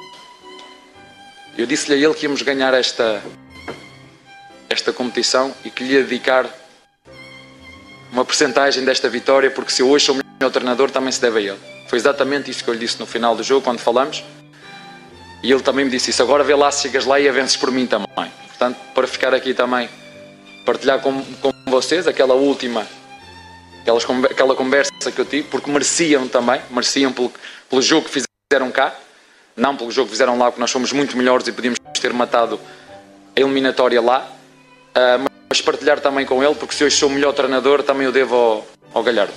Eu 1.56 1.64
disse-lhe 1.66 1.94
a 1.94 2.06
ele 2.06 2.14
que 2.14 2.26
íamos 2.26 2.42
ganhar 2.42 2.74
esta, 2.74 3.22
esta 4.76 4.92
competição 4.92 5.54
e 5.64 5.70
que 5.70 5.82
lhe 5.82 6.02
dedicar 6.02 6.46
uma 8.12 8.24
porcentagem 8.24 8.84
desta 8.84 9.08
vitória, 9.08 9.50
porque 9.50 9.72
se 9.72 9.82
eu 9.82 9.88
hoje 9.88 10.06
sou 10.06 10.14
o 10.14 10.18
melhor 10.18 10.52
treinador, 10.52 10.90
também 10.90 11.10
se 11.10 11.20
deve 11.20 11.38
a 11.38 11.42
ele. 11.42 11.60
Foi 11.88 11.98
exatamente 11.98 12.50
isso 12.50 12.62
que 12.62 12.70
eu 12.70 12.74
lhe 12.74 12.80
disse 12.80 12.98
no 13.00 13.06
final 13.06 13.34
do 13.34 13.42
jogo, 13.42 13.62
quando 13.62 13.78
falamos. 13.78 14.22
E 15.42 15.50
ele 15.50 15.62
também 15.62 15.84
me 15.84 15.90
disse 15.90 16.10
isso. 16.10 16.22
Agora 16.22 16.42
vê 16.44 16.54
lá 16.54 16.70
se 16.70 16.82
chegas 16.82 17.04
lá 17.04 17.18
e 17.20 17.28
avances 17.28 17.56
por 17.56 17.70
mim 17.70 17.86
também. 17.86 18.06
Portanto, 18.48 18.78
para 18.94 19.06
ficar 19.06 19.34
aqui 19.34 19.52
também, 19.54 19.88
partilhar 20.64 21.00
com, 21.00 21.22
com 21.40 21.52
vocês 21.66 22.06
aquela 22.06 22.34
última, 22.34 22.86
aquelas, 23.82 24.04
aquela 24.30 24.54
conversa 24.54 24.90
que 25.14 25.18
eu 25.18 25.24
tive, 25.24 25.48
porque 25.48 25.70
mereciam 25.70 26.26
também, 26.26 26.60
mereciam 26.70 27.12
pelo, 27.12 27.32
pelo 27.68 27.82
jogo 27.82 28.08
que 28.08 28.22
fizeram 28.50 28.70
cá, 28.72 28.94
não 29.56 29.76
pelo 29.76 29.90
jogo 29.90 30.06
que 30.06 30.12
fizeram 30.12 30.38
lá, 30.38 30.46
porque 30.46 30.60
nós 30.60 30.70
fomos 30.70 30.92
muito 30.92 31.16
melhores 31.16 31.46
e 31.46 31.52
podíamos 31.52 31.78
ter 32.00 32.12
matado 32.12 32.58
a 33.36 33.40
eliminatória 33.40 34.00
lá. 34.00 34.35
Uh, 34.96 35.28
mas 35.50 35.60
partilhar 35.60 36.00
também 36.00 36.24
com 36.24 36.42
ele, 36.42 36.54
porque 36.54 36.74
se 36.74 36.82
hoje 36.82 36.96
sou 36.96 37.10
o 37.10 37.12
melhor 37.12 37.34
treinador, 37.34 37.82
também 37.82 38.06
o 38.06 38.12
devo 38.12 38.34
ao, 38.34 38.66
ao 38.94 39.02
Galhardo. 39.02 39.34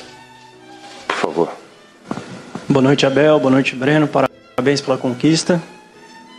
Por 1.06 1.16
favor. 1.18 1.52
Boa 2.70 2.82
noite, 2.82 3.06
Abel. 3.06 3.38
Boa 3.40 3.52
noite, 3.52 3.76
Breno. 3.76 4.08
Parabéns 4.08 4.80
pela 4.80 4.98
conquista. 4.98 5.62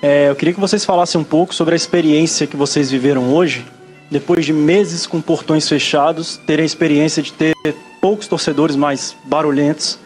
É, 0.00 0.30
eu 0.30 0.36
queria 0.36 0.54
que 0.54 0.60
vocês 0.60 0.84
falassem 0.86 1.20
um 1.20 1.24
pouco 1.24 1.54
sobre 1.54 1.74
a 1.74 1.76
experiência 1.76 2.46
que 2.46 2.56
vocês 2.56 2.90
viveram 2.90 3.34
hoje, 3.34 3.66
depois 4.10 4.46
de 4.46 4.54
meses 4.54 5.06
com 5.06 5.20
portões 5.20 5.68
fechados, 5.68 6.38
terem 6.46 6.62
a 6.62 6.66
experiência 6.66 7.22
de 7.22 7.32
ter 7.32 7.54
poucos 8.00 8.26
torcedores 8.26 8.74
mais 8.74 9.14
barulhentos. 9.24 9.98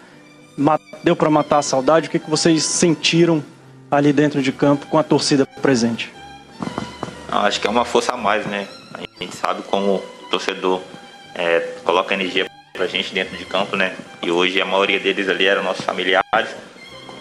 Deu 1.04 1.14
para 1.14 1.30
matar 1.30 1.58
a 1.58 1.62
saudade? 1.62 2.08
O 2.08 2.10
que, 2.10 2.18
que 2.18 2.28
vocês 2.28 2.64
sentiram 2.64 3.44
ali 3.88 4.12
dentro 4.12 4.42
de 4.42 4.50
campo 4.50 4.86
com 4.86 4.98
a 4.98 5.04
torcida 5.04 5.46
presente? 5.46 6.12
Acho 7.30 7.60
que 7.60 7.66
é 7.66 7.70
uma 7.70 7.84
força 7.84 8.12
a 8.12 8.16
mais, 8.16 8.44
né? 8.46 8.66
A 9.18 9.24
gente 9.24 9.36
sabe 9.36 9.62
como 9.62 9.96
o 9.96 10.28
torcedor 10.30 10.80
é, 11.34 11.60
coloca 11.84 12.14
energia 12.14 12.46
pra 12.72 12.86
gente 12.86 13.14
dentro 13.14 13.36
de 13.36 13.44
campo, 13.44 13.76
né? 13.76 13.96
E 14.20 14.30
hoje 14.30 14.60
a 14.60 14.64
maioria 14.64 14.98
deles 14.98 15.28
ali 15.28 15.46
eram 15.46 15.62
nossos 15.62 15.84
familiares. 15.84 16.48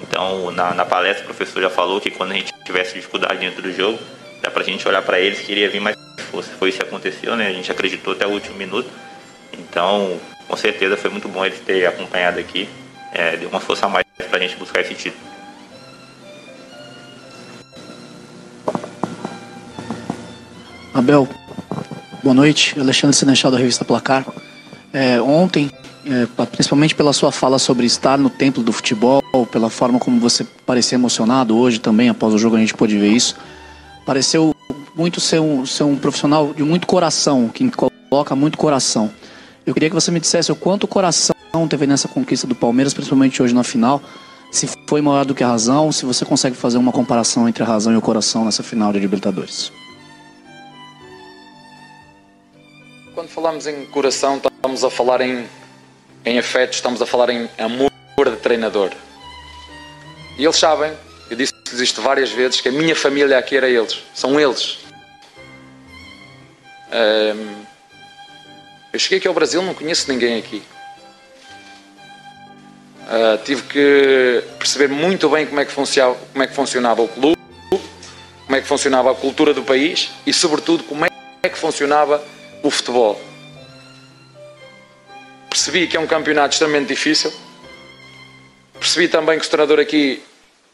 Então, 0.02 0.52
na, 0.52 0.74
na 0.74 0.86
palestra, 0.86 1.24
o 1.24 1.28
professor 1.28 1.62
já 1.62 1.70
falou 1.70 2.02
que 2.02 2.10
quando 2.12 2.32
a 2.32 2.36
gente 2.36 2.52
tivesse 2.66 2.96
dificuldade 2.96 3.40
dentro 3.40 3.62
do 3.62 3.72
jogo, 3.72 4.00
dá 4.42 4.50
pra 4.50 4.64
gente 4.64 4.88
olhar 4.88 5.02
para 5.02 5.20
eles 5.20 5.40
que 5.40 5.52
iria 5.52 5.70
vir 5.70 5.80
mais 5.80 5.96
força. 6.32 6.52
Foi 6.58 6.70
isso 6.70 6.80
que 6.80 6.84
aconteceu, 6.84 7.36
né? 7.36 7.48
A 7.48 7.54
gente 7.54 7.72
acreditou 7.72 8.14
até 8.14 8.26
o 8.26 8.32
último 8.32 8.56
minuto. 8.58 8.90
Então, 9.54 10.20
com 10.48 10.58
certeza 10.58 10.98
foi 10.98 11.10
muito 11.10 11.30
bom 11.30 11.46
eles 11.46 11.60
terem 11.60 11.86
acompanhado 11.86 12.40
aqui. 12.40 12.68
É, 13.14 13.38
deu 13.38 13.50
uma 13.50 13.60
força 13.60 13.86
a 13.86 13.90
mais 13.90 14.06
pra 14.30 14.40
gente 14.40 14.56
buscar 14.56 14.82
esse 14.82 14.96
título. 14.96 15.24
Abel, 20.94 21.28
boa 22.24 22.34
noite. 22.34 22.80
Alexandre 22.80 23.16
Senechal 23.16 23.52
da 23.52 23.58
revista 23.58 23.84
Placar. 23.84 24.26
É, 24.94 25.22
ontem, 25.22 25.70
é, 26.06 26.26
principalmente 26.46 26.96
pela 26.96 27.12
sua 27.12 27.32
fala 27.32 27.60
sobre 27.60 27.86
estar 27.86 28.18
no 28.18 28.30
templo 28.30 28.64
do 28.64 28.72
futebol, 28.72 29.22
pela 29.52 29.70
forma 29.70 30.00
como 30.00 30.20
você 30.20 30.46
parecia 30.66 30.96
emocionado 30.96 31.58
hoje 31.58 31.80
também, 31.80 32.08
após 32.08 32.34
o 32.34 32.38
jogo 32.38 32.56
a 32.56 32.60
gente 32.60 32.74
pôde 32.74 32.98
ver 32.98 33.10
isso, 33.10 33.36
pareceu 34.06 34.56
muito 34.96 35.20
ser 35.20 35.42
um, 35.42 35.66
ser 35.66 35.84
um 35.84 35.98
profissional 35.98 36.54
de 36.54 36.64
muito 36.64 36.88
coração, 36.88 37.50
que 37.50 37.70
coloca 38.10 38.36
muito 38.36 38.58
coração. 38.58 39.12
Eu 39.66 39.74
queria 39.74 39.90
que 39.90 39.96
você 39.96 40.12
me 40.12 40.20
dissesse 40.20 40.52
o 40.52 40.56
quanto 40.56 40.88
coração 40.88 41.36
teve 41.68 41.86
nessa 41.86 42.08
conquista 42.08 42.48
do 42.48 42.56
Palmeiras, 42.56 42.94
principalmente 42.94 43.42
hoje 43.42 43.54
na 43.54 43.64
final, 43.64 44.02
se 44.52 44.70
foi 44.88 45.02
maior 45.02 45.26
do 45.26 45.36
que 45.36 45.44
a 45.44 45.48
razão, 45.48 45.92
se 45.92 46.06
você 46.06 46.24
consegue 46.24 46.56
fazer 46.56 46.78
uma 46.78 46.92
comparação 46.92 47.50
entre 47.50 47.64
a 47.64 47.66
razão 47.66 47.92
e 47.92 47.98
o 47.98 48.02
coração 48.02 48.46
nessa 48.46 48.62
final 48.64 48.94
de 48.94 49.00
Libertadores. 49.00 49.72
Falamos 53.34 53.66
em 53.66 53.84
coração, 53.86 54.38
estamos 54.38 54.84
a 54.84 54.92
falar 54.92 55.20
em, 55.22 55.50
em 56.24 56.38
afeto, 56.38 56.74
estamos 56.74 57.02
a 57.02 57.06
falar 57.06 57.32
em 57.32 57.50
amor 57.58 57.92
de 58.30 58.36
treinador. 58.38 58.92
E 60.38 60.44
eles 60.44 60.56
sabem, 60.56 60.94
eu 61.32 61.36
disse-lhes 61.36 61.80
isto 61.80 62.00
várias 62.00 62.30
vezes, 62.30 62.62
que 62.62 62.70
a 62.70 62.72
minha 62.72 62.96
família 62.96 63.40
aqui 63.40 63.58
era 63.58 63.68
eles, 63.68 64.04
são 64.14 64.40
eles. 64.40 64.78
Um, 66.92 67.64
eu 68.94 69.00
cheguei 69.00 69.18
aqui 69.18 69.28
ao 69.28 69.34
Brasil, 69.34 69.64
não 69.64 69.74
conheço 69.74 70.12
ninguém 70.12 70.38
aqui. 70.38 70.62
Uh, 73.02 73.44
tive 73.44 73.64
que 73.64 74.44
perceber 74.60 74.90
muito 74.90 75.28
bem 75.28 75.48
como 75.48 75.60
é, 75.60 75.66
que 75.66 75.72
funcionava, 75.72 76.16
como 76.32 76.44
é 76.44 76.48
que 76.48 76.54
funcionava 76.54 77.02
o 77.02 77.08
clube, 77.08 77.38
como 78.46 78.56
é 78.56 78.62
que 78.62 78.68
funcionava 78.68 79.12
a 79.12 79.16
cultura 79.16 79.56
do 79.56 79.64
país 79.64 80.12
e, 80.24 80.32
sobretudo, 80.32 80.84
como 80.84 81.04
é 81.04 81.10
que 81.50 81.58
funcionava 81.58 82.24
o 82.64 82.72
futebol. 82.72 83.22
Percebi 85.50 85.86
que 85.86 85.96
é 85.96 86.00
um 86.00 86.08
campeonato 86.08 86.54
extremamente 86.54 86.88
difícil. 86.88 87.32
Percebi 88.80 89.08
também 89.08 89.38
que 89.38 89.46
o 89.46 89.50
treinador 89.50 89.80
aqui 89.80 90.24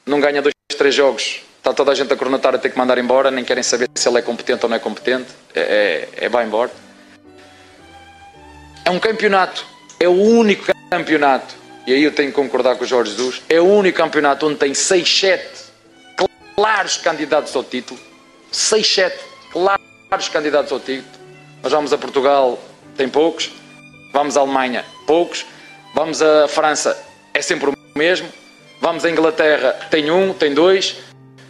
não 0.05 0.21
ganha 0.21 0.41
dois, 0.41 0.53
três 0.77 0.95
jogos. 0.95 1.41
Está 1.57 1.73
toda 1.73 1.91
a 1.91 1.95
gente 1.95 2.13
a 2.13 2.15
cronotar 2.15 2.55
a 2.55 2.57
ter 2.57 2.69
que 2.69 2.77
mandar 2.77 2.97
embora, 2.97 3.29
nem 3.29 3.43
querem 3.43 3.61
saber 3.61 3.89
se 3.93 4.07
ele 4.07 4.19
é 4.19 4.21
competente 4.21 4.63
ou 4.63 4.69
não 4.69 4.77
é 4.77 4.79
competente. 4.79 5.27
É, 5.53 6.07
é, 6.17 6.25
é 6.25 6.29
vai 6.29 6.45
embora. 6.45 6.71
É 8.85 8.89
um 8.89 8.99
campeonato, 8.99 9.65
é 9.99 10.07
o 10.07 10.13
único 10.13 10.71
campeonato, 10.89 11.53
e 11.85 11.93
aí 11.93 12.03
eu 12.03 12.11
tenho 12.11 12.29
que 12.29 12.35
concordar 12.35 12.75
com 12.75 12.83
o 12.83 12.87
Jorge 12.87 13.11
Jesus, 13.11 13.41
é 13.49 13.59
o 13.59 13.65
único 13.65 13.97
campeonato 13.97 14.47
onde 14.47 14.55
tem 14.55 14.73
6, 14.73 15.19
7 15.19 15.47
claros 16.55 16.97
candidatos 16.97 17.55
ao 17.55 17.63
título. 17.63 17.99
6, 18.51 18.87
7 18.87 19.19
claros 19.51 20.29
candidatos 20.29 20.71
ao 20.71 20.79
título. 20.79 21.18
Nós 21.61 21.71
vamos 21.71 21.91
a 21.93 21.97
Portugal, 21.97 22.59
tem 22.95 23.09
poucos. 23.09 23.51
Vamos 24.13 24.37
à 24.37 24.41
Alemanha, 24.41 24.85
poucos. 25.05 25.45
Vamos 25.93 26.21
à 26.21 26.47
França, 26.47 26.97
é 27.33 27.41
sempre 27.41 27.69
o 27.69 27.73
mesmo. 27.95 28.29
Vamos 28.81 29.03
à 29.03 29.09
Inglaterra, 29.09 29.73
tem 29.89 30.09
um, 30.09 30.33
tem 30.33 30.53
dois. 30.53 30.95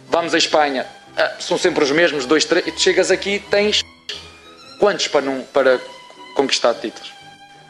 Vamos 0.08 0.34
à 0.34 0.38
Espanha, 0.38 0.86
ah, 1.16 1.36
são 1.38 1.56
sempre 1.56 1.84
os 1.84 1.90
mesmos, 1.92 2.26
dois, 2.26 2.44
três. 2.44 2.66
E 2.66 2.72
tu 2.72 2.80
chegas 2.80 3.10
aqui, 3.10 3.38
tens 3.50 3.82
quantos 4.80 5.06
para, 5.06 5.20
não, 5.20 5.42
para 5.52 5.80
conquistar 6.34 6.74
títulos? 6.74 7.12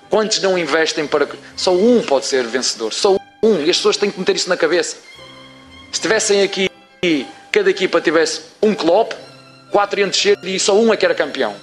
Quantos 0.08 0.40
não 0.40 0.58
investem 0.58 1.06
para. 1.06 1.28
Só 1.56 1.72
um 1.72 2.02
pode 2.02 2.26
ser 2.26 2.46
vencedor, 2.46 2.92
só 2.92 3.16
um. 3.42 3.64
E 3.64 3.70
as 3.70 3.76
pessoas 3.76 3.96
têm 3.96 4.10
que 4.10 4.18
meter 4.18 4.36
isso 4.36 4.48
na 4.48 4.56
cabeça. 4.56 4.96
Se 5.92 6.00
tivessem 6.00 6.42
aqui, 6.42 6.70
cada 7.52 7.68
equipa 7.68 8.00
tivesse 8.00 8.42
um 8.62 8.74
Klopp, 8.74 9.12
quatro 9.70 10.00
iam 10.00 10.08
descer 10.08 10.38
e 10.42 10.58
só 10.58 10.74
um 10.74 10.92
é 10.92 10.96
que 10.96 11.04
era 11.04 11.14
campeão. 11.14 11.54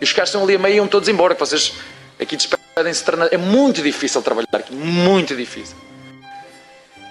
E 0.00 0.04
os 0.04 0.12
caras 0.12 0.30
estão 0.30 0.42
ali 0.42 0.54
a 0.54 0.58
meio 0.58 0.76
iam 0.76 0.88
todos 0.88 1.08
embora, 1.08 1.34
que 1.34 1.40
vocês 1.40 1.74
aqui 2.18 2.36
despedem-se 2.36 3.04
É 3.30 3.36
muito 3.36 3.82
difícil 3.82 4.22
trabalhar 4.22 4.48
aqui, 4.52 4.74
muito 4.74 5.36
difícil. 5.36 5.76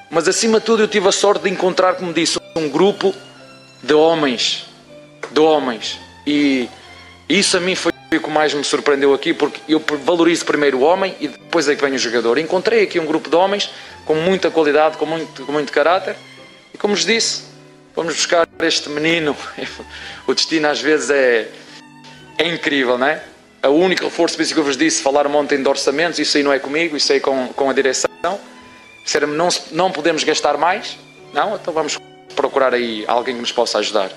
Mas 0.09 0.27
acima 0.27 0.59
de 0.59 0.65
tudo 0.65 0.83
eu 0.83 0.87
tive 0.87 1.07
a 1.07 1.11
sorte 1.11 1.43
de 1.43 1.49
encontrar, 1.49 1.95
como 1.95 2.11
disse, 2.11 2.39
um 2.55 2.67
grupo 2.67 3.13
de 3.83 3.93
homens, 3.93 4.65
de 5.31 5.39
homens. 5.39 5.99
E 6.25 6.67
isso 7.27 7.57
a 7.57 7.59
mim 7.59 7.75
foi 7.75 7.91
o 8.11 8.19
que 8.19 8.29
mais 8.29 8.53
me 8.53 8.63
surpreendeu 8.63 9.13
aqui, 9.13 9.35
porque 9.35 9.61
eu 9.67 9.79
valorizo 10.03 10.43
primeiro 10.45 10.79
o 10.79 10.81
homem 10.81 11.15
e 11.19 11.27
depois 11.27 11.69
é 11.69 11.75
que 11.75 11.81
vem 11.81 11.93
o 11.93 11.99
jogador. 11.99 12.39
Encontrei 12.39 12.83
aqui 12.83 12.99
um 12.99 13.05
grupo 13.05 13.29
de 13.29 13.35
homens 13.35 13.69
com 14.03 14.15
muita 14.15 14.49
qualidade, 14.49 14.97
com 14.97 15.05
muito, 15.05 15.45
com 15.45 15.51
muito 15.51 15.71
caráter, 15.71 16.15
e 16.73 16.77
como 16.77 16.95
vos 16.95 17.05
disse, 17.05 17.43
vamos 17.95 18.15
buscar 18.15 18.47
este 18.61 18.89
menino. 18.89 19.37
O 20.25 20.33
destino 20.33 20.67
às 20.67 20.79
vezes 20.79 21.09
é, 21.09 21.47
é 22.39 22.47
incrível, 22.47 22.97
não 22.97 23.05
é? 23.05 23.21
O 23.63 23.71
único 23.71 24.05
reforço, 24.05 24.41
isso 24.41 24.53
que 24.53 24.59
eu 24.59 24.63
vos 24.63 24.77
disse, 24.77 25.01
falaram 25.01 25.35
ontem 25.35 25.61
de 25.61 25.67
orçamentos, 25.67 26.17
isso 26.17 26.37
aí 26.37 26.43
não 26.43 26.53
é 26.53 26.57
comigo, 26.57 26.95
isso 26.95 27.11
aí 27.11 27.19
com, 27.19 27.49
com 27.49 27.69
a 27.69 27.73
direção. 27.73 28.09
Disseram-me, 29.03 29.35
não, 29.35 29.49
não 29.71 29.91
podemos 29.91 30.23
gastar 30.23 30.57
mais. 30.57 30.97
Não, 31.33 31.55
então 31.55 31.73
vamos 31.73 31.99
procurar 32.33 32.73
aí 32.73 33.03
alguém 33.05 33.35
que 33.35 33.41
nos 33.41 33.51
possa 33.51 33.79
ajudar. 33.79 34.09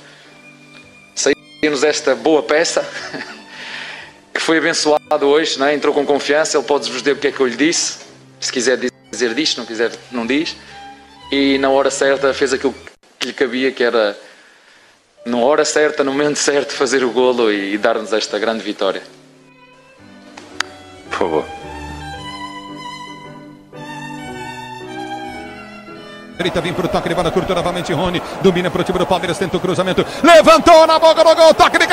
Saímos 1.16 1.82
esta 1.82 2.14
boa 2.14 2.44
peça, 2.44 2.88
que 4.32 4.40
foi 4.40 4.58
abençoado 4.58 5.26
hoje, 5.26 5.58
não 5.58 5.66
é? 5.66 5.74
entrou 5.74 5.92
com 5.92 6.06
confiança, 6.06 6.56
ele 6.56 6.64
pode 6.64 6.88
vos 6.88 7.02
dizer 7.02 7.12
o 7.12 7.16
que 7.16 7.26
é 7.26 7.32
que 7.32 7.40
eu 7.40 7.46
lhe 7.48 7.56
disse. 7.56 7.98
Se 8.38 8.52
quiser 8.52 8.78
dizer 9.10 9.34
diz, 9.34 9.50
se 9.50 9.58
não 9.58 9.66
quiser 9.66 9.90
não 10.12 10.24
diz. 10.24 10.54
E 11.32 11.58
na 11.58 11.70
hora 11.70 11.90
certa 11.90 12.32
fez 12.32 12.52
aquilo 12.52 12.74
que 13.18 13.26
lhe 13.26 13.32
cabia, 13.32 13.72
que 13.72 13.82
era 13.82 14.16
na 15.24 15.38
hora 15.38 15.64
certa, 15.64 16.02
no 16.02 16.12
momento 16.12 16.38
certo, 16.38 16.72
fazer 16.72 17.04
o 17.04 17.10
golo 17.10 17.50
e, 17.50 17.74
e 17.74 17.78
dar-nos 17.78 18.12
esta 18.12 18.38
grande 18.38 18.62
vitória. 18.62 19.02
Por 21.10 21.18
favor. 21.18 21.44
Grita, 26.36 26.60
vem 26.60 26.72
pro 26.72 26.88
toque, 26.88 27.08
levando 27.08 27.28
a 27.28 27.30
curto 27.30 27.54
novamente 27.54 27.92
Rony. 27.92 28.20
Domina 28.40 28.68
pro 28.68 28.82
time 28.82 28.98
do 28.98 29.06
Palmeiras, 29.06 29.38
tenta 29.38 29.56
o 29.56 29.60
cruzamento. 29.60 30.04
Levantou 30.24 30.86
na 30.88 30.98
boca 30.98 31.22
do 31.22 31.36
gol, 31.36 31.54
toque 31.54 31.78
de 31.78 31.86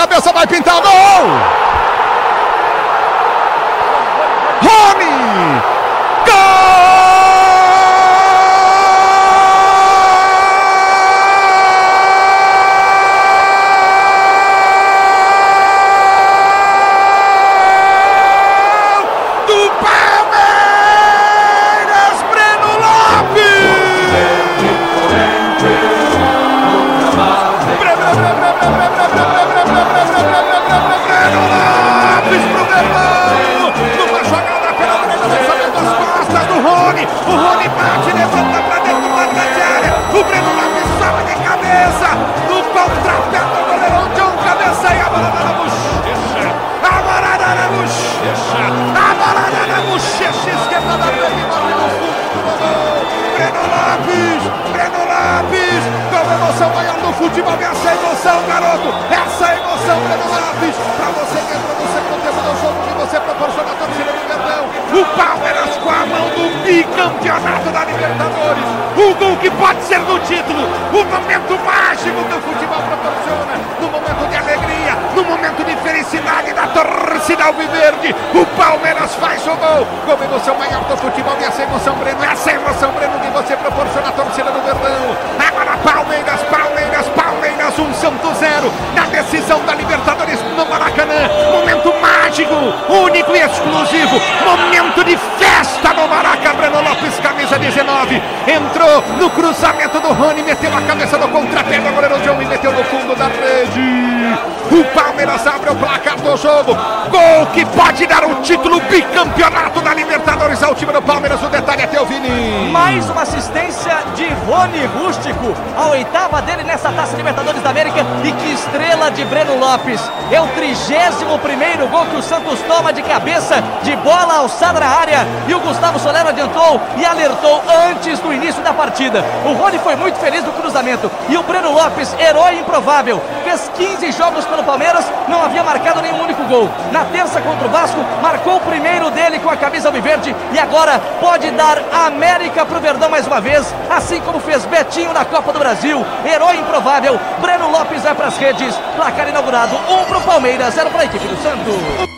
Gol 107.40 107.46
que 107.48 107.66
pode 107.68 108.06
dar 108.06 108.26
o 108.26 108.36
título 108.42 108.82
bicampeonato 108.82 109.80
da 109.80 109.94
Libertadores 109.94 110.62
ao 110.62 110.76
time 110.76 110.92
do 110.92 111.02
Palmeiras. 111.02 111.42
O 111.42 111.48
detalhe 111.48 111.84
é 111.84 111.88
teu, 111.88 112.06
Vini. 112.06 112.70
Mais 112.70 113.10
uma 113.10 113.22
assistência 113.22 113.98
de 114.14 114.28
Rony 114.46 114.86
Rústico. 114.98 115.56
A 115.78 115.88
oitava 115.88 116.42
dele 116.42 116.64
nessa 116.64 116.92
taça 116.92 117.16
Libertadores 117.16 117.62
da 117.62 117.70
América. 117.70 118.06
E 118.26 118.32
que 118.34 118.52
estrela 118.52 119.10
de 119.10 119.24
Breno 119.24 119.58
Lopes. 119.58 120.02
É 120.30 120.42
o 120.42 120.48
31 120.48 121.38
primeiro 121.38 121.88
gol 121.88 122.06
que 122.08 122.18
o 122.18 122.22
Santos 122.22 122.60
toma 122.68 122.92
de 122.92 123.02
cabeça, 123.04 123.64
de 123.84 123.96
bola 123.98 124.40
alçada 124.40 124.82
na 124.82 124.88
área. 124.88 125.26
E 125.48 125.54
o 125.54 125.62
Gustavo 125.62 125.98
Solero 125.98 126.28
adiantou 126.28 126.82
e 126.98 127.06
alertou 127.06 127.64
antes 127.88 128.20
do 128.20 128.34
início 128.34 128.62
da 128.64 128.74
partida. 128.74 129.24
O 129.46 129.54
Rony 129.54 129.80
foi 129.80 129.96
muito 129.96 130.20
feliz 130.20 130.44
no 130.44 130.52
cruzamento. 130.52 131.10
E 131.30 131.38
o 131.38 131.44
Breno 131.44 131.72
Lopes, 131.72 132.14
herói 132.20 132.60
improvável, 132.60 133.22
fez 133.50 133.72
15 133.76 134.12
jogos 134.12 134.46
pelo 134.46 134.64
Palmeiras, 134.64 135.06
não 135.28 135.44
havia 135.44 135.64
marcado 135.64 136.02
nenhum 136.02 136.22
único 136.22 136.44
gol. 136.44 136.70
Na 136.92 137.06
terça 137.06 137.42
contra 137.42 137.68
o 137.68 137.72
Vasco, 137.72 138.00
marcou 138.22 138.58
o 138.58 138.62
primeiro 138.62 139.10
dele 139.10 139.40
com 139.40 139.50
a 139.50 139.58
camisa 139.58 139.88
alviverde 139.88 140.36
e 140.54 140.60
agora 140.60 141.00
pode 141.20 141.50
dar 141.52 141.80
América 141.92 142.64
pro 142.64 142.80
Verdão 142.80 143.10
mais 143.10 143.26
uma 143.26 143.42
vez, 143.42 143.74
assim 143.90 144.22
como 144.22 144.40
fez 144.40 144.66
Betinho 144.66 145.14
na 145.14 145.26
Copa 145.26 145.52
do 145.52 145.58
Brasil. 145.58 146.06
Herói 146.24 146.58
improvável, 146.58 147.20
Breno 147.42 147.72
Lopes 147.72 148.04
vai 148.04 148.14
para 148.14 148.28
as 148.28 148.38
redes. 148.38 148.76
Placar 148.96 149.28
inaugurado, 149.28 149.76
um 149.76 150.06
pro 150.06 150.22
Palmeiras, 150.22 150.76
zero 150.76 150.92
para 150.92 151.02
a 151.02 151.06
equipe 151.06 151.28
do 151.28 151.38
Santos. 151.42 152.10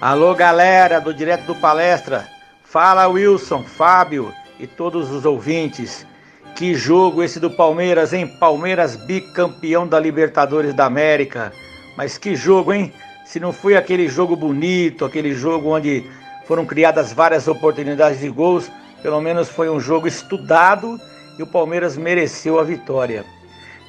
Alô, 0.00 0.34
galera 0.34 1.00
do 1.00 1.12
Direto 1.12 1.46
do 1.46 1.54
Palestra. 1.56 2.28
Fala, 2.62 3.08
Wilson, 3.08 3.64
Fábio 3.64 4.32
e 4.58 4.66
todos 4.66 5.10
os 5.10 5.24
ouvintes. 5.24 6.06
Que 6.54 6.74
jogo 6.74 7.22
esse 7.22 7.40
do 7.40 7.50
Palmeiras, 7.50 8.12
hein? 8.12 8.26
Palmeiras 8.26 8.94
bicampeão 8.94 9.86
da 9.86 9.98
Libertadores 9.98 10.72
da 10.72 10.86
América. 10.86 11.52
Mas 11.96 12.16
que 12.16 12.36
jogo, 12.36 12.72
hein? 12.72 12.92
Se 13.24 13.40
não 13.40 13.52
foi 13.52 13.76
aquele 13.76 14.08
jogo 14.08 14.36
bonito, 14.36 15.04
aquele 15.04 15.34
jogo 15.34 15.70
onde 15.70 16.04
foram 16.46 16.64
criadas 16.64 17.12
várias 17.12 17.48
oportunidades 17.48 18.20
de 18.20 18.28
gols, 18.28 18.70
pelo 19.02 19.20
menos 19.20 19.48
foi 19.48 19.68
um 19.68 19.80
jogo 19.80 20.06
estudado 20.06 21.00
e 21.38 21.42
o 21.42 21.46
Palmeiras 21.46 21.96
mereceu 21.96 22.60
a 22.60 22.62
vitória. 22.62 23.24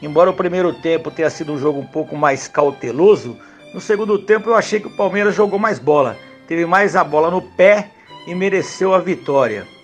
Embora 0.02 0.30
o 0.30 0.34
primeiro 0.34 0.74
tempo 0.74 1.12
tenha 1.12 1.30
sido 1.30 1.54
um 1.54 1.60
jogo 1.60 1.80
um 1.80 1.86
pouco 1.86 2.16
mais 2.16 2.48
cauteloso, 2.48 3.38
no 3.74 3.82
segundo 3.82 4.18
tempo 4.18 4.50
eu 4.50 4.56
achei 4.56 4.80
que 4.80 4.88
o 4.88 4.96
Palmeiras 4.96 5.36
jogou 5.36 5.60
mais 5.60 5.80
bola, 5.80 6.18
teve 6.48 6.66
mais 6.66 6.96
a 6.96 7.04
bola 7.04 7.30
no 7.30 7.42
pé 7.42 7.90
e 8.26 8.34
mereceu 8.34 8.94
a 8.94 9.00
vitória. 9.00 9.75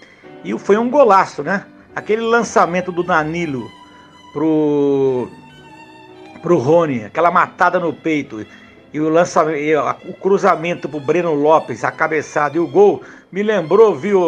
E 0.44 0.58
foi 0.58 0.78
um 0.78 0.90
golaço, 0.90 1.44
né? 1.44 1.66
Aquele 1.96 2.22
lançamento 2.22 2.92
do 2.92 3.04
Danilo 3.04 3.70
pro 4.34 5.30
pro 6.42 6.58
Rony, 6.58 7.06
aquela 7.06 7.30
matada 7.30 7.80
no 7.80 7.94
peito. 7.94 8.46
E 8.94 9.00
o 9.00 9.10
lançamento, 9.10 9.58
o 10.06 10.14
cruzamento 10.14 10.90
pro 10.90 11.00
Breno 11.00 11.34
Lopes, 11.34 11.84
a 11.84 11.92
cabeçada 11.92 12.58
e 12.58 12.60
o 12.60 12.68
gol 12.68 13.02
me 13.32 13.44
lembrou, 13.44 13.96
viu, 13.96 14.20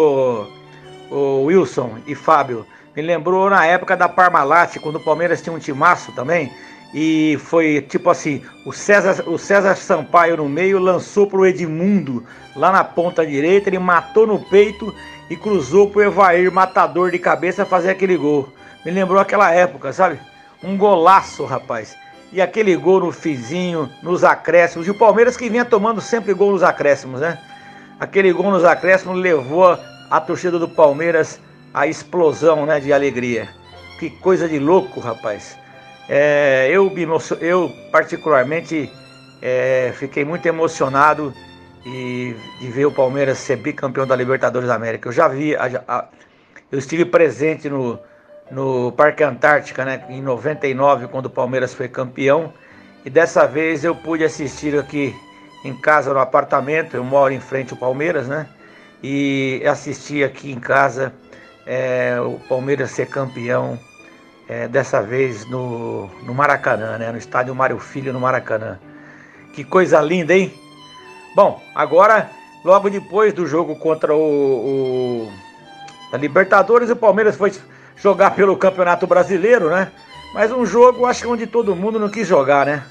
o 1.12 1.44
Wilson 1.46 1.98
e 2.08 2.16
Fábio, 2.16 2.66
me 2.96 3.02
lembrou 3.02 3.50
na 3.50 3.66
época 3.66 3.98
da 3.98 4.08
Parmalat, 4.08 4.78
quando 4.80 4.98
o 4.98 5.04
Palmeiras 5.04 5.42
tinha 5.42 5.54
um 5.54 5.60
timaço 5.60 6.12
também. 6.14 6.52
E 6.94 7.38
foi 7.42 7.82
tipo 7.82 8.10
assim, 8.10 8.44
o 8.66 8.72
César, 8.72 9.28
o 9.28 9.38
César 9.38 9.76
Sampaio 9.76 10.38
no 10.38 10.48
meio 10.48 10.78
lançou 10.78 11.26
pro 11.26 11.46
Edmundo 11.46 12.24
lá 12.56 12.72
na 12.72 12.84
ponta 12.84 13.26
direita, 13.26 13.70
ele 13.70 13.80
matou 13.80 14.28
no 14.28 14.40
peito 14.40 14.94
e 15.34 15.36
cruzou 15.36 15.90
pro 15.90 16.04
Evair, 16.04 16.52
matador 16.52 17.10
de 17.10 17.18
cabeça, 17.18 17.66
fazer 17.66 17.90
aquele 17.90 18.16
gol. 18.16 18.54
Me 18.86 18.92
lembrou 18.92 19.20
aquela 19.20 19.52
época, 19.52 19.92
sabe? 19.92 20.20
Um 20.64 20.78
golaço, 20.78 21.44
rapaz. 21.44 21.98
E 22.32 22.40
aquele 22.40 22.76
gol 22.76 23.00
no 23.00 23.12
fizinho, 23.12 23.90
nos 24.04 24.24
acréscimos. 24.24 24.88
E 24.88 24.92
o 24.92 24.98
Palmeiras 24.98 25.36
que 25.36 25.50
vinha 25.50 25.66
tomando 25.66 26.00
sempre 26.00 26.36
gol 26.36 26.52
nos 26.52 26.62
acréscimos, 26.62 27.20
né? 27.20 27.40
Aquele 28.00 28.32
gol 28.32 28.52
nos 28.52 28.64
acréscimos 28.64 29.18
levou 29.18 29.76
a 30.10 30.22
torcida 30.22 30.60
do 30.60 30.70
Palmeiras 30.70 31.40
à 31.74 31.88
explosão 31.88 32.68
né, 32.68 32.80
de 32.80 32.94
alegria. 32.94 33.50
Que 34.00 34.12
coisa 34.12 34.48
de 34.48 34.60
louco, 34.60 35.00
rapaz. 35.00 35.58
É, 36.08 36.68
eu, 36.70 36.92
eu, 37.42 37.72
particularmente, 37.92 38.92
é, 39.42 39.92
fiquei 39.96 40.24
muito 40.24 40.46
emocionado 40.46 41.34
e, 41.86 42.36
de 42.60 42.68
ver 42.68 42.86
o 42.86 42.92
Palmeiras 42.92 43.38
ser 43.38 43.58
bicampeão 43.58 44.08
da 44.08 44.16
Libertadores 44.16 44.68
da 44.68 44.76
América. 44.76 45.10
Eu 45.10 45.14
já 45.14 45.28
vi, 45.28 45.56
a, 45.56 45.84
a, 45.88 46.06
eu 46.72 46.80
estive 46.80 47.06
presente 47.06 47.70
no, 47.70 48.00
no 48.52 48.92
Parque 48.92 49.24
Antártica, 49.24 49.84
né, 49.86 50.04
em 50.10 50.22
99, 50.22 51.08
quando 51.08 51.28
o 51.28 51.30
Palmeiras 51.30 51.74
foi 51.74 51.88
campeão. 51.88 52.54
E 53.06 53.10
dessa 53.10 53.46
vez 53.46 53.84
eu 53.84 53.96
pude 53.96 54.24
assistir 54.24 54.78
aqui 54.80 55.14
em 55.64 55.74
casa, 55.74 56.14
no 56.14 56.20
apartamento. 56.20 56.96
Eu 56.96 57.04
moro 57.04 57.34
em 57.34 57.40
frente 57.40 57.74
ao 57.74 57.78
Palmeiras, 57.78 58.28
né? 58.28 58.48
E 59.02 59.62
assisti 59.66 60.24
aqui 60.24 60.52
em 60.52 60.60
casa 60.60 61.14
é, 61.66 62.18
o 62.22 62.40
Palmeiras 62.48 62.92
ser 62.92 63.08
campeão, 63.08 63.78
é, 64.48 64.68
dessa 64.68 65.02
vez 65.02 65.50
no, 65.50 66.08
no 66.24 66.34
Maracanã, 66.34 66.98
né? 66.98 67.12
No 67.12 67.18
estádio 67.18 67.54
Mário 67.56 67.80
Filho, 67.80 68.14
no 68.14 68.20
Maracanã. 68.20 68.80
Que 69.54 69.64
coisa 69.64 70.02
linda, 70.02 70.34
hein? 70.34 70.54
Bom, 71.36 71.60
agora, 71.74 72.30
logo 72.64 72.90
depois 72.90 73.34
do 73.34 73.48
jogo 73.48 73.76
contra 73.76 74.16
o, 74.16 75.28
o 76.12 76.18
Libertadores, 76.18 76.90
o 76.92 76.96
Palmeiras 76.96 77.36
foi 77.36 77.52
jogar 77.96 78.32
pelo 78.32 78.56
Campeonato 78.56 79.08
Brasileiro, 79.08 79.70
né? 79.70 79.92
Mas 80.34 80.52
um 80.52 80.66
jogo, 80.66 81.06
acho 81.06 81.22
que 81.22 81.28
onde 81.28 81.48
todo 81.48 81.76
mundo 81.76 82.00
não 82.00 82.10
quis 82.10 82.28
jogar, 82.28 82.66
né? 82.66 82.84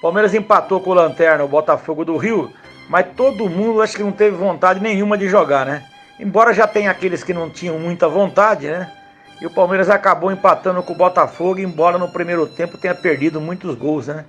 Palmeiras 0.00 0.34
empatou 0.34 0.80
com 0.80 0.90
o 0.90 0.94
Lanterna, 0.94 1.44
o 1.44 1.48
Botafogo 1.48 2.04
do 2.04 2.16
Rio, 2.16 2.50
mas 2.88 3.06
todo 3.14 3.48
mundo 3.48 3.82
acho 3.82 3.96
que 3.96 4.02
não 4.02 4.12
teve 4.12 4.36
vontade 4.36 4.80
nenhuma 4.80 5.18
de 5.18 5.28
jogar, 5.28 5.66
né? 5.66 5.84
Embora 6.18 6.54
já 6.54 6.66
tenha 6.66 6.90
aqueles 6.90 7.22
que 7.22 7.34
não 7.34 7.50
tinham 7.50 7.78
muita 7.78 8.08
vontade, 8.08 8.68
né? 8.68 8.90
E 9.40 9.46
o 9.46 9.50
Palmeiras 9.50 9.90
acabou 9.90 10.32
empatando 10.32 10.82
com 10.82 10.94
o 10.94 10.96
Botafogo, 10.96 11.60
embora 11.60 11.98
no 11.98 12.08
primeiro 12.08 12.46
tempo 12.46 12.78
tenha 12.78 12.94
perdido 12.94 13.38
muitos 13.38 13.74
gols, 13.74 14.06
né? 14.06 14.24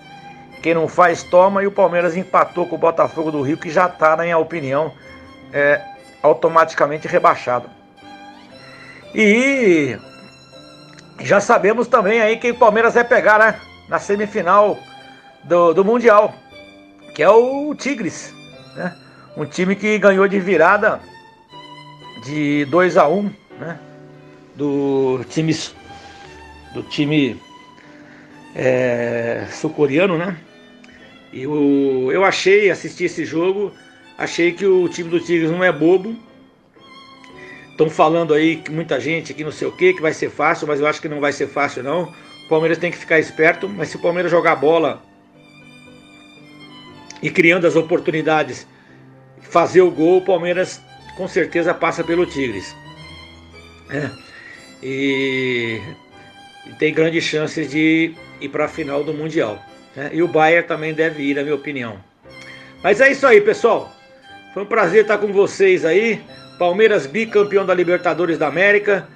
Quem 0.62 0.74
não 0.74 0.88
faz, 0.88 1.24
toma. 1.24 1.64
E 1.64 1.68
o 1.68 1.72
Palmeiras 1.72 2.16
empatou 2.16 2.66
com 2.66 2.76
o 2.76 2.80
Botafogo 2.80 3.32
do 3.32 3.42
Rio, 3.42 3.58
que 3.58 3.70
já 3.70 3.88
está, 3.88 4.16
na 4.16 4.24
minha 4.24 4.38
opinião, 4.38 4.92
é, 5.54 5.82
automaticamente 6.22 7.08
rebaixado. 7.08 7.70
E 9.14 9.98
já 11.20 11.40
sabemos 11.40 11.88
também 11.88 12.22
aí 12.22 12.38
quem 12.38 12.52
o 12.52 12.58
Palmeiras 12.58 12.94
vai 12.94 13.04
pegar, 13.04 13.40
né? 13.40 13.60
Na 13.88 14.00
semifinal 14.00 14.78
do, 15.44 15.74
do 15.74 15.86
Mundial, 15.86 16.34
que 17.16 17.24
é 17.24 17.30
o 17.30 17.74
Tigres, 17.76 18.34
né? 18.76 18.96
Um 19.36 19.46
time 19.46 19.76
que 19.76 19.98
ganhou 19.98 20.28
de 20.28 20.40
virada 20.40 21.00
de 22.24 22.66
2 22.66 22.98
a 22.98 23.08
1 23.08 23.18
um, 23.18 23.32
né? 23.60 23.80
Do 24.56 25.24
time, 25.30 25.56
do 26.74 26.84
time 26.84 27.40
é, 28.56 29.46
sul-coreano, 29.52 30.18
né? 30.18 30.36
E 31.32 31.46
o, 31.46 32.12
eu 32.12 32.24
achei, 32.24 32.70
assisti 32.70 33.06
esse 33.06 33.26
jogo, 33.26 33.74
achei 34.18 34.52
que 34.52 34.66
o 34.66 34.88
time 34.88 35.10
do 35.10 35.20
Tigres 35.20 35.52
não 35.52 35.64
é 35.64 35.72
bobo. 35.72 36.16
Estão 37.72 37.90
falando 37.90 38.34
aí 38.34 38.58
que 38.58 38.72
muita 38.72 39.00
gente 39.00 39.34
que 39.34 39.44
não 39.44 39.52
sei 39.52 39.68
o 39.68 39.72
que, 39.72 39.94
que 39.94 40.02
vai 40.02 40.14
ser 40.14 40.30
fácil, 40.30 40.68
mas 40.68 40.80
eu 40.80 40.88
acho 40.88 41.02
que 41.02 41.08
não 41.08 41.20
vai 41.20 41.32
ser 41.32 41.48
fácil 41.48 41.84
não. 41.84 42.14
O 42.46 42.50
Palmeiras 42.50 42.78
tem 42.78 42.90
que 42.90 42.98
ficar 42.98 43.20
esperto, 43.20 43.70
mas 43.70 43.90
se 43.90 43.98
o 43.98 44.02
Palmeiras 44.02 44.32
jogar 44.32 44.56
bola 44.56 45.04
e 47.22 47.30
criando 47.30 47.68
as 47.68 47.76
oportunidades, 47.76 48.66
fazer 49.42 49.82
o 49.82 49.92
gol, 49.92 50.18
o 50.18 50.26
Palmeiras 50.26 50.82
com 51.16 51.28
certeza 51.28 51.74
passa 51.74 52.04
pelo 52.04 52.26
Tigres. 52.26 52.76
É. 53.90 54.10
E, 54.82 55.82
tem 56.78 56.94
grandes 56.94 57.24
chances 57.24 57.70
de 57.70 58.14
ir 58.40 58.50
para 58.50 58.66
a 58.66 58.68
final 58.68 59.04
do 59.04 59.14
Mundial. 59.14 59.64
Né? 59.98 60.12
E 60.14 60.22
o 60.22 60.28
Bayern 60.28 60.68
também 60.68 60.94
deve 60.94 61.24
ir, 61.24 61.34
na 61.34 61.42
minha 61.42 61.56
opinião. 61.56 61.98
Mas 62.84 63.02
é 63.02 63.12
isso 63.12 63.26
aí, 63.26 63.42
pessoal. 63.42 63.92
Foi 64.54 64.62
um 64.62 64.68
prazer 64.68 65.02
estar 65.02 65.18
com 65.18 65.34
vocês 65.34 65.84
aí. 65.84 66.22
Palmeiras 66.60 67.08
bicampeão 67.08 67.66
da 67.66 67.74
Libertadores 67.74 68.38
da 68.38 68.48
América. 68.48 69.08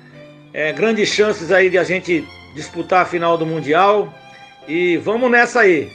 É, 0.52 0.74
grandes 0.74 1.08
chances 1.10 1.52
aí 1.52 1.70
de 1.70 1.78
a 1.78 1.84
gente 1.84 2.28
disputar 2.56 3.04
a 3.04 3.06
final 3.06 3.38
do 3.38 3.46
Mundial. 3.46 4.12
E 4.68 4.98
vamos 4.98 5.30
nessa 5.30 5.62
aí. 5.62 5.88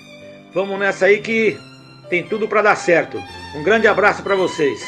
Vamos 0.54 0.78
nessa 0.78 1.06
aí 1.06 1.18
que 1.18 1.58
tem 2.08 2.22
tudo 2.22 2.46
para 2.46 2.62
dar 2.62 2.76
certo. 2.76 3.22
Um 3.54 3.64
grande 3.64 3.88
abraço 3.88 4.22
para 4.22 4.36
vocês. 4.36 4.80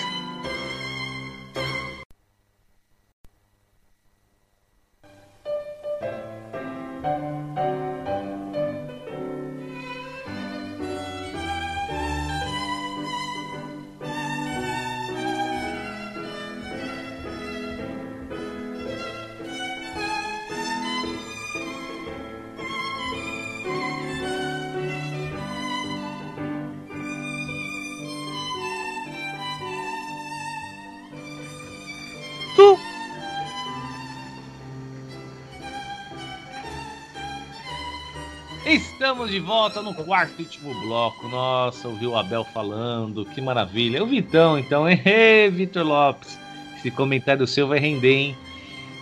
Estamos 39.09 39.31
de 39.31 39.41
volta 39.41 39.81
no 39.81 39.95
quarto 39.95 40.35
e 40.39 40.43
último 40.43 40.75
bloco. 40.83 41.29
Nossa, 41.29 41.89
ouviu 41.89 42.11
o 42.11 42.17
Abel 42.19 42.45
falando, 42.45 43.25
que 43.25 43.41
maravilha. 43.41 44.05
O 44.05 44.07
Vitão, 44.07 44.59
então, 44.59 44.87
hein? 44.87 45.01
Vitor 45.51 45.83
Lopes. 45.83 46.39
Esse 46.77 46.91
comentário 46.91 47.47
seu 47.47 47.67
vai 47.67 47.79
render, 47.79 48.13
hein? 48.13 48.37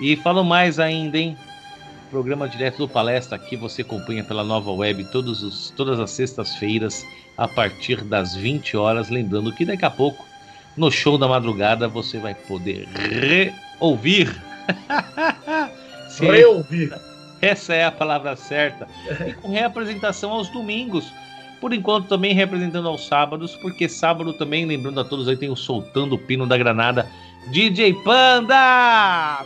E 0.01 0.15
falo 0.15 0.45
mais 0.45 0.79
ainda, 0.79 1.19
hein? 1.19 1.37
Programa 2.09 2.49
direto 2.49 2.79
do 2.79 2.89
Palestra 2.89 3.35
aqui 3.35 3.57
você 3.57 3.83
acompanha 3.83 4.23
pela 4.23 4.45
nova 4.45 4.71
web 4.71 5.05
todos 5.11 5.43
os, 5.43 5.71
todas 5.71 5.99
as 5.99 6.13
sextas-feiras 6.13 7.05
a 7.37 7.49
partir 7.49 8.05
das 8.05 8.37
20 8.37 8.77
horas. 8.77 9.11
Lembrando 9.11 9.53
que 9.53 9.65
daqui 9.65 9.85
a 9.85 9.91
pouco, 9.91 10.25
no 10.77 10.89
show 10.89 11.19
da 11.19 11.27
madrugada, 11.27 11.89
você 11.89 12.17
vai 12.17 12.33
poder 12.33 12.87
reouvir. 12.95 14.41
Reouvir. 16.21 16.95
Essa 17.41 17.75
é 17.75 17.85
a 17.85 17.93
palavra 17.93 18.35
certa. 18.37 18.89
E 19.27 19.33
com 19.35 19.51
reapresentação 19.51 20.33
aos 20.33 20.49
domingos. 20.49 21.13
Por 21.61 21.73
enquanto 21.73 22.09
também 22.09 22.35
representando 22.35 22.87
aos 22.89 23.07
sábados, 23.07 23.57
porque 23.57 23.89
sábado 23.89 24.33
também, 24.35 24.67
lembrando 24.67 25.01
a 25.01 25.05
todos 25.05 25.27
aí, 25.27 25.37
tem 25.37 25.49
o 25.49 25.57
Soltando 25.57 26.15
o 26.15 26.19
Pino 26.19 26.47
da 26.47 26.57
Granada. 26.57 27.09
DJ 27.49 27.95
Panda! 28.05 28.55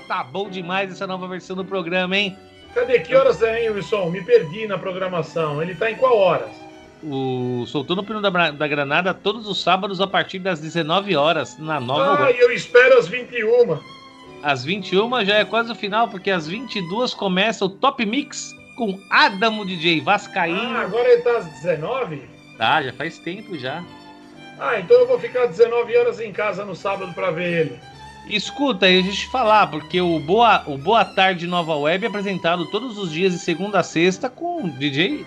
Tá 0.08 0.26
bom 0.30 0.48
demais 0.48 0.90
essa 0.90 1.06
nova 1.06 1.28
versão 1.28 1.54
do 1.54 1.64
programa, 1.64 2.16
hein? 2.16 2.36
Cadê? 2.74 3.00
Que 3.00 3.14
horas 3.14 3.42
é, 3.42 3.64
hein, 3.64 3.70
Wilson? 3.70 4.10
Me 4.10 4.22
perdi 4.22 4.66
na 4.66 4.78
programação. 4.78 5.62
Ele 5.62 5.74
tá 5.74 5.90
em 5.90 5.96
qual 5.96 6.16
horas? 6.16 6.50
O 7.02 7.64
Soltando 7.66 8.00
o 8.00 8.04
Pino 8.04 8.20
da, 8.20 8.50
da 8.50 8.68
Granada 8.68 9.14
todos 9.14 9.48
os 9.48 9.62
sábados 9.62 10.00
a 10.00 10.06
partir 10.06 10.38
das 10.38 10.60
19 10.60 11.16
horas 11.16 11.58
na 11.58 11.80
nova. 11.80 12.26
Ah, 12.26 12.30
eu 12.30 12.50
espero 12.52 12.98
às 12.98 13.08
21. 13.08 13.78
Às 14.42 14.64
21 14.64 15.24
já 15.24 15.36
é 15.36 15.44
quase 15.44 15.70
o 15.70 15.74
final, 15.74 16.08
porque 16.08 16.30
às 16.30 16.46
22 16.46 17.12
começa 17.14 17.64
o 17.64 17.68
Top 17.68 18.04
Mix 18.04 18.54
com 18.76 18.98
Adamo 19.10 19.66
DJ 19.66 20.00
Vascaíno. 20.00 20.76
Ah, 20.76 20.80
agora 20.80 21.08
ele 21.08 21.22
tá 21.22 21.36
às 21.36 21.46
19? 21.46 22.22
Tá, 22.56 22.82
já 22.82 22.92
faz 22.92 23.18
tempo 23.18 23.58
já. 23.58 23.84
Ah, 24.58 24.78
então 24.78 24.96
eu 24.98 25.06
vou 25.06 25.18
ficar 25.18 25.46
19 25.46 25.96
horas 25.96 26.20
em 26.20 26.32
casa 26.32 26.64
no 26.64 26.74
sábado 26.74 27.12
para 27.12 27.30
ver 27.30 27.60
ele. 27.60 27.80
Escuta, 28.26 28.86
aí 28.86 28.98
a 28.98 29.02
gente 29.02 29.26
falar, 29.28 29.66
porque 29.66 30.00
o 30.00 30.20
Boa, 30.20 30.62
o 30.66 30.76
Boa 30.76 31.04
Tarde 31.04 31.46
Nova 31.46 31.74
Web 31.74 32.04
é 32.04 32.08
apresentado 32.08 32.66
todos 32.66 32.96
os 32.98 33.10
dias 33.10 33.32
de 33.32 33.38
segunda 33.38 33.80
a 33.80 33.82
sexta 33.82 34.28
com 34.28 34.64
o 34.64 34.70
DJ 34.70 35.24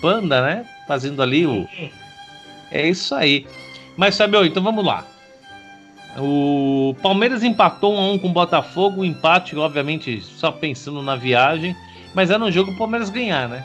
Panda, 0.00 0.40
né? 0.40 0.64
Fazendo 0.86 1.22
ali 1.22 1.46
o. 1.46 1.68
É 2.70 2.88
isso 2.88 3.14
aí. 3.14 3.46
Mas, 3.96 4.16
Fabio, 4.16 4.44
então 4.44 4.62
vamos 4.62 4.84
lá. 4.84 5.04
O 6.18 6.94
Palmeiras 7.02 7.42
empatou 7.42 7.94
1 7.94 7.98
a 7.98 8.12
1 8.12 8.18
com 8.18 8.28
o 8.28 8.32
Botafogo, 8.32 9.02
o 9.02 9.04
empate, 9.04 9.56
obviamente, 9.56 10.20
só 10.22 10.50
pensando 10.50 11.02
na 11.02 11.14
viagem, 11.14 11.76
mas 12.14 12.30
era 12.30 12.42
um 12.42 12.50
jogo 12.50 12.70
o 12.70 12.78
Palmeiras 12.78 13.10
ganhar, 13.10 13.48
né? 13.48 13.64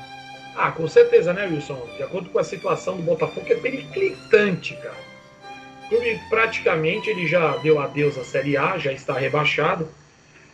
Ah, 0.56 0.72
com 0.72 0.88
certeza, 0.88 1.34
né, 1.34 1.48
Wilson? 1.48 1.80
De 1.96 2.04
acordo 2.04 2.30
com 2.30 2.40
a 2.40 2.44
situação 2.44 2.98
do 2.98 3.04
Botafogo, 3.04 3.46
é 3.50 3.56
periclitante, 3.56 4.76
cara. 4.76 5.12
O 5.86 5.90
clube 5.90 6.20
praticamente 6.30 7.10
ele 7.10 7.28
já 7.28 7.56
deu 7.58 7.82
adeus 7.82 8.18
à 8.18 8.24
Série 8.24 8.58
A, 8.58 8.78
já 8.78 8.92
está 8.92 9.14
rebaixado. 9.18 9.88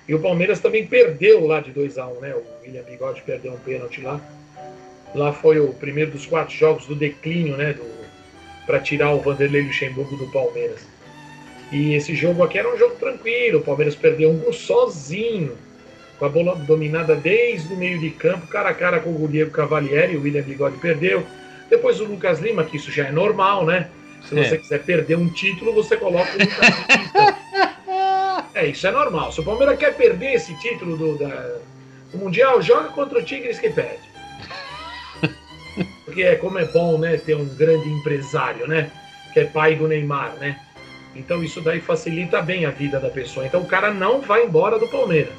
E 0.07 0.13
o 0.13 0.19
Palmeiras 0.19 0.59
também 0.59 0.85
perdeu 0.85 1.45
lá 1.45 1.59
de 1.59 1.71
2 1.71 1.97
a 1.97 2.07
1 2.07 2.21
né? 2.21 2.33
O 2.33 2.63
William 2.63 2.83
Bigode 2.83 3.21
perdeu 3.23 3.53
um 3.53 3.59
pênalti 3.59 4.01
lá. 4.01 4.21
Lá 5.13 5.33
foi 5.33 5.59
o 5.59 5.73
primeiro 5.73 6.11
dos 6.11 6.25
quatro 6.25 6.55
jogos 6.55 6.85
do 6.85 6.95
declínio, 6.95 7.57
né? 7.57 7.73
Do... 7.73 7.85
Para 8.65 8.79
tirar 8.79 9.11
o 9.13 9.19
Vanderlei 9.19 9.63
Luxemburgo 9.63 10.15
do 10.15 10.31
Palmeiras. 10.31 10.87
E 11.71 11.93
esse 11.93 12.15
jogo 12.15 12.43
aqui 12.43 12.57
era 12.57 12.73
um 12.73 12.77
jogo 12.77 12.95
tranquilo, 12.95 13.59
o 13.59 13.63
Palmeiras 13.63 13.95
perdeu 13.95 14.29
um 14.31 14.37
gol 14.37 14.53
sozinho. 14.53 15.57
com 16.17 16.25
a 16.25 16.29
bola 16.29 16.55
dominada 16.55 17.15
desde 17.15 17.71
o 17.73 17.77
meio 17.77 17.99
de 17.99 18.09
campo, 18.09 18.47
cara 18.47 18.69
a 18.69 18.73
cara 18.73 18.99
com 18.99 19.11
o 19.11 19.27
Diego 19.27 19.51
Cavalieri, 19.51 20.15
o 20.17 20.21
William 20.23 20.41
Bigode 20.41 20.77
perdeu. 20.77 21.23
Depois 21.69 21.99
o 22.01 22.05
Lucas 22.05 22.39
Lima, 22.39 22.63
que 22.63 22.77
isso 22.77 22.89
já 22.91 23.05
é 23.07 23.11
normal, 23.11 23.65
né? 23.65 23.89
Se 24.23 24.37
É. 24.39 24.43
você 24.43 24.57
quiser 24.57 24.83
perder 24.83 25.15
um 25.15 25.29
título, 25.29 25.73
você 25.73 25.95
coloca 25.95 26.31
o 26.31 26.39
Lucas 26.39 26.69
Lima. 26.89 27.37
É, 28.55 28.65
isso 28.65 28.87
é 28.87 28.91
normal. 28.91 29.31
Se 29.31 29.39
o 29.39 29.43
Palmeiras 29.43 29.77
quer 29.77 29.95
perder 29.95 30.33
esse 30.33 30.57
título 30.59 30.97
do, 30.97 31.17
da- 31.19 31.59
do 32.11 32.17
Mundial, 32.17 32.59
joga 32.59 32.89
contra 32.89 33.19
o 33.19 33.23
Tigres 33.23 33.59
que 33.59 33.69
perde. 33.69 34.01
Porque 36.05 36.23
é 36.23 36.35
como 36.35 36.57
é 36.57 36.65
bom, 36.65 36.97
né, 36.97 37.17
ter 37.17 37.35
um 37.35 37.45
grande 37.45 37.87
empresário, 37.87 38.67
né? 38.67 38.89
Que 39.31 39.41
é 39.41 39.45
pai 39.45 39.75
do 39.75 39.87
Neymar, 39.87 40.35
né? 40.39 40.59
Então 41.17 41.43
isso 41.43 41.61
daí 41.61 41.81
facilita 41.81 42.41
bem 42.41 42.65
a 42.65 42.69
vida 42.69 42.99
da 42.99 43.09
pessoa. 43.09 43.45
Então 43.45 43.61
o 43.61 43.65
cara 43.65 43.91
não 43.91 44.21
vai 44.21 44.45
embora 44.45 44.77
do 44.77 44.87
Palmeiras. 44.87 45.33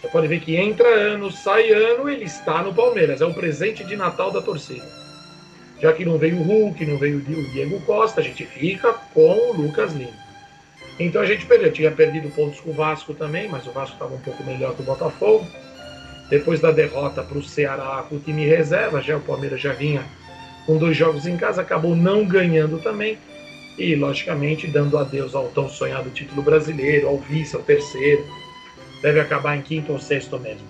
Você 0.00 0.08
pode 0.08 0.28
ver 0.28 0.40
que 0.40 0.56
entra 0.56 0.88
ano, 0.88 1.30
sai 1.30 1.70
ano, 1.70 2.08
ele 2.08 2.24
está 2.24 2.62
no 2.62 2.72
Palmeiras. 2.72 3.20
É 3.20 3.26
o 3.26 3.34
presente 3.34 3.84
de 3.84 3.96
Natal 3.96 4.30
da 4.30 4.40
torcida. 4.40 4.86
Já 5.80 5.92
que 5.92 6.04
não 6.04 6.16
veio 6.18 6.38
o 6.38 6.42
Hulk, 6.42 6.86
não 6.86 6.98
veio 6.98 7.18
o 7.18 7.50
Diego 7.50 7.80
Costa, 7.80 8.20
a 8.20 8.24
gente 8.24 8.44
fica 8.44 8.92
com 8.92 9.50
o 9.50 9.52
Lucas 9.52 9.92
Lima. 9.92 10.22
Então 10.98 11.20
a 11.20 11.26
gente 11.26 11.44
perdeu. 11.46 11.72
Tinha 11.72 11.90
perdido 11.90 12.30
pontos 12.30 12.60
com 12.60 12.70
o 12.70 12.74
Vasco 12.74 13.12
também, 13.14 13.48
mas 13.48 13.66
o 13.66 13.72
Vasco 13.72 13.94
estava 13.94 14.14
um 14.14 14.20
pouco 14.20 14.44
melhor 14.44 14.74
que 14.74 14.82
o 14.82 14.84
Botafogo. 14.84 15.46
Depois 16.30 16.60
da 16.60 16.70
derrota 16.70 17.22
para 17.22 17.38
o 17.38 17.42
Ceará 17.42 18.04
com 18.08 18.16
o 18.16 18.20
time 18.20 18.46
reserva, 18.46 19.02
já 19.02 19.16
o 19.16 19.20
Palmeiras 19.20 19.60
já 19.60 19.72
vinha 19.72 20.04
com 20.64 20.78
dois 20.78 20.96
jogos 20.96 21.26
em 21.26 21.36
casa, 21.36 21.60
acabou 21.60 21.96
não 21.96 22.24
ganhando 22.24 22.78
também. 22.78 23.18
E, 23.78 23.94
logicamente, 23.94 24.66
dando 24.66 24.98
adeus 24.98 25.34
ao 25.34 25.48
tão 25.48 25.68
sonhado 25.68 26.10
título 26.10 26.42
brasileiro, 26.42 27.08
ao 27.08 27.18
vice, 27.18 27.56
ao 27.56 27.62
terceiro. 27.62 28.24
Deve 29.00 29.20
acabar 29.20 29.56
em 29.56 29.62
quinto 29.62 29.92
ou 29.92 29.98
sexto 29.98 30.38
mesmo. 30.38 30.66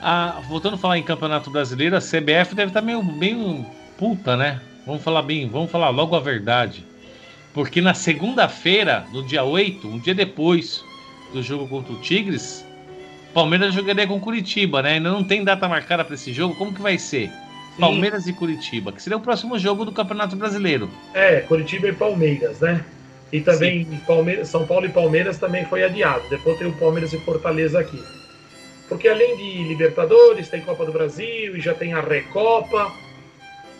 Ah, 0.00 0.40
voltando 0.48 0.74
a 0.74 0.78
falar 0.78 0.98
em 0.98 1.02
Campeonato 1.02 1.50
Brasileiro, 1.50 1.96
a 1.96 2.00
CBF 2.00 2.54
deve 2.54 2.70
estar 2.70 2.82
meio, 2.82 3.04
meio 3.04 3.64
puta, 3.96 4.36
né? 4.36 4.60
Vamos 4.84 5.02
falar 5.02 5.22
bem, 5.22 5.48
vamos 5.48 5.70
falar 5.70 5.90
logo 5.90 6.16
a 6.16 6.20
verdade. 6.20 6.84
Porque 7.54 7.80
na 7.80 7.94
segunda-feira, 7.94 9.06
no 9.12 9.22
dia 9.22 9.44
8, 9.44 9.86
um 9.86 10.00
dia 10.00 10.14
depois 10.14 10.84
do 11.32 11.40
jogo 11.40 11.68
contra 11.68 11.92
o 11.92 12.00
Tigres, 12.00 12.64
Palmeiras 13.32 13.72
jogaria 13.72 14.06
com 14.06 14.18
Curitiba, 14.18 14.82
né? 14.82 14.94
Ainda 14.94 15.10
não 15.10 15.22
tem 15.22 15.44
data 15.44 15.68
marcada 15.68 16.04
para 16.04 16.14
esse 16.14 16.32
jogo. 16.32 16.56
Como 16.56 16.74
que 16.74 16.82
vai 16.82 16.98
ser? 16.98 17.30
Palmeiras 17.78 18.26
e 18.26 18.32
Curitiba, 18.32 18.92
que 18.92 19.02
seria 19.02 19.16
o 19.16 19.20
próximo 19.20 19.58
jogo 19.58 19.84
do 19.84 19.92
Campeonato 19.92 20.36
Brasileiro. 20.36 20.90
É, 21.14 21.40
Curitiba 21.40 21.88
e 21.88 21.92
Palmeiras, 21.92 22.60
né? 22.60 22.84
E 23.32 23.40
também 23.40 23.86
Palmeiras, 24.06 24.48
São 24.48 24.66
Paulo 24.66 24.84
e 24.84 24.90
Palmeiras 24.90 25.38
também 25.38 25.64
foi 25.64 25.82
adiado. 25.82 26.28
Depois 26.28 26.58
tem 26.58 26.68
o 26.68 26.72
Palmeiras 26.72 27.12
e 27.12 27.18
Fortaleza 27.18 27.80
aqui. 27.80 28.02
Porque 28.88 29.08
além 29.08 29.36
de 29.38 29.64
Libertadores, 29.64 30.50
tem 30.50 30.60
Copa 30.60 30.84
do 30.84 30.92
Brasil 30.92 31.56
e 31.56 31.60
já 31.60 31.72
tem 31.72 31.94
a 31.94 32.00
Recopa. 32.00 32.92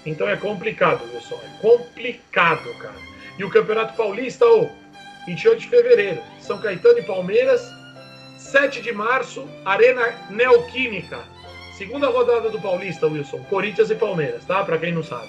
Então 0.07 0.27
é 0.27 0.37
complicado, 0.37 1.03
Wilson. 1.13 1.39
É 1.45 1.61
complicado, 1.61 2.73
cara. 2.79 2.95
E 3.39 3.45
o 3.45 3.51
Campeonato 3.51 3.95
Paulista, 3.95 4.47
ô, 4.47 4.71
28 5.27 5.61
de 5.61 5.69
fevereiro, 5.69 6.23
São 6.41 6.59
Caetano 6.59 6.99
e 6.99 7.03
Palmeiras. 7.03 7.63
7 8.39 8.81
de 8.83 8.93
março, 8.93 9.47
Arena 9.65 10.15
Neoquímica. 10.31 11.21
Segunda 11.73 12.09
rodada 12.09 12.51
do 12.51 12.61
Paulista, 12.61 13.07
Wilson. 13.07 13.39
Corinthians 13.45 13.91
e 13.91 13.95
Palmeiras, 13.95 14.45
tá? 14.45 14.63
Pra 14.65 14.79
quem 14.79 14.93
não 14.93 15.03
sabe. 15.03 15.29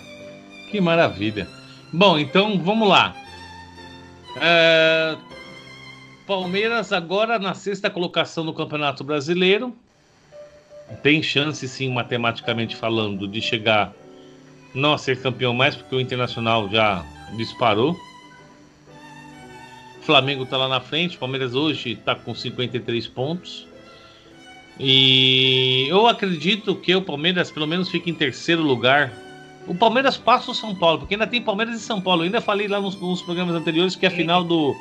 Que 0.70 0.82
maravilha. 0.82 1.48
Bom, 1.91 2.18
então 2.18 2.60
vamos 2.60 2.88
lá. 2.88 3.15
É, 4.41 5.15
Palmeiras 6.26 6.91
agora 6.91 7.38
na 7.38 7.53
sexta 7.53 7.90
colocação 7.90 8.44
no 8.44 8.53
Campeonato 8.53 9.03
Brasileiro. 9.03 9.76
Tem 11.02 11.24
chance, 11.24 11.68
sim, 11.68 11.91
matematicamente 11.91 12.76
falando, 12.76 13.28
de 13.28 13.41
chegar 13.41 13.94
não 14.74 14.94
a 14.94 14.98
ser 14.98 15.22
campeão 15.22 15.53
mais, 15.53 15.76
porque 15.76 15.95
o 15.95 15.99
Internacional 15.99 16.70
já 16.70 17.06
disparou. 17.38 17.95
O 19.99 20.06
Flamengo 20.06 20.45
tá 20.45 20.57
lá 20.57 20.68
na 20.68 20.80
frente. 20.80 21.15
O 21.15 21.20
Palmeiras 21.20 21.56
hoje 21.56 21.95
tá 21.95 22.15
com 22.15 22.34
53 22.34 23.07
pontos. 23.07 23.68
E 24.80 25.88
eu 25.90 26.08
acredito 26.08 26.76
que 26.76 26.95
o 26.95 27.02
Palmeiras 27.02 27.52
pelo 27.52 27.68
menos 27.68 27.90
fique 27.90 28.10
em 28.10 28.14
terceiro 28.14 28.62
lugar. 28.62 29.14
O 29.68 29.76
Palmeiras 29.76 30.18
passa 30.18 30.52
o 30.52 30.56
São 30.56 30.76
Paulo, 30.76 31.00
porque 31.00 31.14
ainda 31.14 31.28
tem 31.28 31.41
Palmeiras 31.41 31.76
e 31.76 31.80
São 31.80 32.02
Paulo. 32.02 32.22
Eu 32.22 32.26
ainda 32.26 32.41
falei 32.41 32.68
lá 32.68 32.82
nos, 32.82 33.00
nos 33.00 33.22
programas 33.22 33.56
anteriores 33.56 33.95
que 33.95 34.06
a 34.06 34.12
final 34.12 34.44
do, 34.44 34.76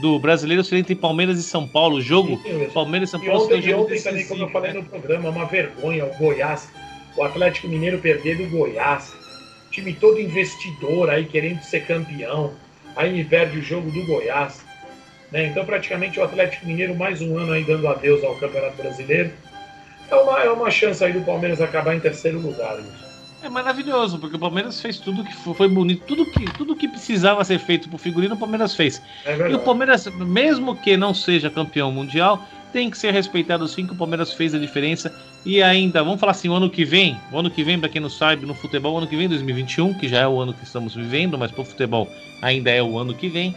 do 0.00 0.18
brasileiro 0.18 0.62
seria 0.62 0.80
entre 0.80 0.94
Palmeiras 0.94 1.38
e 1.38 1.42
São 1.42 1.66
Paulo. 1.66 1.96
O 1.96 2.02
jogo 2.02 2.38
Palmeiras 2.74 3.08
e 3.08 3.12
São 3.12 3.22
E 3.22 3.26
Paulo 3.26 3.46
seria 3.46 3.56
ontem, 3.56 3.56
o 3.56 3.58
e 3.58 3.70
jogo 3.70 3.84
ontem 3.84 4.02
também, 4.02 4.26
como 4.26 4.42
eu 4.42 4.46
decisivo. 4.46 4.52
falei 4.52 4.72
no 4.72 4.84
programa, 4.84 5.30
uma 5.30 5.46
vergonha 5.46 6.04
o 6.04 6.14
Goiás, 6.18 6.68
o 7.16 7.22
Atlético 7.22 7.68
Mineiro 7.68 7.98
perder 7.98 8.36
do 8.36 8.50
Goiás. 8.50 9.14
Time 9.70 9.92
todo 9.94 10.20
investidor 10.20 11.08
aí 11.08 11.24
querendo 11.24 11.62
ser 11.62 11.86
campeão. 11.86 12.52
Aí 12.94 13.24
perde 13.24 13.58
o 13.58 13.62
jogo 13.62 13.90
do 13.90 14.04
Goiás. 14.06 14.65
Né? 15.36 15.46
Então, 15.46 15.64
praticamente, 15.66 16.18
o 16.18 16.24
Atlético 16.24 16.66
Mineiro, 16.66 16.96
mais 16.96 17.20
um 17.20 17.36
ano 17.38 17.52
aí 17.52 17.62
dando 17.62 17.86
adeus 17.86 18.24
ao 18.24 18.34
Campeonato 18.36 18.76
Brasileiro. 18.76 19.30
É 20.10 20.14
uma, 20.14 20.42
é 20.42 20.50
uma 20.50 20.70
chance 20.70 21.04
aí 21.04 21.12
do 21.12 21.20
Palmeiras 21.20 21.60
acabar 21.60 21.94
em 21.94 22.00
terceiro 22.00 22.40
lugar. 22.40 22.76
Wilson. 22.76 23.06
É 23.42 23.48
maravilhoso, 23.50 24.18
porque 24.18 24.36
o 24.36 24.38
Palmeiras 24.38 24.80
fez 24.80 24.98
tudo 24.98 25.22
que 25.22 25.34
foi, 25.34 25.68
bonito, 25.68 26.04
tudo 26.06 26.24
que, 26.24 26.44
tudo 26.54 26.74
que 26.74 26.88
precisava 26.88 27.44
ser 27.44 27.58
feito 27.58 27.88
pro 27.88 27.98
figurino, 27.98 28.34
o 28.34 28.38
Palmeiras 28.38 28.74
fez. 28.74 29.02
É 29.26 29.50
e 29.50 29.54
o 29.54 29.58
Palmeiras, 29.58 30.06
mesmo 30.06 30.74
que 30.74 30.96
não 30.96 31.12
seja 31.12 31.50
campeão 31.50 31.92
mundial, 31.92 32.42
tem 32.72 32.90
que 32.90 32.96
ser 32.96 33.12
respeitado 33.12 33.68
sim, 33.68 33.86
que 33.86 33.92
o 33.92 33.96
Palmeiras 33.96 34.32
fez 34.32 34.54
a 34.54 34.58
diferença. 34.58 35.14
E 35.44 35.62
ainda, 35.62 36.02
vamos 36.02 36.18
falar 36.18 36.32
assim, 36.32 36.48
o 36.48 36.54
ano 36.54 36.70
que 36.70 36.84
vem, 36.84 37.20
o 37.30 37.38
ano 37.38 37.50
que 37.50 37.62
vem, 37.62 37.78
pra 37.78 37.90
quem 37.90 38.00
não 38.00 38.10
sabe, 38.10 38.46
no 38.46 38.54
futebol, 38.54 38.94
o 38.94 38.98
ano 38.98 39.06
que 39.06 39.16
vem, 39.16 39.28
2021, 39.28 39.94
que 39.94 40.08
já 40.08 40.20
é 40.20 40.26
o 40.26 40.40
ano 40.40 40.54
que 40.54 40.64
estamos 40.64 40.94
vivendo, 40.94 41.36
mas 41.36 41.50
pro 41.50 41.64
futebol 41.64 42.08
ainda 42.40 42.70
é 42.70 42.82
o 42.82 42.98
ano 42.98 43.14
que 43.14 43.28
vem, 43.28 43.54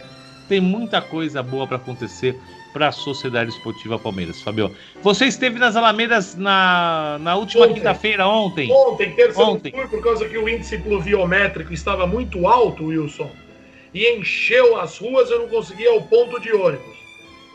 tem 0.50 0.60
muita 0.60 1.00
coisa 1.00 1.44
boa 1.44 1.64
pra 1.64 1.76
acontecer 1.76 2.36
para 2.72 2.88
a 2.88 2.92
Sociedade 2.92 3.50
Esportiva 3.50 3.96
Palmeiras, 4.00 4.42
Fabio. 4.42 4.74
Você 5.00 5.26
esteve 5.26 5.60
nas 5.60 5.76
Alamedas 5.76 6.34
na, 6.34 7.18
na 7.20 7.36
última 7.36 7.68
quinta-feira, 7.68 8.26
ontem? 8.26 8.68
Ontem, 8.68 9.12
terça 9.12 9.40
Ontem. 9.40 9.70
fui 9.70 9.86
por 9.86 10.02
causa 10.02 10.28
que 10.28 10.36
o 10.36 10.48
índice 10.48 10.76
pluviométrico 10.78 11.72
estava 11.72 12.04
muito 12.04 12.48
alto, 12.48 12.86
Wilson, 12.86 13.30
e 13.94 14.04
encheu 14.16 14.76
as 14.80 14.98
ruas, 14.98 15.30
eu 15.30 15.38
não 15.38 15.48
conseguia 15.48 15.90
ao 15.92 16.02
ponto 16.02 16.40
de 16.40 16.52
ônibus. 16.52 16.98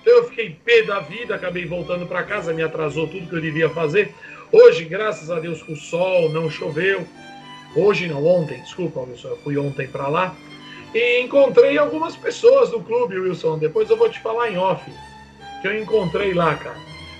Então 0.02 0.14
eu 0.14 0.30
fiquei 0.30 0.58
pé 0.64 0.84
da 0.84 1.02
vida, 1.02 1.36
acabei 1.36 1.66
voltando 1.66 2.06
para 2.06 2.24
casa, 2.24 2.54
me 2.54 2.64
atrasou 2.64 3.10
tudo 3.10 3.28
que 3.28 3.36
eu 3.36 3.42
devia 3.42 3.70
fazer. 3.70 4.16
Hoje, 4.54 4.86
graças 4.86 5.30
a 5.30 5.38
Deus, 5.38 5.62
com 5.62 5.76
sol, 5.76 6.30
não 6.30 6.50
choveu. 6.50 7.06
Hoje 7.76 8.08
não, 8.08 8.26
ontem, 8.26 8.62
desculpa, 8.62 9.02
Wilson, 9.02 9.28
eu 9.28 9.38
fui 9.44 9.58
ontem 9.58 9.86
para 9.86 10.08
lá. 10.08 10.34
E 10.96 11.20
encontrei 11.20 11.78
algumas 11.78 12.16
pessoas 12.16 12.70
do 12.70 12.80
clube, 12.80 13.20
Wilson. 13.20 13.58
Depois 13.58 13.90
eu 13.90 13.98
vou 13.98 14.08
te 14.08 14.18
falar 14.22 14.50
em 14.50 14.58
off. 14.58 14.90
Que 15.62 15.68
eu 15.68 15.78
encontrei 15.78 16.34
lá, 16.34 16.56
cara. 16.56 16.78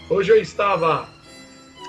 Hoje 0.10 0.32
eu 0.32 0.42
estava. 0.42 1.10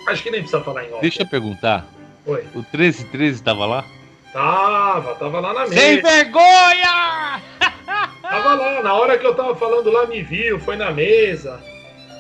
Acho 0.09 0.21
que 0.21 0.33
nem 0.33 0.41
precisa 0.41 0.65
falar 0.65 0.85
em 0.85 0.91
off. 0.91 1.01
Deixa 1.01 1.23
eu 1.23 1.29
perguntar. 1.29 1.87
Oi. 2.27 2.45
O 2.57 2.59
1313 2.59 3.37
estava 3.37 3.67
lá? 3.67 3.85
Tava, 4.33 5.15
tava 5.15 5.39
lá 5.39 5.55
na 5.55 5.61
mesa. 5.61 5.75
Sem 5.75 6.03
vergonha! 6.03 7.41
Tava 8.21 8.55
lá, 8.57 8.83
na 8.83 8.93
hora 8.93 9.17
que 9.17 9.25
eu 9.25 9.37
tava 9.37 9.55
falando 9.55 9.89
lá, 9.89 10.05
me 10.05 10.21
viu, 10.21 10.59
foi 10.59 10.75
na 10.75 10.91
mesa. 10.91 11.63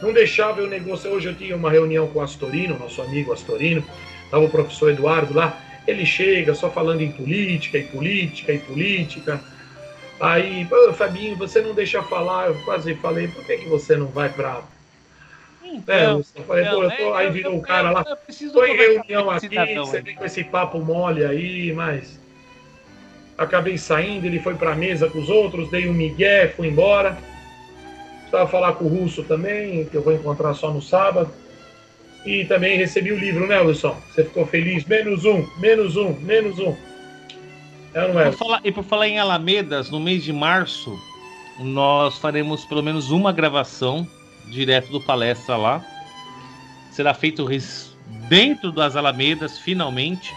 Não 0.01 0.13
deixava 0.13 0.61
eu 0.61 0.69
negociar. 0.69 1.11
Hoje 1.11 1.29
eu 1.29 1.35
tinha 1.35 1.57
uma 1.57 1.69
reunião 1.69 2.07
com 2.07 2.21
o 2.21 2.23
Astorino, 2.23 2.79
nosso 2.79 3.03
amigo 3.03 3.33
Astorino. 3.33 3.85
Tava 4.31 4.45
o 4.45 4.49
professor 4.49 4.93
Eduardo 4.93 5.35
lá. 5.35 5.61
Ele 5.85 6.07
chega 6.07 6.55
só 6.55 6.71
falando 6.71 7.01
em 7.01 7.11
política, 7.11 7.77
e 7.77 7.83
política, 7.83 8.53
e 8.53 8.59
política. 8.61 9.41
Aí, 10.19 10.65
"Pô, 10.67 10.93
Fabinho, 10.95 11.37
você 11.37 11.61
não 11.61 11.75
deixa 11.75 12.03
falar. 12.03 12.49
Eu 12.49 12.55
quase 12.65 12.95
falei, 12.95 13.29
por 13.29 13.45
que, 13.45 13.59
que 13.59 13.69
você 13.69 13.97
não 13.97 14.07
vai 14.07 14.29
pra. 14.31 14.63
É, 15.87 16.05
eu 16.39 16.45
falei, 16.45 16.65
pô, 16.65 16.83
eu 16.85 16.91
tô, 16.97 17.15
aí 17.15 17.31
virou 17.31 17.57
o 17.57 17.63
cara 17.63 17.91
lá. 17.91 18.05
Tô 18.53 18.65
em 18.65 18.77
reunião 18.77 19.31
aqui, 19.31 19.49
você 19.87 20.01
vem 20.01 20.15
com 20.15 20.25
esse 20.25 20.45
papo 20.45 20.79
mole 20.79 21.25
aí, 21.25 21.73
mas. 21.73 22.19
Acabei 23.37 23.77
saindo, 23.77 24.25
ele 24.27 24.39
foi 24.41 24.55
pra 24.55 24.75
mesa 24.75 25.11
com 25.11 25.19
os 25.19 25.29
outros, 25.29 25.71
dei 25.71 25.87
um 25.89 25.93
migué, 25.93 26.49
fui 26.49 26.69
embora. 26.69 27.19
Precisava 28.21 28.49
falar 28.49 28.73
com 28.75 28.87
o 28.87 28.89
Russo 28.89 29.23
também, 29.25 29.85
que 29.85 29.95
eu 29.95 30.03
vou 30.03 30.15
encontrar 30.15 30.55
só 30.55 30.71
no 30.73 30.81
sábado. 30.81 31.31
E 32.25 32.45
também 32.47 32.77
recebi 32.79 33.13
o 33.13 33.19
livro, 33.19 33.47
né, 33.47 33.61
Wilson? 33.61 33.97
Você 34.11 34.25
ficou 34.25 34.47
feliz? 34.47 34.85
Menos 34.87 35.25
um, 35.25 35.47
menos 35.59 35.97
um, 35.97 36.13
menos 36.21 36.59
um. 36.59 36.75
É 37.97 38.13
não 38.13 38.21
é? 38.21 38.25
Por 38.31 38.37
falar- 38.37 38.61
e 38.63 38.71
por 38.71 38.85
falar 38.85 39.09
em 39.09 39.19
Alamedas, 39.19 39.91
no 39.91 39.99
mês 39.99 40.23
de 40.23 40.33
março, 40.33 40.95
nós 41.59 42.19
faremos 42.19 42.65
pelo 42.67 42.83
menos 42.83 43.11
uma 43.11 43.33
gravação 43.33 44.07
direto 44.51 44.91
do 44.93 45.01
palestra 45.01 45.57
lá. 45.57 45.83
Será 46.91 47.15
feito 47.15 47.49
dentro 48.29 48.71
das 48.71 48.97
Alamedas, 48.97 49.59
finalmente. 49.59 50.35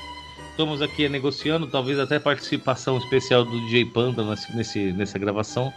Estamos 0.52 0.81
aqui 0.81 1.07
negociando, 1.10 1.68
talvez 1.68 1.99
até 1.99 2.18
participação 2.18 2.98
especial 2.98 3.44
do 3.44 3.60
DJ 3.65 3.86
Panda 3.86 4.23
nesse, 4.53 4.94
nessa 4.94 5.19
gravação. 5.19 5.73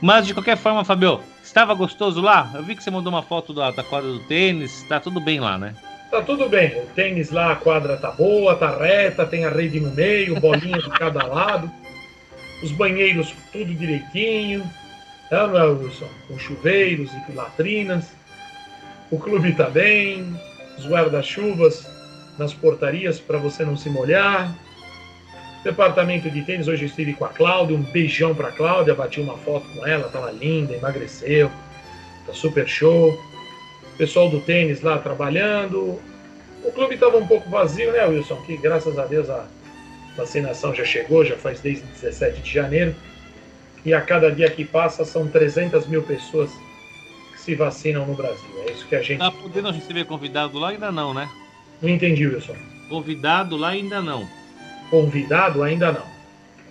Mas 0.00 0.26
de 0.26 0.34
qualquer 0.34 0.56
forma, 0.56 0.84
Fabio, 0.84 1.20
estava 1.42 1.74
gostoso 1.74 2.20
lá? 2.20 2.50
Eu 2.54 2.62
vi 2.62 2.76
que 2.76 2.82
você 2.84 2.90
mandou 2.90 3.12
uma 3.12 3.22
foto 3.22 3.52
da, 3.52 3.70
da 3.72 3.82
quadra 3.82 4.12
do 4.12 4.20
tênis, 4.20 4.84
tá 4.88 5.00
tudo 5.00 5.20
bem 5.20 5.40
lá, 5.40 5.58
né? 5.58 5.74
Tá 6.10 6.22
tudo 6.22 6.48
bem. 6.48 6.78
O 6.78 6.86
tênis 6.94 7.30
lá, 7.30 7.52
a 7.52 7.56
quadra 7.56 7.96
tá 7.96 8.10
boa, 8.10 8.54
tá 8.54 8.76
reta, 8.76 9.26
tem 9.26 9.44
a 9.44 9.50
rede 9.50 9.80
no 9.80 9.90
meio, 9.92 10.40
bolinha 10.40 10.78
de 10.78 10.90
cada 10.90 11.26
lado. 11.26 11.70
Os 12.62 12.72
banheiros 12.72 13.34
tudo 13.52 13.74
direitinho. 13.74 14.64
É, 15.30 15.46
não 15.46 15.58
é, 15.58 15.64
Wilson? 15.64 16.08
Com 16.28 16.38
chuveiros 16.38 17.10
e 17.28 17.32
latrinas. 17.32 18.12
O 19.10 19.18
clube 19.18 19.52
tá 19.52 19.68
bem. 19.68 20.38
Os 20.78 20.86
guarda-chuvas 20.86 21.86
nas 22.38 22.52
portarias 22.52 23.18
para 23.18 23.38
você 23.38 23.64
não 23.64 23.76
se 23.76 23.88
molhar. 23.90 24.54
Departamento 25.64 26.30
de 26.30 26.42
tênis, 26.42 26.68
hoje 26.68 26.84
eu 26.84 26.88
estive 26.88 27.12
com 27.14 27.24
a 27.24 27.28
Cláudia, 27.28 27.76
um 27.76 27.82
beijão 27.82 28.34
para 28.34 28.52
Cláudia, 28.52 28.94
bati 28.94 29.20
uma 29.20 29.36
foto 29.38 29.66
com 29.74 29.84
ela, 29.84 30.08
tava 30.08 30.30
linda, 30.30 30.74
emagreceu, 30.74 31.50
tá 32.24 32.32
super 32.32 32.68
show. 32.68 33.18
Pessoal 33.96 34.28
do 34.28 34.40
tênis 34.40 34.82
lá 34.82 34.98
trabalhando. 34.98 36.00
O 36.62 36.72
clube 36.72 36.94
estava 36.94 37.16
um 37.16 37.26
pouco 37.26 37.48
vazio, 37.48 37.92
né, 37.92 38.04
Wilson? 38.04 38.36
Que 38.42 38.56
graças 38.56 38.98
a 38.98 39.06
Deus 39.06 39.30
a 39.30 39.46
vacinação 40.16 40.74
já 40.74 40.84
chegou, 40.84 41.24
já 41.24 41.36
faz 41.36 41.60
desde 41.60 41.84
17 41.84 42.42
de 42.42 42.52
janeiro. 42.52 42.94
E 43.84 43.94
a 43.94 44.00
cada 44.00 44.30
dia 44.32 44.50
que 44.50 44.64
passa 44.64 45.04
são 45.04 45.28
300 45.28 45.86
mil 45.86 46.02
pessoas 46.02 46.50
que 47.32 47.40
se 47.40 47.54
vacinam 47.54 48.04
no 48.04 48.14
Brasil. 48.14 48.50
É 48.66 48.72
isso 48.72 48.86
que 48.86 48.96
a 48.96 49.02
gente. 49.02 49.18
Tá 49.18 49.30
podendo 49.30 49.70
receber 49.70 50.04
convidado 50.04 50.58
lá? 50.58 50.70
Ainda 50.70 50.90
não, 50.90 51.14
né? 51.14 51.30
Não 51.80 51.88
entendi, 51.88 52.26
Wilson. 52.26 52.56
Convidado 52.88 53.56
lá 53.56 53.68
ainda 53.68 54.02
não. 54.02 54.28
Convidado 54.90 55.62
ainda 55.62 55.92
não. 55.92 56.06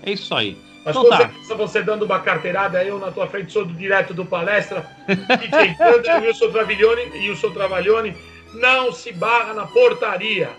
É 0.03 0.11
isso 0.11 0.33
aí. 0.35 0.57
Mas 0.85 0.95
Então 0.95 1.03
com 1.03 1.09
tá. 1.09 1.55
você 1.55 1.81
dando 1.81 2.05
uma 2.05 2.19
carteirada, 2.19 2.83
eu 2.83 2.99
na 2.99 3.11
tua 3.11 3.27
frente 3.27 3.51
sou 3.51 3.65
do 3.65 3.73
direto 3.73 4.13
do 4.13 4.23
palestra, 4.23 4.85
DJ 5.07 5.73
Thunder, 5.75 6.21
Wilson 6.21 6.51
Travaglione 6.51 7.01
e 7.15 7.29
Wilson 7.29 7.51
Travaglione, 7.51 8.15
não 8.53 8.93
se 8.93 9.11
barra 9.11 9.53
na 9.55 9.65
portaria. 9.65 10.49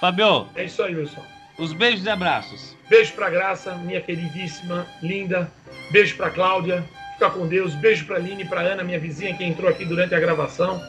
Fabio. 0.00 0.46
É 0.54 0.64
isso 0.64 0.82
aí, 0.82 0.94
Wilson. 0.94 1.22
Os 1.58 1.72
beijos 1.72 2.04
e 2.04 2.10
abraços. 2.10 2.76
Beijo 2.88 3.12
pra 3.14 3.28
Graça, 3.28 3.74
minha 3.74 4.00
queridíssima, 4.00 4.86
linda. 5.02 5.50
Beijo 5.90 6.16
pra 6.16 6.30
Cláudia. 6.30 6.84
Fica 7.14 7.30
com 7.30 7.46
Deus. 7.48 7.74
Beijo 7.74 8.04
pra 8.06 8.16
Aline 8.16 8.42
e 8.42 8.46
pra 8.46 8.60
Ana, 8.60 8.84
minha 8.84 9.00
vizinha 9.00 9.34
que 9.34 9.42
entrou 9.42 9.68
aqui 9.68 9.84
durante 9.84 10.14
a 10.14 10.20
gravação. 10.20 10.80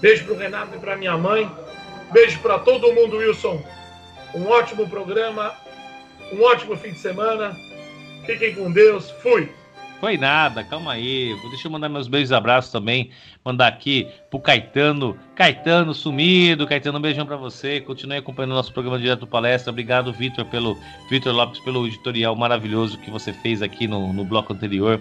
Beijo 0.00 0.24
pro 0.24 0.36
Renato 0.36 0.76
e 0.76 0.78
pra 0.78 0.96
minha 0.96 1.16
mãe. 1.16 1.50
Beijo 2.12 2.40
pra 2.40 2.58
todo 2.58 2.92
mundo, 2.92 3.16
Wilson. 3.16 3.64
Um 4.34 4.48
ótimo 4.48 4.88
programa. 4.90 5.54
Um 6.32 6.42
ótimo 6.42 6.76
fim 6.76 6.90
de 6.92 6.98
semana. 6.98 7.56
Fiquem 8.26 8.54
com 8.54 8.70
Deus. 8.70 9.10
Fui. 9.22 9.48
Foi 10.02 10.16
nada, 10.16 10.64
calma 10.64 10.94
aí. 10.94 11.32
Deixa 11.48 11.68
eu 11.68 11.70
mandar 11.70 11.88
meus 11.88 12.08
beijos 12.08 12.32
e 12.32 12.34
abraços 12.34 12.72
também. 12.72 13.10
Mandar 13.44 13.68
aqui 13.68 14.08
pro 14.28 14.40
Caetano. 14.40 15.16
Caetano 15.36 15.94
sumido. 15.94 16.66
Caetano, 16.66 16.98
um 16.98 17.00
beijão 17.00 17.24
pra 17.24 17.36
você. 17.36 17.80
Continue 17.80 18.16
acompanhando 18.16 18.50
o 18.50 18.54
nosso 18.54 18.72
programa 18.72 18.98
direto 18.98 19.20
do 19.20 19.26
palestra. 19.28 19.70
Obrigado, 19.70 20.12
Vitor, 20.12 20.44
pelo 20.46 20.76
Vitor 21.08 21.32
Lopes, 21.32 21.60
pelo 21.60 21.86
editorial 21.86 22.34
maravilhoso 22.34 22.98
que 22.98 23.12
você 23.12 23.32
fez 23.32 23.62
aqui 23.62 23.86
no, 23.86 24.12
no 24.12 24.24
bloco 24.24 24.52
anterior. 24.52 25.00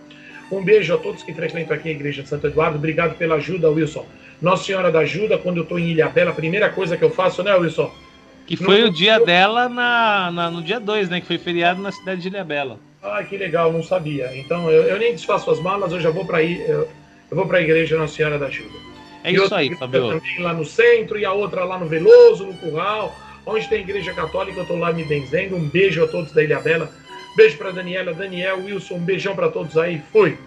Um 0.51 0.63
beijo 0.63 0.93
a 0.93 0.97
todos 0.97 1.23
que 1.23 1.33
frequentam 1.33 1.75
aqui 1.75 1.89
a 1.89 1.91
Igreja 1.91 2.21
de 2.23 2.29
Santo 2.29 2.47
Eduardo. 2.47 2.77
Obrigado 2.77 3.17
pela 3.17 3.35
ajuda, 3.35 3.69
Wilson. 3.69 4.05
Nossa 4.41 4.63
Senhora 4.65 4.91
da 4.91 4.99
Ajuda, 4.99 5.37
quando 5.37 5.57
eu 5.57 5.63
estou 5.63 5.79
em 5.79 5.89
Ilhabela, 5.89 6.29
a 6.29 6.33
primeira 6.33 6.69
coisa 6.69 6.95
que 6.95 7.03
eu 7.03 7.09
faço, 7.09 7.41
né, 7.41 7.53
Wilson? 7.55 7.91
Que 8.45 8.55
foi 8.55 8.83
o 8.83 8.91
dia 8.91 9.19
dela 9.19 9.67
na, 9.67 10.31
na- 10.31 10.51
no 10.51 10.61
dia 10.61 10.79
2, 10.79 11.09
né? 11.09 11.19
Que 11.19 11.27
foi 11.27 11.37
feriado 11.39 11.81
na 11.81 11.91
cidade 11.91 12.21
de 12.21 12.27
Ilhabela. 12.29 12.79
Ah, 13.03 13.23
que 13.23 13.35
legal, 13.35 13.73
não 13.73 13.81
sabia. 13.83 14.31
Então 14.37 14.69
eu, 14.71 14.83
eu 14.83 14.99
nem 14.99 15.11
desfaço 15.13 15.49
as 15.51 15.59
malas, 15.59 15.91
eu 15.91 15.99
já 15.99 16.11
vou 16.11 16.23
para. 16.23 16.41
Eu, 16.43 16.87
eu 17.29 17.35
vou 17.35 17.45
para 17.47 17.57
a 17.57 17.61
Igreja 17.61 17.97
Nossa 17.97 18.15
Senhora 18.15 18.37
da 18.39 18.45
Ajuda. 18.45 18.77
É 19.23 19.31
E 19.31 19.35
isso 19.35 19.53
aí, 19.53 19.75
Fabio. 19.75 20.07
Também 20.09 20.39
lá 20.39 20.53
no 20.53 20.63
centro, 20.63 21.17
e 21.19 21.25
a 21.25 21.33
outra 21.33 21.65
lá 21.65 21.77
no 21.77 21.87
Veloso, 21.87 22.45
no 22.45 22.53
Curral. 22.53 23.13
Onde 23.47 23.65
tem 23.69 23.79
igreja 23.79 24.13
católica, 24.13 24.59
eu 24.59 24.65
tô 24.65 24.75
lá 24.75 24.91
me 24.91 25.05
benzendo. 25.05 25.55
Um 25.55 25.69
beijo 25.69 26.03
a 26.03 26.07
todos 26.07 26.33
da 26.33 26.43
Ilhabela. 26.43 26.91
Beijo 27.37 27.57
para 27.57 27.71
Daniela, 27.71 28.13
Daniel, 28.13 28.59
Wilson, 28.65 28.95
um 28.95 28.99
beijão 28.99 29.33
para 29.33 29.47
todos 29.47 29.77
aí. 29.77 30.01
Fui. 30.11 30.37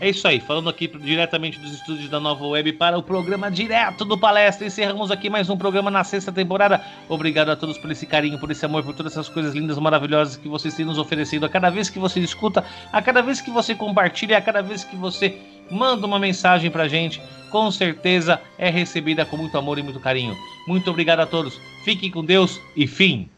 É 0.00 0.08
isso 0.08 0.26
aí, 0.26 0.40
falando 0.40 0.70
aqui 0.70 0.86
diretamente 0.86 1.58
dos 1.58 1.74
estúdios 1.74 2.08
da 2.08 2.18
Nova 2.18 2.46
Web 2.46 2.72
para 2.74 2.96
o 2.96 3.02
programa 3.02 3.50
direto 3.50 4.04
do 4.04 4.16
Palestra. 4.16 4.66
Encerramos 4.66 5.10
aqui 5.10 5.28
mais 5.28 5.50
um 5.50 5.58
programa 5.58 5.90
na 5.90 6.04
sexta 6.04 6.30
temporada. 6.30 6.82
Obrigado 7.08 7.50
a 7.50 7.56
todos 7.56 7.76
por 7.76 7.90
esse 7.90 8.06
carinho, 8.06 8.38
por 8.38 8.50
esse 8.50 8.64
amor, 8.64 8.82
por 8.82 8.94
todas 8.94 9.12
essas 9.12 9.28
coisas 9.28 9.52
lindas, 9.52 9.76
maravilhosas 9.78 10.36
que 10.36 10.48
vocês 10.48 10.74
têm 10.74 10.86
nos 10.86 10.98
oferecido. 10.98 11.44
A 11.44 11.50
cada 11.50 11.68
vez 11.68 11.90
que 11.90 11.98
você 11.98 12.20
escuta, 12.20 12.64
a 12.92 13.02
cada 13.02 13.20
vez 13.20 13.42
que 13.42 13.50
você 13.50 13.74
compartilha, 13.74 14.38
a 14.38 14.40
cada 14.40 14.62
vez 14.62 14.84
que 14.84 14.96
você 14.96 15.36
manda 15.70 16.06
uma 16.06 16.18
mensagem 16.18 16.70
pra 16.70 16.88
gente, 16.88 17.20
com 17.50 17.70
certeza 17.70 18.40
é 18.58 18.70
recebida 18.70 19.24
com 19.24 19.36
muito 19.36 19.56
amor 19.58 19.78
e 19.78 19.82
muito 19.82 20.00
carinho. 20.00 20.36
Muito 20.66 20.90
obrigado 20.90 21.20
a 21.20 21.26
todos. 21.26 21.60
Fiquem 21.84 22.10
com 22.10 22.24
Deus 22.24 22.60
e 22.76 22.86
fim. 22.86 23.28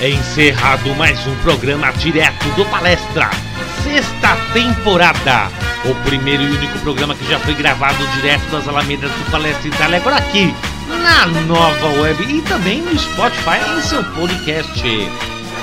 É 0.00 0.08
encerrado 0.08 0.94
mais 0.94 1.26
um 1.26 1.34
programa 1.42 1.90
direto 1.94 2.48
do 2.54 2.64
Palestra, 2.66 3.30
sexta 3.82 4.36
temporada. 4.52 5.48
O 5.84 6.04
primeiro 6.04 6.44
e 6.44 6.50
único 6.50 6.78
programa 6.80 7.16
que 7.16 7.26
já 7.28 7.38
foi 7.40 7.54
gravado 7.54 8.06
direto 8.14 8.48
das 8.48 8.68
Alamedas 8.68 9.10
do 9.10 9.30
Palestra 9.30 9.66
Itália, 9.66 9.98
agora 9.98 10.16
aqui 10.16 10.54
na 10.88 11.26
nova 11.26 12.00
web 12.00 12.22
e 12.24 12.42
também 12.42 12.82
no 12.82 12.98
Spotify 12.98 13.58
em 13.76 13.82
seu 13.82 14.02
podcast. 14.14 14.82